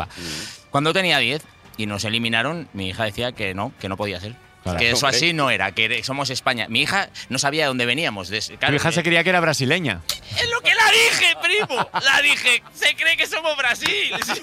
Cuando 0.71 0.93
tenía 0.93 1.19
diez 1.19 1.43
y 1.77 1.87
nos 1.87 2.05
eliminaron, 2.05 2.69
mi 2.73 2.89
hija 2.91 3.05
decía 3.05 3.33
que 3.33 3.55
no, 3.55 3.73
que 3.81 3.89
no 3.89 3.97
podía 3.97 4.21
ser. 4.21 4.35
Claro. 4.65 4.79
Que 4.79 4.91
eso 4.91 5.07
así 5.07 5.33
no 5.33 5.51
era, 5.51 5.73
que 5.73 6.03
somos 6.05 6.29
España. 6.31 6.67
Mi 6.69 6.83
hija 6.83 7.09
no 7.31 7.39
sabía 7.39 7.63
de 7.63 7.69
dónde 7.69 7.87
veníamos. 7.87 8.29
de- 8.29 8.41
Tu 8.41 8.57
claro, 8.59 8.75
hija 8.77 8.93
se 8.93 9.03
creía 9.03 9.23
que 9.25 9.31
era 9.31 9.41
brasileña. 9.41 10.03
es 10.37 10.51
lo 10.51 10.61
que 10.61 10.75
la 10.75 10.91
dije, 10.91 11.35
primo. 11.43 11.89
La 12.05 12.21
dije. 12.21 12.63
Se 12.75 12.95
cree 12.97 13.17
que 13.17 13.27
somos 13.27 13.57
Brasil. 13.57 14.13
Sí. 14.25 14.43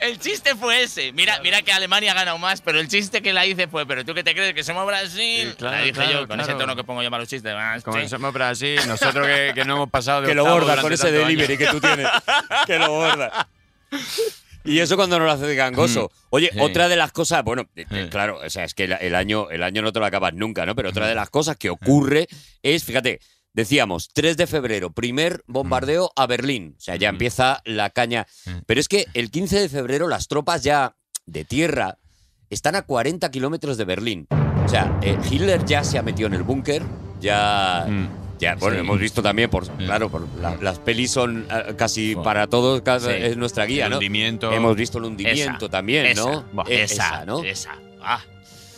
El 0.00 0.18
chiste 0.18 0.54
fue 0.54 0.82
ese. 0.82 1.12
Mira, 1.12 1.40
mira 1.42 1.62
que 1.62 1.72
Alemania 1.72 2.10
ha 2.10 2.14
ganado 2.14 2.36
más, 2.36 2.60
pero 2.60 2.78
el 2.78 2.88
chiste 2.88 3.22
que 3.22 3.32
la 3.32 3.46
hice 3.46 3.68
fue, 3.68 3.86
pero 3.86 4.04
tú 4.04 4.12
que 4.12 4.22
te 4.22 4.34
crees 4.34 4.52
que 4.52 4.62
somos 4.62 4.84
Brasil. 4.86 5.48
Sí, 5.50 5.56
claro, 5.56 5.76
la 5.76 5.82
dije 5.82 5.92
claro, 5.94 6.10
yo 6.12 6.28
con 6.28 6.40
ese 6.40 6.52
tono 6.54 6.76
que 6.76 6.84
pongo 6.84 7.02
yo 7.02 7.10
para 7.10 7.22
los 7.22 7.28
chistes. 7.30 7.54
Ah, 7.56 7.78
Como 7.82 8.00
sí. 8.00 8.08
somos 8.08 8.32
Brasil, 8.34 8.80
nosotros 8.86 9.26
que, 9.26 9.52
que 9.54 9.64
no 9.64 9.76
hemos 9.76 9.88
pasado 9.90 10.20
de 10.22 10.28
que 10.28 10.34
lo 10.34 10.44
borda 10.44 10.78
con 10.82 10.92
ese 10.92 11.10
delivery 11.10 11.54
años. 11.54 11.58
que 11.58 11.66
tú 11.68 11.80
tienes. 11.80 12.06
que 12.66 12.78
lo 12.78 12.90
borda. 12.90 13.48
Y 14.66 14.78
eso 14.78 14.96
cuando 14.96 15.18
no 15.18 15.26
lo 15.26 15.30
hace 15.30 15.44
de 15.46 15.56
gangoso. 15.56 16.10
Oye, 16.30 16.48
Sí. 16.50 16.58
otra 16.58 16.88
de 16.88 16.96
las 16.96 17.12
cosas, 17.12 17.44
bueno, 17.44 17.68
eh, 17.76 17.84
Sí. 17.86 18.08
claro, 18.08 18.40
o 18.42 18.48
sea, 18.48 18.64
es 18.64 18.72
que 18.72 18.84
el, 18.84 18.92
el 18.94 19.14
año, 19.14 19.50
el 19.50 19.62
año 19.62 19.82
no 19.82 19.92
te 19.92 19.98
lo 20.00 20.06
acabas 20.06 20.32
nunca, 20.32 20.64
¿no? 20.64 20.74
Pero 20.74 20.88
otra 20.88 21.06
de 21.06 21.14
las 21.14 21.28
cosas 21.28 21.58
que 21.58 21.68
ocurre 21.68 22.28
es, 22.62 22.82
fíjate, 22.82 23.20
decíamos, 23.52 24.08
3 24.14 24.38
de 24.38 24.46
febrero, 24.46 24.90
primer 24.90 25.42
bombardeo 25.46 26.12
a 26.16 26.26
Berlín. 26.26 26.76
O 26.78 26.80
sea, 26.80 26.96
ya 26.96 27.10
empieza 27.10 27.60
la 27.66 27.90
caña. 27.90 28.26
Pero 28.64 28.80
es 28.80 28.88
que 28.88 29.04
el 29.12 29.30
15 29.30 29.60
de 29.60 29.68
febrero 29.68 30.08
las 30.08 30.28
tropas 30.28 30.62
ya 30.62 30.96
de 31.26 31.44
tierra 31.44 31.98
están 32.48 32.74
a 32.74 32.82
40 32.86 33.30
kilómetros 33.30 33.76
de 33.76 33.84
Berlín. 33.84 34.26
O 34.64 34.68
sea, 34.70 34.98
eh, 35.02 35.18
Hitler 35.30 35.62
ya 35.66 35.84
se 35.84 35.98
ha 35.98 36.02
metido 36.02 36.26
en 36.28 36.34
el 36.34 36.42
búnker, 36.42 36.82
ya... 37.20 37.84
Mm. 37.86 38.23
Ya, 38.38 38.56
bueno, 38.56 38.76
Sí. 38.76 38.80
hemos 38.80 38.98
visto 38.98 39.22
también, 39.22 39.48
por, 39.48 39.66
claro, 39.76 40.08
por 40.10 40.26
la- 40.40 40.56
las 40.60 40.78
pelis 40.78 41.10
son 41.12 41.46
eh, 41.50 41.74
casi 41.76 42.16
para 42.16 42.46
todos, 42.46 42.82
casi 42.82 43.06
Sí. 43.06 43.12
es 43.16 43.36
nuestra 43.36 43.64
guía, 43.64 43.84
El 43.84 43.90
¿no? 43.92 43.96
hundimiento. 43.98 44.52
Hemos 44.52 44.76
visto 44.76 44.98
el 44.98 45.04
hundimiento 45.04 45.66
Esa, 45.66 45.70
también, 45.70 46.06
esa, 46.06 46.20
¿no? 46.24 46.44
Buah, 46.52 46.64
Eh, 46.68 46.82
Esa, 46.82 47.24
¿no? 47.24 47.42
Esa. 47.44 47.76
Ah, 48.02 48.20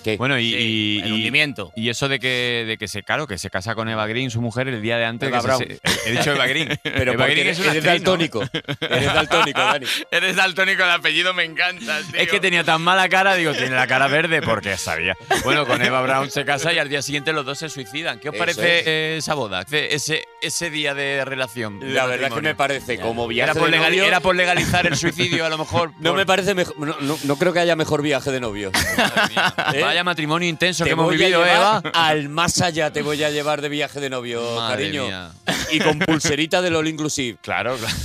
¿Qué? 0.07 0.17
Bueno, 0.19 0.39
y, 0.39 0.51
sí, 0.53 0.57
y- 0.57 1.01
el 1.01 1.09
y- 1.09 1.13
hundimiento. 1.13 1.73
y 1.75 1.89
eso 1.89 2.09
de 2.09 2.21
que, 2.21 2.65
de 2.65 2.79
que 2.79 2.87
se, 2.87 3.03
claro, 3.03 3.27
que 3.27 3.39
se 3.39 3.51
casa 3.51 3.75
con 3.75 3.89
Eva 3.89 4.07
Green, 4.07 4.31
su 4.31 4.41
mujer, 4.41 4.69
el 4.69 4.81
día 4.81 4.99
de 4.99 5.05
antes. 5.05 5.29
Eva 5.29 5.41
se- 5.41 5.67
se- 5.67 5.81
he 6.09 6.13
dicho 6.13 6.31
Eva 6.33 6.47
Green. 6.47 6.69
Pero 6.85 7.13
Eva 7.15 7.27
Green 7.27 7.41
eres, 7.41 7.59
es 7.59 7.65
una 7.65 7.73
eres 7.73 7.85
actriz, 7.85 8.03
¿no? 8.05 8.11
daltónico. 8.13 8.43
Eres 8.89 9.13
daltónico, 9.15 9.59
Dani. 9.65 9.87
Eres 10.13 10.37
daltónico 10.37 10.85
de 10.85 10.93
apellido, 10.93 11.35
me 11.35 11.43
encanta. 11.43 11.99
tío. 12.11 12.21
Es 12.21 12.29
que 12.29 12.39
tenía 12.39 12.63
tan 12.63 12.81
mala 12.83 13.09
cara, 13.09 13.35
digo, 13.35 13.53
tiene 13.53 13.75
la 13.75 13.89
cara 13.89 14.07
verde 14.07 14.43
porque 14.43 14.77
sabía. 14.77 15.17
Bueno, 15.43 15.67
con 15.67 15.83
Eva 15.83 16.01
Brown 16.03 16.31
se 16.31 16.45
casa 16.45 16.73
y 16.73 16.79
al 16.79 16.89
día 16.89 17.03
siguiente 17.03 17.33
los 17.33 17.45
dos 17.45 17.59
se 17.59 17.69
suicidan. 17.69 18.21
¿Qué 18.21 18.29
os 18.29 18.35
Eso 18.37 18.41
parece 18.43 18.79
es. 18.79 18.87
eh, 18.87 19.17
esa 19.19 19.35
boda? 19.35 19.63
Ese, 19.69 20.23
ese, 20.41 20.71
día 20.71 20.95
de 20.95 21.25
relación. 21.25 21.81
de 21.81 21.89
La 21.89 22.07
verdad 22.07 22.29
es 22.29 22.35
que 22.35 22.43
me 22.43 22.55
parece 22.55 22.99
como 23.01 23.27
viaje 23.27 23.51
Era 23.51 23.59
por, 23.61 23.71
de 23.73 23.79
novio, 23.79 24.05
era 24.05 24.21
por 24.21 24.37
legalizar 24.37 24.87
el 24.87 24.97
suicidio, 24.97 25.45
a 25.45 25.49
lo 25.49 25.59
mejor. 25.59 25.93
No 25.99 26.11
por- 26.11 26.19
me 26.19 26.27
parece 26.27 26.55
mejor. 26.55 26.79
No, 26.79 26.95
no- 27.01 27.19
no 27.25 27.37
creo 27.37 27.53
que 27.53 27.59
haya 27.59 27.75
mejor 27.75 28.03
viaje 28.03 28.31
de 28.31 28.39
novios. 28.39 28.73
¿Eh? 29.75 29.81
Vaya 29.97 30.05
matrimonio 30.05 30.47
intenso 30.47 30.85
Te 30.85 30.91
que 30.91 30.93
hemos 30.93 31.07
voy 31.07 31.15
a 31.15 31.19
vivido, 31.19 31.43
llevar 31.43 31.81
Eva. 31.83 31.91
Al 31.95 32.29
más 32.29 32.61
allá 32.61 32.93
te 32.93 33.01
voy 33.01 33.25
a 33.25 33.31
llevar 33.31 33.63
de 33.63 33.71
viaje 33.71 33.99
de 33.99 34.11
novio, 34.11 34.43
Madre 34.57 34.85
cariño. 34.85 35.07
mía. 35.07 35.31
Y 35.73 35.79
con 35.79 35.99
pulserita 36.01 36.61
del 36.61 36.77
All 36.77 36.87
Inclusive. 36.87 37.39
Claro, 37.41 37.79
claro. 37.79 37.97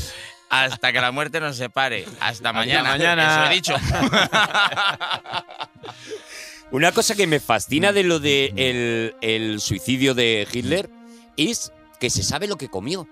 Hasta 0.49 0.93
que 0.93 1.01
la 1.01 1.11
muerte 1.11 1.41
nos 1.41 1.57
separe. 1.57 2.05
Hasta 2.21 2.53
mañana. 2.53 2.91
mañana. 2.91 3.41
Eso 3.43 3.51
he 3.51 3.55
dicho. 3.55 3.75
Una 6.71 6.93
cosa 6.93 7.13
que 7.13 7.27
me 7.27 7.41
fascina 7.41 7.91
de 7.91 8.03
lo 8.03 8.21
de 8.21 8.53
el, 8.55 9.15
el 9.19 9.59
suicidio 9.59 10.13
de 10.13 10.47
Hitler 10.49 10.89
es 11.35 11.73
que 11.99 12.09
se 12.09 12.23
sabe 12.23 12.47
lo 12.47 12.55
que 12.57 12.69
comió. 12.69 13.05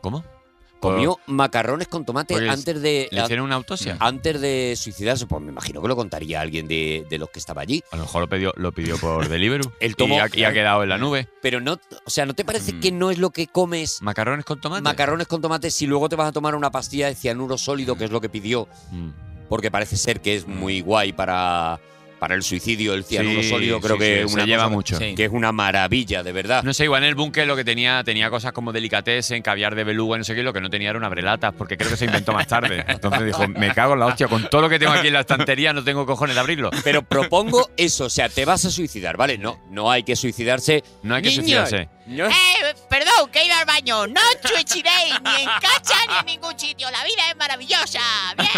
¿Cómo? 0.00 0.24
Comió 0.92 1.18
macarrones 1.26 1.88
con 1.88 2.04
tomate 2.04 2.34
Porque 2.34 2.48
antes 2.50 2.80
de 2.82 3.08
¿Le 3.10 3.22
hicieron 3.22 3.44
una 3.46 3.54
autopsia? 3.56 3.96
antes 4.00 4.40
de 4.40 4.74
suicidarse. 4.76 5.26
Pues 5.26 5.42
me 5.42 5.50
imagino 5.52 5.80
que 5.82 5.88
lo 5.88 5.96
contaría 5.96 6.40
alguien 6.40 6.66
de, 6.68 7.06
de 7.08 7.18
los 7.18 7.30
que 7.30 7.38
estaba 7.38 7.62
allí. 7.62 7.82
A 7.90 7.96
lo 7.96 8.02
mejor 8.02 8.22
lo 8.22 8.28
pidió, 8.28 8.52
lo 8.56 8.72
pidió 8.72 8.96
por 8.98 9.28
Deliveroo. 9.28 9.72
El 9.80 9.96
tomo- 9.96 10.16
y, 10.16 10.18
ha, 10.18 10.28
y 10.32 10.44
ha 10.44 10.52
quedado 10.52 10.82
en 10.82 10.88
la 10.88 10.98
nube. 10.98 11.28
Pero 11.42 11.60
no, 11.60 11.78
o 12.04 12.10
sea, 12.10 12.26
¿no 12.26 12.34
te 12.34 12.44
parece 12.44 12.72
Mm. 12.74 12.80
que 12.80 12.92
no 12.92 13.10
es 13.10 13.18
lo 13.18 13.30
que 13.30 13.46
comes 13.46 14.02
¿Macarrones 14.02 14.44
con 14.44 14.60
tomate? 14.60 14.82
macarrones 14.82 15.26
con 15.26 15.40
tomate 15.40 15.70
si 15.70 15.86
luego 15.86 16.08
te 16.08 16.16
vas 16.16 16.28
a 16.28 16.32
tomar 16.32 16.54
una 16.54 16.70
pastilla 16.70 17.06
de 17.08 17.14
cianuro 17.14 17.56
sólido, 17.58 17.96
que 17.96 18.04
es 18.04 18.10
lo 18.10 18.20
que 18.20 18.28
pidió? 18.28 18.68
Mm. 18.90 19.10
Porque 19.48 19.70
parece 19.70 19.96
ser 19.96 20.20
que 20.20 20.34
es 20.34 20.46
muy 20.46 20.80
guay 20.80 21.12
para, 21.12 21.78
para 22.18 22.34
el 22.34 22.42
suicidio, 22.42 22.94
el 22.94 23.04
cianuro 23.04 23.42
Sí, 23.42 23.48
sólido. 23.48 23.80
Creo 23.80 23.96
sí, 23.96 24.00
que 24.00 24.14
sí, 24.16 24.20
es 24.24 24.30
se 24.30 24.36
una 24.36 24.46
lleva 24.46 24.64
cosa 24.64 24.74
mucho. 24.74 24.98
Que 24.98 25.24
es 25.24 25.30
una 25.30 25.52
maravilla, 25.52 26.22
de 26.22 26.32
verdad. 26.32 26.62
No 26.62 26.72
sé, 26.74 26.84
igual 26.84 27.02
en 27.02 27.10
el 27.10 27.14
búnker 27.14 27.46
lo 27.46 27.56
que 27.56 27.64
tenía 27.64 28.02
tenía 28.04 28.30
cosas 28.30 28.52
como 28.52 28.72
delicatessen, 28.72 29.42
caviar 29.42 29.74
de 29.74 29.84
beluga, 29.84 30.18
no 30.18 30.24
sé 30.24 30.34
qué, 30.34 30.42
lo 30.42 30.52
que 30.52 30.60
no 30.60 30.70
tenía 30.70 30.90
era 30.90 30.98
una 30.98 31.08
brelatas, 31.08 31.54
porque 31.54 31.76
creo 31.76 31.90
que 31.90 31.96
se 31.96 32.06
inventó 32.06 32.32
más 32.32 32.46
tarde. 32.46 32.84
Entonces 32.88 33.24
dijo, 33.26 33.46
me 33.48 33.72
cago 33.72 33.94
en 33.94 34.00
la 34.00 34.06
hostia, 34.06 34.28
con 34.28 34.48
todo 34.48 34.62
lo 34.62 34.68
que 34.68 34.78
tengo 34.78 34.92
aquí 34.92 35.08
en 35.08 35.14
la 35.14 35.20
estantería 35.20 35.72
no 35.72 35.84
tengo 35.84 36.06
cojones 36.06 36.34
de 36.34 36.40
abrirlo. 36.40 36.70
Pero 36.84 37.02
propongo 37.02 37.70
eso, 37.76 38.06
o 38.06 38.10
sea, 38.10 38.28
te 38.28 38.44
vas 38.44 38.64
a 38.64 38.70
suicidar, 38.70 39.16
¿vale? 39.16 39.38
No, 39.38 39.60
no 39.70 39.90
hay 39.90 40.02
que 40.02 40.16
suicidarse. 40.16 40.82
No 41.02 41.14
hay 41.14 41.22
que 41.22 41.30
suicidarse. 41.30 41.88
No- 42.06 42.26
Eh, 42.28 42.74
perdón, 42.88 43.30
que 43.30 43.40
he 43.40 43.46
ido 43.46 43.54
al 43.56 43.64
baño. 43.64 44.06
No 44.06 44.20
chuichiréis 44.46 45.14
ni 45.24 45.42
en 45.42 45.48
casa 45.60 45.96
ni 46.08 46.18
en 46.20 46.26
ningún 46.26 46.58
sitio. 46.58 46.90
La 46.90 47.02
vida 47.04 47.30
es 47.30 47.36
maravillosa. 47.36 48.00
Bien. 48.38 48.50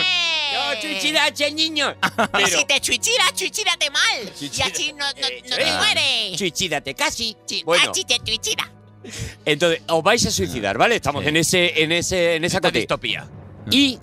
No, 0.55 0.80
suicidarse, 0.80 1.51
niños. 1.53 1.94
Y 2.03 2.22
Pero 2.32 2.46
si 2.46 2.64
te 2.64 2.80
chuichiras, 2.80 3.34
chuichírate 3.34 3.90
mal. 3.90 4.32
Chuichira- 4.38 4.68
Y 4.68 4.72
así 4.72 4.92
no, 4.92 5.05
no, 5.05 5.11
Eso 5.26 5.44
no 5.51 5.57
te 5.57 5.62
es. 5.68 5.74
mueres. 5.76 6.38
suicídate 6.38 6.94
casi. 6.94 7.36
Chi- 7.46 7.62
Bueno, 7.64 7.90
Así 7.90 8.05
te 8.05 8.18
chuichira. 8.20 8.70
entonces 9.44 9.82
os 9.88 10.03
vais 10.03 10.24
a 10.26 10.30
suicidar, 10.30 10.76
¿vale? 10.78 10.96
Estamos 10.96 11.24
en 11.26 11.36
ese, 11.36 11.82
en 11.82 11.92
ese, 11.92 12.36
en 12.36 12.44
esa 12.44 12.61
distopía. 12.61 13.28
Y. 13.70 13.99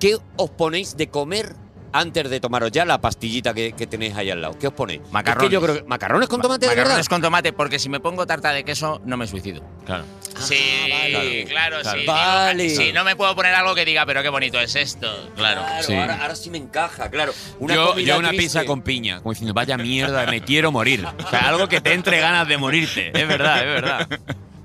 ¿qué 0.00 0.18
os 0.36 0.50
ponéis 0.50 0.96
de 0.96 1.08
comer 1.08 1.54
antes 1.94 2.28
de 2.28 2.40
tomaros 2.40 2.70
ya 2.72 2.84
la 2.84 3.00
pastillita 3.00 3.54
que, 3.54 3.72
que 3.72 3.86
tenéis 3.86 4.16
ahí 4.16 4.28
al 4.30 4.42
lado? 4.42 4.58
¿Qué 4.58 4.66
os 4.66 4.72
ponéis? 4.74 5.00
Macarrones. 5.12 5.44
Es 5.44 5.48
que 5.48 5.54
yo 5.54 5.60
creo 5.62 5.74
que 5.76 5.82
macarrones 5.88 6.28
con 6.28 6.40
tomate 6.42 6.66
de 6.66 6.70
verdad. 6.70 6.82
Macarrones 6.84 7.08
con 7.08 7.22
tomate, 7.22 7.52
porque 7.52 7.78
si 7.78 7.88
me 7.88 8.00
pongo 8.00 8.26
tarta 8.26 8.50
de 8.52 8.64
queso, 8.64 9.00
no 9.04 9.16
me 9.16 9.26
suicido. 9.26 9.62
Claro. 9.86 10.04
Sí, 10.38 10.58
vale. 10.90 11.44
claro, 11.44 11.76
Claro. 11.80 11.96
sí. 11.96 12.00
digo, 12.02 12.12
Vale. 12.12 12.70
sí, 12.70 12.92
no 12.92 13.04
me 13.04 13.14
puedo 13.14 13.34
poner 13.36 13.54
algo 13.54 13.74
que 13.74 13.84
diga, 13.84 14.04
pero 14.04 14.22
qué 14.22 14.28
bonito 14.28 14.58
es 14.60 14.74
esto. 14.74 15.30
Claro. 15.36 15.62
Claro, 15.62 15.82
Sí. 15.84 15.94
ahora, 15.94 16.20
ahora 16.20 16.34
sí 16.34 16.50
me 16.50 16.58
encaja, 16.58 17.08
claro. 17.10 17.32
Una 17.60 17.74
yo, 17.74 17.98
yo 18.00 18.18
una 18.18 18.28
triste. 18.30 18.44
pizza 18.44 18.64
con 18.64 18.82
piña, 18.82 19.18
como 19.20 19.32
diciendo, 19.32 19.54
vaya 19.54 19.76
mierda, 19.76 20.26
me 20.26 20.40
quiero 20.42 20.72
morir. 20.72 21.06
O 21.24 21.30
sea, 21.30 21.48
algo 21.48 21.68
que 21.68 21.80
te 21.80 21.92
entre 21.92 22.18
ganas 22.18 22.48
de 22.48 22.58
morirte. 22.58 23.12
Es 23.18 23.28
verdad, 23.28 23.58
es 23.60 23.66
verdad. 23.66 24.08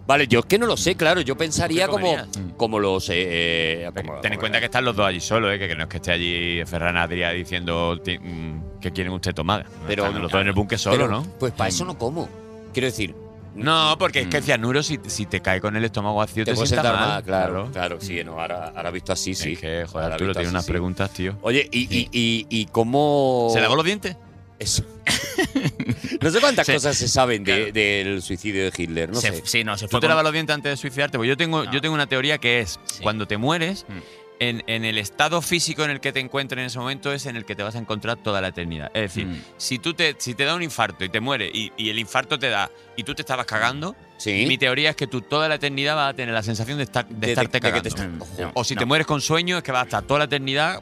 Vale, 0.10 0.26
yo 0.28 0.40
es 0.40 0.46
que 0.46 0.58
no 0.58 0.66
lo 0.66 0.76
sé, 0.76 0.96
claro. 0.96 1.22
Yo 1.22 1.38
pensaría 1.38 1.86
¿Qué 1.86 1.92
como, 1.92 2.08
comerías? 2.18 2.28
como 2.58 2.80
los. 2.80 3.10
eh, 3.10 3.84
eh, 3.86 3.92
como- 3.96 4.16
Ten 4.22 4.34
en 4.34 4.40
cuenta 4.40 4.58
que 4.58 4.66
están 4.66 4.84
los 4.84 4.96
dos 4.96 5.06
allí 5.06 5.20
solos, 5.20 5.54
¿eh? 5.54 5.60
que, 5.60 5.68
que 5.68 5.76
no 5.76 5.84
es 5.84 5.90
que 5.90 5.98
esté 5.98 6.12
allí 6.12 6.66
Ferran 6.66 6.96
Adrià 6.98 7.32
diciendo 7.32 7.96
mm, 8.04 8.80
que 8.82 8.92
quieren 8.92 9.14
usted 9.14 9.36
tomar. 9.36 9.68
Pero- 9.88 10.08
Están 10.08 10.20
los 10.20 10.32
dos 10.32 10.42
en 10.42 10.48
el 10.48 10.54
búnker 10.54 10.80
pero, 10.84 10.92
solos, 10.96 11.10
¿no? 11.12 11.22
Pues 11.40 11.54
para 11.54 11.68
eso 11.68 11.86
no 11.86 11.96
como. 11.96 12.28
Quiero 12.74 12.88
decir, 12.88 13.14
No, 13.54 13.98
porque 14.00 14.22
es 14.22 14.28
que 14.28 14.38
el 14.38 14.44
Mm. 14.44 14.46
cianuro, 14.48 14.82
si, 14.84 15.00
si 15.06 15.28
te 15.28 15.42
cae 15.42 15.62
con 15.62 15.76
el 15.76 15.84
estómago 15.86 16.16
vacío, 16.18 16.44
te 16.44 16.52
te, 16.52 16.56
puedes 16.56 16.70
sienta 16.70 16.88
sentar 16.90 17.00
mal. 17.00 17.10
mal, 17.16 17.24
claro. 17.24 17.70
Claro, 17.72 17.98
sí, 18.02 18.24
no, 18.24 18.40
ahora, 18.42 18.72
ahora 18.76 18.90
visto 18.90 19.14
así, 19.14 19.36
sí. 19.36 19.54
Es 19.54 19.60
que, 19.60 19.86
joder, 19.86 20.12
Arturo, 20.14 20.34
tiene 20.34 20.50
unas 20.50 20.66
sí. 20.66 20.72
preguntas, 20.72 21.12
tío. 21.12 21.38
Oye, 21.44 21.68
y, 21.72 21.82
y, 21.82 22.10
y, 22.12 22.48
y 22.50 22.66
cómo. 22.66 23.50
¿Se 23.54 23.62
lavó 23.62 23.76
los 23.76 23.86
dientes? 23.86 24.16
Eso. 24.60 24.84
no 26.22 26.30
sé 26.30 26.40
cuántas 26.40 26.66
Sí. 26.68 26.74
cosas 26.74 26.98
se 26.98 27.08
saben 27.08 27.44
de- 27.44 27.72
Claro. 27.72 27.72
del 27.74 28.22
suicidio 28.22 28.64
de 28.70 28.72
Hitler, 28.76 29.10
no 29.10 29.20
Se- 29.20 29.32
sé. 29.32 29.42
sí, 29.46 29.64
no, 29.64 29.78
se 29.78 29.86
¿Tú 29.86 29.92
fue 29.92 30.00
te 30.02 30.04
con- 30.06 30.10
lavas 30.10 30.24
los 30.26 30.34
dientes 30.34 30.54
antes 30.54 30.72
de 30.72 30.78
suicidarte? 30.78 31.18
Pues 31.18 31.28
yo 31.28 31.38
tengo, 31.38 31.64
No. 31.66 31.72
yo 31.72 31.82
tengo 31.82 31.96
una 31.96 32.08
teoría 32.08 32.38
que 32.38 32.60
es, 32.60 32.80
Sí. 32.86 33.02
cuando 33.02 33.26
te 33.28 33.38
mueres, 33.38 33.86
Mm. 33.88 33.94
en, 34.42 34.64
en 34.68 34.86
el 34.86 34.98
estado 34.98 35.42
físico 35.42 35.84
en 35.84 35.90
el 35.92 36.00
que 36.00 36.12
te 36.14 36.20
encuentres 36.22 36.60
en 36.62 36.66
ese 36.68 36.80
momento 36.80 37.12
es 37.12 37.26
en 37.26 37.36
el 37.36 37.44
que 37.46 37.56
te 37.56 37.64
vas 37.64 37.76
a 37.76 37.78
encontrar 37.80 38.18
toda 38.18 38.40
la 38.42 38.50
eternidad. 38.50 38.90
Es 38.94 39.02
decir, 39.14 39.28
Mm. 39.28 39.42
si 39.58 39.80
tú 39.80 39.94
te, 39.94 40.16
si 40.18 40.34
te 40.34 40.46
da 40.46 40.56
un 40.56 40.64
infarto 40.64 41.04
y 41.04 41.10
te 41.10 41.20
mueres 41.20 41.52
y, 41.54 41.72
y 41.78 41.90
el 41.90 42.00
infarto 42.00 42.38
te 42.40 42.50
da 42.50 42.70
y 42.96 43.04
tú 43.04 43.16
te 43.16 43.22
estabas 43.22 43.46
cagando, 43.46 43.96
Sí. 44.18 44.46
mi 44.48 44.58
teoría 44.58 44.92
es 44.92 44.96
que 44.96 45.08
tú 45.08 45.22
toda 45.22 45.48
la 45.50 45.56
eternidad 45.56 45.96
vas 45.96 46.12
a 46.12 46.14
tener 46.16 46.34
la 46.34 46.44
sensación 46.44 46.78
de, 46.78 46.84
estar, 46.86 47.06
de, 47.08 47.30
estarte 47.32 47.60
de 47.60 47.60
que 47.62 47.82
cagando. 47.82 47.90
te 47.96 48.08
Mm, 48.08 48.22
Ojo. 48.22 48.52
o 48.56 48.64
si 48.66 48.76
no. 48.76 48.80
te 48.80 48.86
mueres 48.86 49.08
con 49.08 49.20
sueño 49.22 49.58
es 49.58 49.64
que 49.64 49.72
vas 49.72 49.82
a 49.82 49.86
estar 49.86 50.04
toda 50.04 50.20
la 50.20 50.26
eternidad, 50.26 50.82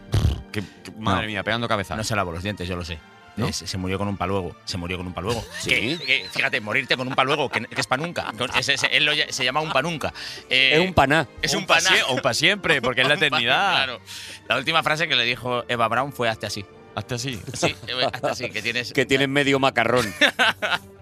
que, 0.51 0.61
que- 0.61 0.91
madre 0.99 1.23
No. 1.23 1.27
mía, 1.27 1.43
pegando 1.43 1.67
cabeza. 1.67 1.95
No 1.95 2.03
se 2.03 2.15
lavó 2.15 2.31
los 2.31 2.41
dientes, 2.43 2.67
yo 2.67 2.75
lo 2.75 2.85
sé. 2.85 2.99
¿No? 3.37 3.47
Es- 3.47 3.57
se 3.57 3.77
murió 3.77 3.97
con 3.97 4.07
un 4.07 4.17
paluego. 4.17 4.55
Se 4.65 4.77
murió 4.77 4.97
con 4.97 5.07
un 5.07 5.13
paluego. 5.13 5.43
Sí. 5.61 5.69
Que- 5.69 5.97
que, 6.05 6.25
fíjate, 6.31 6.59
morirte 6.59 6.97
con 6.97 7.07
un 7.07 7.15
paluego, 7.15 7.49
que, 7.49 7.61
que 7.65 7.79
es 7.81 7.87
panunca. 7.87 8.33
Con- 8.37 8.49
ese- 8.57 8.73
ese- 8.73 8.87
él 8.97 9.05
lo 9.05 9.13
se 9.29 9.43
llama 9.45 9.61
un 9.61 9.71
panunca. 9.71 10.13
Eh, 10.49 10.71
Es 10.73 10.79
un 10.87 10.93
paná. 10.93 11.27
Es 11.41 11.53
un 11.53 11.65
pa' 11.65 11.75
paná. 11.75 11.89
o 12.09 12.15
para 12.17 12.33
siempre, 12.33 12.81
porque 12.81 13.01
es 13.01 13.07
la 13.07 13.13
Un 13.17 13.23
eternidad. 13.23 13.73
Claro. 13.75 14.01
La 14.49 14.57
última 14.57 14.83
frase 14.83 15.07
que 15.07 15.15
le 15.15 15.23
dijo 15.25 15.63
Eva 15.67 15.87
Brown 15.87 16.11
fue 16.11 16.27
hasta 16.29 16.47
así. 16.47 16.65
Hasta 16.95 17.15
así. 17.15 17.39
Sí, 17.53 17.75
eh, 17.87 18.07
hasta 18.11 18.31
así, 18.31 18.49
que 18.49 18.61
tienes. 18.61 18.91
Que 18.97 19.05
tienes 19.05 19.29
medio 19.29 19.59
macarrón. 19.59 20.11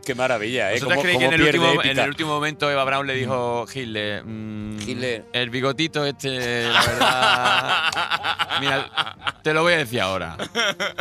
Qué 0.05 0.13
maravilla, 0.15 0.69
¿eh? 0.69 0.73
¿Vosotros 0.75 0.93
Cómo- 0.97 1.01
creéis 1.01 1.19
que 1.19 1.25
en 1.25 1.33
el, 1.33 1.41
último, 1.41 1.65
en 1.71 1.79
épica. 1.89 2.03
el 2.03 2.09
último 2.09 2.29
momento 2.29 2.69
Eva 2.71 2.83
Brown 2.85 3.07
le 3.07 3.15
dijo 3.15 3.65
Hitler, 3.73 4.23
mm, 4.23 4.79
Hitler. 4.87 5.25
el 5.33 5.49
bigotito 5.49 6.05
este, 6.05 6.69
la 6.69 6.81
verdad, 6.85 8.59
mira, 8.61 9.15
te 9.41 9.53
lo 9.53 9.63
voy 9.63 9.73
a 9.73 9.77
decir 9.77 10.01
ahora, 10.01 10.37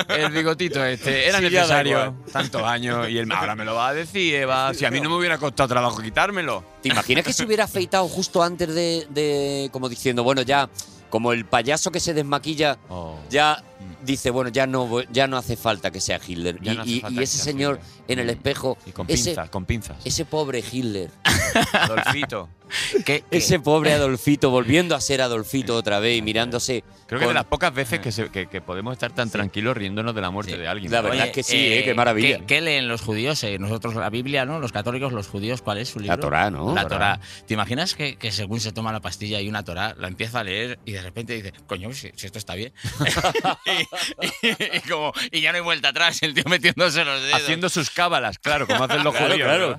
el 0.09 0.31
bigotito 0.33 0.85
este, 0.85 1.29
era 1.29 1.39
Sí, 1.39 1.45
necesario 1.45 2.15
tantos 2.33 2.63
años 2.63 3.09
y 3.09 3.19
él 3.19 3.31
ahora 3.31 3.55
me 3.55 3.65
lo 3.65 3.75
va 3.75 3.89
a 3.89 3.95
decir, 3.95 4.35
Eva, 4.37 4.73
si 4.75 4.85
a 4.87 4.91
mí 4.91 5.01
no 5.01 5.11
me 5.11 5.17
hubiera 5.17 5.39
costado 5.39 5.69
trabajo 5.69 6.01
quitármelo. 6.03 6.65
¿Te 6.83 6.89
imaginas 6.89 7.25
que 7.25 7.33
se 7.33 7.45
hubiera 7.45 7.65
afeitado 7.65 8.09
justo 8.09 8.43
antes 8.43 8.75
de, 8.75 9.07
de- 9.11 9.69
como 9.73 9.89
diciendo, 9.89 10.23
bueno, 10.25 10.43
ya, 10.43 10.69
como 11.11 11.33
el 11.33 11.45
payaso 11.45 11.93
que 11.93 12.01
se 12.01 12.13
desmaquilla, 12.15 12.79
Oh. 12.89 13.19
ya 13.31 13.63
dice, 14.05 14.31
bueno, 14.31 14.51
ya 14.51 14.67
no, 14.67 15.03
ya 15.11 15.27
no 15.27 15.37
hace 15.37 15.57
falta 15.57 15.91
que 15.91 16.01
sea 16.01 16.21
Hitler. 16.27 16.59
Y 16.63 16.71
no 16.71 16.85
y- 16.85 17.03
y 17.11 17.23
ese 17.23 17.39
señor 17.39 17.81
Hitler. 17.81 18.05
en 18.09 18.19
el 18.21 18.31
espejo, 18.31 18.79
Y 18.87 18.93
con 18.93 19.07
ese, 19.09 19.31
pinzas, 19.31 19.51
con 19.51 19.65
pinzas. 19.65 19.97
ese 20.05 20.25
pobre 20.25 20.63
Hitler, 20.71 21.11
Adolfito. 21.73 22.49
que- 22.93 23.03
que- 23.05 23.25
ese 23.31 23.61
pobre 23.61 23.93
Adolfito, 23.93 24.51
volviendo 24.51 24.95
a 24.95 25.01
ser 25.01 25.21
Adolfito 25.23 25.77
otra 25.77 26.01
vez 26.01 26.19
y 26.19 26.23
mirándose. 26.23 26.83
Creo 27.07 27.21
que 27.21 27.27
con- 27.27 27.35
de 27.35 27.35
las 27.35 27.45
pocas 27.45 27.73
veces 27.75 28.01
que, 28.01 28.11
se- 28.11 28.31
que- 28.31 28.47
que 28.47 28.61
podemos 28.61 28.93
estar 28.93 29.13
tan 29.13 29.31
tranquilos 29.31 29.77
riéndonos 29.77 30.15
de 30.15 30.21
la 30.21 30.31
muerte 30.31 30.53
Sí. 30.53 30.59
de 30.59 30.67
alguien. 30.69 30.91
La 30.91 31.01
verdad 31.03 31.19
Oye, 31.21 31.29
es 31.29 31.35
que 31.35 31.43
sí, 31.43 31.57
¿eh? 31.57 31.83
Qué 31.85 31.95
maravilla. 31.95 32.39
¿qué, 32.39 32.47
qué 32.47 32.61
leen 32.61 32.89
los 32.89 33.03
judíos? 33.03 33.43
Eh, 33.45 33.59
nosotros 33.59 33.95
la 33.95 34.11
Biblia, 34.11 34.45
¿no? 34.47 34.59
Los 34.59 34.73
católicos, 34.73 35.13
los 35.13 35.29
judíos, 35.29 35.61
¿cuál 35.63 35.79
es 35.79 35.89
su 35.91 36.01
libro? 36.01 36.17
La 36.17 36.21
Torá, 36.21 36.51
¿no? 36.51 36.75
La 36.75 36.83
La 36.85 36.89
Torá. 36.89 37.21
¿Te 37.47 37.55
imaginas 37.55 37.95
que, 37.95 38.17
que 38.17 38.33
según 38.33 38.61
se 38.61 38.73
toma 38.73 38.93
la 38.93 39.01
pastilla 39.01 39.41
y 39.41 39.49
una 39.49 39.63
Torá, 39.63 39.95
la 39.99 40.09
empieza 40.09 40.41
a 40.41 40.45
leer 40.45 40.79
y 40.85 40.93
de 40.93 41.03
repente 41.03 41.35
dice, 41.35 41.53
coño, 41.67 41.93
si, 41.93 42.11
si 42.17 42.27
esto 42.27 42.39
está 42.39 42.55
bien? 42.55 42.73
y, 44.21 44.47
y- 44.47 44.77
y 44.77 44.81
como, 44.89 45.13
y 45.31 45.41
ya 45.41 45.53
no 45.53 45.57
hay 45.57 45.63
vuelta 45.65 45.89
atrás, 45.89 46.23
el 46.23 46.35
tío 46.35 46.45
metiéndose 46.47 47.05
los 47.05 47.23
dedos. 47.23 47.41
Haciendo 47.41 47.69
sus 47.69 47.91
cábalas, 47.91 48.39
claro, 48.39 48.67
como 48.67 48.85
hacen 48.85 49.05
los 49.05 49.15
judíos. 49.17 49.39
claro. 49.49 49.77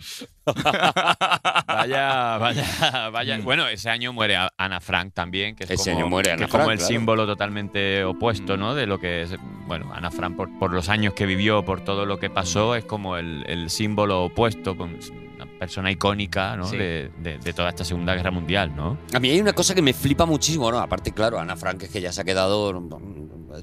vaya, 1.67 2.37
vaya, 2.37 3.09
vaya. 3.11 3.39
Bueno, 3.39 3.67
ese 3.67 3.89
año 3.89 4.13
muere 4.13 4.37
Ana 4.57 4.79
Frank 4.81 5.13
también, 5.13 5.55
que 5.55 5.63
es 5.65 5.71
Ese 5.71 5.91
como, 5.91 5.97
año 6.01 6.09
muere 6.09 6.29
que 6.29 6.33
Ana 6.33 6.45
es 6.45 6.51
como 6.51 6.63
Frank, 6.65 6.71
el 6.73 6.77
claro. 6.79 6.93
símbolo 6.93 7.25
totalmente 7.25 8.03
opuesto, 8.03 8.57
¿no? 8.57 8.75
De 8.75 8.85
lo 8.85 8.99
que 8.99 9.23
es, 9.23 9.35
bueno, 9.67 9.91
Ana 9.93 10.11
Frank 10.11 10.35
por, 10.35 10.57
por 10.59 10.71
los 10.73 10.89
años 10.89 11.13
que 11.13 11.25
vivió, 11.25 11.63
por 11.65 11.81
todo 11.83 12.05
lo 12.05 12.19
que 12.19 12.29
pasó, 12.29 12.75
es 12.75 12.85
como 12.85 13.17
el, 13.17 13.43
el 13.47 13.69
símbolo 13.69 14.23
opuesto, 14.25 14.75
con- 14.77 14.99
una 15.35 15.45
persona 15.59 15.91
icónica, 15.91 16.55
¿no? 16.55 16.65
Sí. 16.65 16.77
De, 16.77 17.11
de- 17.17 17.37
de 17.39 17.53
toda 17.53 17.69
esta 17.69 17.83
Segunda 17.83 18.15
Guerra 18.15 18.31
Mundial, 18.31 18.73
¿no? 18.75 18.97
A 19.13 19.19
mí 19.19 19.29
hay 19.29 19.41
una 19.41 19.51
cosa 19.53 19.75
que 19.75 19.81
me 19.81 19.93
flipa 19.93 20.25
muchísimo, 20.25 20.71
¿no? 20.71 20.79
Aparte, 20.79 21.11
claro, 21.11 21.39
Ana 21.39 21.55
Frank 21.57 21.83
es 21.83 21.89
que 21.89 21.99
ya 22.01 22.11
se 22.13 22.21
ha 22.21 22.23
quedado. 22.23 22.71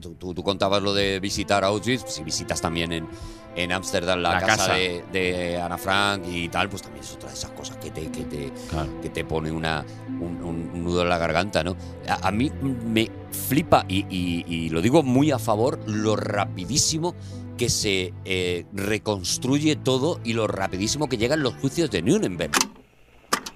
Tú, 0.00 0.14
tú- 0.14 0.34
tú 0.34 0.42
contabas 0.42 0.82
lo 0.82 0.92
de 0.94 1.20
visitar 1.20 1.64
Auschwitz, 1.64 2.04
si 2.08 2.22
visitas 2.22 2.60
también 2.60 2.92
en 2.92 3.08
en 3.54 3.70
Ámsterdam 3.70 4.18
la, 4.22 4.30
La 4.32 4.40
casa, 4.40 4.56
casa. 4.56 4.74
De, 4.76 5.04
de 5.12 5.60
Ana 5.60 5.76
Frank 5.76 6.24
y 6.26 6.48
tal, 6.48 6.70
pues 6.70 6.80
también 6.80 7.04
es 7.04 7.12
otra 7.12 7.28
de 7.28 7.34
esas 7.34 7.50
cosas 7.50 7.76
que 7.76 7.90
te, 7.90 8.10
que 8.10 8.24
te, 8.24 8.50
Claro. 8.70 8.98
que 9.02 9.10
te 9.10 9.26
pone 9.26 9.52
una, 9.52 9.84
un, 10.08 10.42
un- 10.42 10.70
un 10.72 10.82
nudo 10.84 11.02
en 11.02 11.10
la 11.10 11.18
garganta, 11.18 11.62
¿no? 11.62 11.76
A, 12.08 12.28
a 12.28 12.32
mí 12.32 12.50
me 12.62 13.10
flipa, 13.30 13.84
y, 13.88 14.06
y- 14.08 14.46
y 14.48 14.70
lo 14.70 14.80
digo 14.80 15.02
muy 15.02 15.32
a 15.32 15.38
favor, 15.38 15.78
lo 15.86 16.16
rapidísimo 16.16 17.14
que 17.58 17.68
se 17.68 18.14
eh, 18.24 18.64
reconstruye 18.72 19.76
todo 19.76 20.18
y 20.24 20.32
lo 20.32 20.46
rapidísimo 20.46 21.06
que 21.10 21.18
llegan 21.18 21.42
los 21.42 21.52
juicios 21.56 21.90
de 21.90 22.00
Nuremberg. 22.00 22.52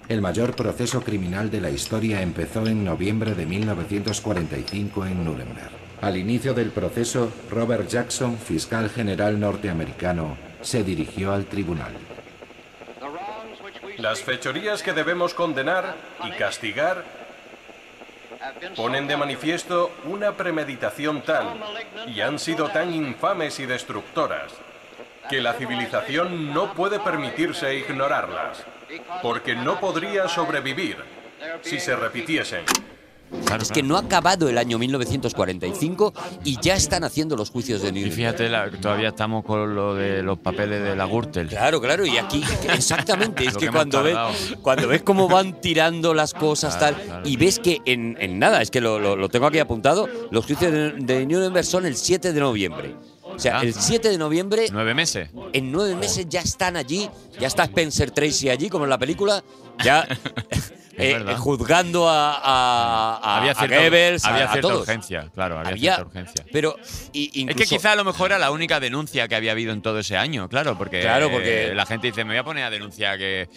El 0.09 0.21
mayor 0.21 0.55
proceso 0.55 1.01
criminal 1.01 1.49
de 1.49 1.59
la 1.59 1.71
historia 1.71 2.21
empezó 2.21 2.67
en 2.67 2.85
noviembre 2.85 3.33
de 3.33 3.47
1945 3.47 5.05
en 5.07 5.25
Nuremberg. 5.25 5.71
Al 6.01 6.15
inicio 6.15 6.53
del 6.53 6.69
proceso, 6.69 7.31
Robert 7.49 7.87
Jackson, 7.87 8.37
fiscal 8.37 8.89
general 8.89 9.39
norteamericano, 9.39 10.37
se 10.61 10.83
dirigió 10.83 11.33
al 11.33 11.45
tribunal. 11.45 11.91
Las 13.97 14.21
fechorías 14.21 14.83
que 14.83 14.93
debemos 14.93 15.33
condenar 15.33 15.95
y 16.23 16.31
castigar 16.31 17.03
ponen 18.75 19.07
de 19.07 19.17
manifiesto 19.17 19.91
una 20.05 20.33
premeditación 20.33 21.23
tal 21.23 21.59
y 22.07 22.21
han 22.21 22.37
sido 22.37 22.69
tan 22.69 22.93
infames 22.93 23.59
y 23.59 23.65
destructoras 23.65 24.53
que 25.29 25.41
la 25.41 25.53
civilización 25.53 26.53
no 26.53 26.73
puede 26.73 26.99
permitirse 26.99 27.75
ignorarlas, 27.75 28.63
porque 29.23 29.55
no 29.55 29.79
podría 29.79 30.27
sobrevivir 30.27 30.97
si 31.61 31.79
se 31.79 31.95
repitiesen. 31.95 32.63
Es 33.61 33.71
que 33.71 33.83
no 33.83 33.95
ha 33.97 34.01
acabado 34.01 34.49
el 34.49 34.57
año 34.57 34.77
1945 34.77 36.13
y 36.43 36.57
ya 36.61 36.75
están 36.75 37.03
haciendo 37.03 37.35
los 37.35 37.49
juicios 37.49 37.81
de 37.81 37.89
Y 37.89 37.91
Nuremberg. 37.91 38.15
fíjate, 38.15 38.49
la- 38.49 38.69
todavía 38.71 39.09
estamos 39.09 39.43
con 39.45 39.75
lo 39.75 39.95
de 39.95 40.23
los 40.23 40.37
papeles 40.39 40.83
de 40.83 40.95
la 40.95 41.05
Gürtel. 41.05 41.47
Claro, 41.47 41.81
claro, 41.81 42.05
y 42.05 42.17
aquí 42.17 42.43
exactamente, 42.73 43.45
es 43.45 43.57
que, 43.57 43.69
cuando 43.69 44.03
ves, 44.03 44.15
cuando 44.61 44.87
ves 44.87 45.01
cómo 45.03 45.27
van 45.27 45.59
tirando 45.61 46.13
las 46.13 46.33
cosas 46.33 46.75
Claro, 46.77 46.95
tal, 46.97 47.05
claro. 47.05 47.27
y 47.29 47.37
ves 47.37 47.59
que 47.59 47.79
en, 47.85 48.17
en 48.19 48.39
nada, 48.39 48.61
es 48.61 48.71
que 48.71 48.81
lo, 48.81 48.99
lo- 48.99 49.15
lo 49.15 49.29
tengo 49.29 49.47
aquí 49.47 49.59
apuntado, 49.59 50.07
los 50.31 50.45
juicios 50.45 50.71
de, 50.71 50.91
de 50.93 51.25
Nuremberg 51.25 51.65
son 51.65 51.85
el 51.85 51.95
7 51.95 52.33
de 52.33 52.39
noviembre. 52.39 52.95
O 53.23 53.39
sea, 53.39 53.59
Ah. 53.59 53.61
el 53.63 53.73
7 53.73 54.09
de 54.09 54.17
noviembre, 54.17 54.65
Nueve 54.71 54.93
meses. 54.95 55.29
en 55.53 55.71
nueve 55.71 55.95
meses 55.95 56.25
ya 56.27 56.41
están 56.41 56.75
allí, 56.75 57.07
ya 57.39 57.47
está 57.47 57.65
Spencer 57.65 58.09
Tracy 58.09 58.49
allí, 58.49 58.67
como 58.69 58.85
en 58.85 58.89
la 58.89 58.97
película, 58.97 59.43
ya 59.83 60.07
eh, 60.97 61.35
juzgando 61.37 62.09
a, 62.09 62.33
a, 62.33 63.17
a- 63.21 63.37
había 63.39 63.51
a 63.51 63.55
cierta, 63.55 63.77
Goebbels, 63.77 64.25
había 64.25 64.45
a 64.45 64.51
cierta 64.51 64.67
todos. 64.67 64.81
urgencia, 64.81 65.29
claro, 65.33 65.59
había, 65.59 65.71
Había- 65.71 65.95
cierta 65.95 66.09
urgencia. 66.09 66.45
Pero 66.51 66.75
y- 67.13 67.47
Es 67.49 67.55
que 67.55 67.65
quizá 67.65 67.91
a 67.91 67.95
lo 67.95 68.03
mejor 68.03 68.31
era 68.31 68.39
la 68.39 68.51
única 68.51 68.79
denuncia 68.79 69.27
que 69.27 69.35
había 69.35 69.51
habido 69.51 69.73
en 69.73 69.81
todo 69.81 69.99
ese 69.99 70.17
año, 70.17 70.49
claro, 70.49 70.77
porque, 70.77 71.01
Claro, 71.01 71.29
porque- 71.31 71.67
eh, 71.67 71.75
la 71.75 71.85
gente 71.85 72.07
dice, 72.07 72.23
me 72.23 72.31
voy 72.31 72.39
a 72.39 72.43
poner 72.43 72.63
a 72.65 72.69
denunciar 72.69 73.17
que... 73.17 73.47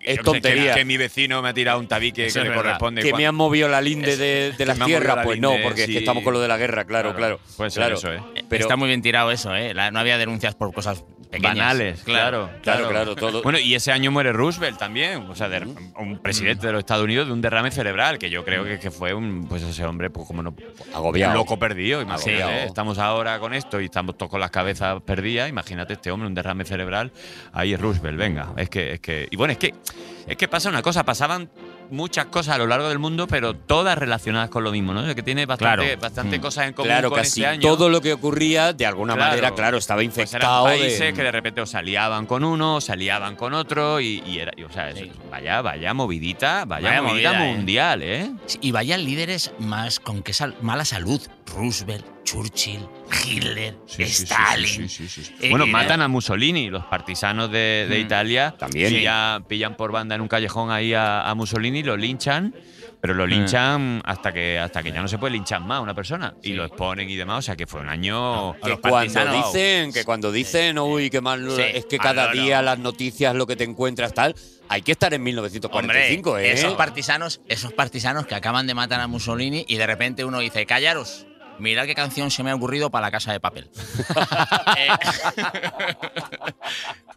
Es 0.00 0.18
que- 0.18 0.22
tontería. 0.24 0.74
Que, 0.74 0.84
mi 0.84 0.96
vecino 0.96 1.42
me 1.42 1.48
ha 1.48 1.52
tirado 1.54 1.80
un 1.80 1.88
tabique 1.88 2.26
Eso 2.26 2.40
que 2.40 2.48
verdad. 2.48 2.62
corresponde. 2.62 3.02
que 3.02 3.12
me 3.12 3.26
han 3.26 3.34
movido 3.34 3.68
la 3.68 3.80
linde 3.80 4.12
Es- 4.12 4.18
de, 4.18 4.52
de 4.56 4.66
las 4.66 4.78
me 4.78 4.84
tierras, 4.86 5.16
la 5.16 5.22
pues 5.24 5.40
no, 5.40 5.54
porque 5.62 5.80
es 5.82 5.86
que 5.88 5.92
sí. 5.94 5.98
estamos 5.98 6.22
con 6.22 6.32
lo 6.32 6.40
de 6.40 6.46
la 6.48 6.56
guerra, 6.56 6.84
claro, 6.84 7.14
claro. 7.16 7.40
Puede 7.56 7.70
ser 7.70 7.80
claro. 7.82 7.96
eso, 7.96 8.12
¿eh? 8.12 8.22
Pero 8.48 8.62
Está 8.62 8.76
muy 8.76 8.86
bien 8.88 9.02
tirado 9.02 9.32
eso, 9.32 9.54
¿eh? 9.56 9.74
La- 9.74 9.90
no 9.90 9.98
había 9.98 10.16
denuncias 10.16 10.54
por 10.54 10.72
cosas 10.72 11.02
pequeñas. 11.28 11.54
Banales, 11.56 12.02
claro, 12.02 12.50
Claro, 12.62 12.88
claro, 12.88 13.14
todo. 13.16 13.42
Bueno, 13.42 13.58
y 13.58 13.74
ese 13.74 13.92
año 13.92 14.10
muere 14.10 14.32
Roosevelt 14.32 14.78
también, 14.78 15.26
o 15.28 15.34
sea, 15.34 15.48
de- 15.48 15.64
un 15.98 16.18
presidente 16.22 16.66
de 16.66 16.72
los 16.72 16.80
Estados 16.80 17.04
Unidos 17.04 17.26
de 17.26 17.32
un 17.32 17.40
derrame 17.40 17.70
cerebral, 17.70 18.18
que 18.18 18.30
yo 18.30 18.44
creo 18.44 18.64
que, 18.64 18.78
que 18.78 18.90
fue 18.90 19.14
un, 19.14 19.46
pues 19.48 19.62
ese 19.62 19.84
hombre, 19.84 20.10
pues 20.10 20.26
como 20.26 20.42
no, 20.42 20.54
Agobiado. 20.94 21.32
un 21.32 21.38
loco 21.38 21.58
perdido, 21.58 22.00
imagínate, 22.02 22.42
Agobiado. 22.42 22.66
estamos 22.66 22.98
ahora 22.98 23.38
con 23.38 23.54
esto 23.54 23.80
y 23.80 23.86
estamos 23.86 24.16
todos 24.16 24.30
con 24.30 24.40
las 24.40 24.50
cabezas 24.50 25.02
perdidas, 25.02 25.48
imagínate 25.48 25.94
este 25.94 26.10
hombre, 26.10 26.26
un 26.28 26.34
derrame 26.34 26.64
cerebral, 26.64 27.12
ahí 27.52 27.72
es 27.74 27.80
Roosevelt, 27.80 28.18
venga, 28.18 28.52
es 28.56 28.68
que, 28.70 28.94
es 28.94 29.00
que, 29.00 29.28
y 29.30 29.36
bueno, 29.36 29.52
es 29.52 29.58
que, 29.58 29.74
es 30.26 30.36
que 30.36 30.48
pasa 30.48 30.68
una 30.68 30.82
cosa, 30.82 31.04
pasaban 31.04 31.48
muchas 31.90 32.26
cosas 32.26 32.54
a 32.54 32.58
lo 32.58 32.66
largo 32.66 32.88
del 32.88 32.98
mundo, 32.98 33.26
pero 33.26 33.54
todas 33.54 33.96
relacionadas 33.98 34.50
con 34.50 34.64
lo 34.64 34.72
mismo, 34.72 34.92
¿no? 34.94 35.06
Es 35.06 35.14
que 35.14 35.22
tiene 35.22 35.46
bastante, 35.46 35.84
Claro. 35.84 36.00
bastante 36.00 36.38
Mm. 36.38 36.40
cosas 36.42 36.66
en 36.68 36.72
común 36.74 36.88
claro, 36.88 37.10
con 37.10 37.18
casi 37.18 37.40
ese 37.40 37.46
año. 37.46 37.60
todo 37.62 37.88
lo 37.88 38.00
que 38.00 38.12
ocurría, 38.12 38.72
de 38.72 38.86
alguna 38.86 39.14
Claro. 39.14 39.30
manera, 39.30 39.54
claro, 39.54 39.78
estaba 39.78 40.02
Pues 40.02 40.16
eran 40.18 40.24
infectado 40.26 40.64
países 40.64 40.98
de. 41.00 41.12
que 41.14 41.22
de 41.22 41.32
repente 41.32 41.60
o 41.60 41.66
se 41.66 41.76
aliaban 41.78 42.26
con 42.26 42.44
uno, 42.44 42.76
o 42.76 42.80
se 42.80 42.92
aliaban 42.92 43.36
con 43.36 43.54
otro, 43.54 44.00
y, 44.00 44.22
y 44.26 44.38
era, 44.38 44.52
y, 44.56 44.62
o 44.64 44.70
sea, 44.70 44.90
eso- 44.90 45.04
Sí. 45.04 45.12
vaya, 45.30 45.62
vaya 45.62 45.94
movidita, 45.94 46.64
vaya, 46.64 46.88
Vaya 46.88 47.02
movida 47.02 47.32
movida, 47.32 47.46
¿eh? 47.50 47.54
mundial, 47.56 48.02
¿eh? 48.02 48.30
Y 48.60 48.70
vayan 48.72 49.04
líderes 49.04 49.52
más 49.58 50.00
con 50.00 50.22
qué 50.22 50.32
sal- 50.32 50.54
mala 50.60 50.84
salud. 50.84 51.20
Roosevelt, 51.54 52.04
Churchill, 52.32 52.86
Hitler, 53.24 53.74
Sí, 53.86 54.02
Stalin. 54.02 54.88
sí, 54.88 55.08
sí. 55.08 55.22
Eh, 55.40 55.48
Bueno, 55.48 55.64
eh, 55.64 55.68
matan 55.68 56.02
a 56.02 56.08
Mussolini, 56.08 56.68
los 56.68 56.84
partisanos 56.84 57.50
de, 57.50 57.86
de 57.88 57.98
Mm. 57.98 58.00
Italia. 58.06 58.54
También. 58.58 58.92
Pillan, 58.92 59.44
pillan 59.44 59.76
por 59.76 59.92
banda 59.92 60.14
en 60.14 60.20
un 60.20 60.28
callejón 60.28 60.70
ahí 60.70 60.92
a, 60.92 61.22
a 61.28 61.34
Mussolini, 61.34 61.82
lo 61.82 61.96
linchan 61.96 62.54
Pero 63.00 63.14
Mm. 63.14 63.16
lo 63.16 63.26
linchan 63.28 64.02
hasta 64.04 64.32
que 64.32 64.58
hasta 64.58 64.82
que 64.82 64.90
ya 64.90 65.00
no 65.00 65.06
se 65.06 65.18
puede 65.18 65.32
linchar 65.34 65.60
más 65.60 65.78
a 65.78 65.80
una 65.82 65.94
persona. 65.94 66.34
Y 66.42 66.54
lo 66.54 66.64
exponen 66.64 67.08
y 67.08 67.14
demás. 67.14 67.38
O 67.38 67.42
sea 67.42 67.54
que 67.54 67.64
fue 67.64 67.80
un 67.80 67.88
año. 67.88 68.54
Que 68.60 68.76
cuando 68.76 69.32
dicen, 69.32 69.92
que 69.92 70.04
cuando 70.04 70.32
dicen, 70.32 70.78
uy, 70.80 71.08
qué 71.08 71.20
mal, 71.20 71.48
es 71.60 71.86
que 71.86 71.94
Ah, 72.00 72.02
cada 72.02 72.32
día 72.32 72.60
las 72.60 72.80
noticias, 72.80 73.36
lo 73.36 73.46
que 73.46 73.54
te 73.54 73.62
encuentras, 73.62 74.12
tal, 74.14 74.34
hay 74.68 74.82
que 74.82 74.90
estar 74.92 75.14
en 75.14 75.22
1945, 75.22 76.30
Hombre, 76.30 76.48
¿eh? 76.50 76.52
esos 76.54 76.74
partisanos, 76.74 77.40
esos 77.46 77.72
partisanos 77.72 78.26
que 78.26 78.34
acaban 78.34 78.66
de 78.66 78.74
matar 78.74 79.00
a 79.00 79.06
Mussolini 79.06 79.64
y 79.68 79.76
de 79.76 79.86
repente 79.86 80.24
uno 80.24 80.40
dice, 80.40 80.66
callaros, 80.66 81.24
mirad 81.58 81.86
qué 81.86 81.94
canción 81.94 82.30
se 82.30 82.42
me 82.42 82.50
ha 82.50 82.54
ocurrido 82.54 82.90
para 82.90 83.06
la 83.06 83.10
casa 83.10 83.32
de 83.32 83.40
papel. 83.40 83.70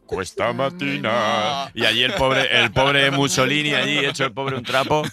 Cuesta 0.05 0.51
matina. 0.51 1.71
Y 1.73 1.85
allí 1.85 2.03
el 2.03 2.13
pobre, 2.15 2.59
el 2.59 2.71
pobre 2.71 3.09
Mussolini, 3.11 3.73
allí 3.73 3.99
hecho 3.99 4.25
el 4.25 4.33
pobre 4.33 4.57
un 4.57 4.63
trapo. 4.63 5.03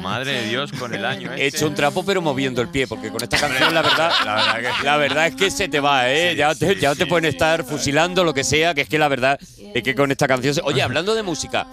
Madre 0.00 0.32
de 0.32 0.48
Dios, 0.48 0.72
con 0.72 0.92
el 0.92 1.04
año. 1.04 1.30
He 1.32 1.46
este. 1.46 1.58
hecho 1.58 1.68
un 1.68 1.74
trapo 1.76 2.04
pero 2.04 2.20
moviendo 2.20 2.60
el 2.60 2.68
pie, 2.68 2.88
porque 2.88 3.10
con 3.10 3.22
esta 3.22 3.38
canción 3.38 3.72
la 3.72 3.82
verdad, 3.82 4.10
La 4.24 4.34
verdad 4.54 4.76
que- 4.80 4.84
la 4.84 4.96
verdad 4.96 5.26
es 5.28 5.36
que 5.36 5.50
se 5.50 5.68
te 5.68 5.78
va, 5.78 6.10
¿eh? 6.10 6.34
ya 6.34 6.54
te, 6.56 6.74
ya 6.76 6.94
te 6.96 7.06
pueden 7.06 7.26
estar 7.26 7.62
fusilando, 7.64 8.24
lo 8.24 8.34
que 8.34 8.42
sea, 8.42 8.74
que 8.74 8.80
es 8.80 8.88
que 8.88 8.98
la 8.98 9.06
verdad 9.08 9.38
es 9.74 9.82
que 9.82 9.94
con 9.94 10.10
esta 10.10 10.26
canción... 10.26 10.54
se- 10.54 10.62
Oye, 10.64 10.82
hablando 10.82 11.14
de 11.14 11.22
música, 11.22 11.68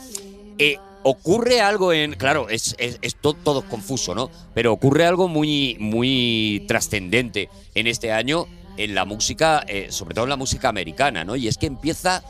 eh, 0.60 0.78
ocurre 1.04 1.62
algo 1.62 1.94
en... 1.94 2.14
Claro, 2.14 2.50
es, 2.50 2.76
es, 2.78 2.98
es 3.02 3.16
to- 3.16 3.34
todo 3.34 3.62
confuso, 3.68 4.16
¿no? 4.16 4.30
Pero 4.54 4.74
ocurre 4.74 5.06
algo 5.06 5.28
muy, 5.28 5.78
muy 5.80 6.64
trascendente 6.68 7.50
en 7.76 7.88
este 7.88 8.12
año 8.12 8.48
en 8.78 8.96
la 8.96 9.06
música, 9.06 9.64
eh, 9.68 9.88
sobre 9.92 10.16
todo 10.16 10.26
en 10.26 10.30
la 10.30 10.38
música 10.38 10.70
americana, 10.70 11.24
¿no? 11.24 11.36
Y 11.36 11.48
es 11.48 11.58
que 11.58 11.68
empieza 11.68 12.24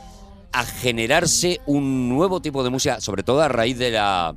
a 0.52 0.64
generarse 0.64 1.60
un 1.66 2.08
nuevo 2.08 2.40
tipo 2.40 2.62
de 2.62 2.70
música, 2.70 3.00
sobre 3.00 3.22
todo 3.22 3.42
a 3.42 3.48
raíz 3.48 3.78
de 3.78 3.90
la, 3.90 4.36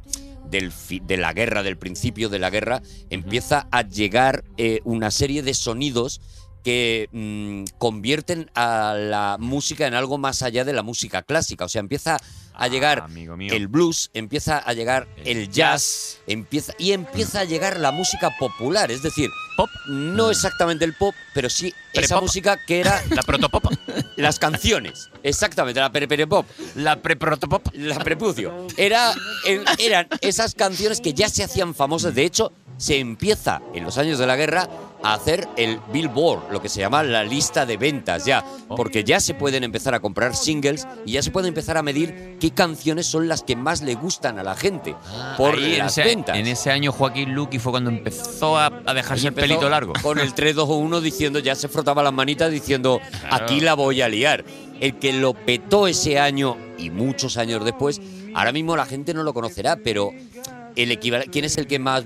del 0.50 0.72
fi- 0.72 1.02
de 1.06 1.18
la 1.18 1.34
guerra, 1.34 1.64
del 1.64 1.78
principio 1.78 2.30
de 2.30 2.40
la 2.40 2.50
guerra, 2.50 2.82
empieza 3.10 3.68
a 3.72 3.82
llegar 3.84 4.44
eh, 4.58 4.80
una 4.84 5.12
serie 5.12 5.44
de 5.44 5.54
sonidos 5.54 6.22
que 6.64 7.08
mm, 7.12 7.78
convierten 7.78 8.50
a 8.56 8.96
la 8.98 9.38
música 9.40 9.86
en 9.88 9.94
algo 9.94 10.18
más 10.18 10.42
allá 10.42 10.66
de 10.66 10.74
la 10.74 10.84
música 10.84 11.22
clásica. 11.22 11.66
O 11.66 11.70
sea, 11.70 11.80
empieza 11.82 12.18
a 12.58 12.68
llegar 12.68 13.08
mío. 13.08 13.36
el 13.38 13.68
blues, 13.68 14.10
empieza 14.14 14.58
a 14.58 14.74
llegar 14.74 15.08
el 15.24 15.50
jazz, 15.50 16.20
empieza, 16.26 16.74
y 16.78 16.92
empieza 16.92 17.42
a 17.42 17.44
llegar 17.44 17.80
la 17.80 17.92
música 17.92 18.32
popular. 18.40 18.92
Es 18.92 19.04
decir, 19.04 19.30
pop, 19.56 19.70
no 19.88 20.32
exactamente 20.32 20.84
el 20.84 20.94
pop, 20.94 21.14
pero 21.34 21.50
sí 21.50 21.74
esa 21.94 22.20
música 22.20 22.58
que 22.66 22.80
era 22.80 23.04
la 23.10 23.22
protopop. 23.22 23.72
las 24.16 24.40
canciones, 24.40 25.10
exactamente, 25.24 25.80
la 25.80 25.92
pop, 26.28 26.48
la 26.76 27.00
pre-protopop, 27.00 27.68
la 27.74 28.00
prepucio. 28.00 28.68
Era, 28.76 29.14
eran 29.78 30.08
esas 30.22 30.56
canciones 30.56 31.00
que 31.00 31.14
ya 31.14 31.30
se 31.30 31.44
hacían 31.44 31.76
famosas. 31.76 32.16
De 32.16 32.24
hecho, 32.24 32.52
se 32.78 33.00
empieza 33.00 33.62
en 33.74 33.84
los 33.84 33.98
años 33.98 34.20
de 34.20 34.28
la 34.28 34.36
guerra 34.36 34.68
a 35.04 35.14
hacer 35.14 35.48
el 35.58 35.80
Billboard, 35.94 36.52
lo 36.52 36.62
que 36.62 36.70
se 36.70 36.80
llama 36.80 37.04
la 37.04 37.24
lista 37.24 37.66
de 37.66 37.78
ventas 37.78 38.26
ya, 38.26 38.44
porque 38.68 39.04
ya 39.04 39.20
se 39.20 39.34
pueden 39.34 39.64
empezar 39.64 39.94
a 39.94 40.00
comprar 40.00 40.36
singles 40.36 40.88
y 41.06 41.14
ya 41.14 41.22
se 41.22 41.32
puede 41.32 41.48
empezar 41.48 41.78
a 41.78 41.84
medir 41.84 42.38
qué 42.40 42.52
canciones 42.52 43.06
son 43.06 43.28
las 43.28 43.44
que 43.44 43.56
más 43.56 43.82
le 43.82 43.96
gustan 43.96 44.40
a 44.40 44.44
la 44.44 44.56
gente 44.56 44.96
por 45.38 45.56
Ahí, 45.56 45.74
en, 45.74 45.80
las 45.80 45.98
ese, 45.98 46.08
ventas. 46.08 46.38
en 46.38 46.48
ese 46.48 46.72
año 46.72 46.92
Joaquín 46.92 47.34
Luqui 47.34 47.60
fue 47.60 47.72
cuando 47.72 47.90
empezó 47.90 48.58
a, 48.58 48.66
a 48.86 48.94
dejarse 48.94 49.28
el 49.28 49.34
pelito 49.34 49.70
largo. 49.70 49.94
Con 50.02 50.20
el 50.20 50.34
3-2-1 50.34 51.00
diciendo, 51.02 51.40
ya 51.40 51.56
se 51.56 51.68
frotaba 51.68 52.02
las 52.04 52.14
manitas 52.14 52.52
diciendo, 52.52 53.00
Claro. 53.22 53.46
aquí 53.46 53.60
la 53.62 53.74
voy 53.76 54.02
a 54.02 54.10
liar. 54.10 54.44
El 54.80 54.96
que 55.00 55.14
lo 55.14 55.34
petó 55.34 55.88
ese 55.88 56.20
año 56.20 56.56
y 56.78 56.90
muchos 56.92 57.38
años 57.38 57.64
después, 57.66 58.00
ahora 58.36 58.52
mismo 58.52 58.76
la 58.76 58.86
gente 58.86 59.14
no 59.14 59.24
lo 59.24 59.34
conocerá, 59.34 59.76
pero 59.84 60.12
el 60.78 60.92
equival- 60.92 61.30
¿quién 61.32 61.46
es 61.46 61.58
el 61.58 61.68
que 61.68 61.80
más 61.80 62.06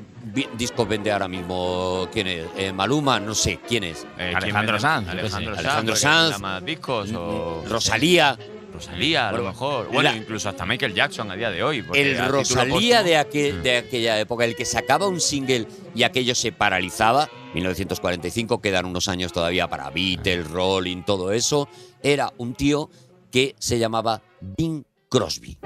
discos 0.57 0.88
vende 0.88 1.11
ahora 1.11 1.27
mismo? 1.27 2.07
¿Quién 2.11 2.27
es? 2.27 2.45
Eh, 2.57 2.72
Maluma, 2.73 3.19
no 3.19 3.35
sé, 3.35 3.60
¿quién 3.68 3.84
es? 3.84 4.06
Eh, 4.18 4.34
Alejandro 4.35 4.73
¿quién 4.77 4.81
Sanz. 4.81 5.10
Alejandro 5.10 5.30
Sanz. 5.30 5.57
Alejandro 5.60 5.93
porque 5.93 5.99
Sanz. 6.02 6.23
venda 6.34 6.38
más 6.39 6.65
discos 6.65 7.11
o 7.15 7.64
Rosalía. 7.68 8.38
Rosalía, 8.73 9.27
a 9.30 9.31
lo 9.34 9.43
mejor. 9.43 9.88
Bueno, 9.91 10.10
la- 10.11 10.15
incluso 10.15 10.48
hasta 10.48 10.65
Michael 10.65 10.93
Jackson 10.93 11.30
a 11.30 11.35
día 11.35 11.52
de 11.52 11.61
hoy. 11.61 11.85
El 11.93 12.18
Rosalía 12.27 13.03
de, 13.03 13.18
aquel, 13.18 13.61
de 13.61 13.77
aquella 13.77 14.18
época, 14.19 14.45
el 14.45 14.56
que 14.56 14.64
sacaba 14.65 15.07
un 15.07 15.19
single 15.19 15.68
y 15.93 16.03
aquello 16.03 16.34
se 16.34 16.52
paralizaba, 16.53 17.30
1945, 17.53 18.61
quedan 18.61 18.85
unos 18.85 19.10
años 19.10 19.34
todavía 19.34 19.68
para 19.68 19.89
Beatles, 19.89 20.49
Rolling, 20.49 21.03
todo 21.03 21.34
eso, 21.34 21.68
era 22.02 22.31
un 22.38 22.53
tío 22.56 22.89
que 23.30 23.56
se 23.60 23.77
llamaba 23.77 24.22
Bing 24.39 24.84
Crosby. 25.10 25.57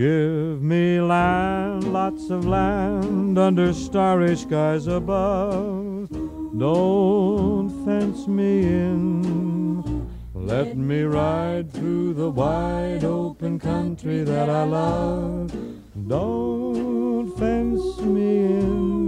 Give 0.00 0.62
me 0.62 0.98
land, 0.98 1.92
lots 1.92 2.30
of 2.30 2.46
land 2.46 3.38
under 3.38 3.70
starry 3.74 4.34
skies 4.34 4.86
above. 4.86 6.08
Don't 6.58 7.68
fence 7.84 8.26
me 8.26 8.62
in. 8.62 10.08
Let 10.34 10.74
me 10.78 11.02
ride 11.02 11.70
through 11.70 12.14
the 12.14 12.30
wide 12.30 13.04
open 13.04 13.58
country 13.58 14.24
that 14.24 14.48
I 14.48 14.64
love. 14.64 15.52
Don't 16.08 17.36
fence 17.36 18.00
me 18.00 18.46
in. 18.56 19.00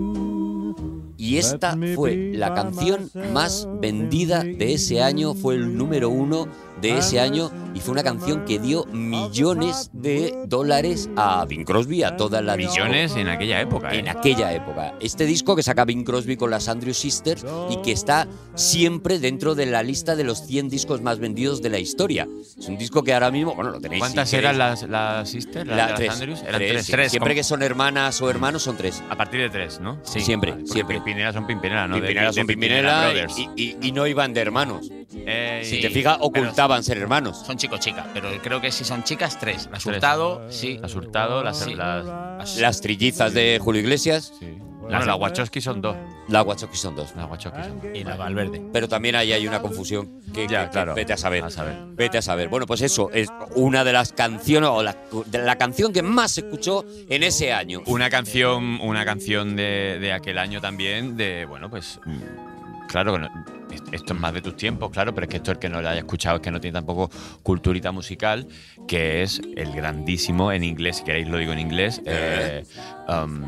Y 1.17 1.39
esta 1.39 1.75
fue 1.95 2.33
la 2.35 2.53
canción 2.53 3.09
más 3.33 3.67
vendida 3.81 4.43
de 4.43 4.75
ese 4.75 5.01
año, 5.01 5.33
fue 5.33 5.55
el 5.55 5.75
número 5.75 6.11
uno 6.11 6.49
de 6.83 6.99
ese 6.99 7.19
año 7.21 7.51
y 7.75 7.81
fue 7.81 7.93
una 7.93 8.03
canción 8.03 8.45
que 8.45 8.59
dio 8.59 8.85
millones 8.87 9.91
de 9.95 10.35
dólares 10.47 11.09
a 11.17 11.45
Bing 11.47 11.65
Crosby, 11.65 12.03
a 12.03 12.17
toda 12.17 12.43
la 12.43 12.57
disco- 12.57 12.73
Millones 12.75 13.17
en 13.17 13.29
aquella 13.29 13.61
época. 13.61 13.95
¿eh? 13.95 13.99
En 14.01 14.09
aquella 14.09 14.53
época. 14.53 14.95
Este 15.01 15.25
disco 15.25 15.57
que 15.57 15.63
saca 15.63 15.85
Bing 15.85 16.05
Crosby 16.05 16.37
con 16.37 16.51
las 16.51 16.69
Andrew 16.69 16.93
Sisters 16.93 17.45
y 17.71 17.77
que 17.83 17.93
está 17.93 18.27
siempre 18.55 19.19
dentro 19.19 19.55
de 19.55 19.67
la 19.67 19.83
lista 19.83 20.17
de 20.17 20.25
los 20.25 20.45
100 20.47 20.69
discos 20.69 21.01
más 21.01 21.19
vendidos 21.19 21.63
de 21.63 21.71
la 21.71 21.79
historia. 21.79 22.29
Es 22.59 22.69
un 22.69 22.77
disco 22.77 23.03
que 23.03 23.15
ahora 23.15 23.31
mismo, 23.31 23.55
bueno, 23.55 23.71
lo 23.71 23.81
tenéis. 23.81 24.01
¿Cuántas 24.01 24.29
si 24.29 24.37
eran 24.37 24.59
las, 24.59 24.83
las 24.83 25.29
sisters? 25.31 25.67
Las 25.67 25.77
La- 25.77 25.87
las 25.89 25.95
tres, 25.97 26.11
Andrews? 26.13 26.43
Eran 26.43 26.61
tres, 26.61 26.87
tres. 26.89 27.11
Siempre 27.11 27.31
como- 27.31 27.39
que 27.39 27.45
son 27.45 27.63
hermanas 27.63 28.21
o 28.21 28.29
hermanos 28.29 28.63
son 28.63 28.77
tres. 28.77 29.03
A 29.09 29.17
partir 29.17 29.41
de 29.41 29.51
tres, 29.51 29.81
¿no? 29.81 29.99
Sí, 30.03 30.21
siempre, 30.21 30.53
Porque 30.53 30.67
siempre. 30.73 30.97
Pimpinela 30.97 31.33
son 31.33 31.47
Pimpinela, 31.47 31.89
¿no? 31.89 31.95
De- 31.97 32.01
Pimpinela 32.03 32.27
de 32.29 32.33
son 32.35 32.47
Pimpinela 32.47 33.13
Pimpinela 33.27 33.53
y, 33.57 33.63
y- 33.63 33.89
y 33.89 33.93
no 33.93 34.07
iban 34.07 34.33
de 34.35 34.41
hermanos. 34.41 34.91
Eh, 35.15 35.63
Si 35.65 35.77
y- 35.77 35.81
te 35.83 35.91
fijas, 35.91 36.17
ocultaban 36.21 36.72
ser 36.83 36.99
hermanos. 36.99 37.43
Son 37.47 37.57
chicos 37.57 37.81
chicas, 37.81 38.07
pero 38.15 38.29
creo 38.43 38.61
que 38.61 38.71
si 38.73 38.85
son 38.85 39.03
chicas, 39.05 39.39
tres. 39.39 39.69
Las 39.73 39.85
Hurtado, 39.85 40.47
sí. 40.51 40.79
Las 40.79 40.95
Hurtado, 40.95 41.43
las, 41.43 41.59
Sí. 41.59 41.75
las, 41.75 42.57
Las 42.59 42.81
trillizas 42.81 43.35
de 43.35 43.59
Julio 43.63 43.81
Iglesias. 43.83 44.33
bueno, 44.81 45.05
las 45.05 45.19
Wachowski 45.19 45.61
son 45.61 45.81
dos. 45.81 45.97
Las 46.29 46.45
Wachowski 46.47 46.77
son 46.77 46.95
dos. 46.97 47.15
Las 47.17 47.29
Wachowski 47.31 47.63
son 47.63 47.81
dos. 47.81 47.91
Y 47.95 48.05
la 48.05 48.17
Valverde. 48.17 48.63
Pero 48.73 48.89
también 48.89 49.15
ahí 49.17 49.33
hay 49.33 49.47
una 49.47 49.61
confusión 49.61 50.21
que, 50.33 50.47
Ya, 50.49 50.61
que- 50.61 50.67
que 50.67 50.71
claro. 50.73 50.95
vete 50.95 51.13
a 51.13 51.17
saber. 51.17 51.45
A 51.45 51.51
saber. 51.51 51.77
Vete 51.95 52.19
a 52.19 52.23
saber. 52.23 52.49
Bueno, 52.49 52.67
pues 52.67 52.81
eso 52.83 53.11
es 53.13 53.29
una 53.55 53.85
de 53.85 53.93
las 53.93 54.13
canciones 54.13 54.71
o 54.71 54.83
la, 54.83 54.97
de 55.27 55.39
la 55.39 55.57
canción 55.57 55.93
que 55.93 56.03
más 56.03 56.33
se 56.33 56.41
escuchó 56.43 56.85
en 57.09 57.23
ese 57.23 57.53
año. 57.53 57.83
Una 57.87 58.09
canción, 58.11 58.81
una 58.81 59.05
canción 59.05 59.57
de, 59.57 59.99
de 60.01 60.13
aquel 60.13 60.39
año 60.39 60.61
también, 60.61 61.17
de, 61.17 61.45
bueno, 61.45 61.69
pues, 61.71 62.01
mm, 62.05 62.87
claro, 62.89 63.13
que 63.15 63.19
no- 63.21 63.45
esto 63.93 64.15
es 64.15 64.21
más 64.21 64.35
de 64.35 64.43
tus 64.43 64.57
tiempos, 64.57 64.91
claro, 64.91 65.15
pero 65.15 65.25
es 65.25 65.31
que 65.31 65.37
esto 65.39 65.53
el 65.53 65.59
que 65.59 65.69
no 65.69 65.81
lo 65.83 65.89
haya 65.89 66.01
escuchado 66.01 66.37
es 66.37 66.43
que 66.43 66.51
no 66.51 66.61
tiene 66.61 66.75
tampoco 66.75 67.11
culturita 67.43 67.93
musical, 67.93 68.47
que 68.87 69.23
es 69.23 69.41
el 69.57 69.73
grandísimo, 69.73 70.53
en 70.53 70.65
inglés, 70.65 70.99
si 70.99 71.05
queréis 71.05 71.29
lo 71.29 71.39
digo 71.39 71.53
en 71.53 71.59
inglés, 71.59 72.01
eh, 72.07 72.65
um, 73.09 73.43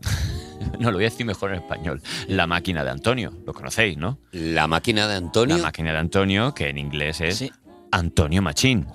no 0.78 0.90
lo 0.90 0.98
voy 0.98 1.04
a 1.04 1.10
decir 1.10 1.26
mejor 1.26 1.50
en 1.50 1.56
español, 1.56 2.02
La 2.28 2.46
máquina 2.46 2.84
de 2.84 2.90
Antonio, 2.90 3.32
lo 3.46 3.52
conocéis, 3.52 3.96
¿no? 3.96 4.18
La 4.32 4.66
máquina 4.66 5.08
de 5.08 5.16
Antonio. 5.16 5.56
La 5.56 5.62
máquina 5.62 5.92
de 5.92 5.98
Antonio, 5.98 6.54
que 6.54 6.68
en 6.68 6.78
inglés 6.78 7.20
es 7.20 7.50
Antonio 7.92 8.42
Machín. 8.42 8.86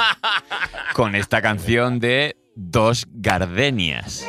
Con 0.94 1.14
esta 1.14 1.42
canción 1.42 2.00
de 2.00 2.36
Dos 2.54 3.06
Gardenias. 3.12 4.26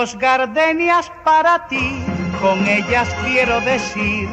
Gardenias 0.00 1.12
para 1.24 1.66
ti, 1.68 2.02
con 2.40 2.66
ellas 2.66 3.14
quiero 3.22 3.60
decir, 3.60 4.30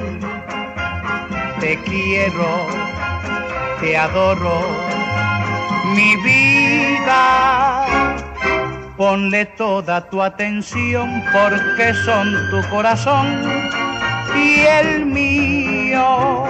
te 1.59 1.77
quiero, 1.83 2.67
te 3.81 3.97
adoro, 3.97 4.61
mi 5.93 6.15
vida. 6.23 7.85
Ponle 8.95 9.45
toda 9.57 10.09
tu 10.09 10.21
atención 10.23 11.21
porque 11.33 11.93
son 12.05 12.33
tu 12.49 12.61
corazón 12.69 13.27
y 14.37 14.61
el 14.61 15.05
mío. 15.05 16.45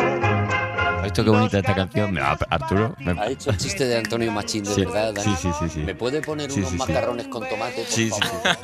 Esto 1.07 1.23
qué 1.23 1.29
bonita 1.29 1.57
esta 1.59 1.73
canción. 1.73 2.11
Mira, 2.13 2.37
Arturo. 2.49 2.95
me- 2.99 3.19
Ha 3.19 3.27
hecho 3.29 3.49
el 3.49 3.57
chiste 3.57 3.85
de 3.85 3.97
Antonio 3.97 4.31
Machín, 4.31 4.63
de 4.63 4.73
Sí, 4.73 4.81
verdad. 4.85 5.13
Dani? 5.13 5.35
sí, 5.35 5.41
sí, 5.41 5.49
sí, 5.59 5.69
sí. 5.73 5.79
¿Me 5.79 5.95
puede 5.95 6.21
poner 6.21 6.51
Sí, 6.51 6.59
unos 6.59 6.71
sí, 6.71 6.77
sí. 6.77 6.79
macarrones 6.85 7.27
con 7.27 7.47
tomate, 7.47 7.81
por 7.83 7.85
Sí, 7.87 8.11
sí, 8.11 8.19
favor? 8.21 8.57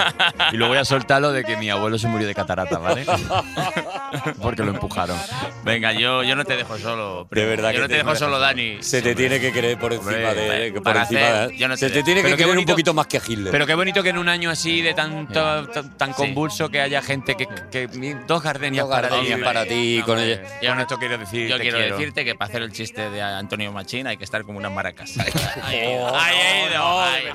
Y 0.53 0.57
luego 0.57 0.73
voy 0.73 0.77
a 0.81 0.85
soltar 0.85 1.21
lo 1.21 1.31
de 1.31 1.43
que 1.43 1.55
mi 1.57 1.69
abuelo 1.69 1.97
se 1.97 2.07
murió 2.07 2.27
de 2.27 2.35
catarata, 2.35 2.77
¿vale? 2.79 3.05
Porque 4.41 4.61
lo 4.63 4.71
empujaron. 4.71 5.17
Venga, 5.63 5.93
yo, 5.93 6.23
yo 6.23 6.35
no 6.35 6.43
te 6.45 6.55
dejo 6.57 6.77
solo. 6.77 7.27
De 7.31 7.45
verdad 7.45 7.69
yo 7.71 7.75
que 7.75 7.81
no 7.81 7.87
te 7.87 7.93
te- 7.95 7.97
dejo 8.03 8.15
solo, 8.15 8.39
Dani. 8.39 8.77
Se 8.83 9.01
te 9.01 9.15
tiene 9.15 9.39
que 9.39 9.51
creer 9.51 9.79
por 9.79 9.93
encima 9.93 10.11
Hombre, 10.29 10.71
de. 10.71 10.81
por 10.81 10.97
encima 10.97 11.21
hacer- 11.21 11.47
de- 11.49 11.57
yo 11.57 11.67
no 11.67 11.73
te 11.75 11.79
se 11.79 11.87
te 11.87 11.93
dejo. 11.95 12.05
tiene 12.05 12.23
que 12.23 12.35
querer 12.35 12.57
un 12.57 12.65
poquito 12.65 12.93
más 12.93 13.07
que 13.07 13.21
Hitler. 13.25 13.51
Pero 13.51 13.65
qué 13.65 13.73
bonito 13.75 14.03
que 14.03 14.09
en 14.09 14.17
un 14.17 14.27
año 14.29 14.49
así 14.49 14.81
de 14.81 14.93
tanto, 14.93 15.67
tan, 15.67 15.97
tan 15.97 16.13
convulso 16.13 16.69
que 16.69 16.81
haya 16.81 17.01
gente 17.01 17.35
que, 17.35 17.47
que- 17.71 17.87
dos 18.27 18.43
gardenias 18.43 18.85
Dos 18.87 18.93
para 18.95 19.09
ti. 19.09 19.33
para 19.43 19.65
ti, 19.65 20.01
con 20.05 20.19
ella. 20.19 20.41
Yo 20.61 20.69
con 20.71 20.79
esto 20.81 20.97
quiero 20.97 21.17
decir, 21.17 21.47
Yo 21.47 21.57
te 21.57 21.63
quiero. 21.63 21.77
decirte 21.97 22.25
que 22.25 22.32
para 22.35 22.49
hacer 22.49 22.61
el 22.61 22.71
chiste 22.71 23.09
de 23.09 23.21
Antonio 23.21 23.71
Machín 23.71 24.07
hay 24.07 24.17
que 24.17 24.23
estar 24.23 24.43
como 24.43 24.57
unas 24.59 24.71
maracas. 24.71 25.17
Ahí 25.63 25.77
he 25.77 25.93
ido, 25.93 26.15
ahí- 26.19 27.25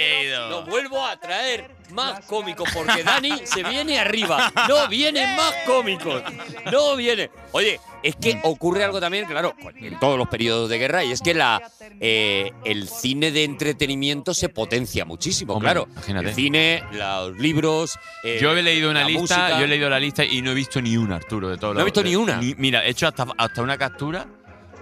he 0.00 0.24
ido. 0.24 0.48
No 0.50 0.62
vuelvo 0.66 1.04
a 1.04 1.16
traer 1.16 1.70
más 1.94 2.24
cómicos 2.26 2.68
porque 2.74 3.02
Dani 3.02 3.32
se 3.44 3.62
viene 3.62 3.98
arriba. 3.98 4.52
No 4.68 4.88
vienen 4.88 5.34
más 5.36 5.54
cómicos. 5.66 6.22
No 6.70 6.96
viene. 6.96 7.30
Oye, 7.52 7.80
es 8.02 8.16
que 8.16 8.38
ocurre 8.42 8.84
algo 8.84 9.00
también, 9.00 9.24
claro, 9.26 9.54
en 9.76 9.98
todos 9.98 10.18
los 10.18 10.28
periodos 10.28 10.68
de 10.68 10.78
guerra, 10.78 11.04
y 11.04 11.12
es 11.12 11.20
que 11.22 11.32
la 11.34 11.62
eh, 12.00 12.50
el 12.64 12.88
cine 12.88 13.30
de 13.30 13.44
entretenimiento 13.44 14.34
se 14.34 14.48
potencia 14.50 15.04
muchísimo, 15.04 15.54
Hombre, 15.54 15.66
claro. 15.72 15.88
imagínate. 15.90 16.28
El 16.28 16.34
cine, 16.34 16.84
los 16.92 17.36
libros. 17.38 17.98
eh, 18.22 18.38
Yo 18.42 18.52
he 18.56 18.62
leído 18.62 18.90
una 18.90 19.04
lista, 19.04 19.20
música. 19.20 19.58
yo 19.58 19.64
he 19.64 19.68
leído 19.68 19.88
la 19.88 20.00
lista 20.00 20.24
y 20.24 20.42
no 20.42 20.50
he 20.50 20.54
visto 20.54 20.82
ni 20.82 20.96
una, 20.96 21.16
Arturo, 21.16 21.48
de 21.48 21.56
todo 21.56 21.72
¿No 21.72 21.80
has 21.80 21.84
visto 21.86 22.02
ni 22.02 22.14
una? 22.16 22.40
mira, 22.58 22.84
he 22.84 22.90
hecho 22.90 23.06
hasta, 23.06 23.26
hasta 23.38 23.62
una 23.62 23.78
captura 23.78 24.26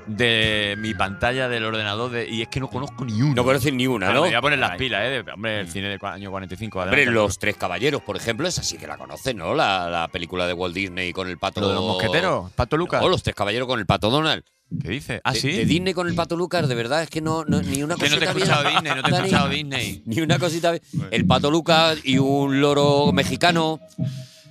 de 0.06 0.74
mi 0.78 0.94
pantalla 0.94 1.48
del 1.48 1.64
ordenador 1.64 2.10
de- 2.10 2.28
y 2.28 2.42
es 2.42 2.48
que 2.48 2.60
no 2.60 2.68
conozco 2.68 3.04
ni 3.04 3.20
una. 3.22 3.34
No 3.34 3.44
conoces 3.44 3.72
ni 3.72 3.86
una, 3.86 4.06
¿no? 4.08 4.14
Me 4.22 4.28
voy 4.28 4.34
a 4.34 4.40
poner 4.40 4.58
las 4.58 4.76
pilas, 4.76 5.02
¿eh? 5.04 5.22
de- 5.22 5.32
hombre, 5.32 5.60
el 5.60 5.68
cine 5.68 5.88
del 5.88 5.98
año 6.02 6.30
45. 6.30 6.78
Hombre, 6.80 6.96
adelante. 6.96 7.14
Los 7.14 7.38
Tres 7.38 7.56
Caballeros, 7.56 8.02
por 8.02 8.16
ejemplo, 8.16 8.46
esa 8.48 8.62
sí 8.62 8.78
que 8.78 8.86
la 8.86 8.96
conoces, 8.98 9.34
¿no? 9.34 9.54
La, 9.54 9.88
la 9.90 10.08
película 10.08 10.46
de 10.46 10.52
Walt 10.52 10.74
Disney 10.74 11.12
con 11.12 11.28
el 11.28 11.38
pato. 11.38 11.60
¿Lo 11.60 11.68
de 11.68 11.74
los 11.74 11.84
mosqueteros? 11.84 12.50
¿Pato 12.52 12.76
Lucas? 12.76 13.00
No, 13.02 13.08
Los 13.08 13.22
Tres 13.22 13.34
Caballeros 13.36 13.66
con 13.68 13.78
el 13.78 13.86
pato 13.86 14.10
Donald. 14.10 14.42
¿Qué 14.82 14.88
dice? 14.88 15.20
Ah, 15.22 15.34
sí. 15.34 15.52
de 15.52 15.66
Disney 15.66 15.92
con 15.92 16.08
el 16.08 16.14
pato 16.14 16.34
Lucas, 16.34 16.66
de 16.66 16.74
verdad, 16.74 17.02
es 17.02 17.10
que 17.10 17.20
no, 17.20 17.44
no- 17.44 17.60
ni 17.60 17.82
una 17.82 17.94
Que 17.96 18.08
no 18.08 18.16
cosita 18.16 18.18
te 18.18 18.24
he 18.24 18.34
bien. 18.34 18.38
escuchado 18.48 18.68
Disney, 18.70 18.92
no 18.96 19.02
te 19.02 19.10
he 19.10 19.14
escuchado 19.18 19.48
Disney. 19.50 20.02
Ni 20.06 20.20
una 20.22 20.38
cosita. 20.38 20.72
El 21.10 21.26
pato 21.26 21.50
Lucas 21.50 21.98
y 22.04 22.16
un 22.18 22.60
loro 22.60 23.12
mexicano. 23.12 23.80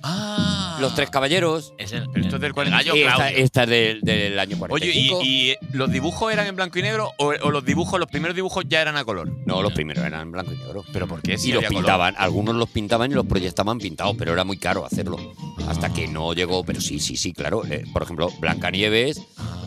Ah. 0.02 0.78
Los 0.80 0.94
Tres 0.94 1.10
Caballeros. 1.10 1.74
Es 1.78 1.92
el, 1.92 2.08
Esto 2.14 2.36
es 2.36 2.42
del 2.42 2.52
45. 2.52 2.96
Y 2.96 3.02
esta, 3.02 3.30
esta 3.30 3.62
es 3.64 3.68
del, 3.68 4.00
del 4.00 4.38
año 4.38 4.56
Oye, 4.56 4.68
45. 4.92 5.20
¿y, 5.22 5.50
y 5.52 5.56
los 5.72 5.90
dibujos 5.90 6.32
eran 6.32 6.46
en 6.46 6.56
blanco 6.56 6.78
y 6.78 6.82
negro 6.82 7.12
o, 7.18 7.26
o 7.42 7.50
los 7.50 7.64
dibujos, 7.64 8.00
los 8.00 8.08
primeros 8.08 8.34
dibujos 8.34 8.64
ya 8.68 8.80
eran 8.82 8.96
a 8.96 9.04
color? 9.04 9.30
No, 9.46 9.62
los 9.62 9.72
primeros 9.72 10.04
eran 10.04 10.22
en 10.22 10.32
blanco 10.32 10.52
y 10.52 10.56
negro. 10.56 10.84
¿Pero 10.92 11.06
por 11.06 11.22
qué? 11.22 11.38
Si 11.38 11.50
y 11.50 11.52
los 11.52 11.64
color. 11.64 11.80
pintaban, 11.80 12.14
algunos 12.18 12.54
los 12.56 12.68
pintaban 12.68 13.10
y 13.12 13.14
los 13.14 13.26
proyectaban 13.26 13.78
pintados, 13.78 14.16
pero 14.18 14.32
era 14.32 14.44
muy 14.44 14.56
caro 14.56 14.84
hacerlo. 14.84 15.18
Hasta 15.68 15.92
que 15.92 16.08
no 16.08 16.32
llegó, 16.34 16.64
pero 16.64 16.80
sí, 16.80 16.98
sí, 16.98 17.16
sí, 17.16 17.32
claro. 17.32 17.64
Eh, 17.66 17.84
por 17.92 18.02
ejemplo, 18.02 18.30
Blancanieves, 18.40 19.18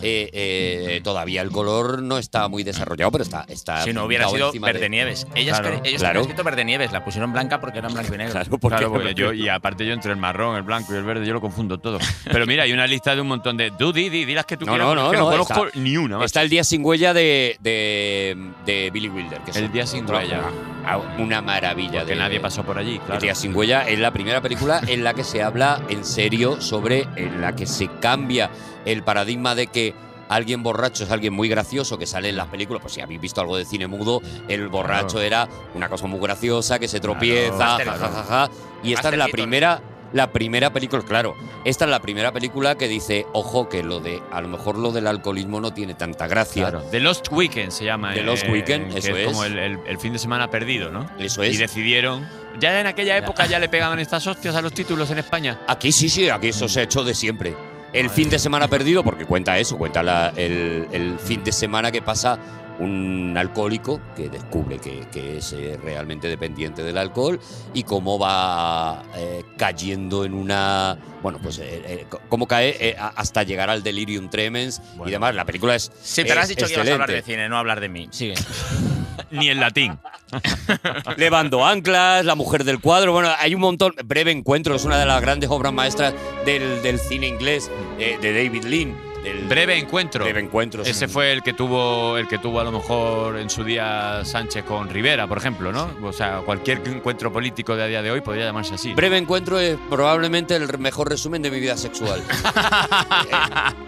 eh, 0.02 0.30
eh, 0.34 1.02
todavía 1.04 1.42
el 1.42 1.52
color 1.52 2.02
no 2.02 2.18
está 2.18 2.48
muy 2.50 2.64
desarrollado, 2.64 3.12
pero 3.12 3.24
está. 3.24 3.46
está 3.48 3.84
Si 3.84 3.94
no 3.94 4.04
hubiera 4.06 4.28
sido 4.30 4.48
encima 4.48 4.68
de- 4.68 4.74
Verde 4.74 4.90
Nieves. 4.90 5.26
Ellas 5.36 5.60
Claro, 5.62 5.82
ellos 5.86 6.00
claro. 6.02 6.10
habían 6.20 6.22
escrito 6.24 6.44
Verde 6.44 6.66
Nieves, 6.66 6.92
la 6.92 7.06
pusieron 7.06 7.32
blanca 7.32 7.62
porque 7.62 7.80
era 7.80 7.88
en 7.88 7.94
blanco 7.94 8.14
y 8.14 8.18
negro. 8.18 8.34
Claro, 8.34 8.50
porque 8.58 8.68
Claro, 8.78 8.92
porque 8.92 9.14
yo, 9.16 9.32
y 9.32 9.48
aparte 9.48 9.86
yo 9.86 9.94
entre 9.94 10.12
el 10.12 10.18
marrón, 10.26 10.56
el 10.56 10.64
blanco 10.64 10.94
y 10.94 10.98
el 10.98 11.04
verde, 11.04 11.26
yo 11.26 11.34
lo 11.34 11.42
confundo 11.42 11.78
todo. 11.78 12.00
Pero 12.32 12.46
mira, 12.46 12.64
hay 12.64 12.74
una 12.74 12.88
lista 12.88 13.14
de 13.16 13.22
un 13.22 13.28
montón 13.28 13.58
de. 13.58 13.72
Tú, 13.72 13.94
di, 13.94 14.10
di, 14.10 14.26
di 14.26 14.34
las 14.34 14.46
que 14.46 14.58
tú 14.58 14.66
No, 14.66 14.74
quieras, 14.74 14.88
no, 14.88 14.96
no, 14.96 15.12
que 15.12 15.18
no, 15.18 15.24
no, 15.26 15.32
conozco 15.32 15.68
está- 15.68 15.80
ni 15.80 15.98
una. 15.98 16.16
macho. 16.18 16.26
Está 16.26 16.42
el 16.42 16.50
día 16.50 16.64
sin 16.64 16.84
huella 16.86 17.14
de, 17.14 17.58
de, 17.60 18.38
de 18.66 18.90
Billy 18.92 19.10
Wilder. 19.10 19.40
Que 19.42 19.52
El 19.60 19.72
día 19.72 19.86
sin 19.86 20.10
huella. 20.10 20.42
ah, 20.86 20.98
Una 21.20 21.42
maravilla. 21.42 22.00
Porque 22.00 22.14
de, 22.14 22.20
nadie 22.20 22.40
pasó 22.40 22.64
por 22.64 22.78
allí, 22.78 22.98
claro. 23.00 23.14
El 23.16 23.22
día 23.22 23.36
sin 23.36 23.56
huella 23.56 23.88
es 23.88 24.00
la 24.00 24.12
primera 24.12 24.42
película 24.42 24.82
en 24.88 25.04
la 25.04 25.14
que 25.14 25.24
se 25.24 25.44
habla 25.44 25.82
en 25.90 26.04
serio 26.06 26.60
sobre. 26.62 27.08
en 27.16 27.42
la 27.42 27.56
que 27.56 27.66
se 27.68 27.88
cambia 28.00 28.50
el 28.86 29.04
paradigma 29.04 29.56
de 29.56 29.68
que. 29.68 29.94
Alguien 30.28 30.64
borracho 30.64 31.04
es 31.04 31.12
alguien 31.12 31.34
muy 31.36 31.48
gracioso 31.48 32.00
que 32.00 32.08
sale 32.08 32.30
en 32.30 32.36
las 32.38 32.48
películas. 32.48 32.82
Pues 32.82 32.96
si 32.96 33.00
habéis 33.02 33.22
visto 33.22 33.42
algo 33.42 33.58
de 33.58 33.64
cine 33.64 33.86
mudo, 33.86 34.24
el 34.48 34.70
borracho 34.70 35.18
Claro. 35.20 35.22
era 35.22 35.48
una 35.76 35.88
cosa 35.88 36.08
muy 36.08 36.20
graciosa 36.20 36.80
que 36.80 36.88
se 36.88 37.00
tropieza, 37.00 37.78
Claro. 37.80 38.50
Y 38.82 38.94
esta 38.94 39.10
es 39.10 39.18
la 39.20 39.28
primera 39.28 39.80
la 40.16 40.32
primera 40.32 40.72
película, 40.72 41.04
claro, 41.04 41.36
esta 41.66 41.84
es 41.84 41.92
la 41.92 42.00
primera 42.02 42.32
película 42.32 42.76
que 42.76 42.88
dice, 42.88 43.26
ojo, 43.34 43.68
que 43.68 43.84
lo 43.84 44.00
de, 44.00 44.24
a 44.32 44.40
lo 44.40 44.48
mejor 44.48 44.78
lo 44.78 44.94
del 44.94 45.08
alcoholismo 45.08 45.60
no 45.60 45.74
tiene 45.74 45.94
tanta 45.94 46.26
gracia. 46.28 46.70
Claro. 46.70 46.86
The 46.90 47.02
Lost 47.02 47.28
Weekend 47.32 47.72
se 47.72 47.84
llama. 47.84 48.14
The 48.14 48.22
eh, 48.22 48.24
Lost 48.24 48.48
Weekend, 48.48 48.94
que 48.94 49.00
eso 49.00 49.12
es. 49.12 49.18
es. 49.18 49.26
como 49.28 49.44
el, 49.44 49.60
el- 49.60 49.80
el 49.86 50.00
fin 50.00 50.14
de 50.14 50.20
semana 50.20 50.50
perdido, 50.50 50.90
¿no? 50.90 51.06
Eso 51.20 51.44
es. 51.44 51.54
Y 51.54 51.58
decidieron. 51.58 52.26
Ya 52.62 52.80
en 52.80 52.88
aquella 52.88 53.18
época 53.18 53.46
ya 53.46 53.60
le 53.60 53.68
pegaban 53.68 54.00
estas 54.00 54.26
hostias 54.26 54.56
a 54.56 54.62
los 54.62 54.72
títulos 54.74 55.12
en 55.12 55.18
España. 55.18 55.60
Aquí 55.68 55.92
sí, 55.92 56.08
sí, 56.08 56.30
aquí 56.30 56.48
eso 56.48 56.70
se 56.70 56.80
ha 56.80 56.84
hecho 56.84 57.04
de 57.04 57.14
siempre. 57.14 57.54
El 57.92 58.10
fin 58.10 58.30
de 58.30 58.40
semana 58.40 58.70
perdido, 58.70 59.04
porque 59.04 59.26
cuenta 59.26 59.58
eso, 59.60 59.78
cuenta 59.78 60.02
la- 60.02 60.32
el, 60.38 60.88
el 60.94 61.20
fin 61.20 61.44
de 61.44 61.52
semana 61.52 61.92
que 61.92 62.02
pasa 62.02 62.40
un 62.80 63.34
alcohólico 63.38 64.02
que 64.16 64.30
descubre 64.30 64.80
que, 64.80 65.02
que 65.12 65.38
es 65.38 65.54
eh, 65.54 65.80
realmente 65.82 66.28
dependiente 66.28 66.84
del 66.84 66.98
alcohol 66.98 67.40
y 67.74 67.84
cómo 67.84 68.20
va 68.20 69.04
eh, 69.16 69.44
cayendo 69.58 70.26
en 70.26 70.34
una. 70.34 70.98
Bueno, 71.24 71.40
pues 71.42 71.58
eh, 71.60 71.82
eh, 71.86 72.06
cómo 72.30 72.48
cae 72.48 72.76
eh, 72.80 72.96
hasta 72.98 73.44
llegar 73.44 73.70
al 73.70 73.82
delirium 73.84 74.30
tremens 74.30 74.82
y 75.06 75.12
demás. 75.12 75.34
La 75.36 75.46
película 75.46 75.76
es. 75.76 75.92
Sí, 76.02 76.24
pero 76.28 76.42
has 76.42 76.50
es 76.50 76.56
dicho 76.56 76.68
que 76.68 76.74
ibas 76.74 76.88
a 76.88 76.94
hablar 76.94 77.10
de 77.10 77.18
excelente. 77.20 77.42
cine, 77.42 77.50
no 77.50 77.58
hablar 77.58 77.80
de 77.80 77.90
mí. 77.90 78.08
Sigue. 78.12 78.36
Ni 79.32 79.50
en 79.50 79.60
latín. 79.60 79.98
Levando 81.18 81.66
anclas, 81.66 82.26
La 82.26 82.36
mujer 82.36 82.64
del 82.64 82.80
cuadro. 82.80 83.12
Bueno, 83.14 83.30
hay 83.40 83.56
un 83.56 83.62
montón. 83.62 83.94
Breve 84.06 84.32
encuentro, 84.32 84.76
es 84.76 84.86
una 84.86 85.00
de 85.00 85.06
las 85.06 85.22
grandes 85.22 85.50
obras 85.50 85.74
maestras 85.74 86.14
del, 86.46 86.82
del 86.84 87.00
cine 87.00 87.28
inglés 87.28 87.72
eh, 88.00 88.18
de 88.22 88.34
David 88.34 88.64
Lean. 88.66 88.96
Del- 89.26 89.46
Breve 89.48 89.78
encuentro. 89.78 90.24
Breve 90.24 90.40
encuentro. 90.42 90.84
es 90.84 90.90
Ese 90.90 91.08
fue 91.08 91.32
el 91.34 91.42
que 91.44 91.54
tuvo 91.54 92.18
el 92.18 92.28
que 92.28 92.38
tuvo 92.38 92.60
a 92.60 92.64
lo 92.64 92.72
mejor 92.72 93.38
en 93.38 93.50
su 93.50 93.64
día 93.64 94.24
Sánchez 94.24 94.64
con 94.66 94.90
Rivera, 94.90 95.28
por 95.28 95.38
ejemplo, 95.38 95.72
¿no? 95.72 95.90
O 96.04 96.14
sea, 96.14 96.40
cualquier 96.46 96.82
encuentro 96.88 97.32
político 97.32 97.76
de 97.76 97.84
a 97.84 97.88
día 97.88 98.02
de 98.02 98.12
hoy 98.12 98.22
podría 98.22 98.46
llamarse 98.46 98.76
así. 98.76 98.94
Breve 98.94 99.18
encuentro 99.18 99.60
es 99.60 99.78
probablemente 99.90 100.56
el 100.56 100.78
mejor 100.80 101.10
resumen 101.10 101.42
de 101.42 101.52
mi 101.52 101.60
vida 101.60 101.76
sexual. 101.78 102.24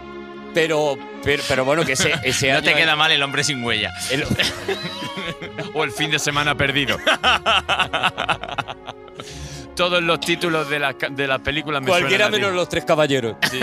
Pero, 0.54 0.96
pero, 1.22 1.42
pero 1.48 1.64
bueno, 1.64 1.84
que 1.84 1.92
ese, 1.92 2.12
ese 2.22 2.48
No 2.52 2.58
año. 2.58 2.64
te 2.64 2.74
queda 2.74 2.96
mal 2.96 3.10
el 3.12 3.22
hombre 3.22 3.44
sin 3.44 3.62
huella. 3.62 3.92
el- 4.10 4.24
o 5.74 5.84
el 5.84 5.92
fin 5.92 6.10
de 6.10 6.18
semana 6.18 6.54
perdido. 6.56 6.96
Todos 9.74 10.02
los 10.02 10.18
títulos 10.20 10.68
de 10.68 10.80
las 10.80 10.96
de 11.10 11.26
las 11.28 11.40
películas 11.40 11.82
me 11.82 11.88
cualquiera 11.88 12.28
menos 12.28 12.52
los 12.52 12.68
tres 12.68 12.84
caballeros. 12.84 13.36
Sí, 13.48 13.60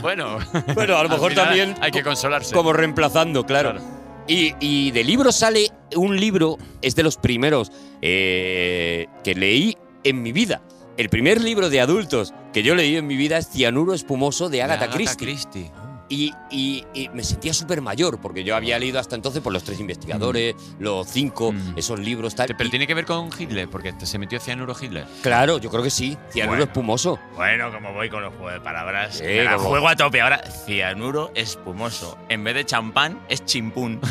bueno, 0.00 0.38
Bueno, 0.74 0.96
a 0.96 1.02
lo 1.02 1.08
mejor 1.08 1.34
también 1.34 1.74
hay 1.80 1.90
que 1.90 2.02
consolarse. 2.04 2.54
Como 2.54 2.72
reemplazando, 2.72 3.44
claro. 3.44 3.72
Claro. 3.72 3.84
Y, 4.28 4.54
y 4.60 4.92
de 4.92 5.02
libro 5.02 5.32
sale 5.32 5.66
un 5.96 6.16
libro, 6.18 6.56
es 6.80 6.94
de 6.94 7.02
los 7.02 7.16
primeros 7.16 7.72
eh, 8.02 9.08
que 9.24 9.34
leí 9.34 9.76
en 10.04 10.22
mi 10.22 10.30
vida. 10.30 10.62
El 10.96 11.08
primer 11.08 11.40
libro 11.40 11.70
de 11.70 11.80
adultos 11.80 12.32
que 12.52 12.62
yo 12.62 12.76
leí 12.76 12.96
en 12.96 13.06
mi 13.08 13.16
vida 13.16 13.38
es 13.38 13.48
Cianuro 13.50 13.94
Espumoso 13.94 14.48
de 14.48 14.62
Agatha, 14.62 14.90
Christie. 14.90 15.72
Y, 16.14 16.34
y- 16.50 16.84
y 16.92 17.08
me 17.08 17.24
sentía 17.24 17.54
súper 17.54 17.80
mayor, 17.80 18.20
porque 18.20 18.44
yo 18.44 18.54
había 18.54 18.78
leído 18.78 19.00
hasta 19.00 19.16
entonces 19.16 19.40
por 19.40 19.50
Los 19.50 19.64
Tres 19.64 19.80
Investigadores, 19.80 20.54
Los 20.78 21.08
Cinco, 21.08 21.52
Mm. 21.52 21.72
esos 21.76 21.98
libros 21.98 22.34
tal. 22.34 22.48
Pero 22.54 22.68
y- 22.68 22.70
tiene 22.70 22.86
que 22.86 22.92
ver 22.92 23.06
con 23.06 23.30
Hitler, 23.36 23.66
porque 23.70 23.94
se 24.02 24.18
metió 24.18 24.38
cianuro 24.38 24.76
Hitler. 24.78 25.06
claro, 25.22 25.56
yo 25.56 25.70
creo 25.70 25.82
que 25.82 25.88
sí. 25.88 26.18
Cianuro 26.30 26.58
Bueno. 26.58 26.64
Espumoso. 26.64 27.18
Bueno, 27.34 27.72
como 27.72 27.94
voy 27.94 28.10
con 28.10 28.20
los 28.22 28.34
juegos 28.34 28.52
de 28.52 28.60
palabras, 28.60 29.16
Sí, 29.16 29.24
me 29.24 29.44
la 29.44 29.56
como- 29.56 29.70
juego 29.70 29.88
a 29.88 29.96
tope. 29.96 30.20
Ahora, 30.20 30.42
cianuro 30.66 31.30
espumoso. 31.34 32.18
En 32.28 32.44
vez 32.44 32.56
de 32.56 32.66
champán, 32.66 33.18
es 33.30 33.44
chimpún. 33.46 33.98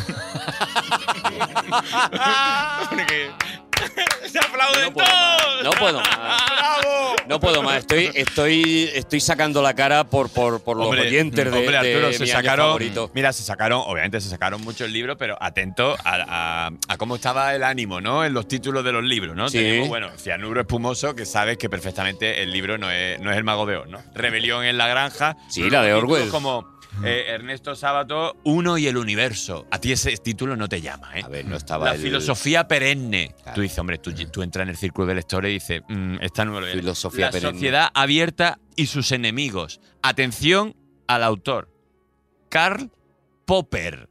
Porque 2.90 3.32
se 4.32 4.40
aplauden 4.40 4.84
No 4.86 4.94
puedo 4.94 5.08
más, 5.08 5.38
todos. 5.42 5.64
no 5.64 5.72
puedo 5.72 6.00
más. 6.00 6.18
¡Bravo! 6.52 7.16
No 7.28 7.40
puedo 7.40 7.64
más, 7.64 7.78
estoy, 7.78 8.12
estoy, 8.14 8.90
estoy 8.94 9.20
sacando 9.20 9.62
la 9.62 9.74
cara 9.74 10.04
por, 10.06 10.30
por, 10.30 10.62
por 10.64 10.78
los 10.78 10.88
oyentes 10.90 11.46
de, 11.46 11.58
hombre, 11.58 11.72
de 11.72 11.78
Arturo, 11.78 12.12
se 12.14 12.20
mi 12.24 12.30
año 12.30 12.40
sacaron. 12.40 12.66
favorito. 12.68 13.12
Mira, 13.14 13.32
se 13.34 13.44
sacaron, 13.44 13.82
obviamente 13.86 14.20
se 14.22 14.30
sacaron 14.30 14.62
muchos 14.62 14.90
libros, 14.90 15.16
pero 15.20 15.38
atento 15.42 15.96
a, 16.04 16.66
a- 16.68 16.72
a 16.88 16.98
cómo 16.98 17.16
estaba 17.16 17.54
el 17.56 17.64
ánimo, 17.64 18.02
¿no? 18.02 18.26
En 18.26 18.34
los 18.34 18.48
títulos 18.48 18.84
de 18.84 18.92
los 18.92 19.04
libros, 19.04 19.36
¿no? 19.36 19.50
Sí. 19.50 19.58
Tenemos, 19.60 19.88
bueno, 19.90 20.10
Cianuro 20.18 20.62
Espumoso, 20.62 21.16
que 21.16 21.26
sabes 21.26 21.58
que 21.58 21.70
perfectamente 21.70 22.42
el 22.44 22.52
libro 22.52 22.78
no 22.78 22.90
es, 22.92 23.20
no 23.20 23.32
es 23.32 23.38
el 23.38 23.44
mago 23.44 23.66
de 23.66 23.78
Oz, 23.78 23.88
¿no? 23.88 24.00
Rebelión 24.14 24.66
en 24.66 24.78
la 24.78 24.88
granja. 24.88 25.38
Sí, 25.50 25.70
la 25.70 25.84
de 25.84 25.94
Orwell. 25.94 26.30
Como 26.30 26.80
Eh, 27.06 27.26
Ernesto 27.30 27.76
Sábato, 27.76 28.38
Uno 28.44 28.78
y 28.78 28.88
el 28.88 28.98
Universo. 28.98 29.66
A 29.72 29.80
ti 29.80 29.92
ese 29.92 30.16
título 30.18 30.56
no 30.56 30.68
te 30.70 30.82
llama, 30.82 31.18
¿eh? 31.18 31.22
A 31.24 31.28
ver, 31.28 31.46
no 31.46 31.56
estaba 31.56 31.86
La 31.86 31.96
el- 31.96 32.02
filosofía 32.02 32.68
perenne. 32.68 33.36
Tú 33.56 33.62
dices, 33.62 33.78
hombre, 33.80 33.98
tú, 33.98 34.12
tú 34.32 34.42
entras 34.44 34.64
en 34.64 34.70
el 34.70 34.78
círculo 34.78 35.08
de 35.08 35.16
lectores 35.16 35.50
y 35.50 35.54
dices, 35.56 35.82
mm, 35.88 36.18
esta 36.22 36.46
no 36.46 36.52
me 36.52 36.56
lo 36.58 36.62
voy 36.62 36.72
a 36.72 36.74
leer. 36.74 36.84
Filosofía 36.84 37.26
La 37.28 37.32
perenne. 37.32 37.54
sociedad 37.54 37.90
abierta 37.94 38.60
y 38.76 38.88
sus 38.88 39.12
enemigos. 39.12 39.80
Atención 40.02 40.76
al 41.08 41.24
autor. 41.24 41.70
Karl 42.50 42.92
Popper. 43.46 44.10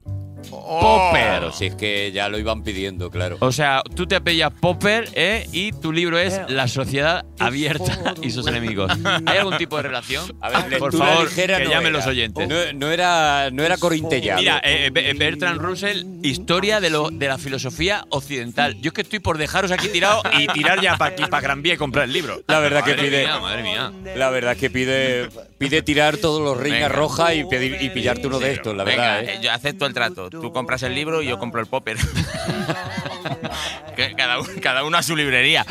Popper. 0.49 1.21
Claro, 1.23 1.53
si 1.53 1.67
es 1.67 1.75
que 1.75 2.13
ya 2.13 2.29
lo 2.29 2.39
iban 2.39 2.63
pidiendo, 2.63 3.11
claro. 3.11 3.37
O 3.41 3.53
sea, 3.53 3.83
tú 3.95 4.07
te 4.07 4.17
apellas 4.17 4.53
Popper 4.61 5.09
¿eh? 5.15 5.47
y 5.53 5.73
tu 5.73 5.93
libro 5.93 6.19
es 6.19 6.41
La 6.49 6.69
sociedad 6.69 7.25
abierta 7.39 8.15
y 8.23 8.31
sus 8.31 8.47
enemigos. 8.47 8.91
¿Hay 9.27 9.39
algún 9.39 9.57
tipo 9.59 9.77
de 9.77 9.83
relación? 9.85 10.25
A 10.41 10.49
ver, 10.49 10.79
Por 10.79 10.93
lectura 10.93 11.07
favor, 11.15 11.29
que 11.35 11.47
no 11.49 11.59
llamen 11.59 11.87
era. 11.89 11.91
los 11.91 12.07
oyentes. 12.07 12.49
No, 12.49 12.57
no 12.75 12.91
era, 12.91 13.51
no 13.53 13.63
era 13.63 13.77
corintellado. 13.77 14.41
Mira, 14.41 14.61
eh, 14.65 14.91
Be- 14.93 15.13
Bertrand 15.15 15.61
Russell, 15.61 16.05
historia 16.23 16.81
de, 16.81 16.91
lo, 16.91 17.11
de 17.11 17.29
la 17.29 17.39
filosofía 17.39 18.05
occidental. 18.11 18.77
Yo 18.81 18.89
es 18.89 18.93
que 18.95 19.03
estoy 19.03 19.19
por 19.19 19.39
dejaros 19.39 19.71
aquí 19.71 19.89
tirado 19.89 20.23
y 20.39 20.47
tirar 20.49 20.81
ya 20.81 20.97
para 20.97 21.13
aquí, 21.13 21.25
para 21.27 21.41
Gran 21.43 21.63
Vía 21.63 21.75
y 21.75 21.77
comprar 21.77 22.05
el 22.07 22.13
libro. 22.13 22.41
La 22.47 22.61
verdad 22.61 22.85
que 22.85 22.95
Madre 22.95 23.09
pide- 23.09 23.23
mía, 23.25 23.39
madre 23.41 23.63
mía. 23.63 23.93
La 24.17 24.31
verdad 24.31 24.53
es 24.53 24.59
que 24.59 24.71
pide, 24.71 25.29
pide 25.61 25.83
tirar 25.83 26.17
todos 26.17 26.41
los 26.41 26.59
Venga. 26.59 26.89
rojas 26.89 27.35
y, 27.35 27.45
pedir- 27.45 27.77
y 27.83 27.91
pillarte 27.91 28.27
uno 28.27 28.39
de 28.39 28.53
estos, 28.55 28.75
la 28.75 28.83
Venga, 28.83 29.17
verdad. 29.17 29.25
¿eh? 29.25 29.35
eh, 29.37 29.41
yo 29.43 29.53
acepto 29.53 29.85
el 29.85 29.93
trato. 29.93 30.31
Tú 30.31 30.51
compras 30.53 30.83
el 30.85 30.95
libro 30.95 31.21
y 31.23 31.27
yo 31.27 31.39
compro 31.39 31.61
el 31.61 31.67
popper. 31.67 31.99
Cada, 34.17 34.41
uno, 34.41 34.49
cada 34.63 34.85
uno 34.85 34.97
a 34.97 35.03
su 35.03 35.15
librería. 35.15 35.67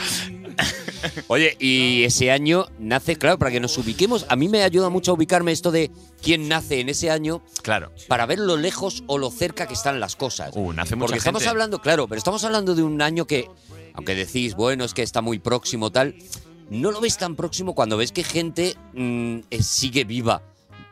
Oye, 1.27 1.55
y 1.59 2.03
ese 2.03 2.29
año 2.29 2.67
nace, 2.77 3.15
claro, 3.15 3.39
para 3.39 3.49
que 3.49 3.59
nos 3.59 3.75
ubiquemos, 3.79 4.25
a 4.29 4.35
mí 4.35 4.47
me 4.49 4.61
ayuda 4.63 4.89
mucho 4.89 5.11
a 5.11 5.13
ubicarme 5.15 5.51
esto 5.51 5.71
de 5.71 5.89
quién 6.21 6.47
nace 6.47 6.79
en 6.79 6.89
ese 6.89 7.09
año. 7.09 7.41
Claro. 7.63 7.91
Para 8.07 8.27
ver 8.27 8.37
lo 8.37 8.55
lejos 8.57 9.03
o 9.07 9.17
lo 9.17 9.31
cerca 9.31 9.67
que 9.67 9.73
están 9.73 9.99
las 9.99 10.15
cosas. 10.15 10.51
Uh, 10.53 10.73
nace 10.73 10.95
mucha 10.95 11.07
Porque 11.07 11.17
estamos 11.17 11.41
gente. 11.41 11.49
hablando, 11.49 11.81
claro, 11.81 12.07
pero 12.07 12.19
estamos 12.19 12.43
hablando 12.43 12.75
de 12.75 12.83
un 12.83 13.01
año 13.01 13.25
que, 13.25 13.49
aunque 13.93 14.13
decís, 14.13 14.53
bueno, 14.53 14.83
es 14.85 14.93
que 14.93 15.01
está 15.01 15.21
muy 15.21 15.39
próximo, 15.39 15.91
tal, 15.91 16.13
no 16.69 16.91
lo 16.91 17.01
ves 17.01 17.17
tan 17.17 17.35
próximo 17.35 17.73
cuando 17.75 17.97
ves 17.97 18.11
que 18.11 18.23
gente 18.23 18.75
mm, 18.93 19.39
eh, 19.49 19.63
sigue 19.63 20.03
viva. 20.03 20.41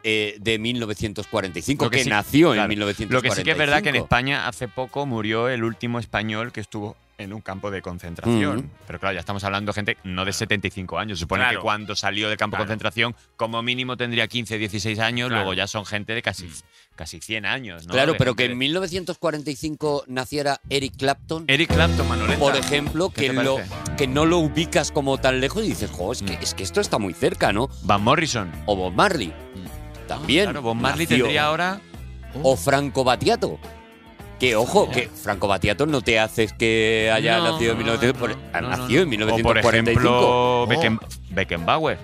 eh, 0.04 0.38
de 0.40 0.58
1945, 0.60 1.86
Lo 1.86 1.92
que, 1.92 2.04
sí- 2.04 2.10
nació 2.10 2.52
claro, 2.54 2.64
en 2.64 2.70
1945. 2.70 3.14
Lo 3.14 3.22
que 3.22 3.32
sí 3.32 3.44
que 3.44 3.52
es 3.52 3.58
verdad 3.58 3.82
que 3.84 3.90
en 3.90 3.96
España 3.98 4.48
hace 4.48 4.68
poco 4.68 5.06
murió 5.06 5.50
el 5.50 5.64
último 5.66 6.00
español 6.00 6.52
que 6.54 6.62
estuvo 6.62 6.96
en 7.20 7.34
un 7.34 7.42
campo 7.42 7.72
de 7.72 7.82
concentración. 7.82 8.58
Mm. 8.58 8.70
Pero 8.86 9.00
claro, 9.00 9.14
ya 9.16 9.20
estamos 9.22 9.44
hablando 9.44 9.72
de 9.72 9.74
gente 9.74 9.98
no 10.04 10.24
de 10.24 10.32
75 10.34 11.00
años. 11.00 11.18
Se 11.18 11.22
supone 11.24 11.44
Claro. 11.44 11.60
que 11.60 11.64
cuando 11.64 11.96
salió 11.96 12.30
del 12.30 12.38
campo 12.38 12.58
de 12.58 12.62
concentración, 12.62 13.16
como 13.36 13.62
mínimo 13.64 13.98
tendría 13.98 14.28
15, 14.28 14.58
16 14.60 15.00
años, 15.00 15.30
Claro. 15.30 15.44
luego 15.44 15.54
ya 15.56 15.66
son 15.68 15.86
gente 15.86 16.14
de 16.14 16.22
casi, 16.22 16.48
casi 16.96 17.20
100 17.20 17.46
años. 17.46 17.88
¿no? 17.88 17.94
Claro, 17.94 18.14
De 18.14 18.20
pero 18.20 18.36
que 18.36 18.44
de- 18.44 18.52
en 18.52 18.58
1945 18.60 20.04
naciera 20.08 20.60
Eric 20.70 20.96
Clapton. 20.98 21.46
Eric 21.48 21.74
Clapton, 21.74 22.08
Manoleta. 22.08 22.40
Por 22.40 22.56
ejemplo, 22.56 23.10
¿Qué 23.10 23.28
que, 23.28 23.34
lo? 23.34 23.58
Mm. 23.58 24.14
no 24.14 24.26
lo 24.26 24.38
ubicas 24.38 24.92
como 24.92 25.18
tan 25.18 25.40
lejos 25.40 25.64
y 25.66 25.70
dices, 25.70 25.90
jo, 25.92 26.12
es 26.12 26.22
que, 26.22 26.34
es 26.34 26.54
que 26.54 26.64
esto 26.64 26.82
está 26.82 27.00
muy 27.00 27.14
cerca, 27.14 27.52
¿no? 27.52 27.68
Van 27.84 28.04
Morrison. 28.04 28.52
O 28.68 28.76
Bob 28.76 28.94
Marley. 28.94 29.34
También. 30.08 30.46
Claro, 30.46 30.62
Bob 30.62 30.76
Marley 30.76 31.06
nació. 31.06 31.18
tendría 31.26 31.46
ahora. 31.46 31.82
O 32.44 32.56
Franco 32.56 33.04
Battiato. 33.04 33.60
Que 34.40 34.56
ojo, 34.56 34.90
que 34.92 35.10
Franco 35.10 35.48
Battiato 35.48 35.86
no 35.88 36.02
te 36.02 36.20
haces 36.20 36.54
que 36.54 37.12
haya 37.14 37.38
No, 37.40 37.52
nacido 37.54 37.72
en 37.72 37.78
1900, 37.80 38.20
por- 38.20 38.38
ha 38.54 38.62
no, 38.62 38.70
no, 38.70 38.78
nacido 38.78 39.02
en 39.02 39.08
O 39.08 39.12
1945. 39.12 39.62
por 39.64 39.76
ejemplo, 39.76 40.20
Oh. 40.64 40.68
Becken- 40.68 41.00
Beckenbauer. 41.32 41.98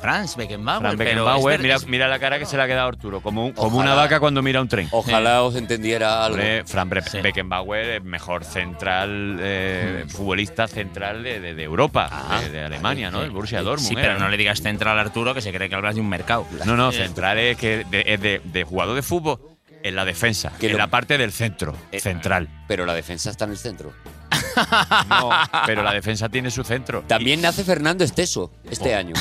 Franz 0.00 0.36
Beckenbauer. 0.36 0.80
Fran 0.80 0.96
pero 0.96 1.10
Beckenbauer, 1.24 1.60
mira, 1.60 1.74
es- 1.74 1.86
mira 1.88 2.06
la 2.06 2.20
cara 2.20 2.38
que 2.38 2.46
se 2.46 2.56
le 2.56 2.62
ha 2.62 2.66
quedado 2.68 2.84
a 2.86 2.88
Arturo, 2.88 3.20
como, 3.20 3.46
un- 3.46 3.52
como 3.52 3.78
una 3.78 3.94
vaca 3.94 4.20
cuando 4.20 4.42
mira 4.42 4.60
un 4.60 4.68
tren. 4.68 4.86
Ojalá 4.92 5.42
os 5.42 5.56
entendiera 5.56 6.22
algo. 6.24 6.36
Hombre, 6.36 6.64
Fran 6.66 6.88
Bre- 6.88 7.02
Sí. 7.02 7.20
Beckenbauer 7.20 7.84
es 7.96 8.04
mejor 8.04 8.44
central, 8.44 9.38
eh, 9.40 10.04
futbolista 10.06 10.68
central 10.68 11.24
de, 11.24 11.40
de- 11.40 11.54
de 11.54 11.62
Europa, 11.64 12.08
Ah. 12.12 12.40
de, 12.42 12.50
de 12.50 12.64
Alemania, 12.64 13.10
¿no? 13.10 13.22
El 13.22 13.30
Borussia 13.30 13.60
Dortmund. 13.62 13.88
Sí, 13.88 13.94
era, 13.94 14.02
pero 14.02 14.18
no 14.20 14.28
le 14.28 14.36
digas 14.36 14.60
central 14.62 14.96
a 14.98 15.00
Arturo 15.00 15.34
que 15.34 15.40
se 15.40 15.52
cree 15.52 15.68
que 15.68 15.74
hablas 15.74 15.96
de 15.96 16.00
un 16.00 16.08
mercado. 16.08 16.46
No, 16.64 16.76
no, 16.76 16.92
central 16.92 17.38
es 17.38 17.56
que 17.56 17.84
de, 17.90 18.04
es 18.06 18.20
de, 18.20 18.40
de 18.44 18.64
jugador 18.64 18.94
de 18.94 19.02
fútbol 19.02 19.40
en 19.82 19.94
la 19.96 20.04
defensa, 20.04 20.52
Que 20.58 20.66
en 20.66 20.72
lo- 20.72 20.78
la 20.78 20.86
parte 20.88 21.16
del 21.18 21.32
centro, 21.32 21.74
Eh, 21.92 22.00
central. 22.00 22.48
Pero 22.66 22.84
la 22.86 22.94
defensa 22.94 23.30
está 23.30 23.44
en 23.44 23.52
el 23.52 23.58
centro. 23.58 23.92
No, 25.08 25.30
pero 25.66 25.82
la 25.84 25.92
defensa 25.94 26.28
tiene 26.28 26.50
su 26.50 26.64
centro. 26.64 27.02
También 27.06 27.40
nace 27.40 27.62
Fernando 27.64 28.02
Esteso 28.04 28.52
este 28.68 28.94
año. 28.94 29.14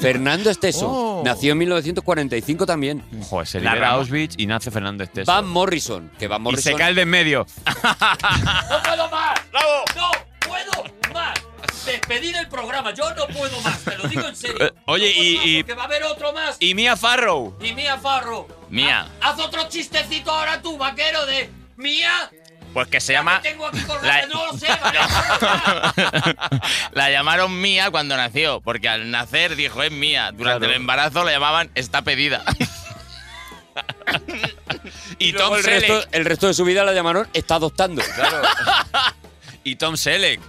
Fernando 0.00 0.50
Esteso. 0.50 0.88
Oh. 1.20 1.22
Nació 1.24 1.52
en 1.52 1.58
1945 1.58 2.66
también. 2.66 3.04
Y, 3.12 3.22
joder, 3.24 3.46
se 3.46 3.60
libera. 3.60 3.90
Auschwitz 3.90 4.34
y 4.38 4.46
nace 4.46 4.70
Fernando 4.70 5.04
Esteso. 5.04 5.30
Van 5.30 5.46
Morrison. 5.48 6.10
Que 6.18 6.26
Van 6.28 6.40
y 6.40 6.44
Morrison. 6.44 6.72
se 6.72 6.78
cae 6.78 6.88
el 6.90 6.94
de 6.96 7.02
en 7.02 7.08
medio. 7.10 7.46
¡No 7.66 8.82
puedo 8.82 9.10
más! 9.10 9.40
¡Bravo! 9.52 9.84
¡No 9.96 10.10
puedo 10.48 10.84
más! 11.14 11.34
Despedir 11.86 12.36
el 12.36 12.48
programa, 12.48 12.92
yo 12.94 13.12
no 13.14 13.26
puedo 13.28 13.60
más, 13.62 13.78
te 13.84 13.96
lo 13.96 14.04
digo 14.08 14.26
en 14.28 14.36
serio. 14.36 14.66
Eh, 14.66 14.72
oye, 14.86 15.14
No 15.16 15.22
y- 15.22 15.36
más 15.36 15.46
y- 15.46 15.62
Porque 15.62 15.74
va 15.74 15.82
a 15.82 15.86
haber 15.86 16.02
otro 16.04 16.32
más. 16.32 16.56
Y 16.60 16.74
Mia 16.74 16.96
Farrow. 16.96 17.56
Y 17.60 17.72
Mía 17.72 17.96
Farro. 17.98 18.46
Mía. 18.68 19.08
Haz 19.20 19.38
otro 19.40 19.68
chistecito 19.68 20.30
ahora 20.30 20.60
tú, 20.62 20.76
vaquero, 20.76 21.24
de 21.26 21.50
Mía. 21.76 22.30
Pues 22.74 22.86
que 22.86 23.00
se 23.00 23.14
Ya 23.14 23.18
llama. 23.20 23.40
me 23.42 23.48
tengo 23.50 23.66
aquí 23.66 23.80
con 23.80 24.06
La- 24.06 24.26
No 24.26 24.46
lo 24.46 24.58
sé, 24.58 24.68
vale. 24.80 24.98
la 26.92 27.10
llamaron 27.10 27.60
mía 27.60 27.90
cuando 27.90 28.16
nació, 28.16 28.60
porque 28.60 28.88
al 28.88 29.10
nacer 29.10 29.56
dijo 29.56 29.82
es 29.82 29.90
mía. 29.90 30.30
Durante 30.32 30.60
Claro. 30.60 30.72
el 30.74 30.80
embarazo 30.80 31.24
la 31.24 31.32
llamaban 31.32 31.70
está 31.74 32.02
pedida. 32.02 32.44
Y, 35.18 35.32
Luego 35.32 35.48
Tom 35.50 35.58
el 35.58 35.62
Selleck. 35.64 35.88
resto, 35.90 36.08
el 36.12 36.24
resto 36.24 36.46
de 36.48 36.54
su 36.54 36.64
vida 36.64 36.82
la 36.84 36.92
llamaron 36.92 37.28
Está 37.32 37.54
adoptando. 37.56 38.02
Y 39.64 39.76
Tom 39.76 39.96
Selleck. 39.96 40.40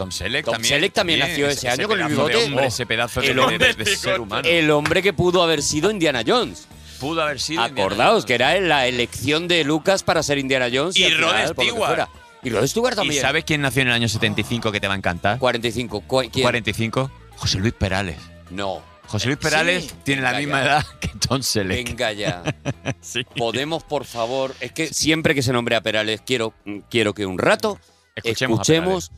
Tom 0.00 0.10
Selleck 0.12 0.44
Tom 0.46 0.54
también. 0.54 0.74
Selleck 0.74 0.92
también 0.94 1.18
nació 1.20 1.48
ese 1.48 1.68
año 1.68 1.86
con 1.86 2.00
el 2.00 2.06
pedazo 2.06 2.22
de 2.26 2.32
bigote. 2.34 2.46
hombre, 2.46 2.64
Oh, 2.64 2.68
ese 2.68 2.86
pedazo 2.86 3.20
de, 3.20 3.26
el 3.28 3.34
de- 3.36 3.40
hombre 3.42 3.58
de- 3.74 3.84
de 3.84 3.96
ser 3.96 4.20
humano. 4.20 4.48
El 4.48 4.70
hombre 4.70 5.02
que 5.02 5.12
pudo 5.12 5.42
haber 5.42 5.62
sido 5.62 5.90
Indiana 5.90 6.22
Jones. 6.26 6.66
Pudo 6.98 7.22
haber 7.22 7.38
sido. 7.40 7.62
Acordaos 7.62 8.24
que 8.24 8.34
era 8.34 8.58
la 8.60 8.86
elección 8.86 9.46
de 9.48 9.64
Lucas 9.64 10.02
para 10.02 10.22
ser 10.22 10.38
Indiana 10.38 10.68
Jones. 10.72 10.96
Y 10.96 11.04
al 11.04 11.18
Rod 11.18 11.52
Stewart. 11.52 12.08
Y 12.42 12.48
Rod 12.50 12.66
Stewart 12.66 12.94
¿Y 12.94 12.96
también. 12.96 13.20
sabes 13.22 13.44
quién 13.44 13.60
nació 13.60 13.82
en 13.82 13.88
el 13.88 13.94
año 13.94 14.08
75 14.08 14.72
que 14.72 14.80
te 14.80 14.88
va 14.88 14.94
a 14.94 14.96
encantar? 14.96 15.38
45. 15.38 16.00
¿cu- 16.06 16.20
¿Quién? 16.32 16.42
45. 16.42 17.10
José 17.36 17.58
Luis 17.58 17.74
Perales. 17.74 18.16
No. 18.50 18.82
José 19.06 19.26
Luis 19.26 19.38
Perales 19.38 19.84
Sí. 19.84 19.90
tiene 20.04 20.22
la 20.22 20.32
misma 20.34 20.60
ya. 20.60 20.66
edad 20.66 20.86
que 21.00 21.08
Tom 21.26 21.42
Selleck. 21.42 21.86
Venga 21.88 22.12
ya. 22.12 22.42
Sí. 23.02 23.24
Podemos, 23.36 23.82
por 23.82 24.04
favor. 24.04 24.54
Es 24.60 24.72
que 24.72 24.86
siempre 24.92 25.34
que 25.34 25.42
se 25.42 25.52
nombre 25.52 25.74
a 25.76 25.80
Perales, 25.82 26.22
quiero, 26.24 26.54
quiero 26.90 27.12
que 27.14 27.26
un 27.26 27.38
rato 27.38 27.78
Escuchemos 28.14 28.58
a 28.58 28.62
escuchemos 28.62 29.10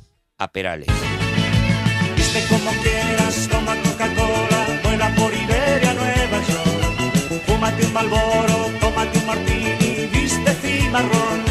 a 0.42 0.48
Perales. 0.52 0.88
Viste 2.16 2.44
como 2.48 2.70
quieras, 2.82 3.48
toma 3.50 3.76
Coca-Cola, 3.82 4.80
vuela 4.82 5.14
por 5.14 5.32
Iberia, 5.32 5.94
Nueva 5.94 6.38
York. 6.48 7.42
Fúmate 7.46 7.86
un 7.86 7.92
Malboro, 7.92 8.70
tómate 8.80 9.18
un 9.18 9.26
Martini, 9.26 10.08
viste 10.12 10.54
cimarrón. 10.54 11.42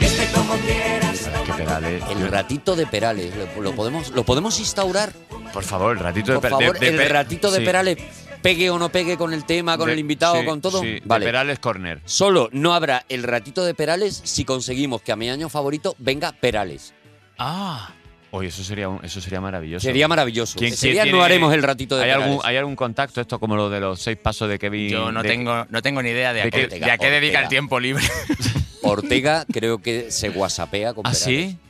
Viste 0.00 0.26
como 0.34 0.54
quieras, 0.58 1.30
Que 1.46 1.52
Perales. 1.52 2.02
El 2.10 2.28
ratito 2.28 2.76
de 2.76 2.86
Perales, 2.86 3.32
¿lo, 3.56 3.62
lo 3.62 3.74
podemos, 3.74 4.10
¿lo 4.10 4.24
podemos 4.24 4.58
instaurar? 4.60 5.12
Por 5.52 5.64
favor, 5.64 5.96
el 5.96 6.02
ratito 6.02 6.32
de 6.32 6.38
Por 6.38 6.42
Per- 6.42 6.50
de- 6.58 6.64
favor, 6.66 6.78
de 6.78 6.88
el 6.88 7.10
ratito 7.10 7.50
de 7.50 7.58
sí. 7.60 7.64
Perales, 7.64 7.96
pegue 8.42 8.68
o 8.70 8.78
no 8.78 8.90
pegue 8.90 9.16
con 9.16 9.32
el 9.32 9.44
tema, 9.44 9.76
con 9.78 9.86
De- 9.86 9.94
el 9.94 9.98
invitado, 9.98 10.38
sí, 10.40 10.44
con 10.44 10.60
todo. 10.60 10.80
sí, 10.82 10.86
de 10.86 11.02
vale. 11.04 11.24
Perales 11.24 11.58
Corner. 11.58 12.00
Solo 12.04 12.48
no 12.52 12.74
habrá 12.74 13.04
el 13.08 13.22
ratito 13.22 13.64
de 13.64 13.74
Perales 13.74 14.20
si 14.24 14.44
conseguimos 14.44 15.00
que 15.02 15.12
a 15.12 15.16
mi 15.16 15.30
año 15.30 15.48
favorito 15.48 15.94
venga 15.98 16.32
Perales. 16.32 16.92
Ah. 17.38 17.90
Oye, 18.32 18.48
eso 18.48 18.62
sería, 18.64 18.88
un- 18.88 19.02
eso 19.04 19.20
sería 19.20 19.40
maravilloso. 19.40 19.84
Sería 19.84 20.08
maravilloso. 20.08 20.58
¿Quién- 20.58 20.72
Ese 20.72 20.80
quién 20.88 20.92
día 20.94 21.02
tiene- 21.04 21.16
no 21.18 21.24
haremos 21.24 21.54
el 21.54 21.62
ratito 21.62 21.96
de 21.96 22.04
¿Hay 22.04 22.10
algún, 22.10 22.40
¿Hay 22.44 22.56
algún 22.56 22.76
contacto 22.76 23.20
esto 23.20 23.38
como 23.38 23.56
lo 23.56 23.70
de 23.70 23.80
los 23.80 24.00
seis 24.02 24.18
pasos 24.18 24.48
de 24.48 24.58
Kevin? 24.58 24.90
Yo 24.90 25.10
no 25.12 25.22
de- 25.22 25.28
tengo, 25.28 25.64
no 25.70 25.80
tengo 25.82 26.02
ni 26.02 26.10
idea 26.10 26.32
de, 26.32 26.42
de 26.42 26.48
a 26.48 26.50
qué, 26.50 26.68
que- 26.68 26.78
de 26.80 26.90
a 26.90 26.98
qué 26.98 27.06
dedica 27.10 27.38
Ortega. 27.38 27.40
el 27.42 27.48
tiempo 27.48 27.80
libre. 27.80 28.04
Ortega 28.82 29.44
creo 29.52 29.78
que 29.78 30.10
se 30.10 30.30
whatsappea 30.30 30.92
con 30.94 31.06
¿Ah, 31.06 31.12
Perales. 31.12 31.22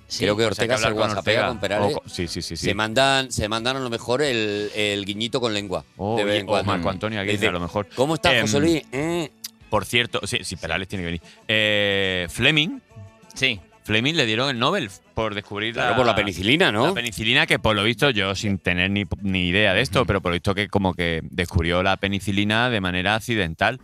sí? 0.09 0.19
Creo 0.19 0.37
que 0.37 0.45
Pues 0.47 0.59
hay 0.59 0.65
Ortega 0.65 0.79
se 0.79 0.85
hablar 0.87 0.93
con 0.93 1.03
whatsappea 1.09 1.35
Ortega. 1.35 1.49
con 1.49 1.61
Perales. 1.61 1.97
O 1.97 2.09
sí, 2.09 2.29
sí, 2.29 2.43
sí. 2.43 2.57
sí. 2.57 2.65
Se 2.67 2.75
mandan, 2.75 3.31
se 3.33 3.49
mandan 3.49 3.77
a 3.77 3.81
lo 3.81 3.91
mejor 3.91 4.23
el, 4.23 4.71
el 4.75 5.05
guiñito 5.05 5.41
con 5.41 5.53
lengua. 5.53 5.85
O, 5.97 6.17
de 6.17 6.25
vez 6.25 6.41
en 6.41 6.45
o 6.45 6.49
cuando. 6.49 6.73
Marco 6.73 6.91
Antonio 6.91 7.21
Aguirre, 7.21 7.33
Dice, 7.37 7.49
a 7.49 7.53
lo 7.53 7.61
mejor. 7.61 7.89
¿Cómo 7.95 8.15
estás, 8.15 8.33
Em, 8.35 8.43
José 8.43 8.61
Luis? 8.61 8.83
Eh, 8.93 9.31
Por 9.71 9.85
cierto, 9.85 10.21
sí, 10.27 10.39
sí, 10.43 10.57
Perales 10.57 10.87
tiene 10.89 11.03
que 11.03 11.07
venir. 11.07 11.23
Eh, 11.49 12.27
Fleming. 12.31 12.81
Sí. 13.35 13.61
Fleming 13.87 14.15
le 14.15 14.27
dieron 14.27 14.51
el 14.51 14.59
Nobel 14.59 14.91
por 15.15 15.37
descubrir 15.37 15.75
Claro, 15.75 15.91
la, 15.91 15.97
por 15.97 16.07
la 16.07 16.17
penicilina, 16.17 16.73
¿no? 16.73 16.89
La 16.89 16.95
penicilina, 16.95 17.47
que 17.47 17.61
por 17.61 17.77
lo 17.77 17.85
visto, 17.85 18.11
yo 18.11 18.35
sin 18.35 18.59
tener 18.59 18.91
ni, 18.91 19.05
ni 19.23 19.49
idea 19.49 19.75
de 19.75 19.81
esto, 19.81 20.05
pero 20.05 20.21
por 20.21 20.33
lo 20.33 20.35
visto 20.35 20.57
que 20.57 20.67
como 20.67 20.93
que 20.93 21.21
descubrió 21.31 21.85
la 21.85 21.97
penicilina 21.97 22.69
de 22.69 22.81
manera 22.81 23.15
accidental. 23.15 23.79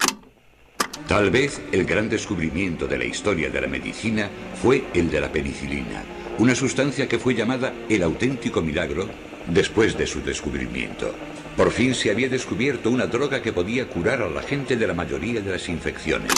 Tal 1.07 1.31
vez 1.31 1.62
el 1.70 1.85
gran 1.85 2.09
descubrimiento 2.09 2.89
de 2.89 2.99
la 2.99 3.05
historia 3.05 3.49
de 3.49 3.61
la 3.61 3.69
medicina 3.69 4.29
fue 4.61 4.85
el 4.93 5.09
de 5.09 5.20
la 5.20 5.31
penicilina, 5.31 6.03
una 6.39 6.57
sustancia 6.57 7.09
que 7.09 7.20
fue 7.20 7.35
llamada 7.35 7.73
el 7.89 8.03
auténtico 8.03 8.61
milagro 8.61 9.09
después 9.47 9.97
de 9.97 10.09
su 10.09 10.20
descubrimiento. 10.20 11.15
Por 11.57 11.70
fin 11.70 11.95
se 11.95 12.11
había 12.11 12.29
descubierto 12.29 12.91
una 12.91 13.07
droga 13.07 13.43
que 13.43 13.53
podía 13.53 13.87
curar 13.87 14.23
a 14.23 14.29
la 14.29 14.43
gente 14.43 14.77
de 14.77 14.87
la 14.87 14.95
mayoría 14.95 15.41
de 15.41 15.51
las 15.53 15.69
infecciones. 15.69 16.33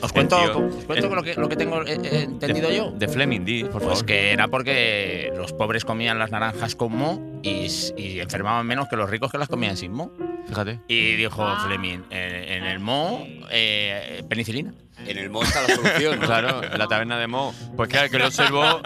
Os 0.00 0.12
cuento, 0.12 0.36
tío- 0.36 0.66
os 0.78 0.84
cuento 0.84 1.14
lo, 1.14 1.22
que, 1.22 1.34
lo 1.34 1.48
que 1.48 1.56
tengo 1.56 1.82
eh, 1.82 1.98
eh, 2.02 2.22
entendido 2.24 2.70
yo. 2.70 2.90
De 2.92 3.08
Fleming, 3.08 3.44
di, 3.44 3.62
por 3.64 3.72
Pues 3.82 3.84
favor. 3.84 4.06
que 4.06 4.32
era 4.32 4.48
porque 4.48 5.32
los 5.36 5.52
pobres 5.52 5.84
comían 5.84 6.18
las 6.18 6.30
naranjas 6.30 6.74
con 6.76 6.92
mo 6.96 7.40
y, 7.42 7.66
y 7.96 8.20
enfermaban 8.20 8.66
menos 8.66 8.88
que 8.88 8.96
los 8.96 9.08
ricos 9.10 9.30
que 9.30 9.38
las 9.38 9.48
comían 9.48 9.76
sin 9.76 9.92
mo. 9.92 10.12
Fíjate. 10.48 10.78
Y 10.88 11.16
dijo 11.16 11.56
Fleming, 11.66 12.00
en, 12.10 12.34
en 12.34 12.64
el 12.64 12.78
mo, 12.80 13.26
eh, 13.50 14.22
penicilina. 14.28 14.72
En 15.06 15.18
el 15.18 15.30
mo 15.30 15.42
está 15.42 15.62
la 15.66 15.74
solución. 15.74 16.20
¿no? 16.20 16.26
Claro, 16.26 16.62
en 16.62 16.78
la 16.78 16.86
taberna 16.86 17.18
de 17.18 17.26
Mo. 17.26 17.52
Pues 17.76 17.88
claro, 17.88 18.08
que 18.08 18.18
lo 18.20 18.26
observó. 18.28 18.80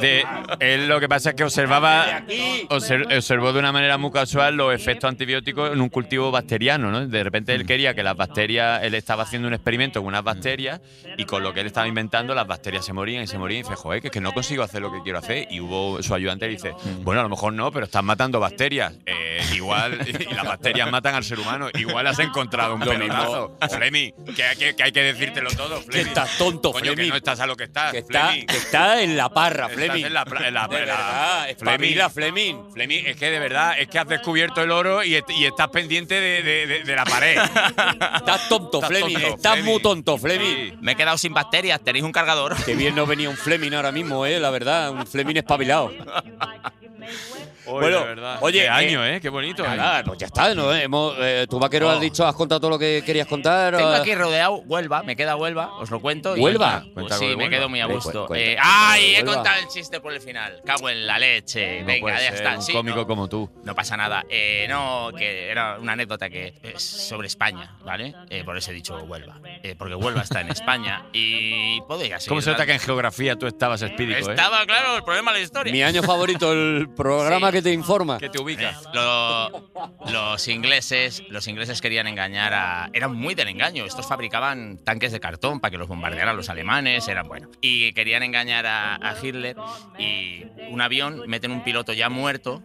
De, 0.00 0.24
él 0.60 0.88
lo 0.88 1.00
que 1.00 1.08
pasa 1.08 1.30
es 1.30 1.36
que 1.36 1.44
observaba. 1.44 2.22
obser- 2.70 3.14
observó 3.14 3.52
de 3.52 3.58
una 3.58 3.70
manera 3.72 3.98
muy 3.98 4.10
casual 4.10 4.54
los 4.56 4.72
efectos 4.74 5.08
antibióticos 5.08 5.70
en 5.72 5.82
un 5.82 5.90
cultivo 5.90 6.30
bacteriano, 6.30 6.90
¿no? 6.90 7.06
De 7.06 7.22
repente 7.22 7.52
Mm. 7.52 7.60
él 7.60 7.66
quería 7.66 7.94
que 7.94 8.02
las 8.02 8.16
bacterias. 8.16 8.82
Él 8.84 8.94
estaba 8.94 9.24
haciendo 9.24 9.46
un 9.48 9.52
experimento 9.54 10.00
con 10.00 10.08
unas 10.08 10.24
bacterias 10.24 10.80
y 11.18 11.24
con 11.26 11.42
lo 11.42 11.52
que 11.52 11.60
él 11.60 11.66
estaba 11.66 11.86
inventando, 11.88 12.34
las 12.34 12.46
bacterias 12.46 12.84
se 12.86 12.94
morían 12.94 13.24
y 13.24 13.26
se 13.26 13.36
morían. 13.36 13.60
Y 13.60 13.62
dice, 13.64 13.74
joder, 13.76 14.00
que 14.00 14.06
es 14.08 14.12
que 14.12 14.20
no 14.22 14.32
consigo 14.32 14.62
hacer 14.62 14.80
lo 14.80 14.90
que 14.92 15.02
quiero 15.02 15.18
hacer. 15.18 15.46
Y 15.50 15.60
hubo 15.60 16.02
su 16.02 16.14
ayudante 16.14 16.46
le 16.46 16.52
dice, 16.52 16.72
Mm. 16.72 17.04
bueno, 17.04 17.20
a 17.20 17.24
lo 17.24 17.28
mejor 17.28 17.52
no, 17.52 17.70
pero 17.70 17.84
estás 17.84 18.02
matando 18.04 18.40
bacterias. 18.40 18.94
Eh, 19.04 19.42
igual. 19.54 19.98
Y 20.30 20.32
las 20.34 20.44
bacterias 20.46 20.73
matan 20.90 21.14
al 21.14 21.24
ser 21.24 21.38
humano. 21.40 21.68
Igual 21.74 22.06
has 22.06 22.18
encontrado 22.18 22.74
un 22.74 22.80
pelotazo. 22.80 23.56
Fleming, 23.70 24.12
que, 24.34 24.42
hay 24.44 24.56
que- 24.56 24.76
que 24.76 24.82
hay 24.82 24.92
que 24.92 25.02
decírtelo 25.02 25.50
todo, 25.50 25.84
Que 25.86 26.00
estás 26.02 26.36
tonto, 26.38 26.72
Coño, 26.72 26.84
que 26.84 26.90
Fleming. 26.94 27.10
no 27.10 27.16
estás 27.16 27.40
a 27.40 27.46
lo 27.46 27.56
que 27.56 27.64
estás, 27.64 27.92
Que 27.92 27.98
está, 27.98 28.32
que 28.32 28.56
está 28.56 29.02
en 29.02 29.16
la 29.16 29.28
parra, 29.28 29.66
Estás 29.66 29.76
Fleming. 29.84 30.04
en 30.06 30.14
la, 30.14 30.22
en 30.22 30.30
la- 30.34 30.40
De 30.40 30.46
en 30.48 30.54
la- 30.54 30.66
verdad, 30.68 31.48
espabila, 31.50 32.10
Fleming. 32.10 32.70
Fleming, 32.72 33.02
es 33.06 33.16
que 33.16 33.30
de 33.30 33.38
verdad, 33.38 33.74
es 33.78 33.88
que 33.88 33.98
has 33.98 34.08
descubierto 34.08 34.62
el 34.62 34.70
oro 34.70 35.02
y, 35.04 35.14
est- 35.14 35.30
y 35.30 35.44
estás 35.46 35.68
pendiente 35.68 36.20
de, 36.20 36.42
de- 36.42 36.66
de- 36.66 36.82
de 36.84 36.96
la 36.96 37.04
pared. 37.04 37.36
Estás 38.16 38.48
tonto, 38.48 38.78
Estás 38.78 38.88
Fleming. 38.88 39.14
tonto, 39.14 39.36
Estás 39.36 39.52
Fleming. 39.54 39.70
muy 39.72 39.82
tonto, 39.82 40.18
Fleming. 40.18 40.78
Me 40.80 40.92
he 40.92 40.96
quedado 40.96 41.18
sin 41.18 41.32
bacterias, 41.34 41.80
tenéis 41.82 42.04
un 42.04 42.12
cargador. 42.12 42.56
Qué 42.64 42.74
bien 42.74 42.94
no 42.94 43.06
venía 43.06 43.28
un 43.30 43.36
Fleming 43.36 43.72
ahora 43.74 43.92
mismo, 43.92 44.24
eh, 44.26 44.38
la 44.40 44.50
verdad. 44.50 44.90
Un 44.90 45.06
Fleming 45.06 45.36
espabilado. 45.36 45.92
Oye, 47.66 47.80
Bueno, 47.80 47.98
de 48.00 48.04
verdad. 48.06 48.38
oye, 48.40 48.58
Qué 48.60 48.64
eh, 48.66 48.68
año, 48.68 49.06
¿eh? 49.06 49.20
Qué 49.20 49.28
bonito. 49.28 49.64
¿eh? 49.64 49.76
Nada, 49.76 50.02
pues 50.04 50.18
ya 50.18 50.26
está, 50.26 50.54
¿no? 50.54 50.72
Hemos, 50.74 51.14
eh, 51.18 51.46
tu 51.48 51.58
vaquero 51.58 51.88
Oh. 51.88 51.90
has 51.90 52.00
dicho, 52.00 52.26
has 52.26 52.34
contado 52.34 52.60
todo 52.60 52.70
lo 52.70 52.78
que 52.78 53.02
querías 53.04 53.26
contar. 53.26 53.76
Tengo 53.76 53.92
eh, 53.94 53.96
aquí 53.98 54.14
rodeado 54.14 54.56
Huelva, 54.66 55.02
me 55.02 55.16
queda 55.16 55.36
Huelva, 55.36 55.72
os 55.78 55.90
lo 55.90 56.00
cuento. 56.00 56.36
y- 56.36 56.40
¿Huelva? 56.40 56.80
Pues 56.82 56.92
Cuenta 56.94 57.16
sí, 57.18 57.24
me 57.26 57.34
Huelva. 57.36 57.50
quedo 57.50 57.68
muy 57.68 57.80
a 57.80 57.86
gusto. 57.86 58.28
Eh, 58.34 58.56
¡Ay! 58.60 59.16
He 59.16 59.24
contado 59.24 59.58
el 59.60 59.68
chiste 59.68 60.00
por 60.00 60.12
el 60.12 60.20
final. 60.20 60.60
Cago 60.64 60.88
en 60.88 61.06
la 61.06 61.18
leche. 61.18 61.80
No 61.80 61.86
Venga, 61.86 62.00
puede 62.00 62.16
ya 62.16 62.22
ser 62.22 62.34
está. 62.34 62.54
un 62.56 62.62
Sí, 62.62 62.72
cómico 62.72 62.96
no, 62.98 63.06
como 63.06 63.28
tú. 63.28 63.50
no 63.64 63.74
pasa 63.74 63.96
nada. 63.96 64.24
Eh, 64.28 64.66
no, 64.68 65.10
que 65.16 65.48
era 65.50 65.78
una 65.78 65.92
anécdota 65.92 66.28
que 66.28 66.54
es 66.62 66.82
sobre 66.82 67.26
España, 67.28 67.76
¿vale? 67.84 68.14
Eh, 68.30 68.42
por 68.44 68.56
eso 68.56 68.70
he 68.70 68.74
dicho 68.74 68.96
Huelva. 68.98 69.40
Eh, 69.62 69.74
porque 69.78 69.94
Huelva 69.94 70.22
está 70.22 70.40
en 70.40 70.50
España 70.50 71.06
y 71.12 71.80
podría 71.82 72.18
ser. 72.20 72.28
¿Cómo 72.28 72.40
se 72.40 72.50
nota 72.50 72.66
que 72.66 72.72
en 72.72 72.80
geografía 72.80 73.36
tú 73.36 73.46
estabas 73.46 73.82
espírico, 73.82 74.28
eh? 74.28 74.34
Estaba, 74.34 74.64
claro, 74.66 74.96
el 74.96 75.04
problema 75.04 75.32
de 75.32 75.38
la 75.40 75.44
historia. 75.44 75.72
Mi 75.72 75.82
año 75.82 76.02
favorito, 76.02 76.52
el 76.52 76.88
programa 76.96 77.50
que 77.54 77.62
te 77.62 77.72
informa. 77.72 78.18
Que 78.18 78.28
te 78.28 78.40
ubica. 78.40 78.78
Lo- 78.92 79.70
los 80.12 80.48
ingleses, 80.48 81.22
los 81.30 81.48
ingleses 81.48 81.80
querían 81.80 82.06
engañar 82.06 82.52
a. 82.52 82.90
Eran 82.92 83.14
muy 83.14 83.34
del 83.34 83.48
engaño. 83.48 83.84
Estos 83.86 84.06
fabricaban 84.06 84.78
tanques 84.84 85.12
de 85.12 85.20
cartón 85.20 85.60
para 85.60 85.70
que 85.70 85.78
los 85.78 85.88
bombardearan 85.88 86.36
los 86.36 86.48
alemanes. 86.50 87.08
Eran 87.08 87.26
bueno. 87.28 87.48
Y 87.62 87.92
querían 87.94 88.22
engañar 88.22 88.66
a, 88.66 88.96
a 88.96 89.14
Hitler. 89.22 89.56
Y 89.98 90.44
un 90.70 90.80
avión 90.80 91.22
meten 91.26 91.50
un 91.50 91.64
piloto 91.64 91.92
ya 91.92 92.08
muerto. 92.10 92.62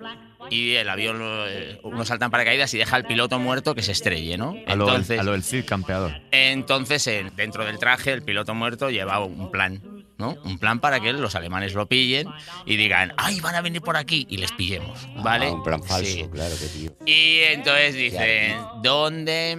Y 0.50 0.76
el 0.76 0.90
avión, 0.90 1.20
eh, 1.22 1.80
uno 1.84 2.06
salta 2.06 2.26
en 2.26 2.32
paracaídas 2.32 2.74
y 2.74 2.78
deja 2.78 2.96
al 2.96 3.04
piloto 3.06 3.38
muerto 3.40 3.76
que 3.76 3.84
se 3.84 3.92
estrelle, 3.92 4.38
¿no? 4.38 4.56
A 4.68 4.76
lo, 4.76 4.86
Entonces, 4.88 5.20
a 5.20 5.24
lo 5.24 5.34
del 5.34 5.44
Cid 5.44 5.66
campeador. 5.66 6.14
entonces, 6.32 7.06
en- 7.08 7.36
dentro 7.36 7.66
del 7.66 7.78
traje, 7.78 8.14
el 8.14 8.24
piloto 8.24 8.54
muerto 8.56 8.90
lleva 8.90 9.20
un 9.24 9.52
plan, 9.52 9.82
¿no? 10.20 10.36
Un 10.44 10.60
plan 10.60 10.80
para 10.80 11.00
que 11.00 11.12
los 11.14 11.34
alemanes 11.34 11.74
lo 11.74 11.88
pillen 11.88 12.28
y 12.66 12.76
digan, 12.76 13.14
¡ay, 13.18 13.40
van 13.40 13.56
a 13.56 13.62
venir 13.62 13.82
por 13.82 13.98
aquí! 13.98 14.28
Y 14.30 14.38
les 14.38 14.52
pillemos, 14.52 15.08
¿vale? 15.24 15.48
Ah, 15.48 15.54
un 15.54 15.64
plan 15.64 15.82
falso, 15.84 16.12
Sí. 16.12 16.28
claro 16.32 16.54
que 16.60 16.66
tío. 16.68 16.92
Y 17.06 17.40
entonces 17.52 17.96
dicen, 17.96 18.58
¿dónde 18.84 19.58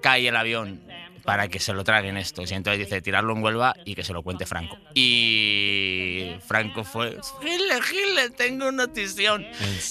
cae 0.00 0.28
el 0.28 0.36
avión? 0.36 0.80
Para 1.24 1.48
que 1.48 1.58
se 1.60 1.74
lo 1.74 1.84
traguen 1.84 2.16
estos. 2.16 2.50
Y 2.50 2.54
entonces 2.54 2.78
dice, 2.86 3.02
tirarlo 3.02 3.34
en 3.36 3.42
Huelva 3.44 3.74
y 3.84 3.94
que 3.94 4.02
se 4.02 4.14
lo 4.14 4.22
cuente 4.22 4.46
Franco. 4.46 4.78
Y 4.94 6.32
Franco 6.46 6.84
fue, 6.84 7.18
Hitler, 7.42 7.82
Hitler, 7.92 8.30
tengo 8.30 8.72
notición. 8.72 9.44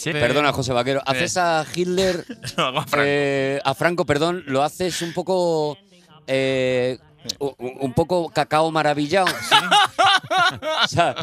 Perdona, 0.04 0.52
José 0.52 0.74
Vaquero. 0.74 1.02
Haces 1.06 1.38
a 1.38 1.64
Hitler. 1.76 2.26
Lo 2.58 2.64
hago 2.66 2.80
a 2.80 2.88
Franco. 2.88 3.06
eh, 3.08 3.60
a 3.64 3.74
Franco, 3.76 4.06
perdón, 4.06 4.44
lo 4.48 4.64
haces 4.64 5.02
un 5.04 5.14
poco. 5.14 5.78
eh, 6.26 6.98
un 7.40 7.94
poco 7.94 8.30
cacao 8.30 8.72
maravillado. 8.72 9.28
o 10.84 10.88
sea, 10.88 11.16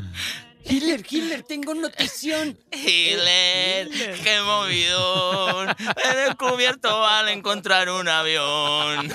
Hitler, 0.67 1.05
Hitler, 1.09 1.43
tengo 1.43 1.75
notición. 1.75 2.57
Hitler, 2.73 3.89
qué 4.23 4.41
movidón. 4.45 5.77
He 6.03 6.17
descubierto 6.27 7.05
al 7.07 7.29
encontrar 7.29 7.91
un 7.91 8.09
avión. 8.09 9.13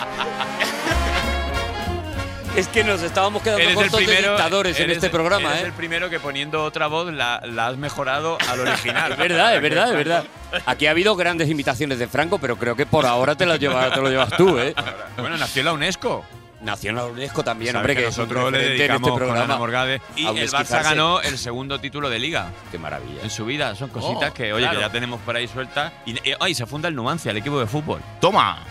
Es 2.56 2.68
que 2.68 2.84
nos 2.84 3.02
estábamos 3.02 3.42
quedando 3.42 3.64
Eres 3.64 3.76
cortos 3.76 4.00
de 4.00 4.06
primero, 4.06 4.32
dictadores 4.32 4.80
en 4.80 4.90
este 4.90 5.10
programa, 5.10 5.52
eres 5.52 5.64
¿eh? 5.64 5.66
el 5.68 5.74
primero 5.74 6.10
que 6.10 6.20
poniendo 6.20 6.64
otra 6.64 6.88
voz 6.88 7.12
la, 7.14 7.42
la 7.46 7.68
has 7.68 7.78
mejorado 7.78 8.38
al 8.50 8.60
original. 8.60 9.12
Es 9.14 9.18
verdad, 9.18 9.56
es 9.56 9.62
verdad, 9.62 9.90
es 9.90 9.96
verdad. 9.96 10.24
Aquí 10.66 10.88
ha 10.88 10.92
habido 10.92 11.16
grandes 11.16 11.50
imitaciones 11.50 12.00
de 12.00 12.08
Franco, 12.08 12.40
pero 12.40 12.58
creo 12.58 12.76
que 12.76 12.86
por 12.86 13.06
ahora 13.06 13.36
te, 13.36 13.46
las 13.46 13.60
llevas, 13.60 13.94
te 13.94 14.02
lo 14.02 14.10
llevas 14.10 14.36
tú, 14.36 14.58
¿eh? 14.60 14.74
Bueno, 15.18 15.38
nació 15.38 15.64
la 15.64 15.74
UNESCO. 15.74 16.26
La 16.62 17.06
UNESCO 17.06 17.44
también, 17.44 17.76
hombre, 17.76 17.96
que 17.96 18.04
nosotros 18.04 18.52
le 18.52 18.58
dedicamos 18.70 19.12
este 19.12 19.26
con 19.28 19.38
Ana. 19.38 19.58
Morgade. 19.58 20.02
Y 20.16 20.26
el 20.28 20.50
Barça 20.52 20.84
ganó 20.84 21.22
el 21.22 21.38
segundo 21.38 21.80
título 21.80 22.10
de 22.10 22.20
Liga. 22.20 22.52
Qué 22.72 22.78
maravilla. 22.78 23.22
En 23.24 23.30
su 23.30 23.46
vida, 23.46 23.76
son 23.76 23.90
cositas 23.90 24.32
Oh, 24.32 24.34
que, 24.34 24.52
oye, 24.54 24.64
claro. 24.64 24.80
que 24.80 24.86
ya 24.86 24.92
tenemos 24.92 25.22
por 25.22 25.36
ahí 25.36 25.48
sueltas. 25.48 25.94
Y, 26.06 26.12
y- 26.12 26.34
ay, 26.40 26.54
se 26.54 26.66
funda 26.66 26.90
el 26.90 26.96
Numancia, 26.96 27.32
el 27.32 27.38
equipo 27.38 27.60
de 27.60 27.66
fútbol. 27.68 28.02
Toma. 28.20 28.64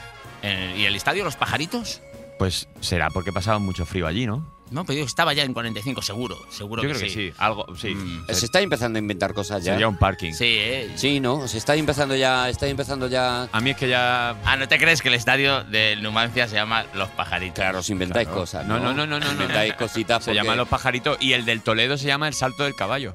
Eh, 0.42 0.74
¿Y 0.78 0.84
el 0.84 0.94
estadio 0.94 1.24
Los 1.24 1.36
Pajaritos? 1.36 2.00
Pues 2.38 2.68
será 2.80 3.10
porque 3.10 3.32
pasaba 3.32 3.58
mucho 3.58 3.84
frío 3.84 4.06
allí, 4.06 4.26
¿no? 4.26 4.56
No, 4.70 4.84
pero 4.84 4.98
yo 4.98 5.04
estaba 5.06 5.32
ya 5.32 5.44
en 5.44 5.54
45, 5.54 6.02
seguro. 6.02 6.38
Seguro 6.50 6.82
Yo 6.82 6.90
que 6.90 6.94
creo 6.96 7.06
que 7.08 7.14
sí. 7.14 7.32
algo, 7.38 7.66
sí. 7.74 7.94
Mm. 7.94 8.26
Se 8.30 8.44
está 8.44 8.60
empezando 8.60 8.98
a 8.98 9.00
inventar 9.00 9.32
cosas 9.32 9.64
ya. 9.64 9.72
Sería 9.72 9.88
un 9.88 9.96
parking. 9.96 10.34
Sí, 10.34 10.44
¿eh? 10.58 10.92
Sí, 10.94 11.20
¿no? 11.20 11.48
Se 11.48 11.56
está 11.56 11.74
empezando 11.74 12.14
ya, 12.14 12.50
está 12.50 12.66
empezando 12.66 13.08
ya. 13.08 13.48
A 13.50 13.60
mí 13.62 13.70
es 13.70 13.76
que 13.78 13.88
ya. 13.88 14.36
Ah, 14.44 14.56
¿no 14.58 14.68
te 14.68 14.78
crees 14.78 15.00
que 15.00 15.08
el 15.08 15.14
estadio 15.14 15.64
del 15.64 16.02
Numancia 16.02 16.46
se 16.48 16.56
llama 16.56 16.84
Los 16.92 17.08
Pajaritos? 17.08 17.54
Claro, 17.54 17.78
os 17.78 17.88
inventáis 17.88 18.26
Claro. 18.28 18.40
cosas. 18.42 18.66
No, 18.66 18.78
No, 18.78 18.92
no, 18.92 19.06
no, 19.06 19.06
no, 19.06 19.18
no, 19.18 19.24
no. 19.26 19.32
Inventáis 19.32 19.72
cositas. 19.72 20.22
Se 20.22 20.34
llaman 20.34 20.58
los 20.58 20.68
pajaritos 20.68 21.16
y 21.18 21.32
el 21.32 21.46
del 21.46 21.62
Toledo 21.62 21.96
se 21.96 22.06
llama 22.06 22.28
el 22.28 22.34
salto 22.34 22.64
del 22.64 22.74
caballo. 22.74 23.14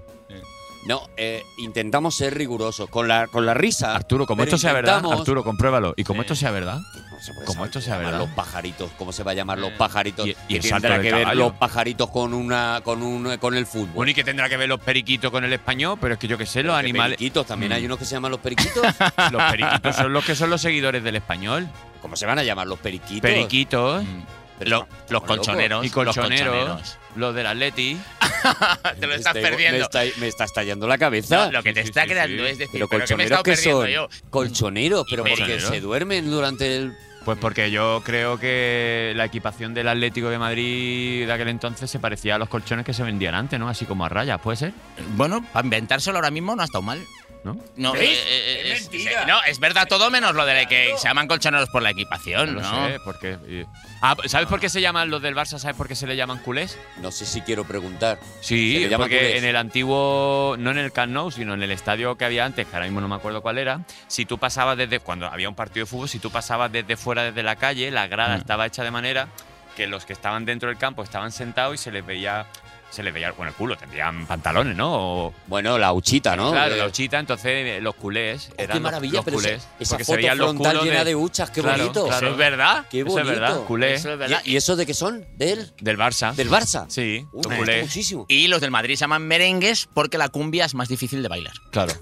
No, 0.86 1.08
eh, 1.16 1.44
intentamos 1.60 2.16
ser 2.16 2.36
rigurosos 2.38 2.90
con 2.90 3.08
la, 3.08 3.28
con 3.28 3.46
la 3.46 3.54
risa. 3.54 3.96
Arturo, 3.96 4.26
como 4.26 4.44
esto 4.44 4.58
sea 4.58 4.74
verdad, 4.74 4.98
intentamos- 4.98 5.20
Arturo, 5.22 5.44
compruébalo. 5.44 5.94
Y 5.96 6.04
como 6.04 6.22
esto 6.22 6.36
sea 6.36 6.52
verdad, 6.52 6.80
No 6.80 7.20
se 7.22 7.34
puede 7.34 7.46
como 7.46 7.66
saber 7.66 7.68
esto 7.70 7.80
cómo 7.80 7.82
sea 7.82 7.94
llaman 7.96 8.06
verdad. 8.12 8.20
Los 8.20 8.30
pajaritos, 8.36 8.92
¿cómo 8.98 9.12
se 9.14 9.24
va 9.24 9.32
a 9.32 9.34
llamar 9.34 9.60
los 9.60 9.72
pajaritos? 9.74 10.28
Y- 10.28 10.32
y 10.32 10.36
¿Qué 10.50 10.56
el 10.58 10.64
salto 10.64 10.82
tendrá 10.90 10.98
del 10.98 11.02
que 11.08 11.14
ver 11.14 11.24
caballo. 11.24 11.40
los 11.40 11.54
pajaritos 11.54 12.10
con 12.10 12.34
una, 12.34 12.82
con 12.84 13.02
un, 13.02 13.38
con 13.38 13.56
el 13.56 13.66
fútbol? 13.66 13.90
Bueno, 13.94 14.12
y 14.12 14.14
que 14.14 14.24
tendrá 14.26 14.50
que 14.50 14.58
ver 14.58 14.68
los 14.68 14.82
periquitos 14.82 15.32
con 15.32 15.44
el 15.46 15.54
español, 15.54 15.98
pero 16.02 16.16
es 16.16 16.20
que 16.20 16.28
yo 16.28 16.38
que 16.38 16.46
sé, 16.46 16.64
los 16.64 16.74
¿Qué 16.76 16.80
animales. 16.80 17.18
Periquitos, 17.18 17.46
también 17.48 17.72
Mm. 17.72 17.76
hay 17.76 17.86
unos 17.86 17.98
que 18.00 18.06
se 18.06 18.12
llaman 18.16 18.32
los 18.32 18.40
periquitos. 18.42 18.84
Los 19.32 19.44
periquitos 19.52 19.96
son 19.96 20.12
los 20.12 20.26
que 20.26 20.36
son 20.36 20.50
los 20.50 20.62
seguidores 20.62 21.02
del 21.04 21.16
español. 21.16 21.68
¿Cómo 22.02 22.18
se 22.18 22.26
van 22.26 22.38
a 22.40 22.44
llamar 22.44 22.68
los 22.68 22.80
periquitos? 22.80 23.22
Periquitos 23.22 24.04
Pero 24.04 24.43
Lo- 24.62 24.88
los 25.10 25.24
colchoneros. 25.24 25.86
y 25.86 25.90
colchoneros. 25.90 26.46
Los 26.46 26.56
colchoneros. 26.56 26.98
Los 27.16 27.36
del 27.36 27.48
Atleti. 27.48 27.98
Te 29.00 29.08
lo 29.08 29.14
estás 29.16 29.36
está- 29.36 29.50
perdiendo. 29.50 29.78
Me 29.80 29.84
está, 29.84 30.20
me 30.20 30.28
está 30.28 30.44
estallando 30.46 30.88
la 30.88 30.98
cabeza. 30.98 31.46
No, 31.46 31.52
lo 31.52 31.64
que 31.64 31.74
te 31.74 31.82
Sí, 31.84 31.90
está 31.90 32.04
sí, 32.04 32.10
creando 32.10 32.44
sí. 32.44 32.50
es 32.50 32.58
decir, 32.58 32.72
pero 32.74 32.88
colchoneros 32.88 33.44
que 33.44 33.56
son 33.56 33.82
perdiendo 33.82 34.08
yo. 34.10 34.30
colchoneros, 34.30 35.06
pero 35.10 35.24
porque 35.24 35.60
se 35.60 35.80
duermen 35.82 36.30
durante 36.30 36.76
el 36.78 36.94
Pues 37.26 37.38
porque 37.40 37.72
yo 37.72 38.02
creo 38.06 38.38
que 38.40 39.14
la 39.16 39.26
equipación 39.26 39.74
del 39.74 39.88
Atlético 39.88 40.30
de 40.30 40.38
Madrid 40.40 41.26
de 41.26 41.32
aquel 41.34 41.48
entonces 41.50 41.90
se 41.90 42.00
parecía 42.00 42.36
a 42.36 42.38
los 42.38 42.50
colchones 42.50 42.86
que 42.86 42.94
se 42.94 43.04
vendían 43.04 43.36
antes, 43.36 43.60
¿no? 43.60 43.70
Así 43.70 43.86
como 43.86 44.06
a 44.06 44.10
rayas, 44.10 44.40
¿puede 44.42 44.58
ser? 44.58 44.74
Bueno, 45.16 45.46
para 45.54 45.66
inventárselo 45.66 46.18
ahora 46.18 46.32
mismo 46.32 46.56
no 46.56 46.62
ha 46.64 46.66
estado 46.66 46.82
mal. 46.82 47.00
¿No? 47.44 47.58
No, 47.76 47.94
eh, 47.96 48.00
eh, 48.04 48.62
Es 48.72 48.80
es, 48.84 48.90
mentira. 48.92 49.22
se- 49.22 49.26
no, 49.28 49.44
es 49.44 49.60
verdad 49.60 49.86
todo 49.88 50.10
menos 50.10 50.34
lo 50.34 50.46
de 50.46 50.66
que 50.68 50.94
se 50.98 51.08
llaman 51.10 51.28
colchoneros 51.28 51.68
por 51.70 51.82
la 51.82 51.90
equipación, 51.90 52.56
No 52.56 52.88
sé, 52.88 53.00
porque. 53.04 53.38
y- 53.48 53.66
Ah, 54.02 54.16
¿sabes 54.28 54.48
por 54.48 54.60
qué 54.60 54.70
se 54.70 54.80
llaman 54.82 55.10
los 55.10 55.22
del 55.22 55.36
Barça? 55.36 55.58
¿Sabes 55.60 55.76
por 55.76 55.88
qué 55.88 55.96
se 55.96 56.08
le 56.08 56.16
llaman 56.16 56.40
culés? 56.40 56.78
No 57.02 57.12
sé 57.12 57.26
si 57.26 57.42
quiero 57.42 57.64
preguntar. 57.66 58.20
¿Se 58.42 58.48
Sí, 58.56 58.88
porque 58.98 59.18
culés? 59.18 59.36
en 59.38 59.46
el 59.46 59.56
antiguo, 59.58 60.56
no 60.58 60.72
en 60.72 60.78
el 60.78 60.92
Camp 60.92 61.12
Nou, 61.12 61.32
sino 61.32 61.54
en 61.54 61.64
el 61.64 61.72
estadio 61.72 62.16
que 62.18 62.26
había 62.26 62.46
antes, 62.46 62.66
que 62.68 62.76
ahora 62.76 62.86
mismo 62.86 63.02
no 63.02 63.08
me 63.08 63.16
acuerdo 63.16 63.42
cuál 63.42 63.58
era, 63.58 63.82
si 64.08 64.26
tú 64.26 64.38
pasabas 64.38 64.78
desde, 64.78 65.00
cuando 65.00 65.26
había 65.28 65.50
un 65.50 65.56
partido 65.56 65.86
de 65.86 65.90
fútbol, 65.90 66.08
si 66.10 66.20
tú 66.20 66.32
pasabas 66.32 66.72
desde 66.72 66.96
fuera, 66.98 67.24
desde 67.24 67.44
la 67.44 67.56
calle, 67.58 67.92
la 67.92 68.08
grada 68.08 68.36
Mm. 68.38 68.40
estaba 68.40 68.66
hecha 68.66 68.84
de 68.84 68.92
manera 68.92 69.28
que 69.76 69.88
los 69.88 70.06
que 70.06 70.14
estaban 70.14 70.46
dentro 70.46 70.70
del 70.70 70.78
campo 70.78 71.02
estaban 71.04 71.32
sentados 71.32 71.76
y 71.76 71.78
se 71.78 71.92
les 71.92 72.06
veía, 72.06 72.46
se 72.94 73.02
les 73.04 73.14
veía 73.14 73.32
bueno, 73.32 73.50
el 73.50 73.56
culo, 73.56 73.76
tendrían 73.76 74.26
pantalones, 74.28 74.76
¿no? 74.76 74.92
O- 75.28 75.34
Bueno, 75.48 75.78
la 75.78 75.92
huchita, 75.94 76.36
¿no? 76.36 76.52
Claro, 76.52 76.76
Eh, 76.76 76.78
la 76.78 76.86
huchita, 76.86 77.20
entonces 77.20 77.52
eh, 77.52 77.80
los 77.82 77.96
culés 77.96 78.50
Oh, 78.52 78.54
eran 78.58 78.68
qué 78.68 78.74
los- 78.76 78.82
maravilla, 78.84 79.14
los 79.16 79.26
pero 79.26 79.38
culés. 79.38 79.68
esa 79.80 79.90
porque 79.90 80.04
se 80.04 80.12
foto 80.12 80.18
veían 80.18 80.38
los 80.38 80.52
frontal 80.52 80.82
llena 80.84 81.04
de 81.04 81.16
huchas, 81.16 81.50
qué 81.50 81.62
Claro, 81.62 81.78
bonito. 81.80 82.06
Claro, 82.06 82.26
Eso 82.28 82.32
es 82.34 82.38
verdad. 82.38 82.86
Qué 82.90 83.00
Eso 83.00 83.10
bonito. 83.10 83.22
es 83.32 83.40
verdad, 83.40 83.60
culé. 83.66 83.94
Eso 83.96 84.14
es 84.14 84.20
verdad. 84.20 84.42
¿Y, 84.46 84.52
y 84.52 84.56
eso 84.58 84.76
de 84.76 84.86
qué 84.86 84.94
son? 84.94 85.26
¿De 85.38 85.52
él? 85.54 85.72
Del 85.82 85.98
Barça. 85.98 86.34
¿Del 86.36 86.50
Barça? 86.52 86.86
Sí, 86.90 87.26
Uh, 87.34 87.42
los 87.44 87.58
culés. 87.58 87.84
muchísimo. 87.84 88.26
Y 88.30 88.48
los 88.48 88.62
del 88.62 88.72
Madrid 88.72 88.96
se 88.96 89.02
llaman 89.02 89.24
merengues 89.28 89.90
porque 89.94 90.18
la 90.18 90.30
cumbia 90.30 90.66
es 90.66 90.76
más 90.76 90.88
difícil 90.88 91.22
de 91.24 91.30
bailar. 91.30 91.54
Claro. 91.72 91.94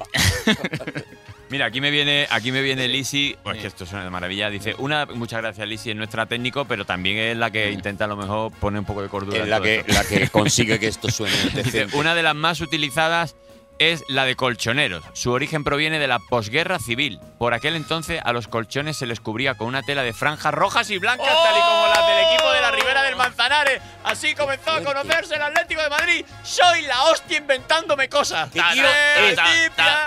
Mira, 1.50 1.66
aquí 1.66 1.80
me 1.80 1.90
viene, 1.90 2.28
aquí 2.30 2.52
me 2.52 2.62
viene 2.62 2.86
Lisi, 2.86 3.36
pues 3.42 3.58
que 3.58 3.66
esto 3.66 3.84
suena 3.84 4.04
de 4.04 4.10
maravilla. 4.10 4.48
Dice, 4.50 4.76
una, 4.78 5.04
muchas 5.06 5.40
gracias 5.42 5.66
Lisi, 5.66 5.90
es 5.90 5.96
nuestra 5.96 6.26
técnico, 6.26 6.64
pero 6.64 6.84
también 6.84 7.18
es 7.18 7.36
la 7.36 7.50
que 7.50 7.72
intenta 7.72 8.04
a 8.04 8.08
lo 8.08 8.16
mejor 8.16 8.52
poner 8.52 8.78
un 8.78 8.84
poco 8.86 9.02
de 9.02 9.08
cordura. 9.08 9.38
Es 9.38 9.42
en 9.44 9.50
la 9.50 9.56
todo 9.56 9.64
que, 9.64 9.76
esto. 9.80 9.92
la 9.92 10.04
que 10.04 10.28
consigue 10.28 10.78
que 10.78 10.86
esto 10.86 11.10
suene 11.10 11.34
Dice, 11.52 11.88
una 11.94 12.14
de 12.14 12.22
las 12.22 12.36
más 12.36 12.60
utilizadas 12.60 13.34
es 13.80 14.04
la 14.08 14.26
de 14.26 14.36
colchoneros. 14.36 15.02
Su 15.14 15.32
origen 15.32 15.64
proviene 15.64 15.98
de 15.98 16.06
la 16.06 16.18
posguerra 16.18 16.78
civil. 16.78 17.18
Por 17.38 17.54
aquel 17.54 17.74
entonces 17.74 18.20
a 18.22 18.32
los 18.32 18.46
colchones 18.46 18.98
se 18.98 19.06
les 19.06 19.20
cubría 19.20 19.54
con 19.54 19.66
una 19.66 19.82
tela 19.82 20.02
de 20.02 20.12
franjas 20.12 20.54
rojas 20.54 20.90
y 20.90 20.98
blancas, 20.98 21.26
tal 21.26 21.56
y 21.56 21.60
como 21.60 21.86
las 21.86 22.06
del 22.06 22.26
equipo 22.26 22.52
de 22.52 22.60
la 22.60 22.70
Ribera 22.70 23.02
del 23.02 23.16
Manzanares. 23.16 23.80
Así 24.04 24.34
comenzó 24.34 24.70
a 24.70 24.84
conocerse 24.84 25.34
el 25.34 25.42
Atlético 25.42 25.82
de 25.82 25.88
Madrid. 25.88 26.24
Soy 26.42 26.82
la 26.82 27.04
hostia 27.04 27.38
inventándome 27.38 28.08
cosas. 28.08 28.50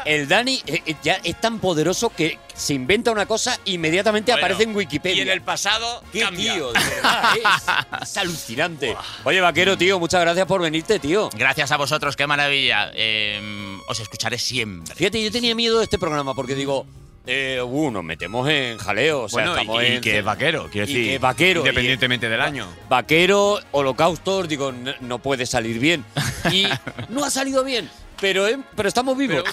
El 0.05 0.27
Dani 0.27 0.61
eh, 0.67 0.83
eh, 0.85 0.95
ya 1.01 1.19
es 1.23 1.41
tan 1.41 1.59
poderoso 1.59 2.11
que 2.11 2.37
se 2.53 2.75
inventa 2.75 3.09
una 3.11 3.25
cosa 3.25 3.57
inmediatamente 3.65 4.31
Bueno, 4.31 4.45
aparece 4.45 4.69
en 4.69 4.75
Wikipedia. 4.75 5.17
Y 5.17 5.21
en 5.21 5.29
el 5.29 5.41
pasado 5.41 6.03
¿Qué 6.11 6.19
cambia. 6.19 6.53
tío? 6.53 6.71
De 6.71 6.79
verdad, 6.79 7.33
es, 7.35 8.01
es 8.03 8.17
alucinante. 8.17 8.95
Oye, 9.23 9.41
vaquero, 9.41 9.75
tío, 9.77 9.99
muchas 9.99 10.21
gracias 10.21 10.45
por 10.45 10.61
venirte, 10.61 10.99
tío. 10.99 11.29
Gracias 11.33 11.71
a 11.71 11.77
vosotros, 11.77 12.15
qué 12.15 12.27
maravilla. 12.27 12.91
Eh, 12.93 13.62
os 13.87 13.99
escucharé 13.99 14.37
siempre. 14.37 14.95
Fíjate, 14.95 15.23
yo 15.23 15.31
tenía 15.31 15.55
miedo 15.55 15.77
de 15.79 15.83
este 15.85 15.97
programa 15.99 16.33
porque 16.33 16.55
digo, 16.55 16.85
eh, 17.25 17.61
uh, 17.63 17.91
nos 17.91 18.03
metemos 18.03 18.47
en 18.49 18.77
jaleo. 18.77 19.23
O 19.23 19.29
sea, 19.29 19.45
Bueno, 19.45 19.55
y- 19.57 19.61
estamos 19.61 19.83
y 19.83 19.85
en- 19.87 20.01
que 20.01 20.17
es 20.19 20.25
vaquero, 20.25 20.69
quiero 20.71 20.87
decir, 20.87 21.05
que 21.05 21.15
es 21.15 21.21
vaquero. 21.21 21.59
independientemente 21.61 22.27
del 22.29 22.41
año. 22.41 22.67
Vaquero, 22.89 23.59
holocaustos, 23.71 24.47
digo, 24.47 24.71
no, 24.71 24.93
no 25.01 25.19
puede 25.19 25.45
salir 25.45 25.79
bien. 25.79 26.03
Y 26.51 26.65
no 27.09 27.23
ha 27.23 27.29
salido 27.29 27.63
bien, 27.63 27.89
pero, 28.19 28.47
eh, 28.47 28.57
pero 28.75 28.89
estamos 28.89 29.17
vivos. 29.17 29.43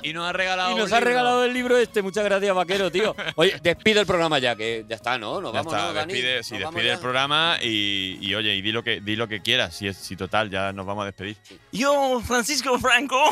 Y 0.02 0.12
nos 0.12 0.28
ha 0.28 0.32
regalado 0.32 0.72
Y 0.72 0.74
nos 0.76 0.92
ha 0.92 0.96
libro. 0.96 1.08
regalado 1.10 1.44
el 1.44 1.52
libro 1.52 1.76
este. 1.76 2.02
Muchas 2.02 2.24
gracias, 2.24 2.54
vaquero, 2.54 2.90
tío. 2.90 3.14
Oye, 3.36 3.58
despide 3.62 4.00
el 4.00 4.06
programa 4.06 4.38
ya, 4.38 4.56
que 4.56 4.84
ya 4.88 4.96
está, 4.96 5.18
¿no? 5.18 5.40
Nos 5.40 5.52
Ya 5.52 5.58
vamos, 5.62 5.74
está, 5.74 5.86
¿no, 5.86 5.92
Dani? 5.92 6.12
despide, 6.12 6.42
sí, 6.42 6.54
Nos 6.54 6.62
vamos 6.62 6.74
despide 6.74 6.88
ya. 6.88 6.94
el 6.94 7.00
programa 7.00 7.56
y, 7.62 8.18
y, 8.20 8.34
oye, 8.34 8.54
y 8.54 8.62
di 8.62 8.72
lo 8.72 8.82
que 8.82 9.00
di 9.00 9.16
lo 9.16 9.28
que 9.28 9.40
quieras, 9.40 9.76
si 9.76 9.88
es 9.88 9.96
si 9.96 10.16
total, 10.16 10.50
ya 10.50 10.72
nos 10.72 10.86
vamos 10.86 11.02
a 11.02 11.06
despedir. 11.06 11.36
Yo, 11.72 12.20
Francisco 12.26 12.78
Franco. 12.78 13.20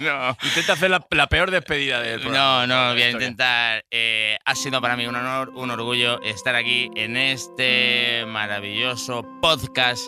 no. 0.00 0.36
Intenta 0.42 0.72
hacer 0.72 0.90
la, 0.90 1.06
la 1.10 1.26
peor 1.28 1.50
despedida 1.50 2.00
del 2.00 2.20
programa. 2.20 2.66
No, 2.66 2.86
no, 2.88 2.92
voy 2.92 3.02
a 3.02 3.10
intentar. 3.10 3.84
Eh, 3.90 4.36
ha 4.44 4.54
sido 4.54 4.80
para 4.80 4.96
mí 4.96 5.06
un 5.06 5.16
honor, 5.16 5.50
un 5.50 5.70
orgullo 5.70 6.20
estar 6.22 6.54
aquí 6.54 6.90
en 6.96 7.16
este 7.16 8.24
maravilloso 8.26 9.24
podcast. 9.40 10.02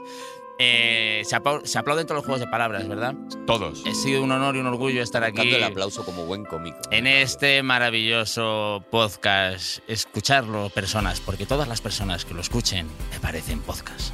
Eh, 0.65 1.23
se, 1.25 1.35
apla- 1.37 1.61
se 1.65 1.77
aplauden 1.79 2.07
todos 2.07 2.19
los 2.19 2.25
juegos 2.25 2.41
de 2.41 2.47
palabras, 2.47 2.87
¿verdad? 2.87 3.15
Todos. 3.47 3.83
Ha 3.85 3.95
sido 3.95 4.23
un 4.23 4.31
honor 4.31 4.55
y 4.55 4.61
un 4.61 4.67
orgullo 4.67 5.03
estar 5.03 5.25
aquí. 5.25 5.39
Dando 5.39 5.57
el 5.57 5.65
aplauso 5.65 6.05
como 6.05 6.25
buen 6.25 6.45
cómico. 6.45 6.79
En 6.93 7.09
este 7.09 7.63
maravilloso 7.65 8.85
podcast, 8.91 9.79
escucharlo 9.89 10.71
personas, 10.71 11.21
porque 11.21 11.47
todas 11.47 11.67
las 11.67 11.81
personas 11.81 12.25
que 12.25 12.35
lo 12.35 12.41
escuchen 12.41 12.87
me 13.11 13.19
parecen 13.21 13.61
podcast. 13.61 14.13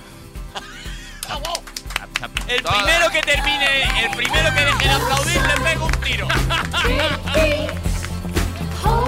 El 2.49 2.62
primero 2.62 3.11
que 3.12 3.20
termine, 3.20 3.83
el 4.05 4.11
primero 4.16 4.49
que 4.55 4.65
deje 4.65 4.85
de 4.89 4.91
aplaudir, 4.91 5.41
le 5.41 5.61
pego 5.62 5.85
un 5.87 5.93
tiro. 6.01 6.27